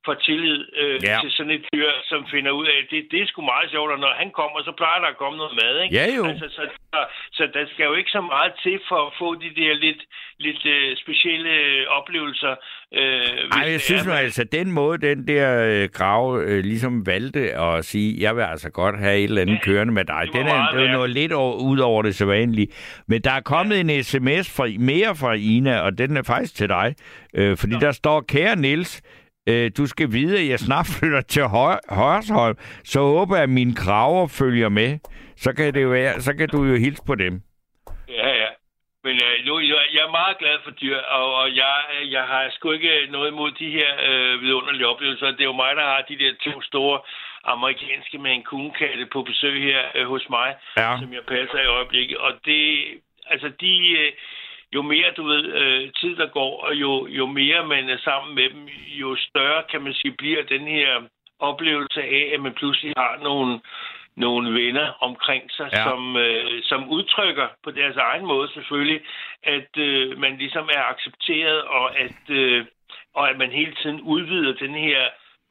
for 0.05 0.13
tillid 0.25 0.59
øh, 0.81 0.95
Ja. 1.03 1.11
ja. 1.13 1.17
til 1.21 1.31
sådan 1.31 1.51
et 1.57 1.65
dyr, 1.73 1.89
som 2.11 2.19
finder 2.33 2.51
ud 2.59 2.65
af, 2.71 2.77
at 2.83 2.87
det, 2.91 2.99
det 3.11 3.21
er 3.21 3.27
sgu 3.27 3.41
meget 3.53 3.69
sjovt, 3.71 3.91
og 3.95 3.99
når 3.99 4.13
han 4.21 4.29
kommer, 4.39 4.57
så 4.67 4.71
plejer 4.81 4.99
der 5.03 5.07
at 5.13 5.17
komme 5.23 5.37
noget 5.37 5.53
mad, 5.63 5.73
ikke? 5.83 5.95
Ja, 5.99 6.05
jo. 6.17 6.23
Altså, 6.31 6.47
så, 6.57 6.63
så, 6.93 6.99
så 7.37 7.43
der 7.55 7.63
skal 7.73 7.83
jo 7.89 7.93
ikke 7.93 8.11
så 8.17 8.21
meget 8.21 8.51
til 8.63 8.79
for 8.89 8.99
at 9.07 9.13
få 9.21 9.27
de 9.43 9.49
der 9.61 9.73
lidt, 9.85 10.01
lidt 10.45 10.65
øh, 10.65 10.97
specielle 11.03 11.53
oplevelser. 11.89 12.53
Øh, 12.93 13.59
Ej, 13.59 13.71
jeg 13.71 13.81
synes 13.81 14.05
nu 14.05 14.11
altså, 14.11 14.43
den 14.43 14.71
måde, 14.71 14.97
den 15.09 15.27
der 15.27 15.47
øh, 15.71 15.89
grav 15.93 16.39
øh, 16.45 16.63
ligesom 16.63 17.05
valgte 17.05 17.43
at 17.65 17.85
sige, 17.85 18.21
jeg 18.21 18.35
vil 18.35 18.41
altså 18.41 18.69
godt 18.69 18.99
have 18.99 19.17
et 19.17 19.23
eller 19.23 19.41
andet 19.41 19.53
Ja, 19.55 19.59
kørende 19.59 19.93
med 19.93 20.05
dig. 20.05 20.21
det 20.25 20.33
Den 20.33 20.47
er, 20.47 20.67
det 20.71 20.79
er 20.79 20.83
værd. 20.83 20.91
noget 20.91 21.09
lidt 21.09 21.31
over, 21.33 21.55
ud 21.55 21.79
over 21.79 22.01
det 22.01 22.15
sædvanlige. 22.15 22.67
Men 23.07 23.21
der 23.21 23.31
er 23.31 23.41
kommet 23.41 23.79
en 23.79 24.03
sms 24.03 24.55
fra, 24.57 24.67
mere 24.79 25.15
fra 25.15 25.33
Ina, 25.33 25.79
og 25.79 25.97
den 25.97 26.17
er 26.17 26.23
faktisk 26.23 26.55
til 26.55 26.69
dig. 26.69 26.95
Øh, 27.35 27.57
fordi 27.57 27.73
der 27.81 27.91
står, 27.91 28.21
kære 28.21 28.55
Niels, 28.55 29.01
øh, 29.49 29.71
du 29.77 29.85
skal 29.85 30.11
vide, 30.11 30.39
at 30.39 30.47
jeg 30.49 30.59
snart 30.59 30.87
flytter 30.99 31.21
til 31.21 31.43
Hø- 31.43 31.83
Hørsholm, 31.99 32.57
så 32.83 32.99
håber 32.99 33.35
jeg, 33.35 33.43
at 33.43 33.49
mine 33.49 33.75
kraver 33.75 34.27
følger 34.27 34.69
med. 34.69 34.99
Så 35.35 35.53
kan, 35.53 35.73
det 35.73 35.83
jo 35.83 35.89
være, 35.89 36.21
så 36.21 36.33
kan 36.33 36.47
du 36.49 36.63
jo 36.63 36.75
hilse 36.75 37.03
på 37.07 37.15
dem. 37.15 37.41
Ja, 38.09 38.29
ja. 38.41 38.49
Men 39.03 39.15
øh, 39.27 39.45
nu, 39.47 39.59
jeg, 39.59 39.81
jeg 39.95 40.03
er 40.07 40.11
meget 40.21 40.37
glad 40.37 40.57
for 40.63 40.71
dyr, 40.71 40.97
og, 40.97 41.35
og 41.41 41.47
jeg, 41.55 41.75
jeg 42.15 42.23
har 42.23 42.43
sgu 42.55 42.71
ikke 42.71 42.91
noget 43.11 43.31
imod 43.31 43.51
de 43.51 43.69
her 43.79 43.91
øh, 44.09 44.41
vidunderlige 44.41 44.87
oplevelser. 44.87 45.25
Det 45.31 45.41
er 45.41 45.51
jo 45.53 45.61
mig, 45.63 45.71
der 45.75 45.83
har 45.93 46.01
de 46.09 46.17
der 46.23 46.31
to 46.45 46.61
store 46.61 46.99
amerikanske 47.43 48.17
Mancun-katte 48.17 49.05
på 49.13 49.19
besøg 49.29 49.55
her 49.63 49.81
øh, 49.95 50.07
hos 50.07 50.25
mig, 50.29 50.49
Ja. 50.77 50.91
som 51.01 51.13
jeg 51.13 51.23
passer 51.27 51.59
i 51.61 51.65
øjeblikket. 51.77 52.17
Og 52.17 52.31
det, 52.45 52.63
altså 53.33 53.47
de, 53.61 53.73
øh, 53.99 54.11
jo 54.75 54.81
mere, 54.81 55.11
du 55.17 55.23
ved, 55.23 55.43
øh, 55.53 55.91
tid 55.99 56.15
der 56.15 56.27
går, 56.27 56.63
og 56.65 56.75
jo, 56.75 57.07
jo 57.07 57.25
mere 57.25 57.65
man 57.67 57.89
er 57.89 57.97
sammen 58.03 58.35
med 58.35 58.49
dem, 58.49 58.67
jo 58.87 59.15
større, 59.15 59.63
kan 59.71 59.81
man 59.81 59.93
sige, 59.93 60.11
bliver 60.17 60.43
den 60.43 60.67
her 60.67 61.01
oplevelse 61.39 62.01
af, 62.03 62.31
at 62.33 62.39
man 62.41 62.53
pludselig 62.53 62.93
har 62.97 63.19
nogle, 63.23 63.59
nogle 64.15 64.53
venner 64.53 64.87
omkring 65.03 65.51
sig, 65.51 65.69
Ja. 65.73 65.83
som, 65.83 66.17
øh, 66.17 66.63
som 66.63 66.89
udtrykker 66.89 67.47
på 67.63 67.71
deres 67.71 67.95
egen 67.95 68.25
måde 68.25 68.51
selvfølgelig, 68.53 69.01
at 69.43 69.77
øh, 69.77 70.17
man 70.17 70.37
ligesom 70.37 70.69
er 70.73 70.83
accepteret, 70.83 71.61
og 71.61 71.99
at, 71.99 72.29
øh, 72.29 72.65
og 73.15 73.29
at 73.29 73.37
man 73.37 73.51
hele 73.51 73.75
tiden 73.81 74.01
udvider 74.01 74.53
den 74.53 74.75
her, 74.75 75.01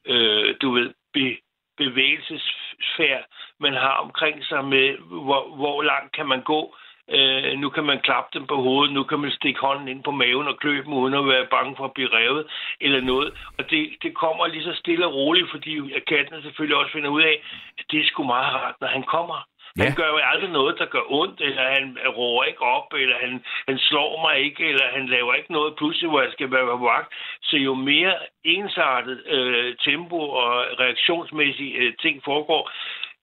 øh, 0.06 0.54
du 0.62 0.70
ved, 0.70 0.94
be, 1.12 1.36
bevægelsesfærd, 1.76 3.24
man 3.60 3.72
har 3.72 3.94
omkring 4.04 4.44
sig 4.44 4.64
med, 4.64 4.96
hvor, 4.98 5.56
hvor 5.56 5.82
langt 5.82 6.12
kan 6.12 6.26
man 6.26 6.42
gå. 6.42 6.76
Øh, 7.16 7.58
nu 7.58 7.68
kan 7.70 7.84
man 7.84 8.00
klappe 8.00 8.38
dem 8.38 8.46
på 8.46 8.56
hovedet, 8.56 8.94
nu 8.94 9.02
kan 9.02 9.18
man 9.20 9.30
stikke 9.30 9.60
hånden 9.60 9.88
ind 9.88 10.02
på 10.04 10.10
maven 10.10 10.48
og 10.48 10.56
klø 10.56 10.82
dem, 10.84 10.92
uden 10.92 11.14
at 11.14 11.26
være 11.26 11.46
bange 11.56 11.76
for 11.76 11.84
at 11.84 11.92
blive 11.92 12.14
revet 12.18 12.46
eller 12.80 13.00
noget. 13.00 13.32
Og 13.58 13.70
det, 13.70 13.82
det 14.02 14.14
kommer 14.14 14.46
lige 14.46 14.64
så 14.64 14.74
stille 14.74 15.06
og 15.06 15.14
roligt, 15.14 15.50
fordi 15.50 15.94
at 15.94 16.04
katten 16.04 16.42
selvfølgelig 16.42 16.76
også 16.76 16.92
finder 16.92 17.10
ud 17.10 17.22
af, 17.22 17.42
at 17.78 17.84
det 17.90 18.00
er 18.00 18.06
sgu 18.06 18.22
meget 18.22 18.54
rart, 18.54 18.74
når 18.80 18.88
han 18.88 19.02
kommer. 19.02 19.46
Ja. 19.78 19.84
Han 19.84 19.94
gør 19.94 20.08
jo 20.08 20.18
aldrig 20.32 20.50
noget, 20.50 20.78
der 20.78 20.86
gør 20.86 21.04
ondt, 21.08 21.40
eller 21.40 21.64
han 21.76 21.98
råber 22.16 22.44
ikke 22.44 22.62
op, 22.62 22.92
eller 22.92 23.16
han, 23.20 23.44
han 23.68 23.78
slår 23.78 24.22
mig 24.22 24.38
ikke, 24.38 24.68
eller 24.68 24.86
han 24.96 25.06
laver 25.06 25.34
ikke 25.34 25.52
noget 25.52 25.76
pludselig, 25.76 26.10
hvor 26.10 26.22
jeg 26.22 26.32
skal 26.32 26.50
være 26.50 26.66
på 26.66 26.84
vagt. 26.84 27.14
Så 27.42 27.56
jo 27.56 27.74
mere 27.74 28.14
ensartet 28.44 29.22
øh, 29.26 29.76
tempo 29.76 30.20
og 30.42 30.52
reaktionsmæssige 30.80 31.74
øh, 31.74 31.92
ting 32.02 32.22
foregår, 32.24 32.70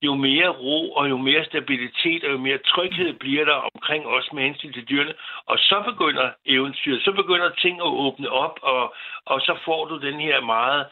jo 0.02 0.14
mere 0.14 0.48
ro 0.48 0.92
og 0.92 1.08
jo 1.08 1.16
mere 1.16 1.44
stabilitet 1.44 2.24
og 2.24 2.30
jo 2.32 2.38
mere 2.38 2.58
tryghed 2.58 3.12
bliver 3.12 3.44
der 3.44 3.68
omkring 3.74 4.06
os 4.06 4.28
med 4.32 4.42
hensyn 4.42 4.72
til 4.72 4.88
dyrene. 4.88 5.14
Og 5.46 5.58
så 5.58 5.82
begynder 5.90 6.30
eventyret, 6.46 7.02
så 7.02 7.12
begynder 7.12 7.48
ting 7.50 7.76
at 7.80 7.92
åbne 8.06 8.28
op, 8.30 8.58
og, 8.62 8.94
og 9.26 9.40
så 9.40 9.58
får 9.64 9.84
du 9.84 10.00
den 10.06 10.20
her 10.20 10.40
meget 10.40 10.86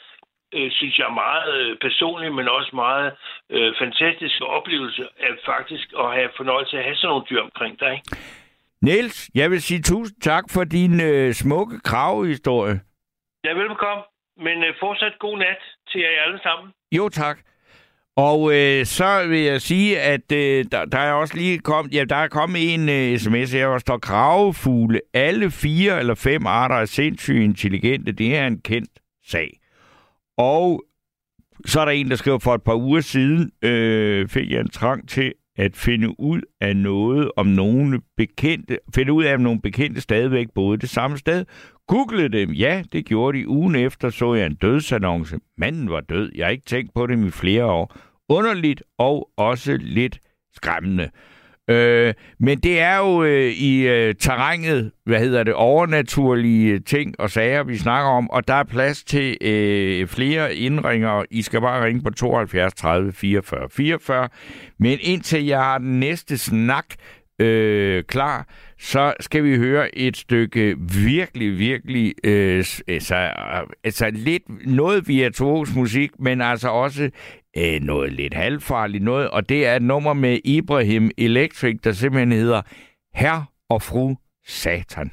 øh, 0.54 0.70
synes 0.70 0.98
jeg, 0.98 1.06
meget 1.14 1.54
øh, 1.60 1.78
personlig, 1.86 2.34
men 2.34 2.48
også 2.48 2.70
meget 2.74 3.12
øh, 3.50 3.74
fantastisk 3.78 4.40
oplevelse 4.42 5.02
af 5.18 5.32
faktisk 5.46 5.86
at 5.98 6.12
have 6.16 6.30
fornøjelse 6.36 6.76
af 6.76 6.80
at 6.80 6.84
have 6.84 6.96
sådan 6.96 7.08
nogle 7.08 7.26
dyr 7.30 7.42
omkring 7.42 7.80
dig. 7.80 7.92
Ikke? 7.92 8.16
Niels, 8.82 9.30
jeg 9.34 9.50
vil 9.50 9.62
sige 9.62 9.82
tusind 9.82 10.20
tak 10.20 10.44
for 10.54 10.64
din 10.64 11.00
øh, 11.00 11.32
smukke 11.32 11.80
kravhistorie. 11.80 12.80
Ja, 13.44 13.52
velbekomme. 13.52 14.02
Men 14.36 14.64
øh, 14.64 14.74
fortsat 14.80 15.14
god 15.18 15.38
nat 15.38 15.60
til 15.90 16.00
jer 16.00 16.22
alle 16.26 16.40
sammen. 16.42 16.72
Jo, 16.92 17.08
tak. 17.08 17.38
Og 18.16 18.54
øh, 18.54 18.86
så 18.86 19.26
vil 19.28 19.40
jeg 19.40 19.60
sige, 19.60 20.00
at 20.00 20.32
øh, 20.32 20.64
der, 20.72 20.84
der 20.84 20.98
er 20.98 21.12
også 21.12 21.36
lige 21.36 21.58
kommet, 21.58 21.94
ja, 21.94 22.04
der 22.04 22.16
er 22.16 22.28
kommet 22.28 22.74
en 22.74 22.88
øh, 22.88 23.18
sms 23.18 23.52
her, 23.52 23.68
hvor 23.68 23.78
står 23.78 23.98
kravefugle. 23.98 25.00
Alle 25.14 25.50
fire 25.50 25.98
eller 25.98 26.14
fem 26.14 26.46
arter 26.46 26.74
er 26.74 26.84
sindssygt 26.84 27.42
intelligente. 27.42 28.12
Det 28.12 28.36
er 28.36 28.46
en 28.46 28.60
kendt 28.60 28.90
sag. 29.26 29.60
Og 30.38 30.84
så 31.66 31.80
er 31.80 31.84
der 31.84 31.92
en, 31.92 32.10
der 32.10 32.16
skriver 32.16 32.38
for 32.38 32.54
et 32.54 32.62
par 32.62 32.74
uger 32.74 33.00
siden, 33.00 33.50
øh, 33.62 34.28
fik 34.28 34.50
jeg 34.50 34.60
en 34.60 34.68
trang 34.68 35.08
til 35.08 35.32
at 35.56 35.76
finde 35.76 36.20
ud 36.20 36.40
af 36.60 36.76
noget 36.76 37.30
om 37.36 37.46
nogle 37.46 38.00
bekendte, 38.16 38.78
finde 38.94 39.12
ud 39.12 39.24
af, 39.24 39.34
om 39.34 39.40
nogle 39.40 39.60
bekendte 39.60 40.00
stadigvæk 40.00 40.46
boede 40.54 40.78
det 40.78 40.88
samme 40.88 41.18
sted. 41.18 41.44
Googlede 41.88 42.28
dem. 42.28 42.50
Ja, 42.50 42.82
det 42.92 43.06
gjorde 43.06 43.38
de. 43.38 43.48
Ugen 43.48 43.74
efter 43.74 44.10
så 44.10 44.34
jeg 44.34 44.46
en 44.46 44.54
dødsannonce. 44.54 45.38
Manden 45.58 45.90
var 45.90 46.00
død. 46.00 46.32
Jeg 46.34 46.46
har 46.46 46.50
ikke 46.50 46.64
tænkt 46.64 46.94
på 46.94 47.06
dem 47.06 47.26
i 47.26 47.30
flere 47.30 47.64
år. 47.64 47.96
Underligt 48.28 48.82
og 48.98 49.30
også 49.36 49.76
lidt 49.80 50.18
skræmmende. 50.54 51.10
Øh, 51.70 52.14
men 52.38 52.58
det 52.58 52.80
er 52.80 52.96
jo 52.98 53.22
øh, 53.24 53.52
i 53.52 53.88
øh, 53.88 54.14
terrænet, 54.14 54.92
hvad 55.04 55.20
hedder 55.20 55.42
det, 55.42 55.54
overnaturlige 55.54 56.78
ting 56.78 57.20
og 57.20 57.30
sager, 57.30 57.62
vi 57.62 57.76
snakker 57.76 58.10
om, 58.10 58.30
og 58.30 58.48
der 58.48 58.54
er 58.54 58.64
plads 58.64 59.04
til 59.04 59.36
øh, 59.40 60.06
flere 60.06 60.54
indringer. 60.54 61.24
I 61.30 61.42
skal 61.42 61.60
bare 61.60 61.84
ringe 61.84 62.02
på 62.02 62.10
72 62.10 62.74
30 62.74 63.12
44 63.12 63.68
44. 63.70 64.28
Men 64.78 64.98
indtil 65.02 65.46
jeg 65.46 65.58
har 65.58 65.78
den 65.78 66.00
næste 66.00 66.38
snak 66.38 66.86
øh, 67.38 68.04
klar, 68.04 68.48
så 68.78 69.14
skal 69.20 69.44
vi 69.44 69.56
høre 69.56 69.98
et 69.98 70.16
stykke 70.16 70.76
virkelig, 71.04 71.58
virkelig, 71.58 72.14
øh, 72.24 72.64
altså, 72.88 73.16
øh, 73.16 73.62
altså 73.84 74.10
lidt 74.10 74.42
noget 74.66 75.08
virtuos 75.08 75.74
musik, 75.74 76.10
men 76.18 76.40
altså 76.40 76.68
også 76.68 77.10
øh, 77.56 77.80
noget 77.80 78.12
lidt 78.12 78.34
halvfarligt 78.34 79.04
noget, 79.04 79.30
og 79.30 79.48
det 79.48 79.66
er 79.66 79.76
et 79.76 79.82
nummer 79.82 80.12
med 80.12 80.38
Ibrahim 80.44 81.10
Electric, 81.18 81.80
der 81.84 81.92
simpelthen 81.92 82.32
hedder 82.32 82.62
Herr 83.14 83.52
og 83.68 83.82
Fru 83.82 84.14
Satan. 84.46 85.10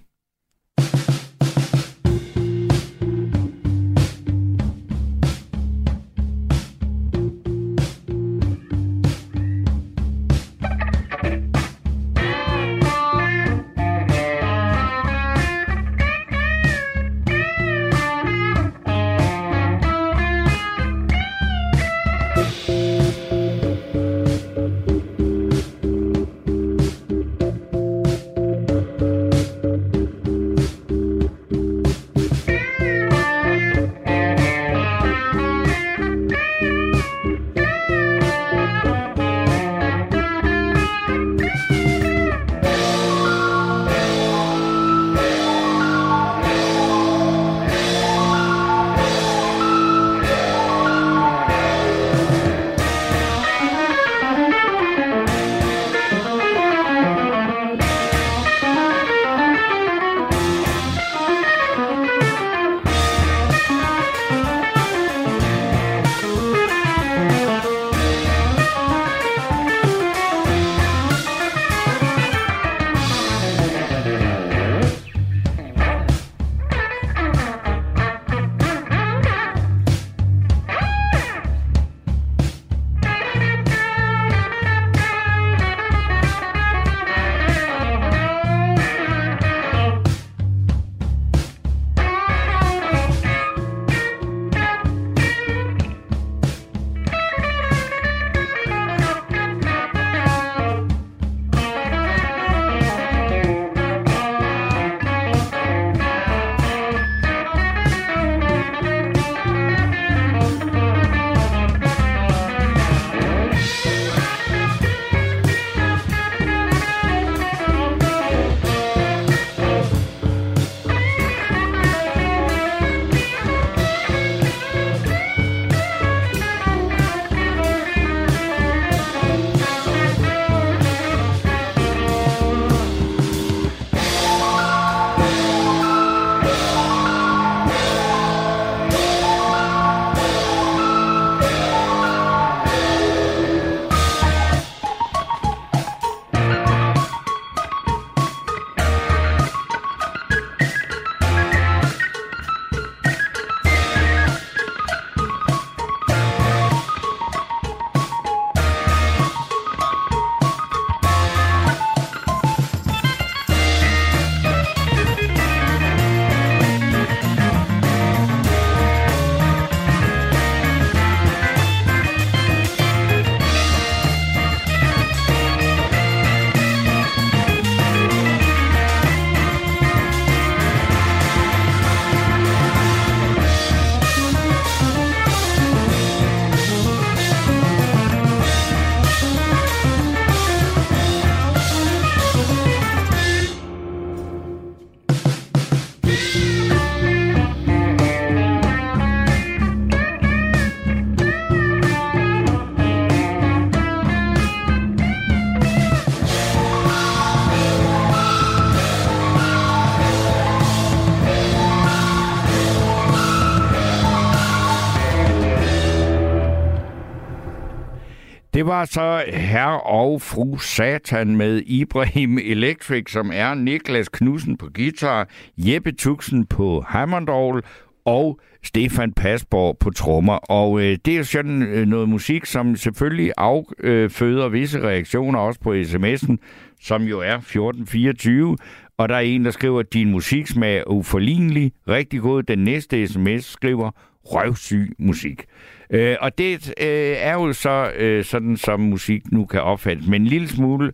Det 218.64 218.72
var 218.72 218.86
så 218.86 219.24
herr 219.28 219.88
og 219.88 220.22
fru 220.22 220.58
Satan 220.58 221.36
med 221.36 221.62
Ibrahim 221.66 222.38
Electric, 222.38 223.12
som 223.12 223.32
er 223.34 223.54
Niklas 223.54 224.10
Knudsen 224.10 224.58
på 224.58 224.70
guitar, 224.74 225.30
Jeppe 225.58 225.92
Tuxen 225.92 226.46
på 226.46 226.82
Hammondorgel 226.88 227.64
og 228.06 228.40
Stefan 228.64 229.14
Pasborg 229.14 229.78
på 229.78 229.90
trommer. 229.90 230.34
Og 230.34 230.82
øh, 230.82 230.98
det 231.06 231.14
er 231.14 231.18
jo 231.18 231.24
sådan 231.24 231.64
øh, 231.64 231.88
noget 231.88 232.10
musik, 232.10 232.46
som 232.46 232.76
selvfølgelig 232.76 233.32
afføder 233.38 234.50
visse 234.50 234.82
reaktioner 234.82 235.40
også 235.40 235.60
på 235.60 235.74
sms'en, 235.74 236.36
som 236.82 237.04
jo 237.04 237.20
er 237.20 237.36
1424. 237.36 238.58
Og 238.98 239.10
der 239.10 239.16
er 239.16 239.20
en, 239.20 239.46
der 239.46 239.52
skriver, 239.52 239.80
at 239.80 239.94
din 239.94 240.12
musiksmag 240.12 240.78
er 240.78 240.90
uforlignelig. 240.90 241.72
Rigtig 241.88 242.22
god. 242.22 242.44
Den 242.44 242.60
næste 242.60 243.08
sms 243.08 243.46
skriver, 243.46 243.92
røvsyg 244.26 244.94
musik. 245.00 245.46
Øh, 245.94 246.16
og 246.22 246.38
det 246.38 246.74
øh, 246.82 247.16
er 247.30 247.34
jo 247.34 247.54
så 247.54 247.92
øh, 247.96 248.24
sådan, 248.24 248.58
som 248.58 248.80
musik 248.80 249.22
nu 249.32 249.46
kan 249.46 249.62
opfattes. 249.62 250.08
Men 250.08 250.22
en 250.22 250.28
lille 250.28 250.48
smule 250.48 250.92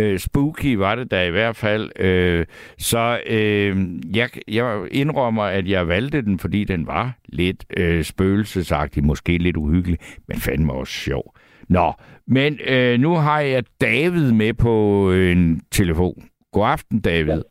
øh, 0.00 0.18
spooky 0.18 0.74
var 0.74 0.94
det 0.94 1.10
da 1.10 1.24
i 1.26 1.30
hvert 1.30 1.56
fald. 1.56 2.00
Øh, 2.00 2.46
så 2.78 3.20
øh, 3.26 3.76
jeg, 4.16 4.28
jeg 4.48 4.88
indrømmer, 4.90 5.42
at 5.42 5.68
jeg 5.68 5.88
valgte 5.88 6.22
den, 6.22 6.38
fordi 6.38 6.64
den 6.64 6.86
var 6.86 7.12
lidt 7.24 7.64
øh, 7.76 8.02
spøgelsesagtig, 8.02 9.04
måske 9.04 9.38
lidt 9.38 9.56
uhyggelig, 9.56 9.98
men 10.28 10.36
fandme 10.36 10.72
også 10.72 10.92
sjov. 10.92 11.34
Nå, 11.68 11.92
men 12.26 12.58
øh, 12.66 12.98
nu 12.98 13.14
har 13.14 13.40
jeg 13.40 13.64
David 13.80 14.32
med 14.32 14.54
på 14.54 14.74
øh, 15.10 15.32
en 15.32 15.60
telefon. 15.70 16.14
God 16.52 16.66
aften, 16.68 17.00
David. 17.00 17.42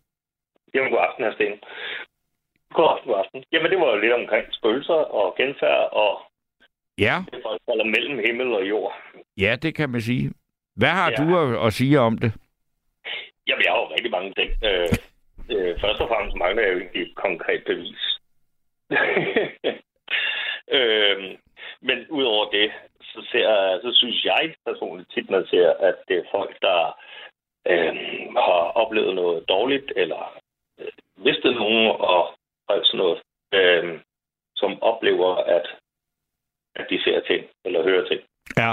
Jamen, 0.74 0.92
god 0.92 1.04
aften, 1.08 1.24
herr 1.26 1.34
Sten. 1.34 1.54
God 2.74 2.88
aften, 2.94 3.08
god 3.12 3.20
aften. 3.24 3.44
Jamen, 3.54 3.72
det 3.72 3.80
var 3.80 3.90
jo 3.94 4.02
lidt 4.02 4.14
omkring 4.14 4.46
spøgelser 4.52 5.02
og 5.20 5.36
genfærd 5.38 5.90
og 5.92 6.12
Ja, 6.98 7.16
det, 7.32 7.44
der 7.44 7.58
falder 7.70 7.84
mellem 7.86 8.20
himmel 8.26 8.54
og 8.54 8.70
jord. 8.70 8.94
ja, 9.38 9.56
det 9.62 9.76
kan 9.76 9.90
man 9.90 10.02
sige. 10.02 10.32
Hvad 10.76 10.90
har 10.90 11.12
Ja. 11.12 11.16
du 11.24 11.26
at, 11.40 11.66
at 11.68 11.74
sige 11.74 12.00
om 12.00 12.18
det? 12.18 12.32
Jamen, 13.48 13.64
jeg 13.64 13.72
har 13.72 13.80
jo 13.80 13.92
rigtig 13.94 14.12
mange 14.12 14.34
ting. 14.34 14.50
Øh, 14.64 14.90
øh, 15.56 15.80
først 15.82 16.02
og 16.02 16.08
fremmest 16.08 16.38
mangler 16.38 16.64
jeg 16.64 16.74
jo 16.74 16.80
egentlig 16.80 17.02
et 17.02 17.16
konkret 17.16 17.64
bevis. 17.66 18.04
øh, 20.78 21.38
men 21.82 21.98
udover 22.10 22.50
det, 22.52 22.72
så, 23.02 23.28
ser, 23.32 23.80
så 23.84 23.92
synes 23.94 24.26
jeg 24.26 24.54
personligt 24.66 25.12
tit, 25.14 25.30
man 25.30 25.46
ser, 25.48 25.70
at 25.80 25.96
det 26.08 26.18
er 26.18 26.24
folk, 26.32 26.58
der 26.62 27.00
øh, 27.68 27.96
har 28.48 28.62
oplevet 28.82 29.16
noget 29.16 29.50
dårligt, 29.50 29.92
eller 29.96 30.38
øh, 30.80 30.92
mistet 31.18 31.56
nogen, 31.56 31.88
og, 31.88 32.34
og 32.68 32.80
sådan 32.84 32.98
noget, 32.98 33.22
øh, 33.54 34.00
som 34.56 34.82
oplever, 34.84 35.36
at, 35.36 35.66
at 36.76 36.86
de 36.90 37.02
ser 37.04 37.20
ting, 37.28 37.46
eller 37.66 37.84
hører 37.84 38.08
ting. 38.08 38.22
Ja. 38.58 38.72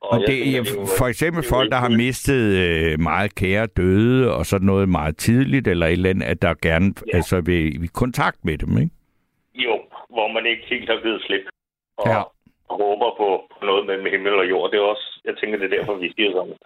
Og 0.00 0.20
jeg 0.20 0.26
det 0.28 0.28
tænker, 0.28 0.58
er 0.58 0.62
det 0.62 0.70
er 0.70 0.80
jo- 0.80 0.86
for 0.98 1.06
eksempel 1.06 1.42
det 1.42 1.50
folk, 1.50 1.70
der 1.70 1.76
har 1.76 1.88
mistet 2.04 2.42
øh, 2.64 3.00
meget 3.00 3.34
kære 3.34 3.66
døde, 3.66 4.34
og 4.36 4.46
sådan 4.46 4.66
noget 4.66 4.88
meget 4.88 5.16
tidligt, 5.16 5.68
eller 5.68 5.86
et 5.86 5.92
eller 5.92 6.10
andet, 6.10 6.26
at 6.26 6.42
der 6.42 6.54
gerne 6.68 6.94
Ja. 7.06 7.16
altså, 7.16 7.40
vil 7.40 7.84
i 7.84 7.86
kontakt 7.94 8.44
med 8.44 8.58
dem, 8.58 8.78
ikke? 8.82 8.94
Jo, 9.54 9.74
hvor 10.14 10.28
man 10.28 10.46
ikke 10.46 10.64
helt 10.66 10.88
har 10.90 11.00
givet 11.02 11.22
slip. 11.22 11.44
Og, 11.98 12.06
Ja. 12.08 12.22
og 12.68 12.76
håber 12.84 13.10
på, 13.20 13.28
på 13.52 13.66
noget 13.66 13.86
mellem 13.86 14.06
himmel 14.12 14.34
og 14.34 14.48
jord. 14.50 14.70
Det 14.70 14.76
er 14.78 14.82
også, 14.94 15.20
jeg 15.24 15.34
tænker, 15.36 15.58
det 15.58 15.66
er 15.72 15.76
derfor, 15.78 15.94
vi 15.94 16.12
siger 16.16 16.30
sådan. 16.32 16.56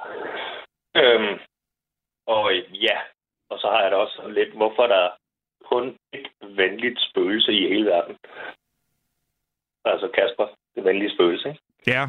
Øhm, 1.03 1.35
og 2.27 2.53
ja, 2.87 2.97
og 3.51 3.59
så 3.59 3.67
har 3.73 3.83
jeg 3.83 3.91
da 3.91 3.97
også 3.97 4.29
lidt, 4.29 4.53
hvorfor 4.61 4.87
der 4.87 5.01
er 5.07 5.11
kun 5.73 5.97
et 6.13 6.27
venligt 6.43 6.99
spøgelse 7.11 7.53
i 7.53 7.69
hele 7.69 7.87
verden. 7.87 8.17
Altså 9.85 10.09
Kasper, 10.15 10.47
det 10.75 10.85
venlige 10.85 11.15
spøgelse, 11.15 11.49
ikke? 11.49 11.61
Ja. 11.87 12.05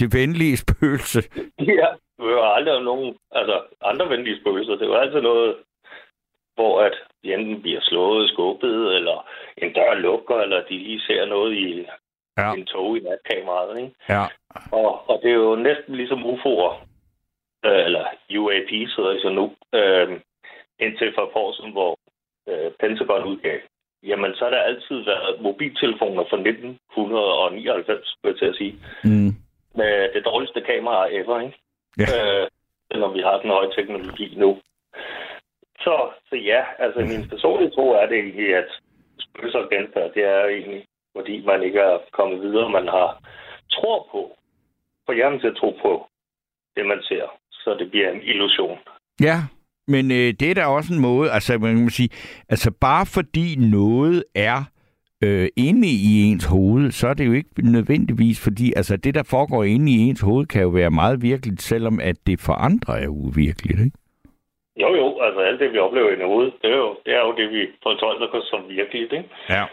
Det 0.00 0.14
venlige 0.14 0.56
spøgelse. 0.56 1.20
Ja. 1.80 1.88
Du 2.18 2.22
hører 2.24 2.44
aldrig 2.44 2.74
om 2.74 2.82
nogen 2.84 3.16
altså, 3.32 3.62
andre 3.82 4.08
venlige 4.08 4.40
spøgelser. 4.40 4.72
Det 4.72 4.82
er 4.82 4.86
jo 4.86 4.94
altid 4.94 5.20
noget, 5.20 5.56
hvor 6.54 6.80
at 6.80 6.92
de 7.22 7.34
enten 7.34 7.62
bliver 7.62 7.80
slået 7.82 8.30
skubbet, 8.30 8.94
eller 8.96 9.28
en 9.56 9.72
dør 9.72 9.94
lukker, 9.94 10.36
eller 10.36 10.64
de 10.68 10.78
lige 10.78 11.00
ser 11.00 11.24
noget 11.24 11.52
i 11.54 11.86
Ja. 12.38 12.52
en 12.52 12.66
tog 12.66 12.96
i 12.96 13.00
natkameraet. 13.00 13.78
Ikke? 13.80 13.94
Ja. 14.08 14.24
Og, 14.72 15.10
og 15.10 15.20
det 15.22 15.30
er 15.30 15.34
jo 15.34 15.54
næsten 15.56 15.94
ligesom 15.96 16.24
UFO'er, 16.32 16.72
øh, 17.66 17.84
eller 17.86 18.04
UAP's 18.30 18.92
hedder 18.96 19.12
det 19.12 19.22
så 19.22 19.28
nu, 19.28 19.44
øh, 19.78 20.20
indtil 20.78 21.12
for 21.14 21.22
et 21.22 21.32
par 21.32 21.40
år 21.40 21.52
siden, 21.52 21.72
hvor 21.72 21.98
øh, 22.48 22.70
Pentagon 22.80 23.24
udgav. 23.24 23.58
Jamen, 24.06 24.34
så 24.34 24.44
har 24.44 24.50
der 24.50 24.68
altid 24.70 24.96
været 25.04 25.40
mobiltelefoner 25.40 26.24
fra 26.30 26.36
1999, 26.36 28.08
skulle 28.08 28.32
jeg 28.32 28.38
til 28.38 28.52
at 28.52 28.56
sige, 28.60 28.74
Mm. 29.04 29.30
med 29.80 29.94
det 30.14 30.24
dårligste 30.24 30.60
kamera 30.60 31.08
ever, 31.18 31.40
ikke? 31.40 31.58
Ja. 31.98 32.08
Øh, 32.16 32.46
når 33.00 33.10
vi 33.16 33.20
har 33.20 33.40
den 33.40 33.50
høje 33.50 33.70
teknologi 33.76 34.34
nu. 34.36 34.50
Så, 35.84 36.10
så 36.28 36.36
ja, 36.36 36.62
altså 36.78 37.00
min 37.00 37.28
personlige 37.28 37.70
tro 37.70 37.90
er 37.90 38.06
det 38.06 38.16
egentlig, 38.18 38.56
at 38.56 38.68
spøgelser 39.18 39.58
og 39.58 39.70
genfærd, 39.70 40.14
det 40.14 40.24
er 40.24 40.44
egentlig, 40.46 40.84
fordi 41.16 41.44
man 41.44 41.62
ikke 41.62 41.80
er 41.80 41.98
kommet 42.12 42.42
videre, 42.42 42.70
man 42.70 42.88
har 42.88 43.08
tror 43.70 44.08
på, 44.12 44.36
for 45.06 45.12
hjernen 45.12 45.40
til 45.40 45.46
at 45.48 45.56
tro 45.56 45.70
på 45.82 46.06
det, 46.76 46.86
man 46.86 47.02
ser, 47.02 47.26
så 47.52 47.76
det 47.78 47.90
bliver 47.90 48.10
en 48.10 48.22
illusion. 48.22 48.78
Ja, 49.20 49.36
men 49.88 50.10
øh, 50.10 50.28
det 50.40 50.50
er 50.50 50.54
da 50.54 50.66
også 50.66 50.94
en 50.94 51.00
måde, 51.00 51.30
altså 51.30 51.58
man 51.58 51.76
kan 51.76 51.90
sige, 51.90 52.10
altså 52.48 52.70
bare 52.80 53.06
fordi 53.16 53.56
noget 53.56 54.24
er 54.34 54.58
øh, 55.24 55.48
inde 55.56 55.88
i 56.08 56.22
ens 56.28 56.44
hoved, 56.44 56.90
så 56.90 57.08
er 57.08 57.14
det 57.14 57.26
jo 57.26 57.32
ikke 57.32 57.50
nødvendigvis, 57.76 58.44
fordi 58.44 58.66
altså 58.76 58.96
det, 58.96 59.14
der 59.14 59.22
foregår 59.34 59.64
inde 59.64 59.92
i 59.92 59.98
ens 60.08 60.20
hoved, 60.20 60.46
kan 60.46 60.62
jo 60.62 60.68
være 60.68 60.90
meget 60.90 61.22
virkeligt, 61.22 61.62
selvom 61.62 62.00
at 62.00 62.16
det 62.26 62.38
for 62.46 62.52
andre 62.52 62.92
er 63.04 63.08
uvirkeligt, 63.08 63.80
ikke? 63.86 63.98
Jo, 64.82 64.88
jo, 64.94 65.20
altså 65.20 65.40
alt 65.40 65.60
det, 65.60 65.72
vi 65.72 65.78
oplever 65.78 66.10
i 66.10 66.22
hovedet, 66.32 66.54
det 66.62 66.70
er 66.70 66.76
jo 66.76 66.96
det, 67.04 67.14
er 67.14 67.22
jo 67.26 67.36
det 67.36 67.50
vi 67.50 67.62
fortolker 67.82 68.40
som 68.50 68.68
virkeligt, 68.68 69.12
ikke? 69.12 69.28
Ja. 69.48 69.64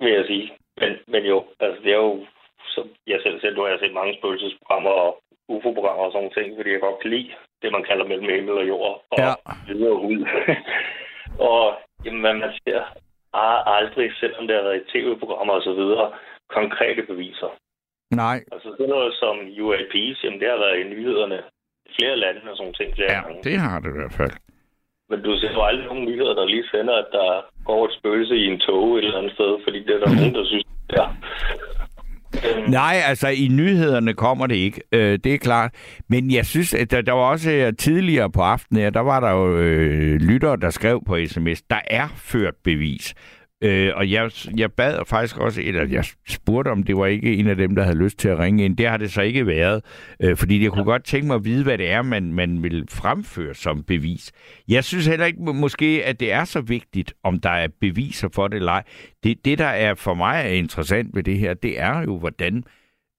vil 0.00 0.12
jeg 0.12 0.24
sige. 0.26 0.52
Men, 0.80 0.92
men 1.06 1.22
jo, 1.24 1.44
altså 1.60 1.82
det 1.82 1.92
er 1.92 2.02
jo, 2.06 2.26
som 2.74 2.84
jeg 3.06 3.20
selv 3.22 3.40
selv, 3.40 3.56
nu 3.56 3.62
har 3.62 3.68
jeg 3.68 3.78
set 3.80 3.94
mange 3.94 4.14
spøgelsesprogrammer 4.18 4.90
og 4.90 5.22
UFO-programmer 5.48 6.04
og 6.04 6.12
sådan 6.12 6.22
nogle 6.22 6.36
ting, 6.36 6.56
fordi 6.56 6.70
jeg 6.70 6.80
godt 6.80 7.00
kan 7.02 7.10
lide 7.10 7.30
det, 7.62 7.72
man 7.72 7.84
kalder 7.88 8.04
mellem 8.10 8.28
himmel 8.34 8.54
og 8.62 8.68
jord, 8.68 8.94
og 9.10 9.18
Ja. 9.18 9.32
videre 9.72 9.98
ud. 10.10 10.18
og 11.52 11.64
jamen, 12.04 12.20
hvad 12.20 12.34
man 12.34 12.52
ser, 12.62 12.80
er 13.34 13.54
aldrig, 13.78 14.12
selvom 14.20 14.46
det 14.46 14.56
har 14.56 14.62
været 14.62 14.82
i 14.82 14.90
tv-programmer 14.92 15.54
og 15.54 15.62
så 15.62 15.72
videre, 15.72 16.06
konkrete 16.56 17.02
beviser. 17.02 17.50
Nej. 18.22 18.38
Altså 18.52 18.68
sådan 18.78 18.88
noget 18.96 19.14
som 19.22 19.34
UAP's, 19.62 20.18
jamen 20.24 20.40
det 20.40 20.48
har 20.50 20.58
været 20.64 20.78
i 20.80 20.88
nyhederne 20.94 21.38
i 21.86 21.90
flere 21.96 22.16
lande 22.16 22.40
og 22.50 22.56
sådan 22.56 22.74
ting 22.74 22.94
flere 22.94 23.12
Ja, 23.12 23.20
gange. 23.22 23.42
det 23.42 23.56
har 23.58 23.80
det 23.80 23.88
i 23.90 23.98
hvert 24.00 24.16
fald. 24.20 24.32
Men 25.10 25.22
du 25.22 25.38
ser 25.40 25.52
jo 25.52 25.62
aldrig 25.62 25.86
nogen 25.86 26.04
nyheder, 26.04 26.34
der 26.34 26.44
lige 26.54 26.68
sender, 26.74 26.94
at 26.94 27.08
der 27.12 27.28
går 27.64 27.84
et 27.86 27.92
spøgelse 27.98 28.36
i 28.36 28.46
en 28.46 28.58
tog 28.60 28.98
et 28.98 29.04
eller 29.04 29.18
andet 29.18 29.32
sted, 29.32 29.52
fordi 29.64 29.78
det 29.86 29.92
er 29.94 30.00
der 30.04 30.14
nogen, 30.18 30.34
der 30.34 30.44
synes, 30.44 30.64
det 30.90 30.98
er. 32.46 32.70
Nej, 32.70 33.02
altså 33.06 33.28
i 33.28 33.48
nyhederne 33.48 34.14
kommer 34.14 34.46
det 34.46 34.54
ikke, 34.54 34.80
øh, 34.92 35.18
det 35.24 35.34
er 35.34 35.38
klart. 35.38 35.74
Men 36.08 36.30
jeg 36.30 36.46
synes, 36.46 36.74
at 36.74 36.90
der, 36.90 37.00
der 37.00 37.12
var 37.12 37.22
også 37.22 37.72
tidligere 37.78 38.30
på 38.30 38.40
aftenen 38.40 38.82
her, 38.82 38.90
der 38.90 39.00
var 39.00 39.20
der 39.20 39.30
jo 39.30 39.56
øh, 39.56 40.20
lyttere, 40.20 40.56
der 40.56 40.70
skrev 40.70 41.02
på 41.06 41.18
sms, 41.26 41.62
der 41.62 41.80
er 41.86 42.08
ført 42.16 42.54
bevis. 42.64 43.14
Øh, 43.64 43.92
og 43.94 44.10
jeg, 44.10 44.30
jeg 44.56 44.72
bad 44.72 44.98
faktisk 45.06 45.38
også, 45.38 45.62
eller 45.62 45.86
jeg 45.88 46.04
spurgte, 46.28 46.68
om 46.68 46.82
det 46.82 46.96
var 46.96 47.06
ikke 47.06 47.34
en 47.36 47.46
af 47.46 47.56
dem, 47.56 47.74
der 47.74 47.82
havde 47.82 47.98
lyst 47.98 48.18
til 48.18 48.28
at 48.28 48.38
ringe 48.38 48.64
ind. 48.64 48.76
Det 48.76 48.88
har 48.88 48.96
det 48.96 49.12
så 49.12 49.22
ikke 49.22 49.46
været, 49.46 49.82
øh, 50.22 50.36
fordi 50.36 50.62
jeg 50.62 50.72
kunne 50.72 50.84
godt 50.84 51.04
tænke 51.04 51.26
mig 51.26 51.34
at 51.34 51.44
vide, 51.44 51.62
hvad 51.64 51.78
det 51.78 51.90
er, 51.90 52.02
man, 52.02 52.32
man 52.32 52.62
vil 52.62 52.84
fremføre 52.90 53.54
som 53.54 53.82
bevis. 53.82 54.32
Jeg 54.68 54.84
synes 54.84 55.06
heller 55.06 55.26
ikke 55.26 55.42
må- 55.42 55.52
måske, 55.52 56.02
at 56.04 56.20
det 56.20 56.32
er 56.32 56.44
så 56.44 56.60
vigtigt, 56.60 57.14
om 57.24 57.40
der 57.40 57.50
er 57.50 57.68
beviser 57.80 58.28
for 58.34 58.48
det 58.48 58.56
eller 58.56 58.72
ej. 58.72 58.82
Det, 59.24 59.44
det, 59.44 59.58
der 59.58 59.66
er 59.66 59.94
for 59.94 60.14
mig 60.14 60.40
er 60.44 60.48
interessant 60.48 61.10
ved 61.16 61.22
det 61.22 61.38
her, 61.38 61.54
det 61.54 61.80
er 61.80 62.02
jo, 62.02 62.18
hvordan 62.18 62.64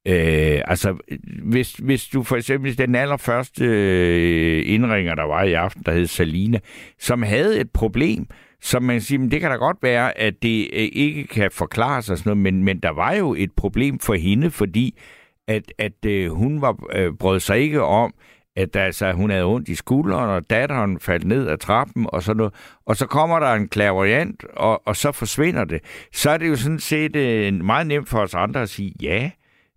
Øh, 0.08 0.62
altså, 0.66 0.98
hvis, 1.44 1.74
hvis 1.74 2.08
du 2.08 2.24
for 2.24 2.36
eksempel 2.36 2.78
den 2.78 2.96
allerførste 2.96 3.66
øh, 3.66 4.64
indringer, 4.66 5.16
der 5.16 5.24
var 5.24 5.44
i 5.44 5.54
aften, 5.54 5.84
der 5.86 5.92
hed 5.92 6.08
Salina, 6.08 6.60
som 7.00 7.22
havde 7.24 7.60
et 7.60 7.72
problem, 7.72 8.28
som 8.62 8.84
man 8.84 9.02
siger, 9.02 9.20
men 9.20 9.32
det 9.32 9.42
kan 9.42 9.52
da 9.52 9.56
godt 9.56 9.78
være, 9.82 10.18
at 10.18 10.34
det 10.42 10.70
øh, 10.74 10.90
ikke 10.94 11.28
kan 11.28 11.52
forklares 11.52 12.06
sig 12.06 12.18
sådan 12.18 12.30
noget, 12.30 12.54
men, 12.54 12.64
men 12.64 12.80
der 12.80 12.90
var 12.90 13.14
jo 13.14 13.34
et 13.34 13.52
problem 13.52 14.00
for 14.00 14.14
hende, 14.14 14.52
fordi 14.52 15.00
at, 15.48 15.72
at 15.78 16.06
øh, 16.06 16.32
hun 16.32 16.62
var 16.62 16.76
øh, 16.96 17.14
brød 17.14 17.40
sig 17.40 17.60
ikke 17.60 17.84
om, 17.84 18.14
at 18.56 18.76
altså, 18.76 19.12
hun 19.12 19.30
havde 19.30 19.46
ondt 19.46 19.70
i 19.70 19.76
skulderen, 19.76 20.30
og 20.30 20.50
datteren 20.50 21.00
faldt 21.00 21.26
ned 21.26 21.48
ad 21.48 21.58
trappen, 21.58 22.08
og 22.10 22.24
sådan 22.24 22.38
noget. 22.38 22.54
Og 22.86 22.96
så 22.96 23.06
kommer 23.06 23.40
der 23.40 23.54
en 23.54 23.68
klaverjant, 23.68 24.44
og, 24.44 24.88
og 24.88 24.96
så 24.96 25.12
forsvinder 25.12 25.64
det. 25.64 25.82
Så 26.14 26.30
er 26.30 26.38
det 26.38 26.48
jo 26.48 26.56
sådan 26.56 26.80
set 26.80 27.16
øh, 27.16 27.54
meget 27.54 27.88
nemt 27.88 28.10
for 28.10 28.20
os 28.20 28.34
andre 28.34 28.62
at 28.62 28.70
sige, 28.70 28.94
ja, 29.02 29.32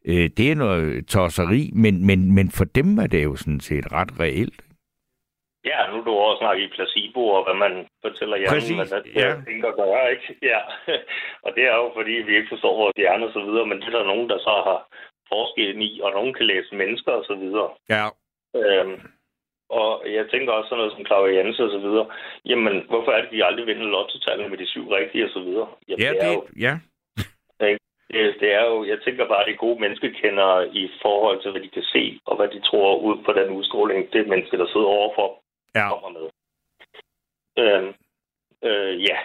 øh, 0.04 0.30
det 0.36 0.50
er 0.50 0.54
noget 0.54 1.06
tosseri, 1.06 1.70
men, 1.74 2.06
men, 2.06 2.32
men 2.34 2.50
for 2.50 2.64
dem 2.64 2.98
er 2.98 3.06
det 3.06 3.24
jo 3.24 3.36
sådan 3.36 3.60
set 3.60 3.92
ret 3.92 4.20
reelt. 4.20 4.60
Ja, 5.64 5.78
nu 5.90 5.94
er 5.98 6.04
du 6.04 6.12
også 6.12 6.40
snakket 6.40 6.64
i 6.64 6.74
placebo, 6.76 7.22
og 7.36 7.42
hvad 7.44 7.56
man 7.64 7.74
fortæller 8.04 8.36
hjernen, 8.36 8.56
Præcis, 8.56 8.90
hvad 8.90 9.02
det 9.04 9.12
ja. 9.22 9.30
tænker 9.48 9.68
at 9.68 9.78
gøre, 9.82 10.10
ikke? 10.14 10.26
Ja, 10.50 10.60
og 11.44 11.50
det 11.56 11.64
er 11.70 11.76
jo 11.82 11.90
fordi, 11.98 12.14
vi 12.28 12.32
ikke 12.36 12.52
forstår 12.54 12.74
vores 12.82 12.96
hjerne 12.96 13.26
og 13.26 13.32
så 13.32 13.42
videre, 13.48 13.66
men 13.66 13.78
det 13.80 13.86
er 13.88 13.98
der 13.98 14.12
nogen, 14.12 14.28
der 14.32 14.38
så 14.38 14.54
har 14.68 14.78
forsket 15.34 15.76
i, 15.88 16.00
og 16.04 16.10
nogen 16.12 16.34
kan 16.34 16.46
læse 16.46 16.74
mennesker 16.74 17.12
og 17.12 17.24
så 17.30 17.34
videre. 17.34 17.68
Ja. 17.94 18.06
Øhm, 18.60 18.96
og 19.80 19.90
jeg 20.16 20.24
tænker 20.30 20.52
også 20.52 20.68
sådan 20.68 20.80
noget 20.80 20.94
som 20.94 21.26
Jensen 21.36 21.64
og 21.64 21.70
så 21.70 21.80
videre. 21.86 22.06
Jamen, 22.50 22.74
hvorfor 22.90 23.10
er 23.12 23.20
det, 23.22 23.30
de 23.32 23.44
aldrig 23.44 23.66
vinder 23.66 23.86
lotto 23.86 24.16
med 24.48 24.58
de 24.58 24.66
syv 24.66 24.88
rigtige 24.88 25.24
og 25.24 25.30
så 25.30 25.40
videre? 25.40 25.68
Jamen, 25.88 26.02
Ja, 26.04 26.10
det, 26.10 26.22
er 26.22 26.28
det, 26.28 26.34
jo, 26.34 26.42
ja. 26.66 26.74
det, 27.60 28.40
det 28.40 28.50
er 28.60 28.64
jo, 28.70 28.84
jeg 28.84 28.98
tænker 29.04 29.28
bare, 29.28 29.40
at 29.40 29.46
det 29.46 29.54
er 29.54 29.66
gode 29.66 29.80
menneskekendere 29.80 30.58
i 30.82 30.90
forhold 31.02 31.42
til, 31.42 31.50
hvad 31.50 31.62
de 31.62 31.70
kan 31.76 31.82
se, 31.82 32.20
og 32.26 32.36
hvad 32.36 32.48
de 32.48 32.60
tror 32.60 32.98
ud 33.08 33.16
på 33.26 33.32
den 33.32 33.48
udstråling, 33.58 34.12
det 34.12 34.28
menneske, 34.28 34.58
der 34.58 34.66
sidder 34.66 34.90
overfor, 34.98 35.28
ja. 35.74 35.88
kommer 35.88 36.10
med. 36.18 36.26
Øhm, 37.62 37.92
øh, 38.68 39.02
ja. 39.08 39.18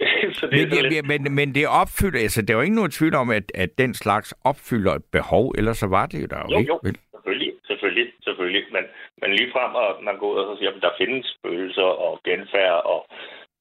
så 0.38 0.46
det 0.46 0.62
er 0.62 0.66
Men, 0.66 0.68
lidt, 0.68 0.94
ja, 0.94 1.02
men, 1.02 1.34
men 1.34 1.54
det 1.54 1.66
opfylder, 1.68 2.20
altså 2.20 2.42
der 2.42 2.52
er 2.54 2.58
jo 2.58 2.62
ikke 2.62 2.80
nogen 2.80 2.90
tvivl 2.98 3.14
om, 3.14 3.30
at, 3.30 3.46
at 3.54 3.70
den 3.78 3.94
slags 3.94 4.34
opfylder 4.44 4.92
et 4.94 5.04
behov, 5.12 5.54
ellers 5.58 5.78
så 5.78 5.86
var 5.86 6.06
det 6.06 6.22
jo 6.22 6.26
der 6.26 6.38
jo, 6.38 6.48
Jo, 6.50 6.58
ikke. 6.58 6.72
jo. 6.72 6.92
selvfølgelig, 7.12 7.52
selvfølgelig, 7.66 8.12
selvfølgelig. 8.24 8.64
Men, 8.72 8.84
men 9.20 9.30
lige 9.38 9.52
frem, 9.52 9.72
at 9.86 10.04
man 10.04 10.18
går 10.18 10.28
ud 10.32 10.38
og 10.38 10.58
siger, 10.58 10.70
at 10.70 10.82
der 10.82 10.98
findes 10.98 11.26
følelser 11.46 11.90
og 12.06 12.20
genfærd 12.24 12.82
og 12.92 13.00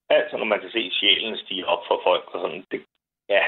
alt 0.09 0.27
sådan, 0.27 0.39
når 0.39 0.53
man 0.53 0.61
kan 0.61 0.71
se 0.71 0.91
sjælen 0.99 1.37
stige 1.37 1.65
op 1.73 1.83
for 1.87 2.01
folk 2.07 2.25
og 2.33 2.39
sådan. 2.43 2.63
Det, 2.71 2.79
ja, 3.29 3.43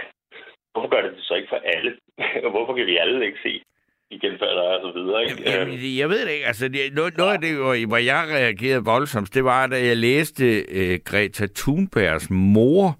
hvorfor 0.71 0.89
gør 0.89 1.01
det 1.01 1.11
det 1.17 1.23
så 1.25 1.33
ikke 1.35 1.49
for 1.53 1.61
alle? 1.75 1.91
hvorfor 2.53 2.73
kan 2.75 2.85
vi 2.85 2.97
alle 2.97 3.25
ikke 3.25 3.43
se 3.43 3.63
de 4.11 4.19
genfærd, 4.19 4.49
der 4.49 4.63
er 4.63 4.77
og 4.85 4.93
så 4.93 4.99
videre? 4.99 5.23
Ikke? 5.23 5.51
Jamen, 5.51 5.73
Øhm, 5.73 5.97
jeg 5.97 6.09
ved 6.09 6.25
det 6.25 6.31
ikke. 6.31 6.45
Altså, 6.45 6.67
det, 6.67 6.79
noget, 6.93 7.17
noget 7.17 7.33
af 7.33 7.41
det, 7.41 7.55
hvor, 7.55 7.87
hvor 7.87 7.97
jeg 7.97 8.27
reagerede 8.29 8.83
voldsomt, 8.85 9.33
det 9.33 9.43
var, 9.43 9.67
da 9.67 9.85
jeg 9.85 9.97
læste 9.97 10.61
øh, 10.61 10.99
Greta 11.05 11.47
Thunbergs 11.55 12.29
mor, 12.29 12.97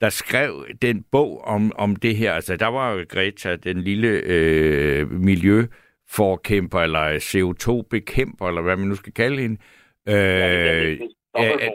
der 0.00 0.08
skrev 0.08 0.66
den 0.82 1.04
bog 1.12 1.44
om, 1.44 1.72
om 1.78 1.96
det 1.96 2.16
her. 2.16 2.32
Altså, 2.32 2.56
der 2.56 2.66
var 2.66 2.92
jo 2.92 3.04
Greta, 3.08 3.56
den 3.56 3.80
lille 3.80 4.08
øh, 4.08 5.10
miljøforkæmper, 5.10 6.80
eller 6.80 7.18
CO2-bekæmper, 7.18 8.48
eller 8.48 8.62
hvad 8.62 8.76
man 8.76 8.88
nu 8.88 8.94
skal 8.94 9.12
kalde 9.12 9.42
hende. 9.42 9.56
Øh, 10.08 10.14
øh, 10.14 11.00
ja, 11.38 11.42
her. 11.42 11.70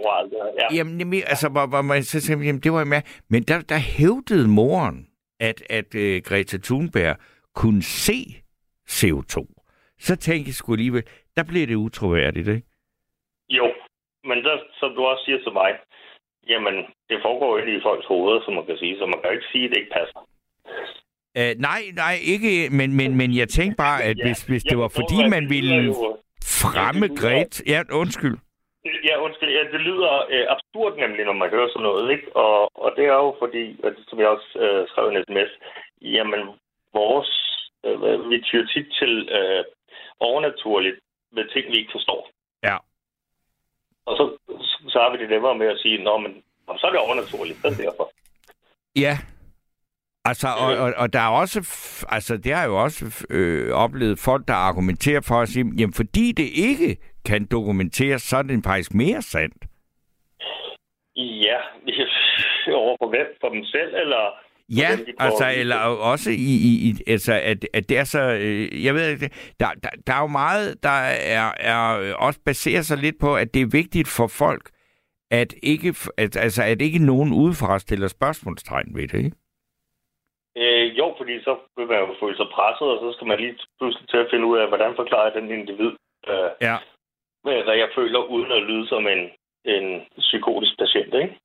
ja. 0.62 0.76
Jamen, 0.76 1.00
jamen, 1.00 1.24
altså, 1.26 1.50
hvor, 1.50 1.66
hvor 1.66 1.82
man 1.82 2.04
så 2.04 2.22
tænkte, 2.22 2.46
jamen, 2.46 2.62
det 2.62 2.72
var 2.72 2.78
jeg 2.80 2.88
med. 2.88 3.02
Men 3.30 3.44
der, 3.44 3.62
der 3.62 3.78
hævdede 3.78 4.48
moren, 4.48 5.08
at, 5.40 5.64
at 5.70 5.96
øh, 5.96 6.22
Greta 6.26 6.58
Thunberg 6.58 7.18
kunne 7.56 7.84
se 7.84 8.41
CO2. 8.98 9.36
Så 10.00 10.16
tænkte 10.16 10.50
jeg 10.50 10.54
sgu 10.56 10.74
alligevel, 10.74 11.04
der 11.38 11.44
blev 11.52 11.68
det 11.68 11.76
utroværdigt, 11.76 12.48
ikke? 12.48 12.68
Jo, 13.50 13.66
men 14.24 14.38
der, 14.46 14.56
som 14.80 14.90
du 14.96 15.02
også 15.06 15.24
siger 15.26 15.40
til 15.44 15.54
mig, 15.54 15.72
jamen, 16.48 16.76
det 17.10 17.18
foregår 17.26 17.58
ikke 17.60 17.78
i 17.78 17.82
folks 17.84 18.06
hoveder, 18.06 18.42
som 18.46 18.54
man 18.54 18.66
kan 18.66 18.78
sige, 18.78 18.98
så 19.00 19.06
man 19.06 19.20
kan 19.22 19.30
jo 19.30 19.36
ikke 19.38 19.52
sige, 19.52 19.66
at 19.66 19.70
det 19.72 19.78
ikke 19.78 19.94
passer. 20.00 20.20
Uh, 21.40 21.54
nej, 21.70 21.82
nej, 22.04 22.16
ikke, 22.34 22.52
men, 22.80 22.90
men, 23.00 23.10
men 23.20 23.30
jeg 23.38 23.50
tænkte 23.50 23.78
bare, 23.86 24.04
at 24.04 24.18
Ja, 24.18 24.24
hvis, 24.28 24.44
hvis 24.50 24.64
det 24.64 24.78
var 24.78 24.88
fordi, 25.00 25.18
at 25.24 25.30
man 25.38 25.50
ville 25.50 25.76
jo- 25.76 26.18
fremme 26.62 27.06
Ja, 27.08 27.14
Greta... 27.22 27.64
Ja, 27.74 27.80
undskyld. 28.04 28.38
Ja, 29.10 29.16
undskyld. 29.26 29.50
Ja, 29.58 29.64
det 29.74 29.82
lyder 29.90 30.12
øh, 30.34 30.46
absurd 30.56 30.94
nemlig, 31.04 31.26
når 31.26 31.34
man 31.42 31.50
hører 31.50 31.70
sådan 31.70 31.84
noget, 31.90 32.12
ikke? 32.16 32.36
Og, 32.36 32.60
og 32.84 32.90
det 32.98 33.06
er 33.06 33.18
jo 33.26 33.36
fordi, 33.44 33.64
at, 33.88 33.94
som 34.08 34.20
jeg 34.20 34.28
også 34.28 34.50
øh, 34.66 34.88
skrev 34.90 35.06
i 35.12 35.16
en 35.16 35.24
sms, 35.28 35.52
jamen, 36.02 36.42
vores, 37.00 37.30
øh, 37.86 38.30
vi 38.30 38.42
tyrer 38.42 38.68
tit 38.68 38.88
til 39.00 39.30
øh, 39.30 39.64
overnaturligt 40.20 41.00
med 41.32 41.46
ting, 41.54 41.72
vi 41.72 41.78
ikke 41.78 41.92
forstår. 41.92 42.30
Ja. 42.64 42.78
Og 44.06 44.14
så, 44.18 44.24
så 44.88 45.00
har 45.00 45.12
vi 45.12 45.24
det 45.24 45.30
nemmere 45.30 45.58
med 45.58 45.68
at 45.68 45.80
sige, 45.80 46.04
nå, 46.04 46.18
men 46.18 46.44
så 46.80 46.88
er 46.88 46.92
det 46.92 47.00
overnaturligt, 47.00 47.58
så 47.62 47.68
er 47.68 47.72
derfor. 47.72 48.12
Ja. 48.96 49.18
Altså, 50.26 50.48
og, 50.48 50.78
og, 50.78 50.94
og 50.98 51.14
der 51.14 51.20
er 51.20 51.30
også, 51.30 51.60
altså, 52.10 52.38
det 52.38 52.54
har 52.54 52.66
jo 52.66 52.84
også 52.84 53.26
øh, 53.30 53.74
oplevet 53.74 54.20
folk, 54.20 54.48
der 54.48 54.54
argumenterer 54.54 55.22
for 55.28 55.36
at 55.42 55.50
sige, 55.50 55.66
jamen, 55.78 55.94
fordi 55.94 56.32
det 56.32 56.50
ikke 56.70 56.98
kan 57.26 57.48
dokumenteres, 57.52 58.22
så 58.22 58.38
er 58.38 58.42
det 58.42 58.64
faktisk 58.66 58.94
mere 58.94 59.22
sandt. 59.22 59.66
Ja, 61.16 61.58
over 62.84 62.98
for 63.02 63.10
hvem? 63.10 63.28
For 63.42 63.50
dem 63.50 63.64
selv, 63.64 63.96
eller... 63.96 64.24
Ja, 64.78 64.90
altså, 65.20 65.46
eller 65.58 65.76
også 66.12 66.30
i, 66.32 66.54
i, 66.70 66.72
i 66.88 67.12
altså, 67.12 67.34
at, 67.34 67.68
at 67.74 67.90
det 67.90 67.98
er 67.98 68.04
så, 68.04 68.22
øh, 68.22 68.86
jeg 68.86 68.94
ved 68.94 69.10
ikke, 69.10 69.30
der, 69.60 69.68
der, 69.84 69.90
der 70.08 70.14
er 70.14 70.22
jo 70.22 70.28
meget, 70.28 70.84
der 70.84 70.98
er, 71.40 71.52
er 71.60 72.00
øh, 72.00 72.14
også 72.26 72.40
baserer 72.46 72.82
sig 72.82 72.98
lidt 72.98 73.16
på, 73.22 73.36
at 73.36 73.54
det 73.54 73.62
er 73.62 73.70
vigtigt 73.82 74.08
for 74.18 74.28
folk, 74.28 74.70
at 75.32 75.54
ikke, 75.64 75.90
at, 76.18 76.38
altså, 76.38 76.64
at 76.64 76.82
ikke 76.82 77.06
nogen 77.06 77.34
udefra 77.34 77.80
stiller 77.80 78.08
spørgsmålstegn 78.08 78.96
ved 78.96 79.08
det, 79.08 79.18
ikke? 79.18 79.38
Øh, 80.58 80.98
jo, 80.98 81.16
fordi 81.18 81.44
så 81.44 81.54
vil 81.78 81.88
man 81.88 82.00
jo 82.00 82.16
føle 82.22 82.38
sig 82.38 82.46
presset, 82.56 82.88
og 82.94 82.98
så 83.04 83.18
skal 83.18 83.28
man 83.28 83.40
lige 83.40 83.56
pludselig 83.80 84.08
til 84.10 84.18
at 84.18 84.28
finde 84.32 84.46
ud 84.46 84.58
af, 84.58 84.68
hvordan 84.68 84.96
forklarer 84.96 85.34
den 85.40 85.52
individ, 85.52 85.92
øh, 86.32 86.50
Ja. 86.62 86.78
hvad 87.44 87.78
jeg 87.84 87.90
føler, 87.96 88.20
uden 88.20 88.52
at 88.52 88.64
lyde 88.64 88.88
som 88.88 89.08
en, 89.08 89.22
en 89.66 90.02
psykotisk 90.18 90.74
patient, 90.80 91.14
ikke? 91.14 91.36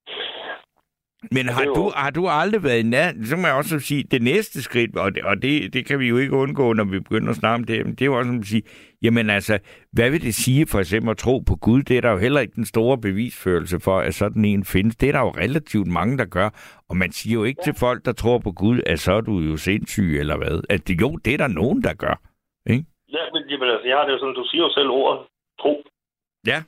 Men 1.33 1.49
har 1.49 1.65
du, 1.65 1.93
har 1.97 2.11
du 2.11 2.29
aldrig 2.29 2.63
været 2.63 2.81
i 2.81 2.83
nær... 2.83 3.13
Så 3.25 3.37
må 3.37 3.47
jeg 3.47 3.57
også 3.57 3.81
sige, 3.81 4.03
det 4.03 4.23
næste 4.23 4.63
skridt, 4.63 4.97
og, 4.97 5.15
det, 5.15 5.23
og 5.25 5.43
det, 5.43 5.73
det 5.73 5.87
kan 5.87 5.99
vi 5.99 6.09
jo 6.09 6.17
ikke 6.17 6.37
undgå, 6.37 6.73
når 6.73 6.85
vi 6.85 7.01
begynder 7.01 7.31
at 7.31 7.37
snakke 7.37 7.55
om 7.55 7.65
det, 7.65 7.87
men 7.87 7.95
det 7.95 8.03
er 8.03 8.07
jo 8.07 8.19
også 8.19 8.29
som 8.29 8.39
at 8.39 8.47
sige, 8.47 8.63
jamen 9.03 9.31
altså, 9.31 9.59
hvad 9.93 10.11
vil 10.11 10.23
det 10.23 10.35
sige 10.35 10.67
for 10.67 10.79
eksempel 10.79 11.11
at 11.11 11.19
tro 11.19 11.39
på 11.39 11.57
Gud? 11.57 11.83
Det 11.83 11.97
er 11.97 12.01
der 12.01 12.11
jo 12.11 12.19
heller 12.19 12.41
ikke 12.41 12.55
den 12.55 12.65
store 12.65 12.99
bevisførelse 12.99 13.81
for, 13.81 13.99
at 13.99 14.15
sådan 14.15 14.45
en 14.45 14.65
findes. 14.65 14.97
Det 14.97 15.09
er 15.09 15.13
der 15.13 15.21
jo 15.21 15.31
relativt 15.31 15.87
mange, 15.87 16.19
der 16.19 16.25
gør. 16.25 16.51
Og 16.89 16.97
man 16.97 17.13
siger 17.13 17.35
jo 17.35 17.45
ikke 17.45 17.61
ja. 17.61 17.65
til 17.65 17.75
folk, 17.81 18.05
der 18.05 18.13
tror 18.13 18.39
på 18.39 18.53
Gud, 18.53 18.81
at 18.87 18.99
så 18.99 19.13
er 19.13 19.21
du 19.21 19.39
jo 19.39 19.57
sindssyg 19.57 20.17
eller 20.21 20.37
hvad. 20.37 20.63
At 20.71 20.89
det, 20.89 21.01
jo, 21.01 21.17
det 21.17 21.35
er 21.35 21.39
der 21.39 21.49
nogen, 21.49 21.83
der 21.83 21.95
gør. 21.95 22.17
Ikke? 22.67 22.85
Ja, 23.09 23.25
men 23.33 23.43
jamen, 23.51 23.69
altså, 23.69 23.89
jeg 23.89 23.97
har 23.97 24.05
det 24.05 24.13
jo 24.13 24.19
sådan, 24.19 24.35
du 24.35 24.45
siger 24.51 24.63
jo 24.63 24.71
selv 24.71 24.91
ordet 24.91 25.27
tro. 25.61 25.83
Ja. 26.47 26.59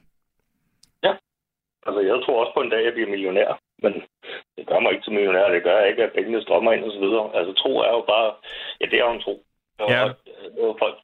Ja. 1.03 1.13
Altså, 1.87 2.01
jeg 2.01 2.17
tror 2.25 2.41
også 2.41 2.53
på 2.57 2.63
en 2.63 2.71
dag, 2.71 2.85
jeg 2.85 2.93
bliver 2.93 3.11
millionær, 3.11 3.61
men 3.83 3.93
det 4.57 4.67
gør 4.67 4.81
mig 4.81 4.93
ikke 4.93 5.05
til 5.05 5.13
millionær. 5.13 5.49
Det 5.51 5.63
gør 5.63 5.79
jeg 5.79 5.89
ikke, 5.89 6.03
at 6.05 6.13
pengene 6.13 6.43
strømmer 6.43 6.73
ind 6.73 6.85
og 6.85 6.93
så 6.93 7.01
videre. 7.01 7.37
Altså, 7.39 7.53
tro 7.63 7.79
er 7.79 7.91
jo 7.91 8.01
bare, 8.13 8.35
ja, 8.81 8.87
det 8.87 8.95
er 8.99 9.05
jo 9.05 9.13
en 9.13 9.21
tro. 9.23 9.45
Og, 9.79 9.91
Ja. 9.91 10.03
og, 10.63 10.77
folk, 10.79 10.97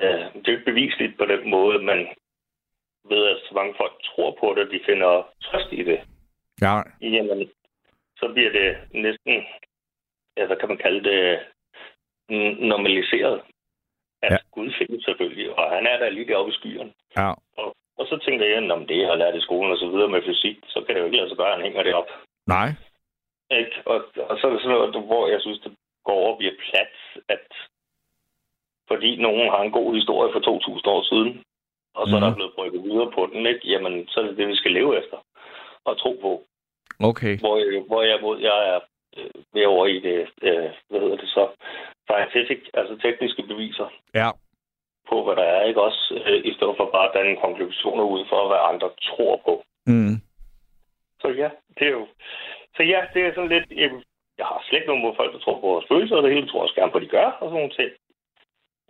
ja, 0.00 0.12
det 0.34 0.48
er 0.48 0.52
jo 0.52 0.58
ikke 0.58 0.70
bevisligt 0.72 1.18
på 1.18 1.24
den 1.24 1.50
måde, 1.50 1.78
men 1.82 1.98
ved, 3.08 3.22
at 3.32 3.38
så 3.48 3.54
mange 3.54 3.74
folk 3.76 3.92
tror 4.04 4.30
på 4.40 4.54
det, 4.56 4.70
de 4.70 4.80
finder 4.86 5.28
trøst 5.42 5.72
i 5.72 5.82
det. 5.82 6.00
Ja, 6.60 6.74
Jamen, 7.00 7.50
så 8.16 8.28
bliver 8.34 8.52
det 8.52 8.68
næsten, 8.92 9.34
ja, 10.36 10.46
hvad 10.46 10.56
kan 10.56 10.68
man 10.68 10.78
kalde 10.78 11.04
det, 11.10 11.38
normaliseret. 12.58 13.42
At 14.22 14.30
Ja. 14.30 14.34
ja. 14.34 14.38
Gud 14.50 14.72
findes 14.78 15.04
selvfølgelig, 15.04 15.58
og 15.58 15.70
han 15.70 15.86
er 15.86 15.98
der 15.98 16.10
lige 16.10 16.26
deroppe 16.28 16.52
i 16.52 16.54
skyerne. 16.54 16.92
ja. 17.16 17.30
Og, 17.56 17.75
og 17.98 18.04
så 18.10 18.16
tænker 18.26 18.46
jeg, 18.46 18.70
om 18.70 18.86
det 18.86 18.98
jeg 19.00 19.08
har 19.08 19.14
lært 19.22 19.34
i 19.36 19.40
skolen 19.46 19.72
og 19.72 19.78
så 19.78 19.88
videre 19.88 20.08
med 20.08 20.22
fysik, 20.22 20.56
så 20.72 20.78
kan 20.80 20.94
det 20.94 21.00
jo 21.00 21.04
ikke 21.06 21.16
lade 21.16 21.28
sig 21.28 21.36
gøre, 21.38 21.50
at 21.50 21.56
han 21.56 21.64
hænger 21.66 21.82
det 21.82 21.94
op. 21.94 22.08
Nej. 22.46 22.68
Ikke? 23.60 23.72
Og, 23.86 23.98
og 24.30 24.34
så 24.38 24.42
er 24.46 24.52
det 24.52 24.60
sådan 24.62 24.76
noget, 24.76 25.04
hvor 25.10 25.28
jeg 25.28 25.40
synes, 25.40 25.60
det 25.64 25.72
går 26.04 26.12
over 26.12 26.32
og 26.32 26.38
bliver 26.38 26.54
plat, 26.64 26.94
at 27.28 27.46
fordi 28.90 29.16
nogen 29.16 29.50
har 29.50 29.62
en 29.62 29.70
god 29.78 29.94
historie 29.94 30.32
for 30.32 30.40
2.000 30.40 30.90
år 30.94 31.02
siden, 31.10 31.42
og 31.94 32.06
så 32.08 32.16
mm. 32.16 32.16
er 32.16 32.20
der 32.20 32.30
Mhm. 32.30 32.36
blevet 32.38 32.54
brygget 32.54 32.82
videre 32.82 33.10
på 33.16 33.22
den, 33.32 33.46
ikke? 33.46 33.68
jamen 33.72 34.08
så 34.08 34.20
er 34.20 34.24
det 34.26 34.36
det, 34.36 34.48
vi 34.48 34.56
skal 34.56 34.72
leve 34.72 34.98
efter 35.00 35.18
og 35.84 35.98
tro 35.98 36.12
på. 36.22 36.32
Okay. 37.10 37.38
Hvor, 37.38 37.56
jeg- 37.58 37.84
hvor 37.86 38.02
jeg 38.02 38.18
mod, 38.22 38.40
jeg 38.40 38.58
er 38.74 38.80
øh, 39.16 39.30
ved 39.54 39.64
over 39.66 39.86
i 39.86 39.98
det, 40.00 40.18
øh, 40.42 40.70
hvad 40.88 41.00
hedder 41.00 41.16
det 41.16 41.28
så, 41.28 41.48
scientific, 42.08 42.60
altså 42.74 42.96
tekniske 42.96 43.42
beviser 43.42 43.88
Ja. 44.14 44.30
På, 45.10 45.16
hvad 45.24 45.36
der 45.40 45.46
er, 45.56 45.62
ikke 45.70 45.82
også, 45.88 46.02
øh, 46.26 46.40
i 46.50 46.52
stedet 46.56 46.74
for 46.76 46.86
bare 46.94 47.08
at 47.08 47.14
danne 47.16 47.36
konklusioner 47.44 48.04
ud 48.14 48.22
for, 48.30 48.40
hvad 48.48 48.60
andre 48.70 48.88
tror 49.08 49.34
på. 49.46 49.54
Mm. 49.86 50.16
Så 51.22 51.28
ja, 51.42 51.48
det 51.78 51.84
er 51.86 51.94
jo... 52.00 52.06
Så 52.76 52.82
ja, 52.92 53.00
det 53.14 53.20
er 53.22 53.34
sådan 53.34 53.54
lidt... 53.54 53.66
Øh, 53.82 53.92
jeg 54.38 54.46
har 54.46 54.62
slet 54.64 54.78
ikke 54.78 54.90
nogen 54.90 55.04
mod 55.06 55.16
folk, 55.16 55.32
der 55.32 55.38
tror 55.38 55.60
på 55.60 55.66
vores 55.72 55.86
følelser, 55.92 56.16
og 56.16 56.22
det 56.22 56.34
hele 56.34 56.46
tror 56.48 56.58
jeg 56.58 56.62
også 56.66 56.74
gerne 56.80 56.92
på, 56.92 56.98
de 56.98 57.14
gør, 57.16 57.28
og 57.40 57.44
sådan 57.46 57.58
nogle 57.60 57.76
ting. 57.78 57.90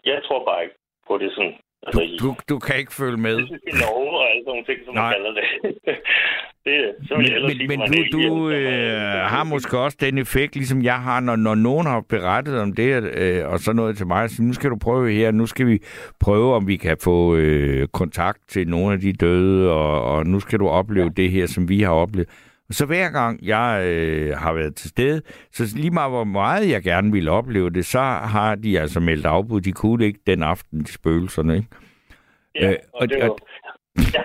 Jeg 0.05 0.23
tror 0.27 0.45
bare 0.45 0.63
ikke 0.65 0.77
på 1.09 1.19
det 1.19 1.31
sådan... 1.37 1.55
Altså, 1.87 2.03
i 2.03 2.17
Du, 2.23 2.29
du 2.53 2.57
kan 2.67 2.77
ikke 2.83 2.95
følge 3.01 3.21
med. 3.27 3.37
fysiske 3.41 3.73
love 3.85 4.11
og 4.21 4.25
alle 4.31 4.43
sådan 4.43 4.53
nogle 4.53 4.67
ting, 4.69 4.79
som 4.85 4.95
Nej. 4.95 5.03
man 5.03 5.13
kalder 5.15 5.33
det. 5.41 5.47
det 6.67 7.09
så 7.09 7.17
vil 7.17 7.31
jeg 7.31 7.69
Men, 7.69 7.79
men 7.79 8.11
du, 8.13 8.19
du 8.29 8.51
øh, 8.51 9.01
har 9.33 9.45
måske 9.45 9.79
også 9.79 9.97
den 10.01 10.19
effekt, 10.19 10.57
ligesom 10.57 10.83
jeg 10.83 10.95
har, 11.03 11.21
når, 11.21 11.37
når 11.37 11.55
nogen 11.55 11.87
har 11.87 12.01
berettet 12.09 12.61
om 12.61 12.73
det, 12.73 13.03
øh, 13.19 13.49
og 13.49 13.59
så 13.59 13.73
noget 13.73 13.97
til 13.97 14.07
mig, 14.07 14.31
så 14.31 14.43
nu 14.43 14.53
skal 14.53 14.71
du 14.71 14.77
prøve 14.77 15.13
her, 15.13 15.31
nu 15.31 15.47
skal 15.47 15.67
vi 15.67 15.79
prøve, 16.21 16.55
om 16.55 16.67
vi 16.69 16.77
kan 16.77 16.97
få 17.03 17.37
øh, 17.37 17.89
kontakt 17.89 18.39
til 18.49 18.69
nogle 18.69 18.93
af 18.93 19.01
de 19.01 19.13
døde, 19.13 19.73
og, 19.73 20.05
og 20.05 20.27
nu 20.27 20.41
skal 20.41 20.59
du 20.59 20.69
opleve 20.69 21.05
ja. 21.17 21.23
det 21.23 21.31
her, 21.31 21.47
som 21.47 21.69
vi 21.69 21.83
har 21.83 21.93
oplevet. 21.93 22.29
Og 22.69 22.75
så 22.75 22.87
hver 22.87 23.11
gang 23.11 23.47
jeg 23.47 23.85
øh, 23.87 24.37
har 24.37 24.53
været 24.53 24.75
til 24.75 24.89
stede, 24.91 25.23
så 25.53 25.73
lige 25.77 25.91
meget 25.91 26.11
hvor 26.11 26.25
meget 26.25 26.71
jeg 26.71 26.83
gerne 26.83 27.13
ville 27.13 27.31
opleve 27.31 27.71
det, 27.71 27.87
så 27.87 28.01
har 28.01 28.55
de 28.55 28.81
altså 28.81 29.01
meldt 29.01 29.27
afbud. 29.27 29.61
De 29.61 29.73
kunne 29.73 30.05
ikke 30.07 30.21
den 30.27 30.43
aften, 30.43 30.81
de 30.81 30.93
spøgelserne, 30.93 31.57
ikke? 31.57 31.69
Ja, 32.61 32.71
Øh, 32.71 32.77
og, 32.95 33.01
og- 33.01 33.09
det 33.09 33.17
jo... 33.25 33.33
og- 33.33 33.39
Ja. 34.15 34.21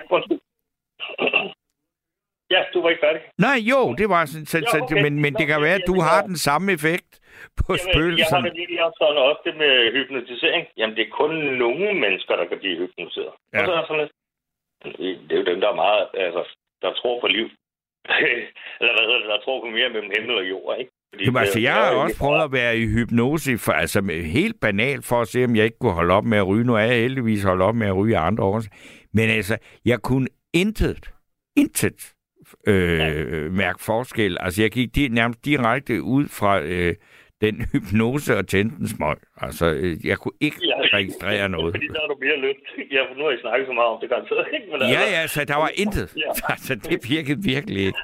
Ja, 2.54 2.60
du 2.72 2.78
var 2.82 2.90
ikke 2.92 3.04
færdig. 3.06 3.20
Nej, 3.46 3.58
jo, 3.72 3.80
det 4.00 4.08
var 4.14 4.22
sådan, 4.30 4.46
så, 4.52 4.58
Jo, 4.58 4.66
så, 4.72 4.78
okay. 4.82 5.02
men, 5.04 5.12
men 5.24 5.32
det 5.38 5.46
kan 5.50 5.58
være, 5.66 5.76
at 5.80 5.86
du 5.92 5.96
har 6.08 6.20
den 6.30 6.38
samme 6.48 6.66
effekt 6.76 7.10
på 7.60 7.68
Jamen, 7.74 8.18
jeg 8.18 8.26
har 8.32 8.40
det 8.48 8.54
virkelig 8.62 8.80
også 8.86 8.98
sådan, 9.02 9.22
også 9.30 9.42
det 9.46 9.54
med 9.62 9.72
hypnotisering. 9.96 10.62
Jamen, 10.78 10.94
det 10.96 11.02
er 11.06 11.12
kun 11.22 11.32
nogle 11.64 11.86
mennesker, 12.04 12.32
der 12.40 12.46
kan 12.50 12.58
blive 12.62 12.76
hypnotiseret. 12.82 13.34
Ja. 13.52 13.58
Og 13.60 13.66
så 13.66 13.72
er 13.72 13.84
sådan 13.86 14.08
det 15.28 15.32
er 15.32 15.36
jo 15.36 15.44
dem, 15.44 15.60
der 15.60 15.68
er 15.68 15.74
meget, 15.74 16.06
altså, 16.14 16.42
der 16.82 16.92
tror 16.92 17.20
på 17.20 17.26
liv. 17.26 17.46
Eller 18.80 18.92
hvad 18.94 19.04
hedder 19.08 19.20
det, 19.22 19.28
der 19.28 19.40
tror 19.44 19.60
på 19.60 19.66
mere 19.66 19.88
mellem 19.88 20.10
himmel 20.16 20.36
og 20.36 20.48
jord, 20.48 20.78
ikke? 20.78 20.90
Fordi 21.12 21.24
Jamen, 21.24 21.40
altså, 21.40 21.60
jeg 21.60 21.74
har 21.74 21.94
også 21.94 22.18
prøvet 22.18 22.42
at 22.42 22.52
være 22.52 22.78
i 22.78 22.86
hypnose, 22.86 23.58
for, 23.58 23.72
altså 23.72 23.98
helt 24.38 24.56
banalt 24.60 25.04
for 25.04 25.20
at 25.20 25.28
se, 25.28 25.44
om 25.44 25.56
jeg 25.56 25.64
ikke 25.64 25.78
kunne 25.78 25.92
holde 25.92 26.14
op 26.14 26.24
med 26.24 26.38
at 26.38 26.46
ryge. 26.46 26.64
Nu 26.64 26.74
er 26.74 26.78
jeg 26.78 27.00
heldigvis 27.00 27.44
holdt 27.44 27.62
op 27.62 27.74
med 27.74 27.86
at 27.86 27.96
ryge 27.96 28.18
andre 28.18 28.44
år. 28.44 28.62
Men 29.12 29.30
altså, 29.30 29.58
jeg 29.84 29.98
kunne 30.02 30.28
intet, 30.54 31.10
intet 31.56 32.14
øh, 32.66 33.52
mærke 33.52 33.78
forskel. 33.84 34.36
Altså, 34.40 34.62
jeg 34.62 34.70
gik 34.70 34.96
di- 34.98 35.08
nærmest 35.08 35.44
direkte 35.44 36.02
ud 36.02 36.26
fra 36.28 36.60
øh, 36.62 36.94
den 37.40 37.64
hypnose 37.72 38.36
og 38.38 38.46
tændte 38.48 38.76
en 38.80 38.88
smøg. 38.88 39.16
Altså, 39.36 39.72
øh, 39.72 40.06
jeg 40.06 40.18
kunne 40.18 40.32
ikke 40.40 40.56
Ja. 40.66 40.96
registrere 40.98 41.48
noget. 41.56 41.74
Fordi 41.74 41.86
der 41.86 42.00
er 42.00 42.06
du 42.06 42.16
mere 42.20 42.38
lyst. 42.50 42.92
Ja, 42.92 43.00
for 43.10 43.18
nu 43.18 43.24
har 43.24 43.30
I 43.30 43.40
snakket 43.40 43.66
så 43.66 43.72
meget 43.72 43.88
om 43.88 43.98
det, 44.00 44.08
garanteret 44.10 44.46
ikke? 44.54 44.66
Men 44.72 44.80
Ja, 44.80 44.86
altså, 45.00 45.10
ja, 45.20 45.26
så 45.26 45.44
der 45.44 45.56
var 45.56 45.70
intet. 45.84 46.14
Ja. 46.16 46.22
Altså, 46.52 46.74
det 46.74 47.10
virkede 47.10 47.42
virkelig 47.44 47.82
ikke. 47.86 47.98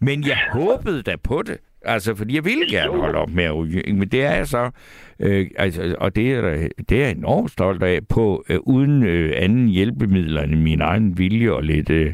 Men 0.00 0.26
jeg 0.26 0.38
håbede 0.52 1.02
da 1.02 1.16
på 1.24 1.42
det. 1.46 1.58
Altså, 1.86 2.14
fordi 2.14 2.34
jeg 2.34 2.44
ville 2.44 2.66
gerne 2.70 2.98
holde 3.00 3.18
op 3.18 3.30
med 3.30 3.44
at 3.44 3.56
ryge. 3.56 3.82
Men 3.94 4.08
det 4.08 4.22
er 4.24 4.30
jeg 4.34 4.46
så, 4.46 4.70
øh, 5.20 5.46
altså, 5.56 5.96
og 5.98 6.16
det 6.16 6.32
er, 6.32 6.68
det 6.88 6.98
er 6.98 7.02
jeg 7.06 7.10
enormt 7.10 7.50
stolt 7.50 7.82
af, 7.82 7.98
på 8.08 8.44
øh, 8.48 8.58
uden 8.62 9.02
øh, 9.06 9.32
anden 9.36 9.68
hjælpemidler 9.68 10.42
end 10.42 10.54
min 10.54 10.80
egen 10.80 11.18
vilje 11.18 11.52
og 11.52 11.62
lidt, 11.62 11.90
øh, 11.90 12.12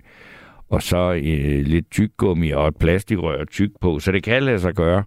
og 0.70 0.82
så 0.82 1.12
øh, 1.12 1.60
lidt 1.74 1.90
tyggegummi 1.90 2.50
og 2.50 2.68
et 2.68 2.78
plastikrør 2.80 3.44
tyk 3.44 3.70
på. 3.80 3.98
Så 3.98 4.12
det 4.12 4.22
kan 4.24 4.42
lade 4.42 4.58
sig 4.58 4.74
gøre. 4.74 5.04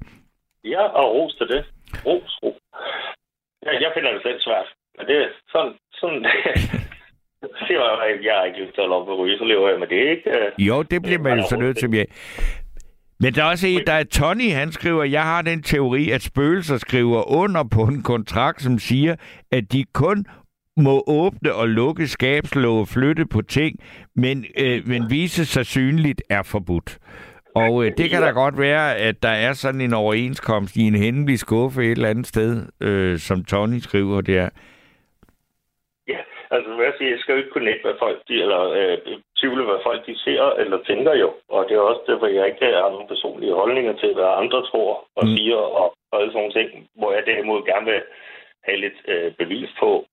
Ja, 0.63 0.81
og 0.81 1.15
ros 1.15 1.35
til 1.35 1.47
det. 1.47 1.65
Ros, 2.05 2.39
ros. 2.43 2.59
Ja, 3.65 3.71
jeg 3.83 3.91
finder 3.95 4.11
det 4.11 4.21
selv 4.23 4.39
svært. 4.41 4.67
Men 4.97 5.07
det 5.07 5.15
er 5.23 5.27
sådan... 5.51 5.73
sådan 6.01 6.21
det 7.67 7.77
var, 7.77 8.03
jeg, 8.23 8.33
har 8.37 8.43
ikke 8.43 8.59
lyst 8.59 8.73
til 8.75 8.81
at 8.81 8.89
med 8.89 9.13
at 9.13 9.19
ryge, 9.19 9.37
så 9.37 9.43
lever 9.43 9.69
jeg 9.69 9.79
med 9.79 9.87
det, 9.87 10.09
ikke? 10.15 10.31
Jo, 10.57 10.83
det 10.83 11.01
bliver 11.01 11.19
man 11.19 11.37
jo 11.37 11.43
så 11.49 11.57
nødt 11.57 11.77
til. 11.77 11.89
Men 13.19 13.33
der 13.33 13.43
er 13.43 13.49
også 13.49 13.67
en, 13.67 13.81
der 13.87 13.93
er 13.93 14.03
Tony, 14.03 14.51
han 14.51 14.71
skriver, 14.71 15.03
jeg 15.03 15.23
har 15.23 15.41
den 15.41 15.63
teori, 15.63 16.11
at 16.11 16.21
spøgelser 16.21 16.77
skriver 16.77 17.31
under 17.41 17.63
på 17.75 17.81
en 17.81 18.03
kontrakt, 18.03 18.61
som 18.61 18.79
siger, 18.79 19.15
at 19.51 19.63
de 19.71 19.83
kun 19.93 20.25
må 20.77 21.03
åbne 21.07 21.53
og 21.53 21.67
lukke 21.67 22.07
skabslåge, 22.07 22.85
flytte 22.93 23.25
på 23.33 23.41
ting, 23.41 23.79
men, 24.15 24.45
øh, 24.59 24.81
men 24.87 25.01
vise 25.09 25.45
sig 25.45 25.65
synligt 25.65 26.21
er 26.29 26.43
forbudt. 26.51 26.97
Og 27.55 27.85
øh, 27.85 27.91
det 27.97 28.09
kan 28.09 28.21
da 28.21 28.29
godt 28.29 28.59
være, 28.59 28.95
at 28.97 29.23
der 29.23 29.35
er 29.47 29.53
sådan 29.53 29.81
en 29.81 29.93
overenskomst 29.93 30.75
i 30.75 30.81
en 30.81 30.95
hemmelig 30.95 31.39
skuffe 31.39 31.81
et 31.81 31.91
eller 31.91 32.09
andet 32.09 32.27
sted, 32.27 32.51
øh, 32.81 33.17
som 33.17 33.43
Tony 33.43 33.79
skriver 33.79 34.21
der. 34.21 34.49
Ja, 36.07 36.19
altså 36.51 36.69
hvad 36.75 36.85
jeg 36.85 36.93
siger, 36.97 37.09
jeg 37.11 37.19
skal 37.19 37.33
jo 37.33 37.37
ikke 37.37 37.51
kunne 37.53 37.65
nægte, 37.69 37.85
hvad 37.87 37.97
folk 37.99 38.19
de, 38.27 38.33
eller 38.45 38.61
øh, 38.79 38.97
tvivle, 39.39 39.63
hvad 39.65 39.79
folk 39.89 40.01
de 40.07 40.15
ser 40.25 40.43
eller 40.61 40.77
tænker 40.89 41.13
jo. 41.23 41.29
Og 41.49 41.65
det 41.67 41.73
er 41.75 41.89
også 41.91 42.03
derfor, 42.07 42.27
jeg 42.27 42.45
ikke 42.47 42.65
har 42.65 42.89
nogen 42.95 43.07
personlige 43.13 43.53
holdninger 43.61 43.93
til, 44.01 44.13
hvad 44.13 44.29
andre 44.41 44.59
tror 44.69 44.91
og 45.15 45.25
Mm. 45.25 45.33
siger 45.35 45.55
og, 45.81 45.87
og 46.11 46.15
alle 46.19 46.31
sådan 46.31 46.39
nogle 46.41 46.57
ting, 46.59 46.69
hvor 46.99 47.11
jeg 47.15 47.23
derimod 47.25 47.59
gerne 47.71 47.85
vil 47.91 48.01
have 48.67 48.77
lidt 48.85 48.99
øh, 49.07 49.31
bevis 49.41 49.69
på, 49.79 50.05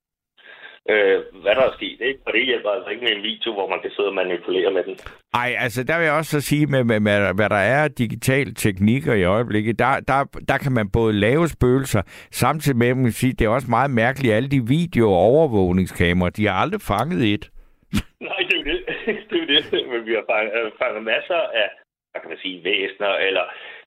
øh, 0.88 1.18
hvad 1.42 1.54
der 1.54 1.64
er 1.70 1.72
sket. 1.76 2.00
Ikke? 2.00 2.20
Og 2.26 2.32
det 2.32 2.46
hjælper 2.46 2.70
altså 2.70 2.90
ikke 2.90 3.04
med 3.04 3.12
en 3.16 3.22
video, 3.22 3.52
hvor 3.52 3.68
man 3.68 3.80
kan 3.80 3.90
sidde 3.90 4.08
og 4.08 4.14
manipulere 4.14 4.70
med 4.70 4.84
den. 4.84 4.96
Ej, 5.34 5.54
altså 5.58 5.84
der 5.84 5.98
vil 5.98 6.04
jeg 6.04 6.14
også 6.14 6.30
så 6.30 6.40
sige, 6.40 6.66
med, 6.66 6.84
med, 6.84 7.00
med 7.00 7.34
hvad 7.34 7.48
der 7.48 7.62
er 7.74 7.84
af 7.84 7.90
digitale 7.90 8.54
teknikker 8.54 9.14
i 9.14 9.24
øjeblikket, 9.24 9.78
der, 9.78 10.00
der, 10.00 10.24
der 10.48 10.58
kan 10.58 10.72
man 10.72 10.90
både 10.90 11.12
lave 11.12 11.48
spøgelser, 11.48 12.02
samtidig 12.30 12.78
med, 12.78 12.88
at 12.88 12.96
man 12.96 13.04
kan 13.04 13.12
sige, 13.12 13.32
det 13.32 13.44
er 13.44 13.48
også 13.48 13.70
meget 13.70 13.90
mærkeligt, 13.90 14.34
alle 14.34 14.48
de 14.48 14.62
video- 14.68 15.12
og 15.12 15.18
overvågningskameraer, 15.18 16.30
de 16.30 16.46
har 16.46 16.56
aldrig 16.62 16.80
fanget 16.80 17.34
et. 17.34 17.44
Nej, 18.28 18.40
det 18.48 18.54
er 18.54 18.60
jo 18.60 18.64
det. 18.72 18.80
det, 19.30 19.36
er 19.42 19.70
det. 19.70 19.88
Men 19.92 20.06
vi 20.06 20.12
har 20.18 20.24
fanget, 20.32 20.52
øh, 20.60 20.72
fanget 20.82 21.02
masser 21.02 21.40
af, 21.62 21.68
hvad 22.10 22.20
kan 22.20 22.30
man 22.30 22.42
sige, 22.42 22.64
væsener 22.64 23.12
eller 23.28 23.44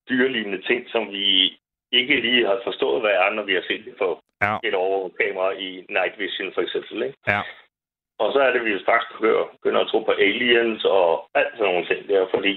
dyrelignende 0.09 0.61
ting, 0.69 0.81
som 0.93 1.03
vi 1.11 1.25
ikke 1.91 2.15
lige 2.21 2.45
har 2.45 2.59
forstået, 2.63 3.01
hvad 3.01 3.11
er, 3.11 3.29
når 3.33 3.43
vi 3.43 3.53
har 3.53 3.63
set 3.67 3.85
det 3.85 3.95
på 3.97 4.07
Ja. 4.45 4.53
et 4.63 4.75
overvågningskamera 4.75 5.51
i 5.67 5.69
Night 5.97 6.15
Vision 6.19 6.53
for 6.53 6.61
eksempel. 6.61 7.03
Ikke? 7.03 7.17
Ja. 7.27 7.41
Og 8.21 8.33
så 8.33 8.39
er 8.39 8.51
det, 8.53 8.65
vi 8.65 8.71
jo 8.71 8.79
straks 8.79 9.05
begynder, 9.13 9.45
begynder 9.57 9.81
at 9.81 9.87
tro 9.87 9.99
på 9.99 10.11
aliens 10.11 10.85
og 10.85 11.29
alt 11.33 11.53
sådan 11.57 11.73
nogle 11.73 11.87
ting 11.87 12.09
der, 12.09 12.27
fordi 12.35 12.53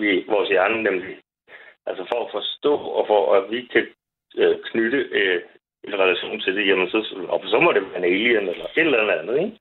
vi, 0.00 0.24
vores 0.28 0.48
hjerne 0.48 0.82
nemlig, 0.82 1.16
altså 1.86 2.02
for 2.12 2.24
at 2.24 2.32
forstå 2.32 2.74
og 2.74 3.06
for 3.06 3.34
at 3.34 3.50
vi 3.50 3.60
kan 3.72 3.86
øh, 4.36 4.56
knytte 4.64 4.98
øh, 5.18 5.42
en 5.84 5.98
relation 5.98 6.40
til 6.40 6.56
det, 6.56 6.68
jamen 6.68 6.90
så, 6.90 6.98
og 7.28 7.40
så 7.46 7.60
må 7.60 7.72
det 7.72 7.82
være 7.82 7.98
en 7.98 8.04
alien 8.04 8.48
eller 8.48 8.64
et 8.64 8.78
eller 8.78 9.18
andet, 9.18 9.38
ikke? 9.44 9.58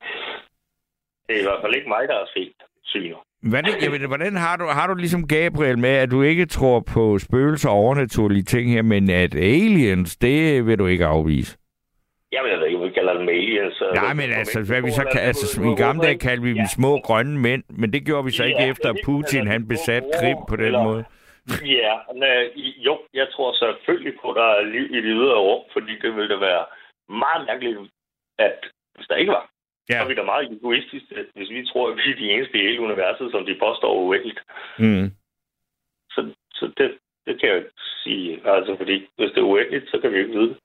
Det 1.28 1.36
er 1.36 1.42
i 1.42 1.48
hvert 1.50 1.62
fald 1.62 1.76
ikke 1.76 1.90
mig, 1.90 2.08
der 2.08 2.18
har 2.18 2.30
set 2.34 2.54
syner. 2.84 3.18
Hvordan, 3.44 3.74
jamen, 3.82 4.08
hvordan 4.08 4.36
har 4.36 4.56
du, 4.58 4.66
har 4.66 4.88
du 4.88 4.96
ligesom 4.96 5.28
Gabriel 5.28 5.80
med, 5.80 5.90
at 5.90 6.12
du 6.12 6.22
ikke 6.22 6.46
tror 6.46 6.80
på 6.80 7.18
spøgelser 7.20 7.70
og 7.70 7.76
overnaturlige 7.76 8.44
ting 8.44 8.72
her, 8.72 8.82
men 8.82 9.10
at 9.10 9.36
aliens, 9.36 10.16
det 10.18 10.66
vil 10.66 10.80
du 10.80 10.86
ikke 10.86 11.06
afvise? 11.06 11.58
Jamen, 12.32 12.52
jeg 12.52 12.60
ved 12.60 12.68
ikke, 12.68 12.80
vi 12.80 12.90
kalder 12.90 13.14
dem 13.14 13.30
aliens. 13.30 13.84
Nej, 13.96 14.14
men 14.14 14.30
altså, 14.32 14.62
hvad 14.68 14.82
vi 14.82 14.92
så 14.92 15.04
kan, 15.12 15.22
altså, 15.22 15.62
i 15.62 15.76
gamle 15.84 16.02
dage 16.04 16.18
kaldte 16.18 16.44
vi 16.44 16.54
dem 16.54 16.66
små 16.78 17.00
grønne 17.04 17.40
mænd, 17.40 17.64
men 17.70 17.94
det 17.94 18.06
gjorde 18.06 18.26
vi 18.26 18.32
så 18.32 18.44
ikke 18.44 18.62
Ja, 18.64 18.70
efter, 18.72 18.90
at 18.90 18.98
Putin 19.06 19.48
han 19.48 19.68
besat 19.68 20.04
Krim 20.20 20.38
på 20.50 20.56
den 20.56 20.66
eller- 20.66 20.84
måde. 20.84 21.04
Ja, 21.82 21.94
men, 22.14 22.24
jo, 22.88 22.94
jeg 23.14 23.28
tror 23.34 23.54
selvfølgelig 23.54 24.14
på, 24.22 24.30
at 24.32 24.36
der 24.36 24.48
er 24.60 24.64
liv 24.76 24.86
i 24.98 25.00
det 25.06 25.14
ydre 25.22 25.40
rum, 25.48 25.64
fordi 25.74 25.94
det 26.02 26.16
ville 26.16 26.30
da 26.34 26.40
være 26.50 26.64
meget 27.24 27.42
mærkeligt, 27.50 27.78
at 28.40 28.58
hvis 28.96 29.08
der 29.08 29.16
ikke 29.16 29.32
var, 29.32 29.46
Ja. 29.90 29.98
så 29.98 30.04
er 30.04 30.08
vi 30.08 30.16
da 30.16 30.24
meget 30.24 30.52
egoistiske, 30.52 31.16
hvis 31.36 31.50
vi 31.50 31.66
tror, 31.66 31.90
at 31.92 31.98
vi 31.98 32.12
er 32.12 32.16
de 32.16 32.32
eneste 32.32 32.58
i 32.58 32.66
hele 32.68 32.82
universet, 32.82 33.32
som 33.32 33.46
de 33.46 33.56
påstår 33.66 33.94
uendeligt. 34.06 34.42
Mm. 34.80 35.12
Så, 36.10 36.22
så 36.54 36.72
det, 36.78 36.98
det 37.28 37.40
kan 37.40 37.50
jeg 37.50 37.58
ikke 37.58 37.70
sige. 38.04 38.30
Altså, 38.46 38.76
fordi 38.78 38.96
hvis 39.18 39.32
det 39.32 39.38
er 39.42 39.52
uendeligt, 39.54 39.90
så 39.92 40.00
kan 40.02 40.12
vi 40.12 40.18
ikke 40.18 40.40
vide. 40.40 40.56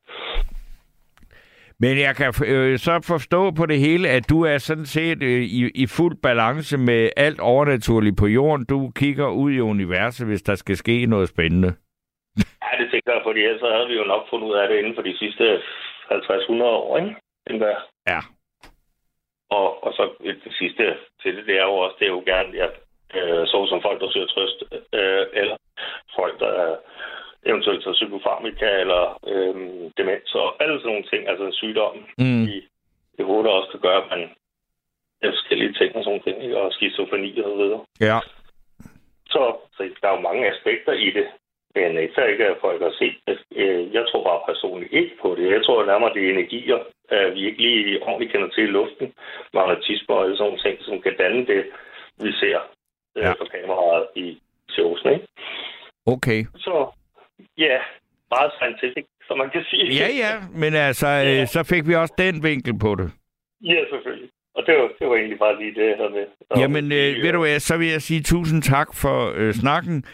Men 1.79 1.99
jeg 1.99 2.17
kan 2.17 2.33
øh, 2.47 2.79
så 2.79 2.95
forstå 3.13 3.51
på 3.51 3.67
det 3.67 3.79
hele, 3.79 4.09
at 4.09 4.31
du 4.31 4.43
er 4.43 4.59
sådan 4.59 4.87
set 4.87 5.23
øh, 5.23 5.43
i, 5.59 5.71
i 5.83 5.87
fuld 5.87 6.17
balance 6.23 6.79
med 6.79 7.11
alt 7.17 7.41
overnaturligt 7.41 8.17
på 8.19 8.27
jorden. 8.27 8.67
Du 8.67 8.91
kigger 8.97 9.29
ud 9.29 9.53
i 9.53 9.61
universet, 9.61 10.27
hvis 10.27 10.43
der 10.43 10.55
skal 10.55 10.77
ske 10.77 11.07
noget 11.07 11.29
spændende. 11.29 11.71
Ja, 12.65 12.71
det 12.81 12.91
tænker 12.91 13.13
jeg, 13.13 13.23
fordi 13.25 13.41
ellers 13.41 13.61
så 13.61 13.71
havde 13.75 13.89
vi 13.89 13.95
jo 13.95 14.05
nok 14.05 14.23
fundet 14.31 14.47
ud 14.49 14.55
af 14.55 14.69
det 14.69 14.79
inden 14.79 14.95
for 14.95 15.03
de 15.03 15.19
sidste 15.19 15.61
50-100 16.11 16.63
år, 16.63 16.99
ikke? 16.99 17.15
Jeg. 17.47 17.77
Ja. 18.09 18.21
Og, 19.55 19.85
og 19.85 19.91
så 19.97 20.03
det 20.45 20.53
sidste 20.61 20.83
til 21.23 21.37
det, 21.37 21.47
det 21.47 21.57
er 21.59 21.67
jo 21.71 21.77
også, 21.85 21.97
det 21.99 22.07
er 22.07 22.15
jo 22.19 22.23
gerne, 22.33 22.51
ja, 22.61 22.69
øh, 23.19 23.47
så 23.47 23.67
som 23.71 23.83
folk, 23.83 24.01
der 24.01 24.11
søger 24.11 24.27
trøst, 24.27 24.59
øh, 24.73 25.27
eller 25.41 25.57
folk, 26.19 26.41
der 26.41 26.51
er 26.65 26.77
eventuelt 27.47 27.83
tager 27.83 27.95
psykofarmika, 27.95 28.69
eller 28.85 29.03
øh, 29.33 29.55
demens, 29.99 30.35
og 30.35 30.63
alle 30.63 30.77
sådan 30.79 30.91
nogle 30.93 31.09
ting, 31.13 31.29
altså 31.29 31.45
en 31.45 31.61
sygdom 31.63 31.97
Mm. 32.19 32.45
i, 32.55 32.57
i 33.19 33.23
hovedet, 33.23 33.53
også 33.53 33.71
kan 33.71 33.81
gøre, 33.81 34.03
at 34.03 34.11
man 34.11 34.23
er 35.23 35.31
forskellige 35.31 35.73
ting 35.73 35.97
og 35.97 36.05
sådan 36.05 36.23
ting, 36.23 36.37
ikke? 36.45 36.59
og 36.61 36.73
skizofreni 36.73 37.31
og 37.41 37.51
så 37.51 37.57
videre. 37.63 37.81
Ja. 38.01 38.19
Så, 39.33 39.43
så 39.77 39.81
der 40.01 40.09
er 40.09 40.17
jo 40.17 40.29
mange 40.29 40.51
aspekter 40.53 40.93
i 40.93 41.11
det. 41.11 41.27
Men 41.75 41.91
så 42.15 42.21
ikke, 42.33 42.45
at 42.47 42.57
folk 42.61 42.81
har 42.83 42.95
set 43.01 43.17
det. 43.27 43.39
Øh, 43.57 43.95
Jeg 43.95 44.05
tror 44.09 44.23
bare 44.31 44.47
personligt 44.51 44.93
ikke 44.93 45.15
på 45.23 45.35
det. 45.39 45.51
Jeg 45.57 45.63
tror 45.65 45.85
nærmere, 45.87 46.15
det 46.15 46.23
er 46.27 46.31
energier, 46.33 46.79
vi 47.35 47.41
ikke 47.49 47.63
lige 47.63 48.03
ordentligt 48.03 48.33
kender 48.33 48.49
til 48.49 48.65
i 48.65 48.67
luften. 48.79 49.07
Magnetismer 49.55 50.15
og 50.17 50.23
alle 50.25 50.37
sådan 50.37 50.45
nogle 50.51 50.63
ting, 50.67 50.77
som 50.87 51.01
kan 51.01 51.15
danne 51.23 51.47
det, 51.47 51.63
vi 52.25 52.31
ser 52.33 52.59
øh, 53.17 53.23
Ja. 53.25 53.33
på 53.41 53.45
kameraet 53.55 54.07
i 54.15 54.27
Sjovsen. 54.71 55.09
Ikke? 55.15 55.27
Okay. 56.07 56.41
Så 56.57 56.75
ja, 57.59 57.77
meget 58.35 58.53
scientific, 58.59 59.05
som 59.29 59.39
man 59.39 59.51
kan 59.51 59.65
sige. 59.71 59.87
Ja, 60.03 60.09
ja, 60.25 60.33
men 60.63 60.75
altså, 60.75 61.09
øh, 61.29 61.47
så 61.55 61.61
fik 61.73 61.89
vi 61.89 61.95
også 61.95 62.15
den 62.19 62.43
vinkel 62.49 62.79
på 62.79 62.95
det. 62.95 63.09
Ja, 63.65 63.79
selvfølgelig. 63.93 64.31
Og 64.57 64.63
det 64.67 64.75
var, 64.75 64.89
det 64.99 65.09
var 65.09 65.15
egentlig 65.17 65.39
bare 65.39 65.59
lige 65.63 65.75
det, 65.75 65.87
jeg 65.91 65.97
havde 65.97 66.11
med. 66.19 66.27
Jamen, 66.63 66.85
øh, 66.93 67.23
ved 67.25 67.33
du 67.33 67.39
hvad, 67.39 67.61
så 67.61 67.77
vil 67.79 67.89
jeg 67.89 68.03
sige 68.03 68.23
tusind 68.23 68.63
tak 68.63 68.89
for 69.03 69.33
øh, 69.37 69.53
snakken, 69.53 70.05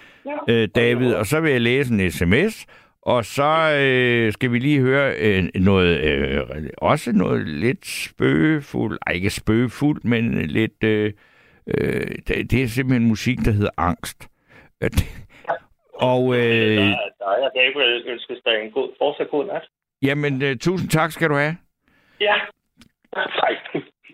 øh, 0.49 0.69
David, 0.75 1.15
og 1.15 1.27
så 1.27 1.41
vil 1.41 1.53
jeg 1.53 1.61
læse 1.61 1.95
en 1.95 2.11
sms, 2.11 2.67
og 3.03 3.25
så 3.25 3.79
øh, 3.81 4.33
skal 4.33 4.53
vi 4.53 4.59
lige 4.59 4.81
høre 4.81 5.15
øh, 5.19 5.45
noget, 5.55 6.01
øh, 6.01 6.41
også 6.79 7.13
noget 7.13 7.47
lidt 7.49 7.87
spøgefuld, 7.87 8.99
ej 9.07 9.13
ikke 9.13 9.31
spøgefuld, 9.31 10.01
men 10.05 10.43
lidt, 10.47 10.85
øh, 10.85 11.13
øh, 11.67 12.07
det, 12.29 12.51
det 12.51 12.63
er 12.63 12.67
simpelthen 12.67 13.09
musik, 13.09 13.39
der 13.45 13.51
hedder 13.53 13.71
Angst. 13.77 14.29
Øh, 14.83 14.91
og 15.95 16.35
Der, 16.35 16.41
øh, 16.41 16.77
der 17.19 17.29
er 17.35 17.39
jeg 17.43 17.51
Gabriel 17.55 18.03
ønskes 18.07 18.39
dig 18.45 18.53
en 18.65 18.71
god, 18.71 18.89
fortsat 18.99 19.31
god 19.31 19.47
nat. 19.47 19.63
jamen, 20.03 20.43
øh, 20.43 20.57
tusind 20.57 20.91
tak 20.91 21.11
skal 21.13 21.29
du 21.29 21.35
have. 21.35 21.57
Ja. 22.21 22.35
Hej. 23.17 23.57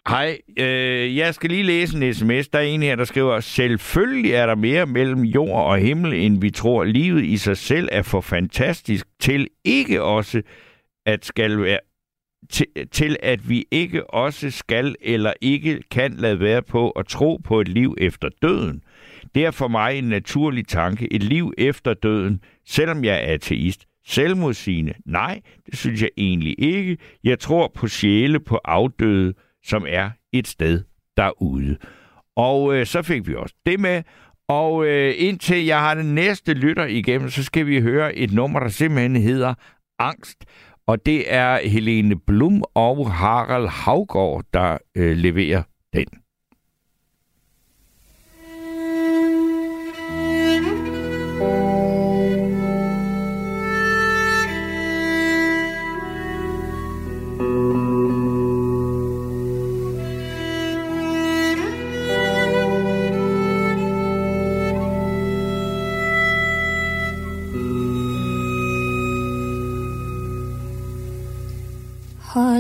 Hej, 0.09 0.39
øh, 0.59 1.17
jeg 1.17 1.35
skal 1.35 1.51
lige 1.51 1.63
læse 1.63 1.97
en 1.97 2.15
sms. 2.15 2.49
Der 2.49 2.59
er 2.59 2.63
en 2.63 2.83
her, 2.83 2.97
der 2.97 3.05
skriver, 3.05 3.41
selvfølgelig 3.41 4.33
er 4.33 4.47
der 4.47 4.55
mere 4.55 4.87
mellem 4.87 5.21
jord 5.21 5.67
og 5.67 5.79
himmel, 5.79 6.13
end 6.13 6.41
vi 6.41 6.51
tror. 6.51 6.85
Livet 6.85 7.25
i 7.25 7.37
sig 7.37 7.57
selv 7.57 7.89
er 7.93 8.03
for 8.03 8.21
fantastisk 8.21 9.07
til 9.21 9.49
ikke 9.65 10.03
også 10.03 10.43
at 11.07 11.25
skal 11.25 11.61
være 11.61 11.79
til, 12.51 12.67
til 12.93 13.17
at 13.23 13.49
vi 13.49 13.65
ikke 13.71 14.11
også 14.11 14.51
skal 14.51 14.95
eller 15.01 15.33
ikke 15.41 15.83
kan 15.91 16.13
lade 16.13 16.41
være 16.41 16.63
på 16.63 16.91
at 16.91 17.07
tro 17.07 17.41
på 17.45 17.61
et 17.61 17.69
liv 17.69 17.95
efter 17.99 18.29
døden. 18.43 18.83
Det 19.35 19.45
er 19.45 19.51
for 19.51 19.69
mig 19.69 19.99
en 19.99 20.05
naturlig 20.05 20.69
tanke. 20.69 21.13
Et 21.13 21.23
liv 21.23 21.53
efter 21.59 21.95
døden, 21.95 22.41
selvom 22.67 23.05
jeg 23.05 23.15
er 23.15 23.35
ateist. 23.35 23.87
Selvmodsigende? 24.07 24.95
Nej, 25.07 25.41
det 25.67 25.79
synes 25.79 26.03
jeg 26.03 26.11
egentlig 26.17 26.55
ikke. 26.59 26.97
Jeg 27.25 27.39
tror 27.39 27.73
på 27.75 27.89
sjæle 27.89 28.41
på 28.41 28.57
afdøde, 28.65 29.35
som 29.67 29.87
er 29.89 30.11
et 30.33 30.49
sted 30.49 30.83
derude. 31.17 31.77
Og 32.37 32.75
øh, 32.75 32.87
så 32.87 33.03
fik 33.03 33.29
vi 33.29 33.35
også 33.35 33.55
det 33.67 33.81
med. 33.81 34.03
Og 34.49 34.87
øh, 34.87 35.15
indtil 35.17 35.65
jeg 35.65 35.81
har 35.81 35.95
den 35.95 36.15
næste 36.15 36.55
lytter 36.55 36.85
igennem, 36.85 37.31
så 37.31 37.45
skal 37.45 37.67
vi 37.67 37.81
høre 37.81 38.15
et 38.15 38.33
nummer, 38.33 38.61
der 38.61 38.69
simpelthen 38.69 39.17
hedder 39.17 39.55
Angst. 39.99 40.45
Og 40.87 41.07
det 41.07 41.35
er 41.35 41.69
Helene 41.69 42.19
Blum 42.19 42.63
og 42.75 43.13
Harald 43.13 43.69
Havgård, 43.69 44.45
der 44.55 44.79
øh, 44.97 45.17
leverer 45.17 45.63
den. 45.93 46.07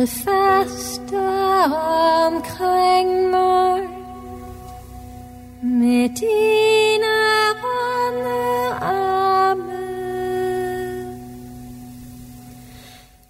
Hold 0.06 0.24
fast 0.24 1.12
omkring 2.26 3.30
mig 3.30 3.88
med 5.62 6.08
dine 6.08 7.16
runde 7.62 8.74
arme. 8.80 9.86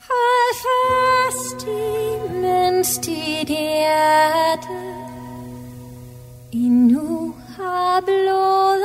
Hold 0.08 0.54
fast 0.66 1.66
i, 1.66 2.32
mens 2.40 2.98
dit 2.98 3.48
hjerte 3.48 4.78
endnu 6.52 7.34
har 7.56 8.00
blod 8.00 8.82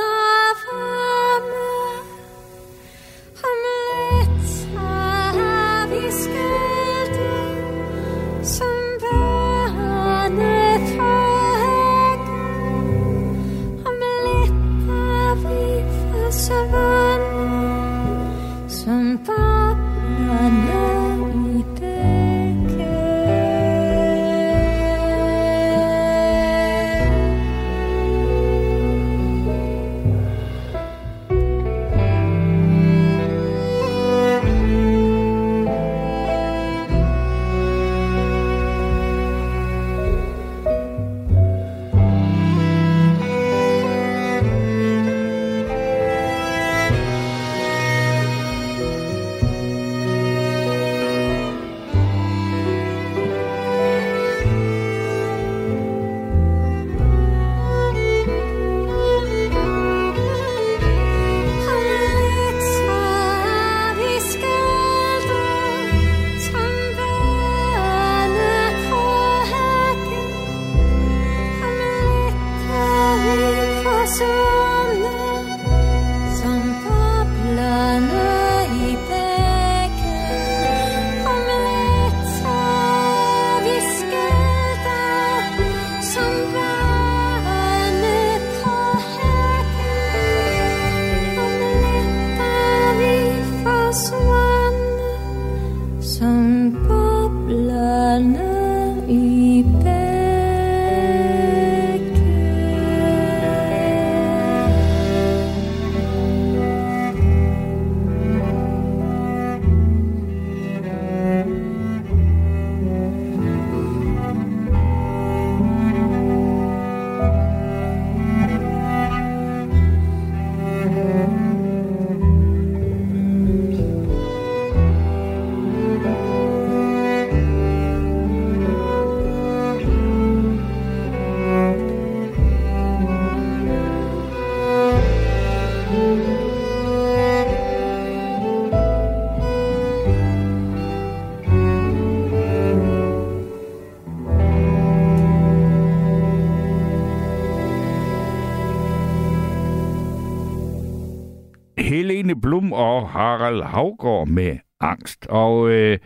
Helene 151.96 152.40
Blum 152.40 152.72
og 152.72 153.08
Harald 153.08 153.62
Havgård 153.62 154.28
med 154.28 154.58
angst. 154.80 155.26
Og 155.30 155.70
øh, 155.70 155.98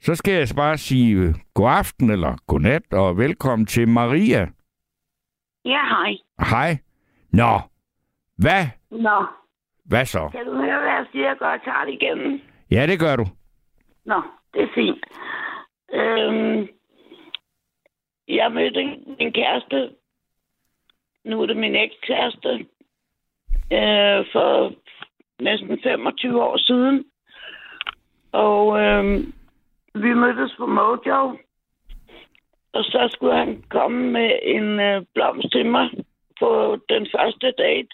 så 0.00 0.14
skal 0.14 0.34
jeg 0.34 0.48
bare 0.56 0.78
sige 0.78 1.16
øh, 1.16 1.34
god 1.54 1.70
aften 1.70 2.10
eller 2.10 2.36
god 2.46 2.60
nat 2.60 2.82
og 2.92 3.18
velkommen 3.18 3.66
til 3.66 3.88
Maria. 3.88 4.40
Ja, 5.64 5.82
hej. 5.94 6.12
Hej. 6.50 6.78
Nå, 7.32 7.58
hvad? 8.36 8.64
Nå, 8.90 9.26
Hvad 9.84 10.04
så? 10.04 10.28
kan 10.32 10.46
du 10.46 10.52
høre, 10.54 10.80
hvad 10.80 10.90
jeg 10.90 11.06
siger? 11.12 11.28
Jeg 11.28 11.36
godt 11.38 11.64
tager 11.64 11.84
det 11.84 11.92
igennem. 11.92 12.40
Ja, 12.70 12.86
det 12.86 13.00
gør 13.00 13.16
du. 13.16 13.26
Nå, 14.04 14.22
det 14.54 14.62
er 14.62 14.68
fint. 14.74 15.04
Øhm, 15.92 16.68
jeg 18.28 18.52
mødte 18.52 18.80
en 19.18 19.32
kæreste. 19.32 19.90
Nu 21.24 21.42
er 21.42 21.46
det 21.46 21.56
min 21.56 21.76
ekskæreste. 21.76 22.48
Øh, 23.72 24.26
for 24.32 24.72
næsten 25.42 25.78
25 25.82 26.42
år 26.42 26.56
siden. 26.56 27.04
Og 28.32 28.80
øhm, 28.80 29.32
vi 29.94 30.14
mødtes 30.14 30.54
på 30.56 30.66
Mojo. 30.66 31.38
Og 32.72 32.84
så 32.84 33.08
skulle 33.12 33.36
han 33.36 33.64
komme 33.70 34.10
med 34.10 34.38
en 34.42 34.80
øh, 34.80 35.02
blomst 35.14 35.52
til 35.52 35.66
mig 35.66 35.90
på 36.40 36.78
den 36.88 37.06
første 37.16 37.52
date. 37.58 37.88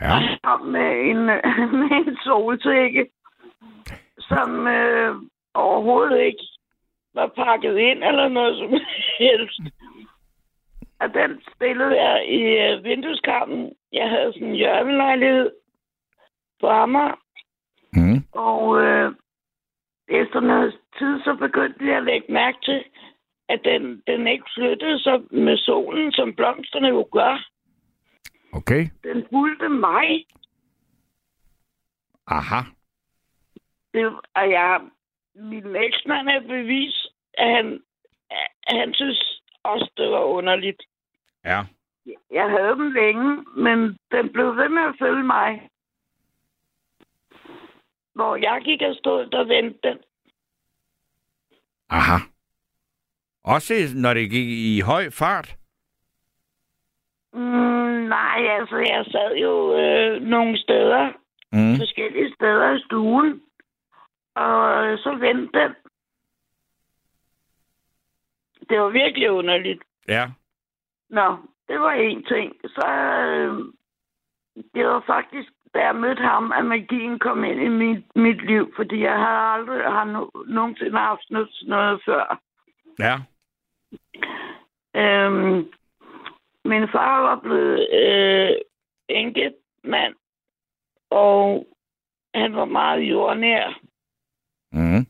Ja. 0.00 0.10
Og 0.10 0.20
han 0.22 0.38
kom 0.44 0.60
med 0.60 0.90
en, 1.10 1.16
øh, 1.16 1.72
med 1.80 1.90
en 2.06 2.16
solsikke, 2.24 3.10
som 4.18 4.66
øh, 4.66 5.14
overhovedet 5.54 6.20
ikke 6.20 6.44
var 7.14 7.26
pakket 7.26 7.78
ind 7.78 8.04
eller 8.04 8.28
noget 8.28 8.58
som 8.58 8.70
helst. 9.18 9.60
Og 11.00 11.14
den 11.14 11.42
stillede 11.54 12.02
jeg 12.02 12.28
i 12.28 12.40
øh, 12.42 12.84
vindueskampen. 12.84 13.72
Jeg 13.92 14.08
havde 14.08 14.32
sådan 14.32 14.48
en 14.48 14.54
hjørnelejlighed 14.54 15.50
på 16.60 16.66
Amager. 16.66 17.14
Mm. 17.92 18.24
Og 18.32 18.82
øh, 18.82 19.12
efter 20.08 20.40
noget 20.40 20.78
tid, 20.98 21.20
så 21.24 21.36
begyndte 21.40 21.86
jeg 21.86 21.96
at 21.96 22.04
lægge 22.04 22.32
mærke 22.32 22.58
til, 22.62 22.84
at 23.48 23.60
den, 23.64 24.02
den 24.06 24.26
ikke 24.26 24.44
flyttede 24.54 24.98
sig 25.02 25.20
med 25.30 25.56
solen, 25.56 26.12
som 26.12 26.34
blomsterne 26.34 26.88
jo 26.88 27.08
gør. 27.12 27.46
Okay. 28.52 28.82
Den 29.04 29.26
fulgte 29.32 29.68
mig. 29.68 30.26
Aha. 32.26 32.60
Det, 33.94 34.06
og 34.34 34.50
jeg, 34.50 34.80
min 35.34 35.76
eksmand 35.76 36.28
er 36.28 36.40
bevis, 36.40 37.06
at 37.34 37.48
han, 37.56 37.80
at 38.66 38.78
han 38.78 38.94
synes 38.94 39.42
også, 39.62 39.90
det 39.96 40.10
var 40.10 40.24
underligt. 40.24 40.82
Ja. 41.44 41.64
Jeg 42.30 42.50
havde 42.50 42.72
dem 42.72 42.90
længe, 42.90 43.44
men 43.56 43.98
den 44.12 44.32
blev 44.32 44.56
ved 44.56 44.68
med 44.68 44.82
at 44.82 44.94
følge 44.98 45.24
mig. 45.24 45.68
Hvor 48.20 48.36
jeg 48.36 48.60
gik 48.64 48.82
og 48.82 48.94
stod, 48.96 49.26
der 49.26 49.44
ventede. 49.44 49.98
Aha. 51.88 52.16
Også 53.44 53.74
når 53.96 54.14
det 54.14 54.30
gik 54.30 54.48
i 54.48 54.80
høj 54.80 55.10
fart? 55.10 55.56
Mm, 57.32 58.08
nej, 58.16 58.38
altså, 58.58 58.76
jeg 58.76 59.04
sad 59.10 59.36
jo 59.36 59.76
øh, 59.80 60.22
nogle 60.22 60.58
steder, 60.58 61.12
Mm. 61.52 61.76
forskellige 61.78 62.34
steder 62.34 62.76
i 62.76 62.80
stuen, 62.84 63.40
og 64.34 64.86
øh, 64.86 64.98
så 64.98 65.14
ventede. 65.20 65.74
Det 68.68 68.80
var 68.80 68.88
virkelig 68.88 69.30
underligt. 69.30 69.82
Ja. 70.08 70.30
Nå, 71.08 71.36
det 71.68 71.80
var 71.80 71.92
en 71.92 72.24
ting. 72.24 72.56
Så 72.64 72.86
øh, 73.28 73.54
det 74.74 74.86
var 74.86 75.02
faktisk, 75.06 75.50
da 75.74 75.78
jeg 75.78 75.96
mødte 75.96 76.22
ham, 76.22 76.52
at 76.52 76.64
magien 76.64 77.18
kom 77.18 77.44
ind 77.44 77.60
i 77.60 77.68
mit, 77.68 78.16
mit 78.16 78.46
liv, 78.46 78.72
fordi 78.76 79.00
jeg 79.02 79.16
har 79.18 79.54
aldrig 79.54 79.82
har 79.92 80.04
no, 80.04 80.26
nogensinde 80.46 80.98
haft 80.98 81.30
noget, 81.30 81.48
noget 81.62 82.02
før. 82.04 82.40
Ja. 82.98 83.14
Øhm, 84.96 85.72
min 86.64 86.88
far 86.88 87.20
var 87.20 87.40
blevet 87.40 87.88
øh, 87.92 88.56
enkemand, 89.08 90.14
og 91.10 91.66
han 92.34 92.54
var 92.56 92.64
meget 92.64 93.00
jordnær, 93.00 93.78
Mm. 94.72 95.06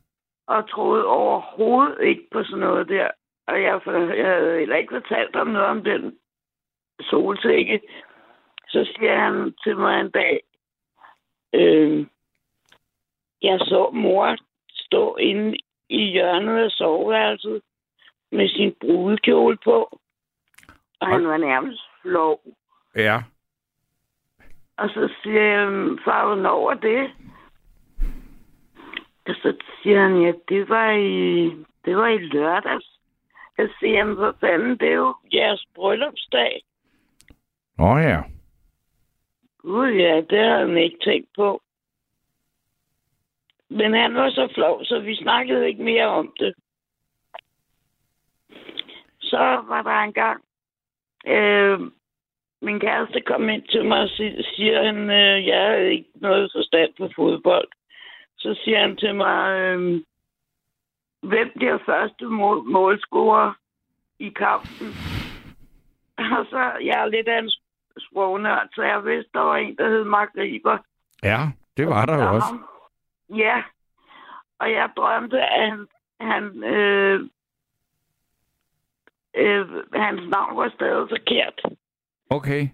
og 0.47 0.69
troede 0.71 1.07
overhovedet 1.07 1.97
ikke 2.03 2.27
på 2.33 2.45
sådan 2.45 2.59
noget 2.59 2.89
der. 2.89 3.11
Og 3.47 3.63
jeg, 3.63 3.81
for- 3.85 4.15
jeg 4.15 4.27
havde 4.27 4.59
heller 4.59 4.77
ikke 4.77 4.95
fortalt 4.95 5.37
ham 5.37 5.47
noget 5.47 5.69
om 5.69 5.85
den 5.85 6.19
solsikke. 7.01 7.81
Så 8.69 8.85
siger 8.97 9.19
han 9.19 9.55
til 9.65 9.77
mig 9.77 10.01
en 10.01 10.11
dag, 10.11 10.41
øh, 11.53 12.07
jeg 13.43 13.59
så 13.61 13.91
mor 13.93 14.37
stå 14.71 15.17
inde 15.17 15.57
i 15.89 16.11
hjørnet 16.11 16.65
af 16.65 16.71
soveværelset 16.71 17.63
med 18.33 18.49
sin 18.49 18.75
brudekjole 18.81 19.59
på. 19.65 19.99
Og 21.01 21.07
han 21.07 21.27
var 21.29 21.37
nærmest 21.37 21.83
flov. 22.03 22.41
Ja. 22.97 23.23
Og 24.77 24.89
så 24.89 25.09
siger 25.23 25.43
jeg, 25.43 25.99
far, 26.05 26.27
hvornår 26.27 26.65
var 26.65 26.75
det? 26.75 27.11
Og 29.27 29.35
så 29.35 29.57
siger 29.83 30.03
han, 30.03 30.23
ja, 30.23 30.33
det 30.49 30.69
var 30.69 30.91
i, 30.91 31.47
det 31.85 31.97
var 31.97 32.07
i 32.07 32.19
lørdags. 32.19 33.01
Jeg 33.59 33.69
siger, 33.79 33.99
jamen, 33.99 34.17
for 34.17 34.35
fanden, 34.41 34.79
det 34.79 34.89
er 34.89 34.95
jo 34.95 35.15
jeres 35.33 35.67
bryllupsdag. 35.75 36.63
Åh 37.79 37.91
oh, 37.91 38.03
ja. 38.03 38.23
Gud 39.63 39.89
ja, 39.89 40.17
det 40.31 40.39
havde 40.39 40.67
han 40.69 40.77
ikke 40.77 40.99
tænkt 41.05 41.29
på. 41.37 41.63
Men 43.69 43.95
han 43.95 44.15
var 44.15 44.31
så 44.31 44.49
flov, 44.55 44.85
så 44.85 44.99
vi 44.99 45.17
snakkede 45.17 45.69
ikke 45.69 45.83
mere 45.83 46.07
om 46.07 46.35
det. 46.39 46.55
Så 49.21 49.65
var 49.69 49.83
der 49.83 49.91
en 49.91 50.13
gang, 50.13 50.45
øh, 51.27 51.81
min 52.63 52.81
kæreste 52.81 53.21
kom 53.21 53.49
ind 53.49 53.63
til 53.69 53.85
mig 53.85 54.01
og 54.01 54.09
siger, 54.55 54.83
han, 54.83 55.11
øh, 55.11 55.47
jeg 55.47 55.67
havde 55.67 55.91
ikke 55.91 56.11
noget 56.15 56.51
forstand 56.55 56.93
på 56.99 57.09
fodbold. 57.17 57.69
Så 58.39 58.61
siger 58.65 58.81
han 58.81 58.97
til 58.97 59.15
mig, 59.15 59.61
øh, 59.61 60.01
hvem 61.23 61.53
bliver 61.57 61.79
første 61.87 62.25
mål- 62.25 62.65
målscorer 62.65 63.53
i 64.19 64.29
kampen? 64.29 64.89
Og 66.39 66.47
så, 66.51 66.73
jeg 66.85 67.01
er 67.01 67.07
lidt 67.07 67.29
af 67.29 67.39
en 67.39 67.51
sprognørd, 67.99 68.69
så 68.75 68.83
jeg 68.83 69.05
vidste, 69.05 69.31
der 69.35 69.41
var 69.41 69.57
en, 69.57 69.77
der 69.77 69.89
hed 69.89 70.05
Mark 70.05 70.29
Riber. 70.37 70.79
Ja, 71.23 71.39
det 71.77 71.87
var 71.87 72.07
der 72.07 72.15
jo 72.15 72.29
Og 72.29 72.35
også. 72.35 72.59
Ja, 73.37 73.63
og 74.59 74.73
jeg 74.73 74.91
drømte, 74.97 75.41
at 75.41 75.71
han, 75.71 75.87
han 76.21 76.65
øh, 76.65 77.21
øh, 79.35 79.67
hans 79.95 80.31
navn 80.31 80.57
var 80.57 80.73
stadig 80.75 81.09
forkert. 81.09 81.61
Okay. 82.31 82.69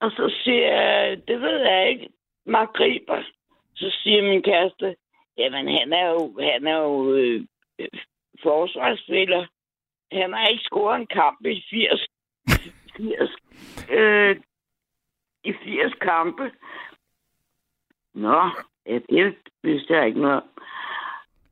Og 0.00 0.10
så 0.10 0.34
siger 0.44 0.68
jeg, 0.82 1.28
det 1.28 1.40
ved 1.40 1.58
jeg 1.60 1.88
ikke, 1.88 2.08
Mark 2.46 2.80
Riber. 2.80 3.22
Så 3.74 3.98
siger 4.02 4.22
min 4.22 4.42
kæreste, 4.42 4.96
jamen 5.38 5.68
han 5.68 5.92
er 5.92 6.08
jo, 6.08 6.40
han 6.40 6.66
er 6.66 6.78
jo 6.78 7.14
øh, 7.14 7.44
øh, 7.78 7.88
forsvarsspiller. 8.42 9.46
Han 10.12 10.32
har 10.32 10.46
ikke 10.46 10.64
scoret 10.64 11.00
en 11.00 11.06
kamp 11.06 11.46
i 11.46 11.64
80, 11.70 12.06
80 12.96 13.30
øh, 13.90 14.36
i 15.44 15.52
80 15.52 15.94
kampe. 16.00 16.50
Nå, 18.14 18.40
det 18.86 19.36
vidste 19.62 19.94
jeg 19.94 20.06
ikke 20.06 20.20
noget. 20.20 20.42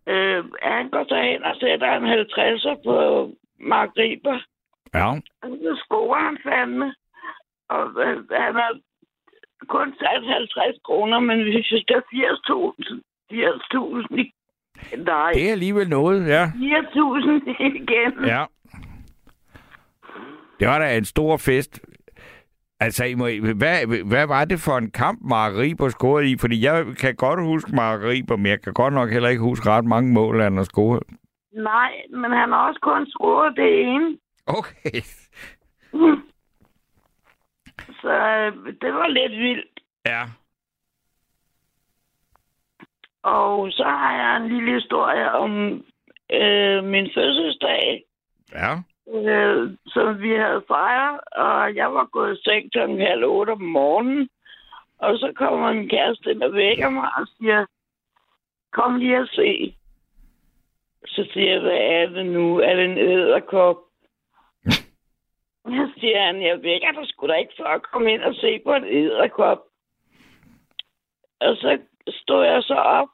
Øh, 0.07 0.45
han 0.63 0.91
går 0.91 1.05
så 1.09 1.17
hen 1.23 1.43
og 1.45 1.57
sætter 1.61 1.97
en 1.97 2.07
50'er 2.21 2.83
på 2.85 3.31
Mark 3.59 3.91
Riber. 3.97 4.39
Ja. 4.95 5.11
Og 5.43 5.59
så 5.63 5.83
scorer 5.85 6.25
han 6.25 6.39
fandme. 6.43 6.95
Og 7.69 7.85
øh, 8.05 8.31
han 8.31 8.55
har 8.55 8.79
kun 9.69 9.95
sat 9.99 10.25
50 10.25 10.77
kroner, 10.85 11.21
men 11.21 11.45
vi 11.45 11.67
fik 11.71 11.89
der 11.89 12.01
80.000. 12.01 13.01
80.000 13.33 14.21
i... 14.21 14.33
Nej, 14.97 15.33
Det 15.33 15.49
er 15.49 15.53
alligevel 15.53 15.89
noget, 15.89 16.29
ja. 16.29 16.45
4.000 16.47 17.51
igen. 17.61 18.25
Ja. 18.27 18.45
Det 20.61 20.69
var 20.69 20.79
da 20.79 20.97
en 20.97 21.05
stor 21.05 21.37
fest. 21.37 21.81
Altså, 22.81 23.05
I 23.05 23.15
må, 23.15 23.29
hvad, 23.57 24.05
hvad 24.05 24.27
var 24.27 24.45
det 24.45 24.61
for 24.61 24.77
en 24.79 24.91
kamp, 24.91 25.19
Mark 25.23 25.53
Riber 25.55 25.89
scorede 25.89 26.31
i? 26.31 26.37
Fordi 26.41 26.65
jeg 26.65 26.85
kan 27.01 27.17
godt 27.17 27.41
huske 27.41 27.75
Mark 27.75 28.01
Riber, 28.03 28.37
men 28.37 28.47
jeg 28.47 28.63
kan 28.63 28.73
godt 28.73 28.95
nok 28.95 29.11
heller 29.11 29.29
ikke 29.29 29.43
huske 29.43 29.71
ret 29.71 29.85
mange 29.85 30.13
mål, 30.13 30.41
han 30.41 30.57
har 30.57 30.65
scoret. 30.65 31.03
Nej, 31.53 31.93
men 32.11 32.31
han 32.33 32.49
har 32.53 32.69
også 32.69 32.81
kun 32.83 33.07
scoret 33.11 33.57
det 33.57 33.81
ene. 33.83 34.19
Okay. 34.47 35.01
Så 38.03 38.13
øh, 38.13 38.53
det 38.81 38.95
var 38.95 39.09
lidt 39.09 39.33
vildt. 39.33 39.81
Ja. 40.07 40.23
Og 43.23 43.73
så 43.73 43.85
har 43.85 44.17
jeg 44.17 44.37
en 44.37 44.49
lille 44.49 44.75
historie 44.75 45.33
om 45.33 45.51
øh, 46.33 46.85
min 46.85 47.11
fødselsdag. 47.15 48.03
Ja 48.53 48.77
øh, 49.15 49.77
som 49.87 50.23
vi 50.23 50.31
havde 50.35 50.63
fejret, 50.69 51.21
og 51.33 51.75
jeg 51.75 51.95
var 51.95 52.05
gået 52.05 52.39
i 52.39 52.43
seng 52.43 52.73
kl. 52.73 52.79
halv 52.79 53.25
otte 53.25 53.51
om 53.51 53.63
morgenen. 53.63 54.29
Og 54.99 55.19
så 55.19 55.33
kommer 55.37 55.73
min 55.73 55.89
kæreste 55.89 56.31
ind 56.31 56.43
og 56.43 56.53
vækker 56.53 56.91
mig 56.91 57.09
og 57.17 57.27
siger, 57.27 57.67
kom 58.73 58.97
lige 58.97 59.19
og 59.19 59.29
se. 59.29 59.77
Så 61.07 61.29
siger 61.33 61.53
jeg, 61.53 61.61
hvad 61.61 61.79
er 61.79 62.07
det 62.07 62.27
nu? 62.27 62.59
Er 62.59 62.75
det 62.75 62.85
en 62.85 62.99
æderkop? 62.99 63.77
Så 65.65 65.91
siger 66.01 66.23
han, 66.27 66.43
jeg 66.43 66.63
vækker 66.63 66.93
dig 66.93 67.09
sgu 67.09 67.27
da 67.27 67.35
ikke 67.35 67.55
for 67.57 67.65
at 67.65 67.83
komme 67.83 68.13
ind 68.13 68.23
og 68.23 68.35
se 68.35 68.61
på 68.67 68.73
en 68.75 68.85
æderkop. 68.85 69.59
Og 71.41 71.57
så 71.57 71.79
stod 72.09 72.45
jeg 72.45 72.63
så 72.63 72.75
op, 72.75 73.09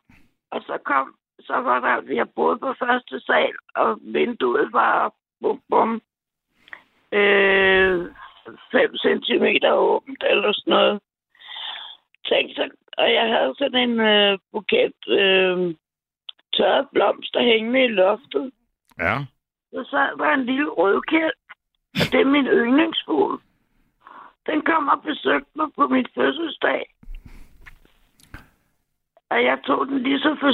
og 0.50 0.62
så 0.62 0.78
kom, 0.84 1.14
så 1.40 1.52
var 1.52 1.80
der, 1.80 2.14
jeg 2.14 2.30
boede 2.36 2.58
på 2.58 2.74
første 2.78 3.20
sal, 3.20 3.54
og 3.74 3.98
vinduet 4.02 4.72
var 4.72 5.14
bum, 5.40 5.60
bum, 5.70 6.02
øh, 7.12 8.06
5 8.72 8.96
centimeter 8.96 9.72
åbent 9.72 10.24
eller 10.30 10.52
sådan 10.52 10.70
noget. 10.70 11.00
Tænk 12.28 12.50
så, 12.56 12.70
og 12.98 13.12
jeg 13.12 13.26
havde 13.28 13.54
sådan 13.58 13.90
en 13.90 14.00
øh, 14.00 14.38
buket 14.52 15.08
øh, 15.08 15.74
tørret 16.56 16.88
blomster 16.92 17.42
hængende 17.42 17.84
i 17.84 17.88
loftet. 17.88 18.52
Ja. 18.98 19.16
Så 19.72 19.84
sad 19.90 20.18
der 20.18 20.34
en 20.34 20.46
lille 20.46 20.68
rødkæld, 20.68 21.36
og 22.00 22.06
det 22.12 22.20
er 22.20 22.24
min 22.24 22.46
yndlingsfugl. 22.46 23.40
Den 24.46 24.62
kom 24.62 24.88
og 24.88 25.02
besøgte 25.02 25.50
mig 25.54 25.68
på 25.76 25.86
min 25.86 26.06
fødselsdag. 26.14 26.94
Og 29.30 29.44
jeg 29.44 29.58
tog 29.66 29.86
den 29.86 30.02
lige 30.02 30.18
så 30.18 30.36
for, 30.40 30.52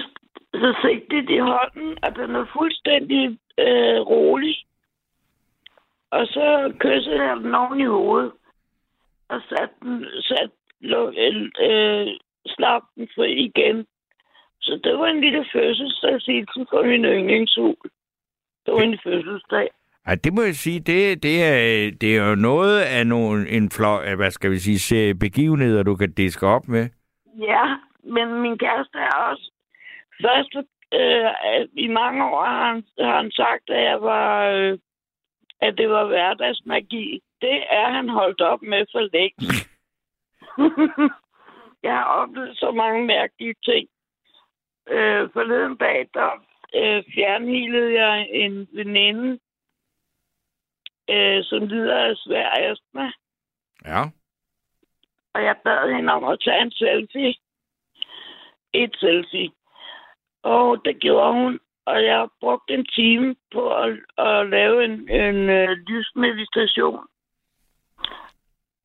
så 0.55 0.79
sigtet 0.83 1.31
i 1.31 1.39
hånden, 1.39 1.99
og 2.05 2.17
den 2.17 2.37
er 2.37 2.47
fuldstændig 2.53 3.39
øh, 3.59 4.01
rolig. 4.01 4.57
Og 6.17 6.27
så 6.27 6.73
kyssede 6.79 7.23
jeg 7.23 7.37
den 7.37 7.55
oven 7.55 7.81
i 7.81 7.85
hovedet, 7.85 8.33
og 9.29 9.41
satte 9.49 9.75
den, 9.83 10.07
sat, 10.21 10.51
luk, 10.81 11.15
øh, 11.61 12.07
slap 12.47 12.83
den 12.97 13.09
fri 13.15 13.33
igen. 13.33 13.87
Så 14.61 14.81
det 14.85 14.99
var 14.99 15.07
en 15.07 15.21
lille 15.21 15.45
fødselsdagshilsen 15.53 16.67
for 16.71 16.83
min 16.87 17.05
yndlingshul. 17.05 17.77
Det 18.67 18.75
var 18.75 18.81
en 18.81 18.99
fødselsdag. 19.05 19.69
Ej, 20.07 20.15
det 20.25 20.33
må 20.35 20.43
jeg 20.43 20.55
sige, 20.55 20.81
det, 20.81 21.23
det, 21.23 21.45
er, 21.45 21.91
det 22.01 22.17
er 22.17 22.29
jo 22.29 22.35
noget 22.35 22.81
af 22.81 23.07
nogle, 23.07 23.49
en 23.49 23.71
flå, 23.71 24.15
hvad 24.17 24.31
skal 24.31 24.51
vi 24.51 24.59
sige, 24.59 24.79
serie 24.79 25.15
begivenheder, 25.15 25.83
du 25.83 25.97
kan 25.97 26.13
diske 26.13 26.47
op 26.47 26.69
med. 26.69 26.89
Ja, 27.39 27.65
men 28.05 28.43
min 28.43 28.59
kæreste 28.59 28.99
er 28.99 29.17
også... 29.31 29.51
Først 30.23 30.57
øh, 30.93 31.69
i 31.85 31.89
mange 31.89 32.25
år 32.25 32.45
har 32.45 32.67
han, 32.67 32.85
har 32.99 33.17
han 33.17 33.31
sagt, 33.31 33.71
at 33.71 33.83
jeg 33.85 34.03
var... 34.03 34.49
Øh, 34.51 34.79
at 35.63 35.79
det 35.79 35.89
var 35.91 36.05
hverdagsmagi. 36.07 37.21
Det 37.41 37.59
er 37.71 37.91
han 37.91 38.09
holdt 38.09 38.41
op 38.41 38.63
med 38.63 38.87
for 38.93 39.01
længe. 39.01 39.47
jeg 41.87 41.93
har 41.93 42.05
oplevet 42.05 42.59
så 42.59 42.71
mange 42.71 43.07
mærkelige 43.07 43.55
ting. 43.65 43.89
Øh, 44.89 45.31
forleden 45.33 45.77
dag, 45.77 46.09
der 46.15 46.31
øh, 46.75 47.05
fjernhilede 47.15 48.03
jeg 48.03 48.29
en 48.31 48.69
veninde, 48.73 49.39
øh, 51.11 51.45
som 51.45 51.67
lider 51.67 51.97
af 51.97 52.17
svær 52.17 52.51
astma. 52.51 53.13
Ja. 53.85 54.03
Og 55.35 55.45
jeg 55.45 55.57
bad 55.65 55.95
hende 55.95 56.13
om 56.13 56.25
at 56.25 56.41
tage 56.45 56.63
en 56.63 56.71
selfie. 56.71 57.35
Et 58.73 58.97
selfie. 59.01 59.51
Og 60.43 60.85
det 60.85 61.01
gjorde 61.01 61.33
hun. 61.33 61.61
Og 61.85 62.05
jeg 62.05 62.29
brugte 62.41 62.75
en 62.75 62.85
time 62.85 63.37
på 63.53 63.75
at, 63.75 63.99
at 64.19 64.49
lave 64.49 64.85
en, 64.85 65.11
en 65.11 65.37
uh, 65.49 65.77
lysmeditation. 65.89 67.07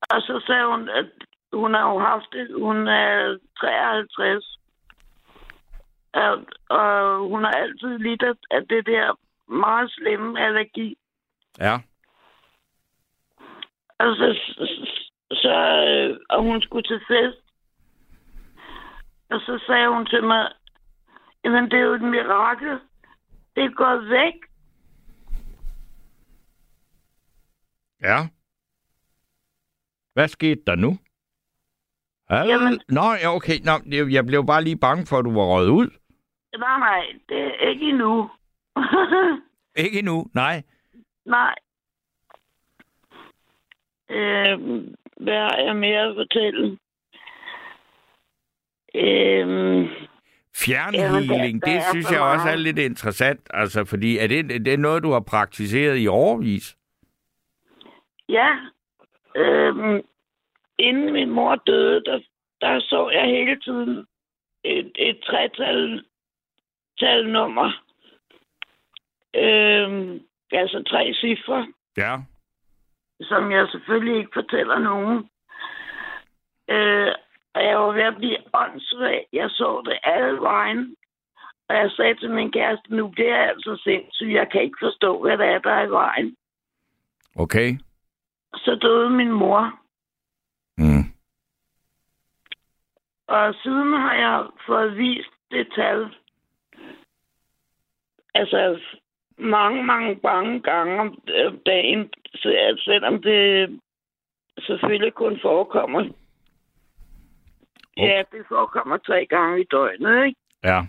Og 0.10 0.22
så 0.22 0.44
sagde 0.48 0.66
hun, 0.66 0.90
at 0.90 1.06
hun 1.54 1.74
har 1.74 1.90
jo 1.92 2.00
haft 2.00 2.26
det. 2.32 2.48
Hun 2.56 2.88
er 2.88 3.38
53. 3.60 4.60
Og, 6.14 6.46
og 6.70 7.20
hun 7.30 7.44
har 7.44 7.52
altid 7.52 7.98
lidt 7.98 8.24
af, 8.24 8.68
det 8.70 8.86
der 8.86 9.20
meget 9.52 9.92
slemme 9.92 10.40
allergi. 10.40 10.98
Ja. 11.60 11.74
Og 14.00 14.16
så, 14.16 14.40
så, 14.48 14.88
så 15.32 15.84
øh, 15.88 16.18
og 16.30 16.44
hun 16.44 16.62
skulle 16.62 16.84
til 16.84 17.02
fest. 17.08 17.38
Og 19.30 19.40
så 19.40 19.64
sagde 19.68 19.90
hun 19.90 20.06
til 20.06 20.24
mig, 20.24 20.52
jamen 21.48 21.72
det 21.72 21.80
er 21.80 21.84
jo 21.84 21.94
et 21.94 22.02
mirakel. 22.02 22.80
Det 23.56 23.76
gået 23.76 24.10
væk. 24.10 24.34
Ja. 28.02 28.18
Hvad 30.14 30.28
skete 30.28 30.62
der 30.68 30.76
nu? 30.76 30.98
Al... 32.30 32.48
Jamen- 32.48 32.80
Nå, 32.90 33.02
ja, 33.22 33.36
okay. 33.36 33.60
Nå, 33.64 33.72
jeg 34.10 34.26
blev 34.26 34.46
bare 34.46 34.64
lige 34.64 34.78
bange 34.80 35.06
for, 35.06 35.18
at 35.18 35.26
du 35.26 35.34
var 35.34 35.46
røget 35.46 35.70
ud. 35.70 35.90
Nej, 36.58 36.80
nej, 36.80 37.04
det 37.30 37.42
er 37.64 37.70
ikke 37.70 37.90
endnu. 37.90 38.30
Ikke 39.76 40.00
endnu, 40.00 40.26
nej. 40.34 40.64
nej. 41.26 41.56
Øh, 44.10 44.60
hvad 45.18 45.38
har 45.40 45.58
jeg 45.66 45.76
mere 45.76 46.02
at 46.02 46.16
fortælle? 46.16 46.78
Øh, 48.96 49.90
Fjernhealing, 50.66 51.62
der 51.66 51.72
det 51.72 51.82
synes 51.92 52.12
jeg 52.12 52.22
også 52.22 52.50
er 52.50 52.56
lidt 52.56 52.80
interessant. 52.80 53.42
Altså, 53.50 53.86
fordi 53.86 54.18
er 54.18 54.28
det, 54.28 54.50
det 54.66 54.74
er 54.74 54.78
noget, 54.78 55.04
du 55.04 55.12
har 55.12 55.20
praktiseret 55.20 55.98
i 55.98 56.08
årvis? 56.08 56.78
Ja. 58.30 58.50
Øhm, 59.36 60.02
inden 60.80 61.14
min 61.14 61.30
mor 61.30 61.56
døde, 61.56 62.04
der, 62.06 62.20
der 62.62 62.80
så 62.80 63.10
jeg 63.10 63.26
hele 63.26 63.60
tiden 63.60 64.06
et, 64.64 64.92
et 64.96 65.20
tretal 65.24 66.04
tal 67.00 67.28
nummer. 67.30 67.72
Øhm, 69.36 70.20
altså 70.52 70.84
tre 70.88 71.14
cifre, 71.14 71.68
Ja. 71.98 72.18
som 73.22 73.52
jeg 73.52 73.68
selvfølgelig 73.72 74.18
ikke 74.18 74.32
fortæller 74.34 74.80
nogen. 74.80 75.30
Øh, 76.70 77.12
og 77.56 77.64
jeg 77.64 77.78
var 77.80 77.92
ved 77.92 78.02
at 78.02 78.18
blive 78.18 78.38
åndssvag. 78.54 79.28
Jeg 79.34 79.50
så 79.50 79.82
det 79.86 80.00
alle 80.04 80.42
vejen. 80.42 80.96
Og 81.70 81.76
jeg 81.76 81.92
sagde 81.92 82.16
til 82.16 82.32
min 82.32 82.52
kæreste, 82.52 82.96
nu 82.96 83.14
det 83.18 83.30
er 83.30 83.44
altså 83.44 83.82
sindssygt. 83.84 84.34
Jeg 84.34 84.50
kan 84.52 84.62
ikke 84.62 84.78
forstå, 84.82 85.22
hvad 85.22 85.38
det 85.38 85.46
er, 85.46 85.60
der 85.60 85.72
er 85.72 85.86
i 85.88 85.90
vejen. 85.90 86.36
Okay. 87.36 87.78
Så 88.56 88.76
døde 88.82 89.10
min 89.10 89.32
mor. 89.32 89.80
Mm. 90.78 91.04
Og 93.28 93.56
siden 93.64 93.94
har 93.94 94.14
jeg 94.14 94.48
fået 94.68 94.98
vist 94.98 95.34
det 95.52 95.68
tal. 95.76 96.16
Altså 98.34 98.80
mange, 99.38 99.84
mange, 99.84 100.20
mange 100.24 100.62
gange 100.62 101.00
om 101.00 101.22
øh, 101.28 101.54
dagen, 101.66 102.10
selvom 102.84 103.22
det 103.22 103.70
selvfølgelig 104.60 105.14
kun 105.14 105.40
forekommer. 105.42 106.10
Ja, 107.98 108.24
det 108.32 108.46
forekommer 108.48 108.98
tre 108.98 109.26
gange 109.26 109.62
i 109.62 109.66
døgnet, 109.72 110.26
ikke? 110.26 110.40
Ja. 110.64 110.80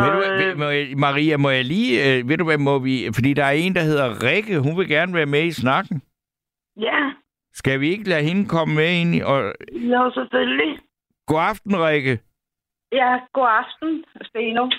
Ved 0.00 0.10
du, 0.12 0.18
hvad, 0.18 0.54
må 0.54 0.64
jeg, 0.64 0.98
Maria, 0.98 1.36
må 1.36 1.50
jeg 1.50 1.64
lige... 1.64 2.18
Øh, 2.18 2.28
ved 2.28 2.36
du 2.38 2.44
hvad, 2.44 2.58
må 2.58 2.78
vi... 2.78 3.10
Fordi 3.14 3.34
der 3.34 3.44
er 3.44 3.50
en, 3.50 3.74
der 3.74 3.80
hedder 3.80 4.22
Rikke. 4.26 4.58
Hun 4.60 4.78
vil 4.78 4.88
gerne 4.88 5.14
være 5.14 5.26
med 5.26 5.42
i 5.44 5.52
snakken. 5.52 6.02
ja, 6.76 7.12
Skal 7.52 7.80
vi 7.80 7.88
ikke 7.90 8.08
lade 8.08 8.22
hende 8.22 8.48
komme 8.48 8.74
med 8.74 9.00
ind 9.00 9.14
i... 9.14 9.20
Og... 9.20 9.54
jo, 9.72 10.10
selvfølgelig. 10.14 10.78
God 11.26 11.40
aften, 11.40 11.72
Rikke. 11.86 12.18
Ja, 12.92 13.18
god 13.32 13.48
aften, 13.60 14.04
Steno. 14.22 14.70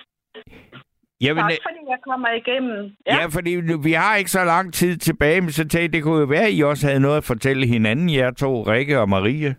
Vil, 1.20 1.36
Tak, 1.36 1.52
fordi 1.68 1.82
jeg 1.90 1.98
kommer 2.04 2.30
igennem. 2.30 2.96
ja. 3.06 3.16
ja, 3.16 3.26
fordi 3.26 3.52
vi 3.84 3.92
har 3.92 4.16
ikke 4.16 4.32
så 4.32 4.44
lang 4.44 4.74
tid 4.74 4.98
tilbage, 4.98 5.42
men 5.42 5.52
så 5.52 5.68
tænkte 5.68 5.98
det 5.98 6.04
kunne 6.04 6.20
jo 6.20 6.26
være, 6.26 6.46
at 6.46 6.54
I 6.54 6.62
også 6.62 6.88
havde 6.88 7.00
noget 7.00 7.18
at 7.18 7.24
fortælle 7.24 7.68
hinanden, 7.68 8.10
jer 8.10 8.32
to, 8.32 8.62
Rikke 8.64 9.00
og 9.00 9.10
Marie. 9.10 9.56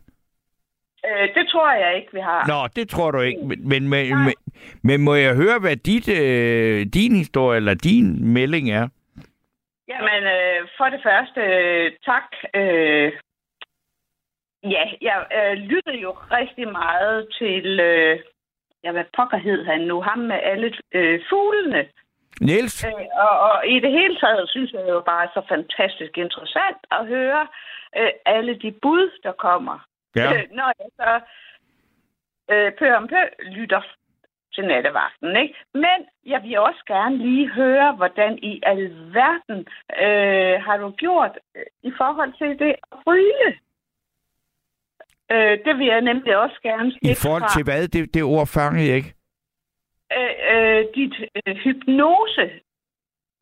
Øh, 1.06 1.28
det 1.34 1.44
tror 1.52 1.72
jeg 1.72 1.96
ikke, 1.96 2.08
vi 2.12 2.20
har. 2.20 2.46
Nå, 2.48 2.68
det 2.76 2.88
tror 2.88 3.10
du 3.10 3.20
ikke. 3.20 3.40
Men, 3.44 3.68
men, 3.68 3.88
men, 3.88 4.08
men, 4.24 4.34
men 4.82 5.00
må 5.00 5.14
jeg 5.14 5.34
høre, 5.36 5.58
hvad 5.60 5.76
dit, 5.76 6.08
øh, 6.08 6.86
din 6.94 7.16
historie 7.16 7.56
eller 7.56 7.74
din 7.74 8.32
melding 8.34 8.70
er? 8.70 8.88
Jamen, 9.88 10.22
øh, 10.36 10.68
for 10.78 10.84
det 10.84 11.00
første, 11.08 11.40
øh, 11.40 11.92
tak. 12.04 12.26
Øh, 12.54 13.12
ja, 14.74 14.84
jeg 15.08 15.18
øh, 15.38 15.52
lyttede 15.56 15.98
jo 16.06 16.10
rigtig 16.10 16.72
meget 16.72 17.28
til, 17.38 17.80
øh, 17.80 18.18
ja, 18.84 18.92
hvad 18.92 19.04
pokker 19.16 19.36
hed 19.36 19.64
han 19.64 19.80
nu, 19.80 20.00
ham 20.00 20.18
med 20.18 20.38
alle 20.42 20.72
øh, 20.94 21.20
fuglene. 21.30 21.88
Niels? 22.40 22.84
Øh, 22.84 22.92
og, 23.24 23.40
og 23.40 23.66
i 23.66 23.80
det 23.80 23.90
hele 23.90 24.16
taget 24.16 24.50
synes 24.50 24.72
jeg 24.72 24.84
jo 24.88 25.00
bare 25.00 25.28
så 25.34 25.42
fantastisk 25.48 26.18
interessant 26.18 26.80
at 26.90 27.06
høre 27.06 27.46
øh, 27.96 28.12
alle 28.26 28.54
de 28.54 28.72
bud, 28.82 29.10
der 29.22 29.32
kommer. 29.32 29.78
Ja. 30.16 30.32
Øh, 30.32 30.44
når 30.50 30.72
jeg 30.78 30.88
så 31.00 31.20
øh, 32.52 32.72
pør 32.78 32.96
om 32.96 33.08
pør 33.08 33.26
lytter 33.42 33.82
til 34.54 34.64
nattevagten. 34.66 35.36
Ikke? 35.36 35.54
Men 35.74 35.98
jeg 36.26 36.42
vil 36.42 36.58
også 36.58 36.82
gerne 36.86 37.16
lige 37.16 37.48
høre, 37.50 37.92
hvordan 37.92 38.38
i 38.38 38.60
alverden 38.62 39.60
øh, 40.04 40.62
har 40.66 40.76
du 40.76 40.90
gjort 40.90 41.38
øh, 41.56 41.62
i 41.82 41.92
forhold 41.96 42.32
til 42.38 42.58
det 42.58 42.74
at 42.92 42.98
ryge? 43.06 43.58
Øh, 45.32 45.58
det 45.64 45.78
vil 45.78 45.86
jeg 45.86 46.00
nemlig 46.00 46.36
også 46.36 46.58
gerne 46.62 46.92
I 47.02 47.14
forhold 47.14 47.42
fra. 47.42 47.54
til 47.54 47.64
hvad? 47.64 47.88
Det, 47.88 48.14
det 48.14 48.22
ord 48.22 48.46
fangede 48.46 48.88
jeg 48.88 48.96
ikke. 48.96 49.14
øh, 50.18 50.32
øh, 50.54 50.84
dit 50.94 51.14
øh, 51.46 51.54
hypnose 51.64 52.44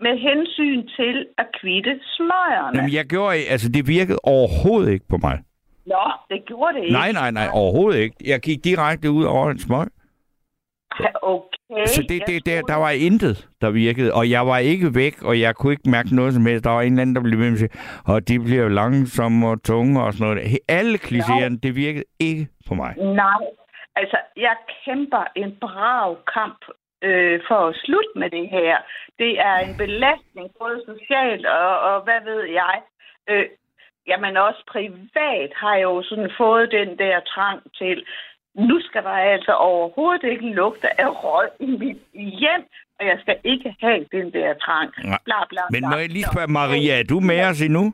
med 0.00 0.14
hensyn 0.28 0.86
til 0.96 1.26
at 1.38 1.46
kvitte 1.60 2.00
smøgerne. 2.16 2.76
Jamen, 2.78 2.92
jeg 2.94 3.04
gjorde, 3.06 3.36
altså 3.36 3.68
det 3.68 3.88
virkede 3.88 4.18
overhovedet 4.22 4.92
ikke 4.92 5.08
på 5.08 5.16
mig. 5.22 5.38
Nå, 5.86 6.04
det 6.30 6.44
gjorde 6.46 6.74
det 6.76 6.82
ikke. 6.82 6.92
Nej, 6.92 7.12
nej, 7.12 7.30
nej, 7.30 7.48
overhovedet 7.52 7.98
ikke. 8.00 8.16
Jeg 8.24 8.40
gik 8.40 8.64
direkte 8.64 9.10
ud 9.10 9.24
over 9.24 9.50
en 9.50 9.58
smøg. 9.58 9.86
Okay. 11.22 11.86
Så 11.86 12.02
det, 12.08 12.22
det, 12.26 12.46
der, 12.46 12.62
der 12.62 12.74
var 12.74 12.90
intet, 12.90 13.48
der 13.60 13.70
virkede. 13.70 14.14
Og 14.14 14.30
jeg 14.30 14.46
var 14.46 14.58
ikke 14.58 14.94
væk, 14.94 15.22
og 15.22 15.40
jeg 15.40 15.54
kunne 15.54 15.72
ikke 15.72 15.90
mærke 15.90 16.16
noget 16.16 16.34
som 16.34 16.46
helst. 16.46 16.64
Der 16.64 16.70
var 16.70 16.82
en 16.82 16.92
eller 16.92 17.02
anden, 17.02 17.16
der 17.16 17.22
blev 17.22 17.38
ved 17.38 17.50
med 17.50 17.52
at 17.52 17.58
sige, 17.58 17.74
og 18.06 18.28
de 18.28 18.40
bliver 18.40 18.68
langsomme 18.68 19.48
og 19.48 19.62
tunge 19.62 20.02
og 20.02 20.12
sådan 20.12 20.26
noget. 20.26 20.58
Alle 20.68 20.98
klichéerne, 20.98 21.58
det 21.62 21.76
virkede 21.76 22.04
ikke 22.20 22.48
på 22.68 22.74
mig. 22.74 22.94
Nej, 22.98 23.44
altså 23.96 24.18
jeg 24.36 24.56
kæmper 24.84 25.24
en 25.36 25.56
brav 25.60 26.18
kamp 26.34 26.60
øh, 27.02 27.40
for 27.48 27.60
at 27.68 27.76
slutte 27.84 28.12
med 28.16 28.30
det 28.30 28.48
her. 28.48 28.76
Det 29.18 29.40
er 29.40 29.56
en 29.58 29.76
belastning, 29.76 30.46
både 30.58 30.82
socialt 30.86 31.46
og, 31.46 31.80
og 31.80 32.02
hvad 32.02 32.20
ved 32.24 32.42
jeg. 32.42 32.76
Øh, 33.28 33.46
jamen 34.06 34.36
også 34.36 34.62
privat 34.74 35.50
har 35.62 35.74
jeg 35.74 35.82
jo 35.82 36.02
sådan 36.02 36.30
fået 36.38 36.70
den 36.70 36.98
der 36.98 37.20
trang 37.20 37.60
til, 37.78 38.04
nu 38.58 38.80
skal 38.80 39.02
der 39.02 39.10
altså 39.10 39.52
overhovedet 39.52 40.24
ikke 40.24 40.48
lugte 40.54 41.00
af 41.00 41.24
røg 41.24 41.48
i 41.60 41.66
mit 41.66 41.98
hjem, 42.12 42.62
og 43.00 43.06
jeg 43.06 43.18
skal 43.20 43.36
ikke 43.44 43.76
have 43.80 44.06
den 44.12 44.32
der 44.32 44.54
trang. 44.54 44.90
Nej. 45.04 45.18
Bla, 45.24 45.34
bla, 45.48 45.62
Men 45.70 45.80
bla. 45.80 45.88
må 45.90 45.96
jeg 45.96 46.08
lige 46.08 46.24
spørge, 46.32 46.52
Maria, 46.52 46.98
er 46.98 47.02
du 47.02 47.20
med 47.20 47.40
os 47.44 47.60
endnu? 47.62 47.92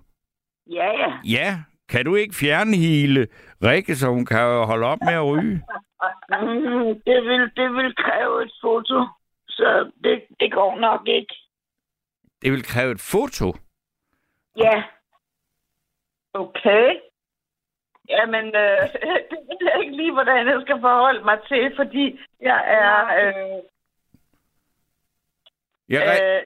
Ja, 0.70 0.90
ja. 1.02 1.12
Ja. 1.24 1.48
Kan 1.88 2.04
du 2.04 2.14
ikke 2.14 2.34
fjerne 2.34 2.76
hele 2.76 3.28
Rikke, 3.62 3.96
så 3.96 4.08
hun 4.08 4.26
kan 4.26 4.66
holde 4.66 4.86
op 4.86 4.98
med 5.00 5.12
at 5.12 5.24
ryge? 5.26 5.54
Mm, 6.30 7.00
det, 7.06 7.18
vil, 7.28 7.50
det 7.56 7.68
vil 7.78 7.94
kræve 7.96 8.42
et 8.44 8.52
foto, 8.60 9.06
så 9.48 9.90
det, 10.04 10.22
det 10.40 10.52
går 10.52 10.78
nok 10.80 11.00
ikke. 11.08 11.34
Det 12.42 12.52
vil 12.52 12.62
kræve 12.64 12.92
et 12.92 13.00
foto. 13.00 13.54
Ja. 14.56 14.82
Okay. 16.34 16.86
Jamen, 18.08 18.46
øh, 18.46 18.82
det 19.30 19.38
ved 19.48 19.58
jeg 19.72 19.80
ikke 19.80 19.96
lige, 19.96 20.12
hvordan 20.12 20.46
jeg 20.48 20.60
skal 20.62 20.80
forholde 20.80 21.24
mig 21.24 21.38
til, 21.48 21.76
fordi 21.76 22.20
jeg 22.40 22.64
er... 22.66 23.06
Øh, 23.26 23.62
Ja, 25.90 26.00
Ri- 26.00 26.22
øh, 26.24 26.42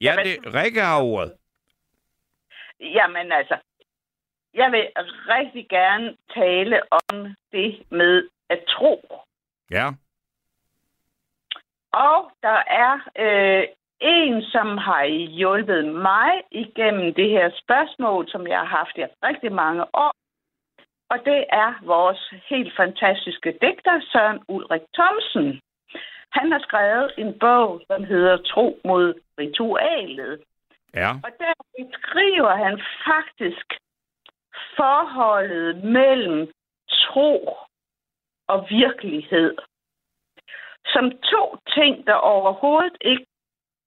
ja 0.00 0.16
det, 0.24 0.54
Rikke 0.54 0.80
har 0.80 1.02
ordet. 1.02 1.36
jamen 2.80 3.32
altså, 3.32 3.58
jeg 4.54 4.72
vil 4.72 4.88
rigtig 5.28 5.68
gerne 5.68 6.16
tale 6.34 6.82
om 6.92 7.34
det 7.52 7.86
med 7.90 8.28
at 8.48 8.64
tro. 8.68 9.22
Ja. 9.70 9.86
Og 11.92 12.32
der 12.42 12.62
er 12.66 12.92
øh, 13.18 13.68
en, 14.00 14.42
som 14.42 14.78
har 14.78 15.04
hjulpet 15.40 15.84
mig 15.84 16.32
igennem 16.50 17.14
det 17.14 17.30
her 17.30 17.50
spørgsmål, 17.62 18.28
som 18.28 18.46
jeg 18.46 18.58
har 18.58 18.66
haft 18.78 18.96
i 18.96 19.04
rigtig 19.28 19.52
mange 19.52 19.82
år. 19.94 20.12
Og 21.10 21.18
det 21.24 21.44
er 21.48 21.70
vores 21.84 22.32
helt 22.48 22.72
fantastiske 22.76 23.50
digter, 23.62 24.00
Søren 24.12 24.40
Ulrik 24.48 24.82
Thomsen. 24.94 25.60
Han 26.30 26.52
har 26.52 26.58
skrevet 26.58 27.12
en 27.18 27.38
bog, 27.38 27.80
som 27.86 28.04
hedder 28.04 28.36
Tro 28.36 28.80
mod 28.84 29.14
ritualet. 29.38 30.40
Ja. 30.94 31.10
Og 31.24 31.30
der 31.38 31.52
beskriver 31.78 32.54
han 32.64 32.80
faktisk 33.06 33.66
forholdet 34.76 35.84
mellem 35.84 36.52
tro 36.88 37.56
og 38.48 38.66
virkelighed 38.70 39.56
som 40.94 41.04
to 41.32 41.56
ting, 41.76 42.06
der 42.06 42.14
overhovedet 42.14 42.96
ikke 43.00 43.26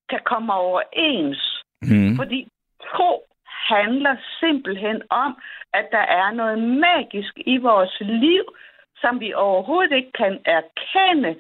kan 0.10 0.20
komme 0.26 0.54
overens. 0.54 1.64
Mm. 1.82 2.16
Fordi 2.16 2.48
tro 2.92 3.26
handler 3.74 4.16
simpelthen 4.40 5.02
om, 5.10 5.38
at 5.74 5.88
der 5.92 6.06
er 6.22 6.32
noget 6.32 6.60
magisk 6.60 7.34
i 7.46 7.58
vores 7.58 7.98
liv, 8.00 8.44
som 9.02 9.20
vi 9.20 9.34
overhovedet 9.34 9.96
ikke 9.96 10.12
kan 10.12 10.40
erkende, 10.46 11.36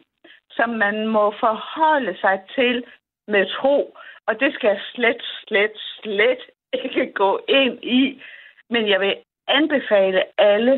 som 0.51 0.69
man 0.69 1.07
må 1.07 1.33
forholde 1.39 2.17
sig 2.21 2.41
til 2.55 2.83
med 3.27 3.45
tro. 3.45 3.97
Og 4.27 4.39
det 4.39 4.53
skal 4.53 4.67
jeg 4.67 4.81
slet, 4.93 5.21
slet, 5.47 5.71
slet 6.01 6.43
ikke 6.73 7.13
gå 7.13 7.39
ind 7.47 7.83
i. 7.83 8.21
Men 8.69 8.89
jeg 8.89 8.99
vil 8.99 9.15
anbefale 9.47 10.21
alle, 10.37 10.73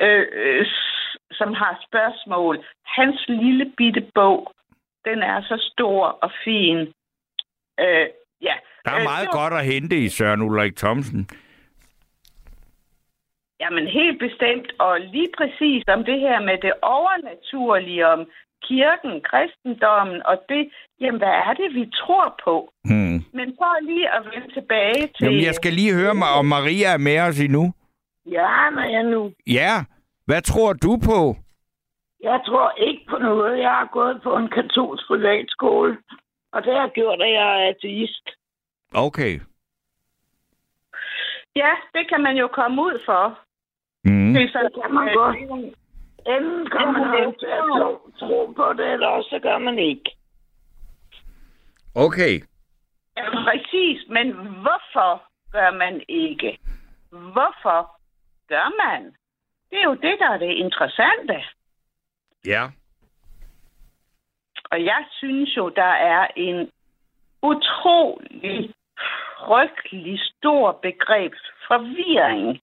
øh, 0.00 0.26
øh, 0.32 0.66
som 1.32 1.54
har 1.54 1.84
spørgsmål, 1.88 2.64
hans 2.84 3.28
lille 3.28 3.72
bitte 3.76 4.10
bog, 4.14 4.52
den 5.04 5.18
er 5.22 5.42
så 5.42 5.56
stor 5.72 6.04
og 6.06 6.30
fin. 6.44 6.78
Øh, 7.80 8.06
ja. 8.48 8.54
Der 8.84 8.90
er 8.90 8.96
Øh, 8.98 9.10
meget 9.12 9.28
var- 9.32 9.38
godt 9.40 9.54
at 9.60 9.64
hente 9.64 9.96
i 10.04 10.08
Søren 10.08 10.42
Ulrik 10.42 10.76
Thomsen. 10.76 11.28
Jamen 13.60 13.86
helt 13.86 14.18
bestemt, 14.26 14.68
og 14.78 15.00
lige 15.00 15.28
præcis 15.38 15.84
om 15.88 16.04
det 16.04 16.20
her 16.20 16.40
med 16.40 16.58
det 16.66 16.72
overnaturlige, 16.82 18.06
om 18.08 18.20
kirken, 18.68 19.12
kristendommen 19.30 20.22
og 20.26 20.36
det, 20.48 20.62
jamen 21.00 21.18
hvad 21.18 21.34
er 21.48 21.52
det, 21.60 21.74
vi 21.74 21.84
tror 22.00 22.34
på? 22.44 22.72
Hmm. 22.84 23.16
Men 23.38 23.48
for 23.58 23.84
lige 23.90 24.08
at 24.16 24.22
vende 24.32 24.54
tilbage 24.54 25.02
til... 25.16 25.24
Jamen, 25.26 25.44
jeg 25.44 25.54
skal 25.54 25.72
lige 25.72 25.94
høre 25.94 26.14
mig, 26.14 26.28
om 26.38 26.44
Maria 26.46 26.88
er 26.94 26.98
med 26.98 27.18
os 27.20 27.40
endnu. 27.40 27.72
Ja, 28.26 28.70
når 28.76 28.86
jeg 28.96 29.02
nu. 29.02 29.32
Ja. 29.46 29.74
Hvad 30.26 30.42
tror 30.42 30.72
du 30.72 30.92
på? 31.10 31.36
Jeg 32.22 32.40
tror 32.46 32.72
ikke 32.76 33.06
på 33.08 33.18
noget. 33.18 33.58
Jeg 33.58 33.70
har 33.70 33.88
gået 33.92 34.22
på 34.22 34.36
en 34.36 34.48
katolsk 34.48 35.06
privatskole, 35.06 35.98
og 36.52 36.62
det 36.62 36.74
har 36.74 36.88
gjort, 36.88 37.22
at 37.22 37.32
jeg 37.32 37.62
er 37.62 37.68
ateist. 37.68 38.30
Okay. 38.94 39.40
Ja, 41.56 41.72
det 41.94 42.08
kan 42.08 42.20
man 42.20 42.36
jo 42.36 42.48
komme 42.48 42.82
ud 42.82 43.02
for. 43.04 43.38
Mm. 44.04 44.32
Det, 44.34 44.42
er 44.42 44.48
så, 44.48 44.80
kan 44.82 44.94
man 44.94 45.14
godt. 45.14 45.36
Enten 46.26 46.70
kan 46.70 46.92
man 46.92 47.04
have 47.04 47.34
til 47.38 47.46
at 47.46 47.64
tro, 47.78 48.10
tro 48.18 48.52
på 48.56 48.72
det, 48.72 48.92
eller 48.92 49.06
også 49.06 49.28
så 49.30 49.38
gør 49.38 49.58
man 49.58 49.78
ikke. 49.78 50.16
Okay. 51.94 52.40
Ja, 53.16 53.24
præcis, 53.44 54.08
men 54.08 54.32
hvorfor 54.32 55.22
gør 55.52 55.70
man 55.70 56.02
ikke? 56.08 56.58
Hvorfor 57.10 58.00
gør 58.48 58.68
man? 58.84 59.14
Det 59.70 59.78
er 59.78 59.84
jo 59.84 59.94
det, 59.94 60.18
der 60.18 60.30
er 60.30 60.38
det 60.38 60.52
interessante. 60.64 61.34
Ja. 62.46 62.68
Og 64.70 64.84
jeg 64.84 65.04
synes 65.18 65.56
jo, 65.56 65.68
der 65.68 65.92
er 66.14 66.26
en 66.36 66.70
utrolig 67.42 68.74
frygtelig 69.38 70.20
stor 70.20 70.78
begrebsforvirring 70.82 72.60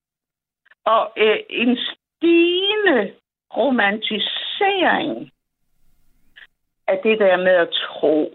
og 0.86 1.14
øh, 1.18 1.38
en 1.50 1.78
stigende 1.78 3.14
romantisering 3.58 5.32
af 6.88 7.00
det 7.04 7.20
der 7.20 7.38
med 7.38 7.56
at 7.66 7.70
tro 7.70 8.34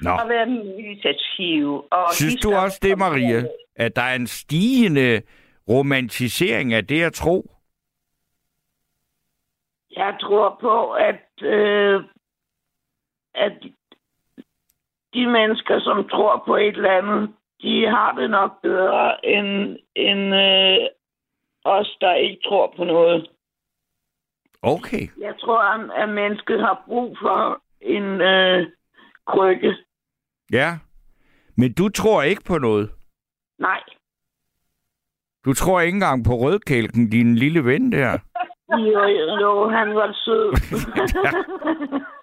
Nå. 0.00 0.10
og 0.10 0.28
være 0.28 0.46
meditativ. 0.46 1.84
Og 1.90 2.14
Synes 2.14 2.36
du 2.36 2.54
også 2.54 2.78
det. 2.82 2.98
Maria? 2.98 3.44
At 3.76 3.96
der 3.96 4.02
er 4.02 4.14
en 4.14 4.26
stigende 4.26 5.22
romantisering 5.68 6.74
af 6.74 6.86
det 6.86 7.02
at 7.02 7.12
tro? 7.12 7.50
Jeg 9.98 10.16
tror 10.20 10.58
på, 10.60 10.92
at, 10.92 11.42
øh, 11.42 12.04
at 13.34 13.52
de 15.14 15.26
mennesker, 15.26 15.80
som 15.80 16.08
tror 16.08 16.42
på 16.46 16.56
et 16.56 16.76
eller 16.76 16.90
andet, 16.90 17.34
de 17.62 17.86
har 17.86 18.12
det 18.12 18.30
nok 18.30 18.62
bedre 18.62 19.26
end, 19.26 19.76
end 19.94 20.34
øh, 20.34 20.88
os, 21.64 21.96
der 22.00 22.14
ikke 22.14 22.40
tror 22.44 22.74
på 22.76 22.84
noget. 22.84 23.30
Okay. 24.62 25.08
Jeg 25.18 25.34
tror, 25.40 25.60
at, 25.62 26.02
at 26.02 26.08
mennesket 26.08 26.60
har 26.60 26.82
brug 26.86 27.16
for 27.22 27.62
en 27.80 28.20
øh, 28.20 28.66
krykke. 29.26 29.76
Ja. 30.52 30.78
Men 31.56 31.72
du 31.72 31.88
tror 31.88 32.22
ikke 32.22 32.44
på 32.44 32.58
noget? 32.58 32.90
Nej. 33.58 33.82
Du 35.44 35.54
tror 35.54 35.80
ikke 35.80 35.94
engang 35.94 36.24
på 36.24 36.34
rødkælken, 36.34 37.10
din 37.10 37.34
lille 37.34 37.64
ven 37.64 37.92
der? 37.92 38.18
Jo, 38.72 39.02
jo, 39.40 39.68
han 39.68 39.94
var 39.94 40.12
sød. 40.24 40.52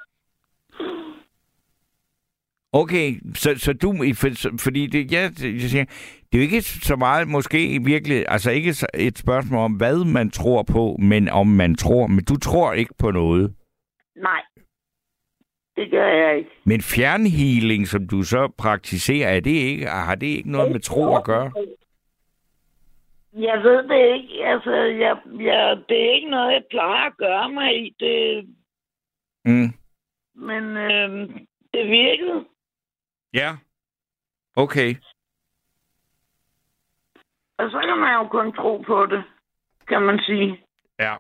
Okay, 2.82 3.14
så, 3.36 3.56
så 3.58 3.74
du, 3.74 3.94
for, 4.16 4.58
fordi 4.60 4.88
det, 4.88 5.12
jeg, 5.12 5.32
jeg 5.62 5.70
siger, 5.70 5.86
det 6.32 6.34
er 6.34 6.38
jo 6.38 6.42
ikke 6.42 6.62
så 6.62 6.96
meget 6.96 7.28
måske 7.28 7.80
virkelig, 7.86 8.26
altså 8.28 8.52
ikke 8.52 8.76
et 8.94 9.18
spørgsmål 9.18 9.60
om, 9.60 9.74
hvad 9.74 10.14
man 10.14 10.32
tror 10.32 10.64
på, 10.64 10.96
men 11.00 11.30
om 11.30 11.48
man 11.48 11.76
tror, 11.76 12.08
men 12.08 12.24
du 12.24 12.38
tror 12.38 12.74
ikke 12.74 12.94
på 13.00 13.12
noget. 13.12 13.54
Nej. 14.16 14.42
Det 15.76 15.92
gør 15.92 16.08
jeg 16.08 16.38
ikke. 16.38 16.50
Men 16.66 16.82
fjernhealing, 16.82 17.88
som 17.88 18.08
du 18.08 18.24
så 18.24 18.52
praktiserer, 18.58 19.30
er 19.30 19.40
det 19.40 19.52
ikke, 19.52 19.86
har 19.86 20.16
det 20.16 20.28
ikke 20.28 20.52
noget 20.52 20.72
med 20.72 20.80
tro 20.80 21.16
at 21.16 21.24
gøre? 21.24 21.52
Jeg 23.36 23.64
ved 23.64 23.84
det 23.84 24.14
ikke. 24.16 24.46
Altså, 24.46 24.72
jeg, 24.76 25.18
jeg, 25.40 25.78
det 25.90 26.06
er 26.06 26.14
ikke 26.14 26.30
noget, 26.30 26.54
jeg 26.54 26.64
plejer 26.70 27.06
at 27.06 27.18
gøre 27.18 27.50
mig 27.50 27.86
i. 27.86 27.96
Det, 28.00 28.48
Mm. 29.48 29.74
men 30.36 30.64
øh, 30.78 31.30
det 31.74 31.88
virkede. 31.88 32.46
Ja. 33.34 33.56
Okay. 34.56 34.96
Og 37.58 37.70
så 37.72 37.80
kan 37.88 37.98
man 37.98 38.14
jo 38.14 38.28
kun 38.28 38.54
tro 38.54 38.78
på 38.88 39.06
det, 39.06 39.24
kan 39.88 40.02
man 40.02 40.20
sige. 40.20 40.60
Ja. 41.00 41.16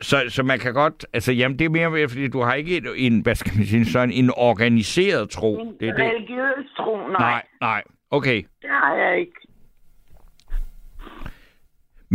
Så, 0.00 0.16
så 0.28 0.42
man 0.42 0.58
kan 0.58 0.74
godt, 0.74 1.06
altså 1.12 1.32
jamen 1.32 1.58
det 1.58 1.64
er 1.64 1.68
mere, 1.68 2.08
fordi 2.08 2.28
du 2.28 2.40
har 2.40 2.54
ikke 2.54 2.76
en, 2.76 2.86
en 2.96 3.20
hvad 3.22 3.34
skal 3.34 3.52
man 3.56 3.64
sige, 3.66 3.84
sådan 3.84 4.12
en 4.12 4.30
organiseret 4.36 5.30
tro. 5.30 5.58
En 5.60 5.76
Det 5.80 5.88
er 5.88 5.92
det. 5.94 6.04
religiøs 6.04 6.70
tro, 6.76 6.96
nej. 6.96 7.18
Nej, 7.20 7.42
nej. 7.60 7.82
Okay. 8.10 8.42
Det 8.62 8.70
har 8.70 8.94
jeg 8.94 9.20
ikke. 9.20 9.32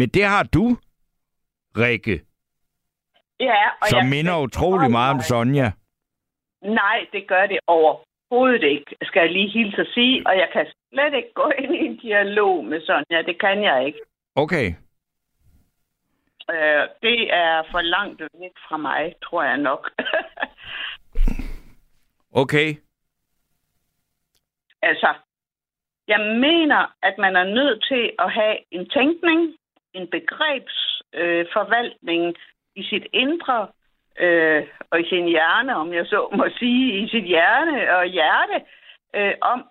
Men 0.01 0.09
det 0.09 0.25
har 0.25 0.43
du, 0.43 0.65
Rikke, 1.77 2.21
Ja, 3.39 3.63
og 3.81 3.87
som 3.87 3.97
jeg 3.99 4.09
minder 4.09 4.43
utrolig 4.43 4.91
meget 4.91 5.13
om 5.13 5.21
Sonja. 5.21 5.71
Nej, 6.61 7.05
det 7.11 7.27
gør 7.27 7.45
det 7.45 7.59
overhovedet 7.67 8.63
ikke, 8.63 8.95
skal 9.01 9.19
jeg 9.21 9.31
lige 9.31 9.49
hilse 9.49 9.81
at 9.81 9.87
sige. 9.93 10.27
Og 10.27 10.33
jeg 10.37 10.49
kan 10.53 10.65
slet 10.89 11.13
ikke 11.13 11.33
gå 11.33 11.51
ind 11.57 11.75
i 11.75 11.85
en 11.85 11.97
dialog 11.97 12.65
med 12.65 12.81
Sonja. 12.81 13.21
Det 13.21 13.39
kan 13.39 13.63
jeg 13.63 13.85
ikke. 13.85 13.99
Okay. 14.35 14.67
Øh, 16.51 16.83
det 17.01 17.33
er 17.33 17.63
for 17.71 17.81
langt 17.81 18.21
væk 18.21 18.55
fra 18.67 18.77
mig, 18.77 19.15
tror 19.23 19.43
jeg 19.43 19.57
nok. 19.57 19.91
Okay. 22.33 22.75
altså, 24.81 25.13
jeg 26.07 26.19
mener, 26.19 26.95
at 27.03 27.15
man 27.17 27.35
er 27.35 27.43
nødt 27.43 27.85
til 27.91 28.11
at 28.19 28.31
have 28.31 28.57
en 28.71 28.89
tænkning, 28.89 29.55
en 29.93 30.07
begrebsforvaltning 30.07 32.27
øh, 32.27 32.33
i 32.75 32.83
sit 32.83 33.07
indre 33.13 33.67
øh, 34.19 34.67
og 34.91 35.01
i 35.01 35.09
sin 35.09 35.27
hjerne, 35.27 35.75
om 35.75 35.93
jeg 35.93 36.05
så 36.05 36.29
må 36.37 36.49
sige, 36.59 37.03
i 37.03 37.09
sit 37.09 37.23
hjerne 37.23 37.97
og 37.97 38.05
hjerte, 38.05 38.65
øh, 39.15 39.33
om, 39.41 39.63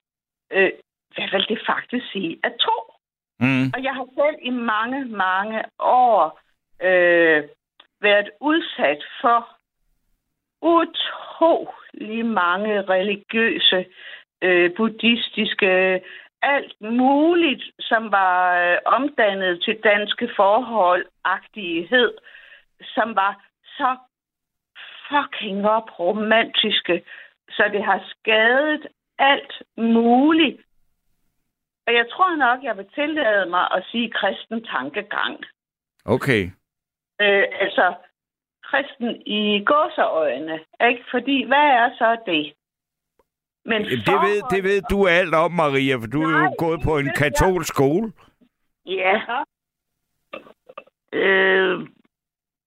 øh, 0.53 0.71
hvad 1.15 1.29
vil 1.33 1.47
det 1.49 1.61
faktisk 1.67 2.13
sige 2.13 2.39
at 2.43 2.53
tro? 2.61 2.93
Mm. 3.41 3.67
Og 3.75 3.83
jeg 3.83 3.95
har 3.95 4.07
selv 4.15 4.37
i 4.43 4.51
mange, 4.51 5.05
mange 5.05 5.65
år 5.79 6.41
øh, 6.83 7.45
været 8.01 8.31
udsat 8.41 9.05
for 9.21 9.49
utrolig 10.63 12.27
mange 12.27 12.83
religiøse, 12.83 13.87
øh, 14.43 14.75
buddhistiske, 14.77 16.01
alt 16.43 16.81
muligt, 16.81 17.63
som 17.81 18.13
var 18.13 18.61
øh, 18.61 18.79
omdannet 18.85 19.63
til 19.63 19.81
danske 19.85 20.29
forhold, 20.37 21.07
agtighed, 21.25 22.13
som 22.95 23.17
var 23.17 23.45
så 23.65 23.97
fucking 25.09 25.67
op 25.69 25.99
romantiske, 25.99 27.03
så 27.51 27.65
det 27.73 27.85
har 27.85 28.01
skadet 28.11 28.87
alt 29.19 29.63
muligt. 29.77 30.61
Og 31.87 31.95
jeg 31.95 32.07
tror 32.11 32.37
nok, 32.37 32.65
jeg 32.65 32.77
vil 32.77 32.89
tillade 32.95 33.47
mig 33.51 33.69
at 33.77 33.85
sige 33.91 34.11
kristen 34.11 34.65
tankegang. 34.65 35.45
Okay. 36.05 36.43
Øh, 37.21 37.45
altså, 37.61 37.95
kristen 38.63 39.23
i 39.27 39.65
gåseøjne, 39.65 40.61
ikke? 40.89 41.05
Fordi, 41.11 41.45
hvad 41.45 41.67
er 41.81 41.91
så 41.99 42.17
det? 42.27 42.53
Men 43.65 43.83
Det 43.85 44.15
ved, 44.27 44.43
det 44.51 44.65
ved 44.65 44.83
du 44.91 45.07
alt 45.07 45.35
om, 45.35 45.53
Maria, 45.53 45.97
for 45.97 46.07
du 46.07 46.23
er 46.23 46.31
jo 46.31 46.39
Nej, 46.39 46.49
gået 46.59 46.81
på 46.85 46.99
en 46.99 47.05
ved 47.05 47.13
jeg. 47.21 47.31
katolsk 47.33 47.69
skole. 47.69 48.13
Ja. 48.87 49.15
Øh, 51.13 51.87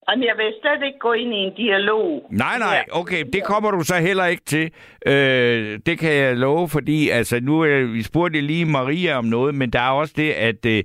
jamen, 0.08 0.24
jeg 0.24 0.34
vil 0.36 0.54
slet 0.62 0.86
ikke 0.86 0.98
gå 0.98 1.12
ind 1.12 1.34
i 1.34 1.36
en 1.36 1.54
dialog. 1.56 2.26
Nej, 2.30 2.58
nej, 2.58 2.84
okay, 2.92 3.24
det 3.32 3.44
kommer 3.44 3.70
du 3.70 3.80
så 3.84 3.94
heller 3.96 4.26
ikke 4.26 4.44
til. 4.44 4.70
Øh, 5.06 5.78
det 5.86 5.98
kan 5.98 6.12
jeg 6.12 6.36
love, 6.36 6.68
fordi 6.68 7.08
altså, 7.08 7.40
nu 7.40 7.60
er 7.60 7.92
vi 7.92 8.02
spurgte 8.02 8.40
lige 8.40 8.64
Maria 8.64 9.18
om 9.18 9.24
noget, 9.24 9.54
men 9.54 9.70
der 9.70 9.80
er 9.80 9.90
også 9.90 10.14
det, 10.16 10.30
at 10.32 10.66
øh, 10.66 10.82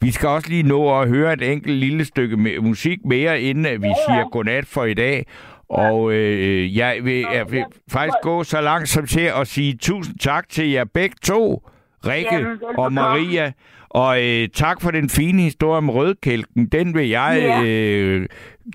vi 0.00 0.10
skal 0.10 0.28
også 0.28 0.48
lige 0.48 0.62
nå 0.62 1.00
at 1.00 1.08
høre 1.08 1.32
et 1.32 1.42
enkelt 1.52 1.74
lille 1.76 2.04
stykke 2.04 2.36
musik 2.60 2.98
mere, 3.04 3.40
inden 3.40 3.82
vi 3.82 3.88
siger 4.08 4.30
godnat 4.30 4.66
for 4.66 4.84
i 4.84 4.94
dag. 4.94 5.26
Og 5.72 6.12
øh, 6.12 6.76
jeg, 6.76 6.98
vil, 7.02 7.26
jeg 7.34 7.50
vil 7.50 7.64
faktisk 7.92 8.16
gå 8.22 8.44
så 8.44 8.60
langt 8.60 8.88
som 8.88 9.06
til 9.06 9.30
at 9.40 9.46
sige 9.46 9.76
tusind 9.76 10.18
tak 10.18 10.48
til 10.48 10.70
jer 10.70 10.84
begge 10.94 11.16
to, 11.24 11.68
Rikke 12.06 12.34
Jamen, 12.34 12.58
og 12.78 12.92
Maria. 12.92 13.52
Og 13.90 14.24
øh, 14.24 14.48
tak 14.54 14.82
for 14.82 14.90
den 14.90 15.08
fine 15.08 15.42
historie 15.42 15.76
om 15.78 15.90
rødkælken. 15.90 16.66
Den 16.66 16.94
vil 16.94 17.08
jeg, 17.08 17.38
Ja. 17.42 17.62
øh, 17.64 18.28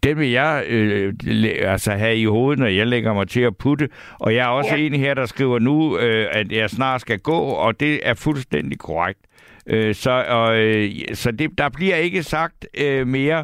den 0.03 0.17
vil 0.19 0.29
jeg 0.31 0.63
øh, 0.67 1.13
altså 1.61 1.91
have 1.91 2.15
i 2.17 2.25
hovedet, 2.25 2.59
når 2.59 2.67
jeg 2.67 2.87
lægger 2.87 3.13
mig 3.13 3.27
til 3.27 3.41
at 3.41 3.57
putte. 3.57 3.89
Og 4.19 4.35
jeg 4.35 4.43
er 4.45 4.49
også 4.49 4.75
Ja. 4.75 4.81
en 4.81 4.93
her, 4.93 5.13
der 5.13 5.25
skriver 5.25 5.59
nu, 5.59 5.97
øh, 5.99 6.27
at 6.31 6.51
jeg 6.51 6.69
snart 6.69 7.01
skal 7.01 7.19
gå, 7.19 7.39
og 7.39 7.79
det 7.79 7.99
er 8.03 8.13
fuldstændig 8.13 8.79
korrekt. 8.79 9.19
Øh, 9.67 9.95
så 9.95 10.23
øh, 10.53 10.91
så 11.15 11.31
det, 11.31 11.49
der 11.57 11.69
bliver 11.69 11.95
ikke 11.95 12.23
sagt 12.23 12.67
øh, 12.81 13.07
mere 13.07 13.43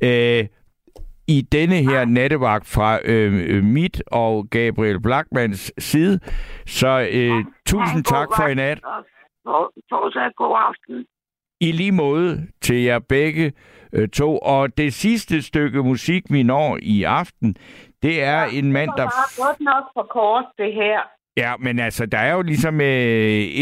øh, 0.00 0.44
i 1.28 1.40
denne 1.40 1.74
her 1.74 2.04
nattevagt 2.04 2.66
fra 2.66 2.98
øh, 3.04 3.56
øh, 3.56 3.64
mit 3.64 4.02
og 4.06 4.46
Gabriel 4.50 5.00
Blackmans 5.00 5.72
side. 5.78 6.20
Så 6.66 7.08
øh, 7.12 7.44
tusind 7.66 8.04
tak 8.04 8.28
for 8.36 8.46
i 8.46 8.54
nat. 8.54 8.80
For, 9.44 9.72
fortsat 9.90 10.32
god 10.36 10.56
aften. 10.68 11.06
I 11.60 11.72
lige 11.72 11.92
måde 11.92 12.46
til 12.60 12.82
jer 12.82 12.98
begge 12.98 13.52
øh, 13.92 14.08
to. 14.08 14.38
Og 14.38 14.76
det 14.76 14.94
sidste 14.94 15.42
stykke 15.42 15.82
musik, 15.82 16.22
vi 16.30 16.42
når 16.42 16.78
i 16.82 17.02
aften, 17.02 17.56
det 18.02 18.22
er 18.22 18.44
en 18.44 18.72
mand, 18.72 18.90
Det 18.90 18.96
der... 18.98 19.04
var 19.04 19.46
godt 19.46 19.60
nok 19.60 19.84
for 19.94 20.06
kort, 20.10 20.44
det 20.58 20.74
her. 20.74 21.00
Ja, 21.36 21.54
men 21.58 21.78
altså, 21.78 22.06
der 22.06 22.18
er 22.18 22.34
jo 22.34 22.42
ligesom 22.42 22.80
øh, 22.80 22.86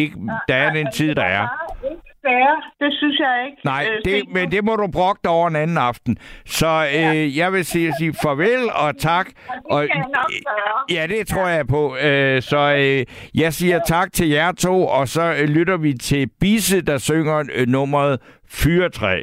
ikke... 0.03 0.17
Der 0.49 0.55
er 0.55 0.73
den 0.73 0.93
tid, 0.93 1.15
der 1.15 1.23
er. 1.25 1.49
Det 1.83 1.91
ikke 1.91 2.10
fair. 2.27 2.51
Det 2.81 2.95
synes 2.99 3.19
jeg 3.19 3.45
ikke. 3.47 3.59
Nej, 3.65 3.87
Øh, 3.91 4.05
det, 4.05 4.23
men 4.35 4.53
det 4.53 4.65
må 4.65 4.77
du 4.77 4.87
brokke 4.93 5.21
dig 5.25 5.31
over 5.33 5.49
en 5.49 5.57
anden 5.57 5.79
aften. 5.79 6.17
Så 6.47 6.87
øh, 6.95 7.37
jeg 7.37 7.53
vil 7.53 7.65
sige, 7.65 7.93
sige 7.99 8.15
farvel 8.23 8.71
og 8.75 8.99
tak. 8.99 9.27
Og, 9.71 9.81
jeg 9.89 9.97
nok 9.97 10.31
gøre. 10.45 10.97
ja, 11.01 11.07
det 11.07 11.27
tror 11.27 11.47
jeg 11.49 11.67
på. 11.67 11.97
Øh, 11.97 12.43
så 12.43 12.75
øh, 12.79 13.07
jeg 13.35 13.53
siger 13.55 13.81
tak 13.87 14.13
til 14.13 14.29
jer 14.29 14.53
to, 14.53 14.87
og 14.87 15.09
så 15.09 15.23
øh, 15.23 15.49
lytter 15.49 15.77
vi 15.77 15.93
til 15.95 16.29
Bisse, 16.41 16.81
der 16.81 16.99
synger 16.99 17.45
øh, 17.55 17.67
nummeret 17.69 18.21
Fyretræ. 18.51 19.21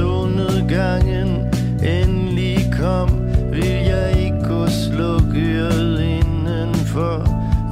Solnedgangen 0.00 1.28
endelig 1.82 2.70
kom, 2.80 3.10
vil 3.52 3.80
jeg 3.92 4.12
ikke 4.16 4.48
gå 4.48 4.66
slukket 4.66 6.00
indenfor. 6.00 7.16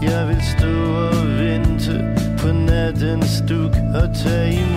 Jeg 0.03 0.29
vil 0.29 0.43
stå 0.43 0.75
og 1.09 1.29
vente 1.39 1.97
på 2.39 2.53
nattens 2.53 3.43
duk 3.49 3.77
og 3.95 4.09
tage 4.15 4.68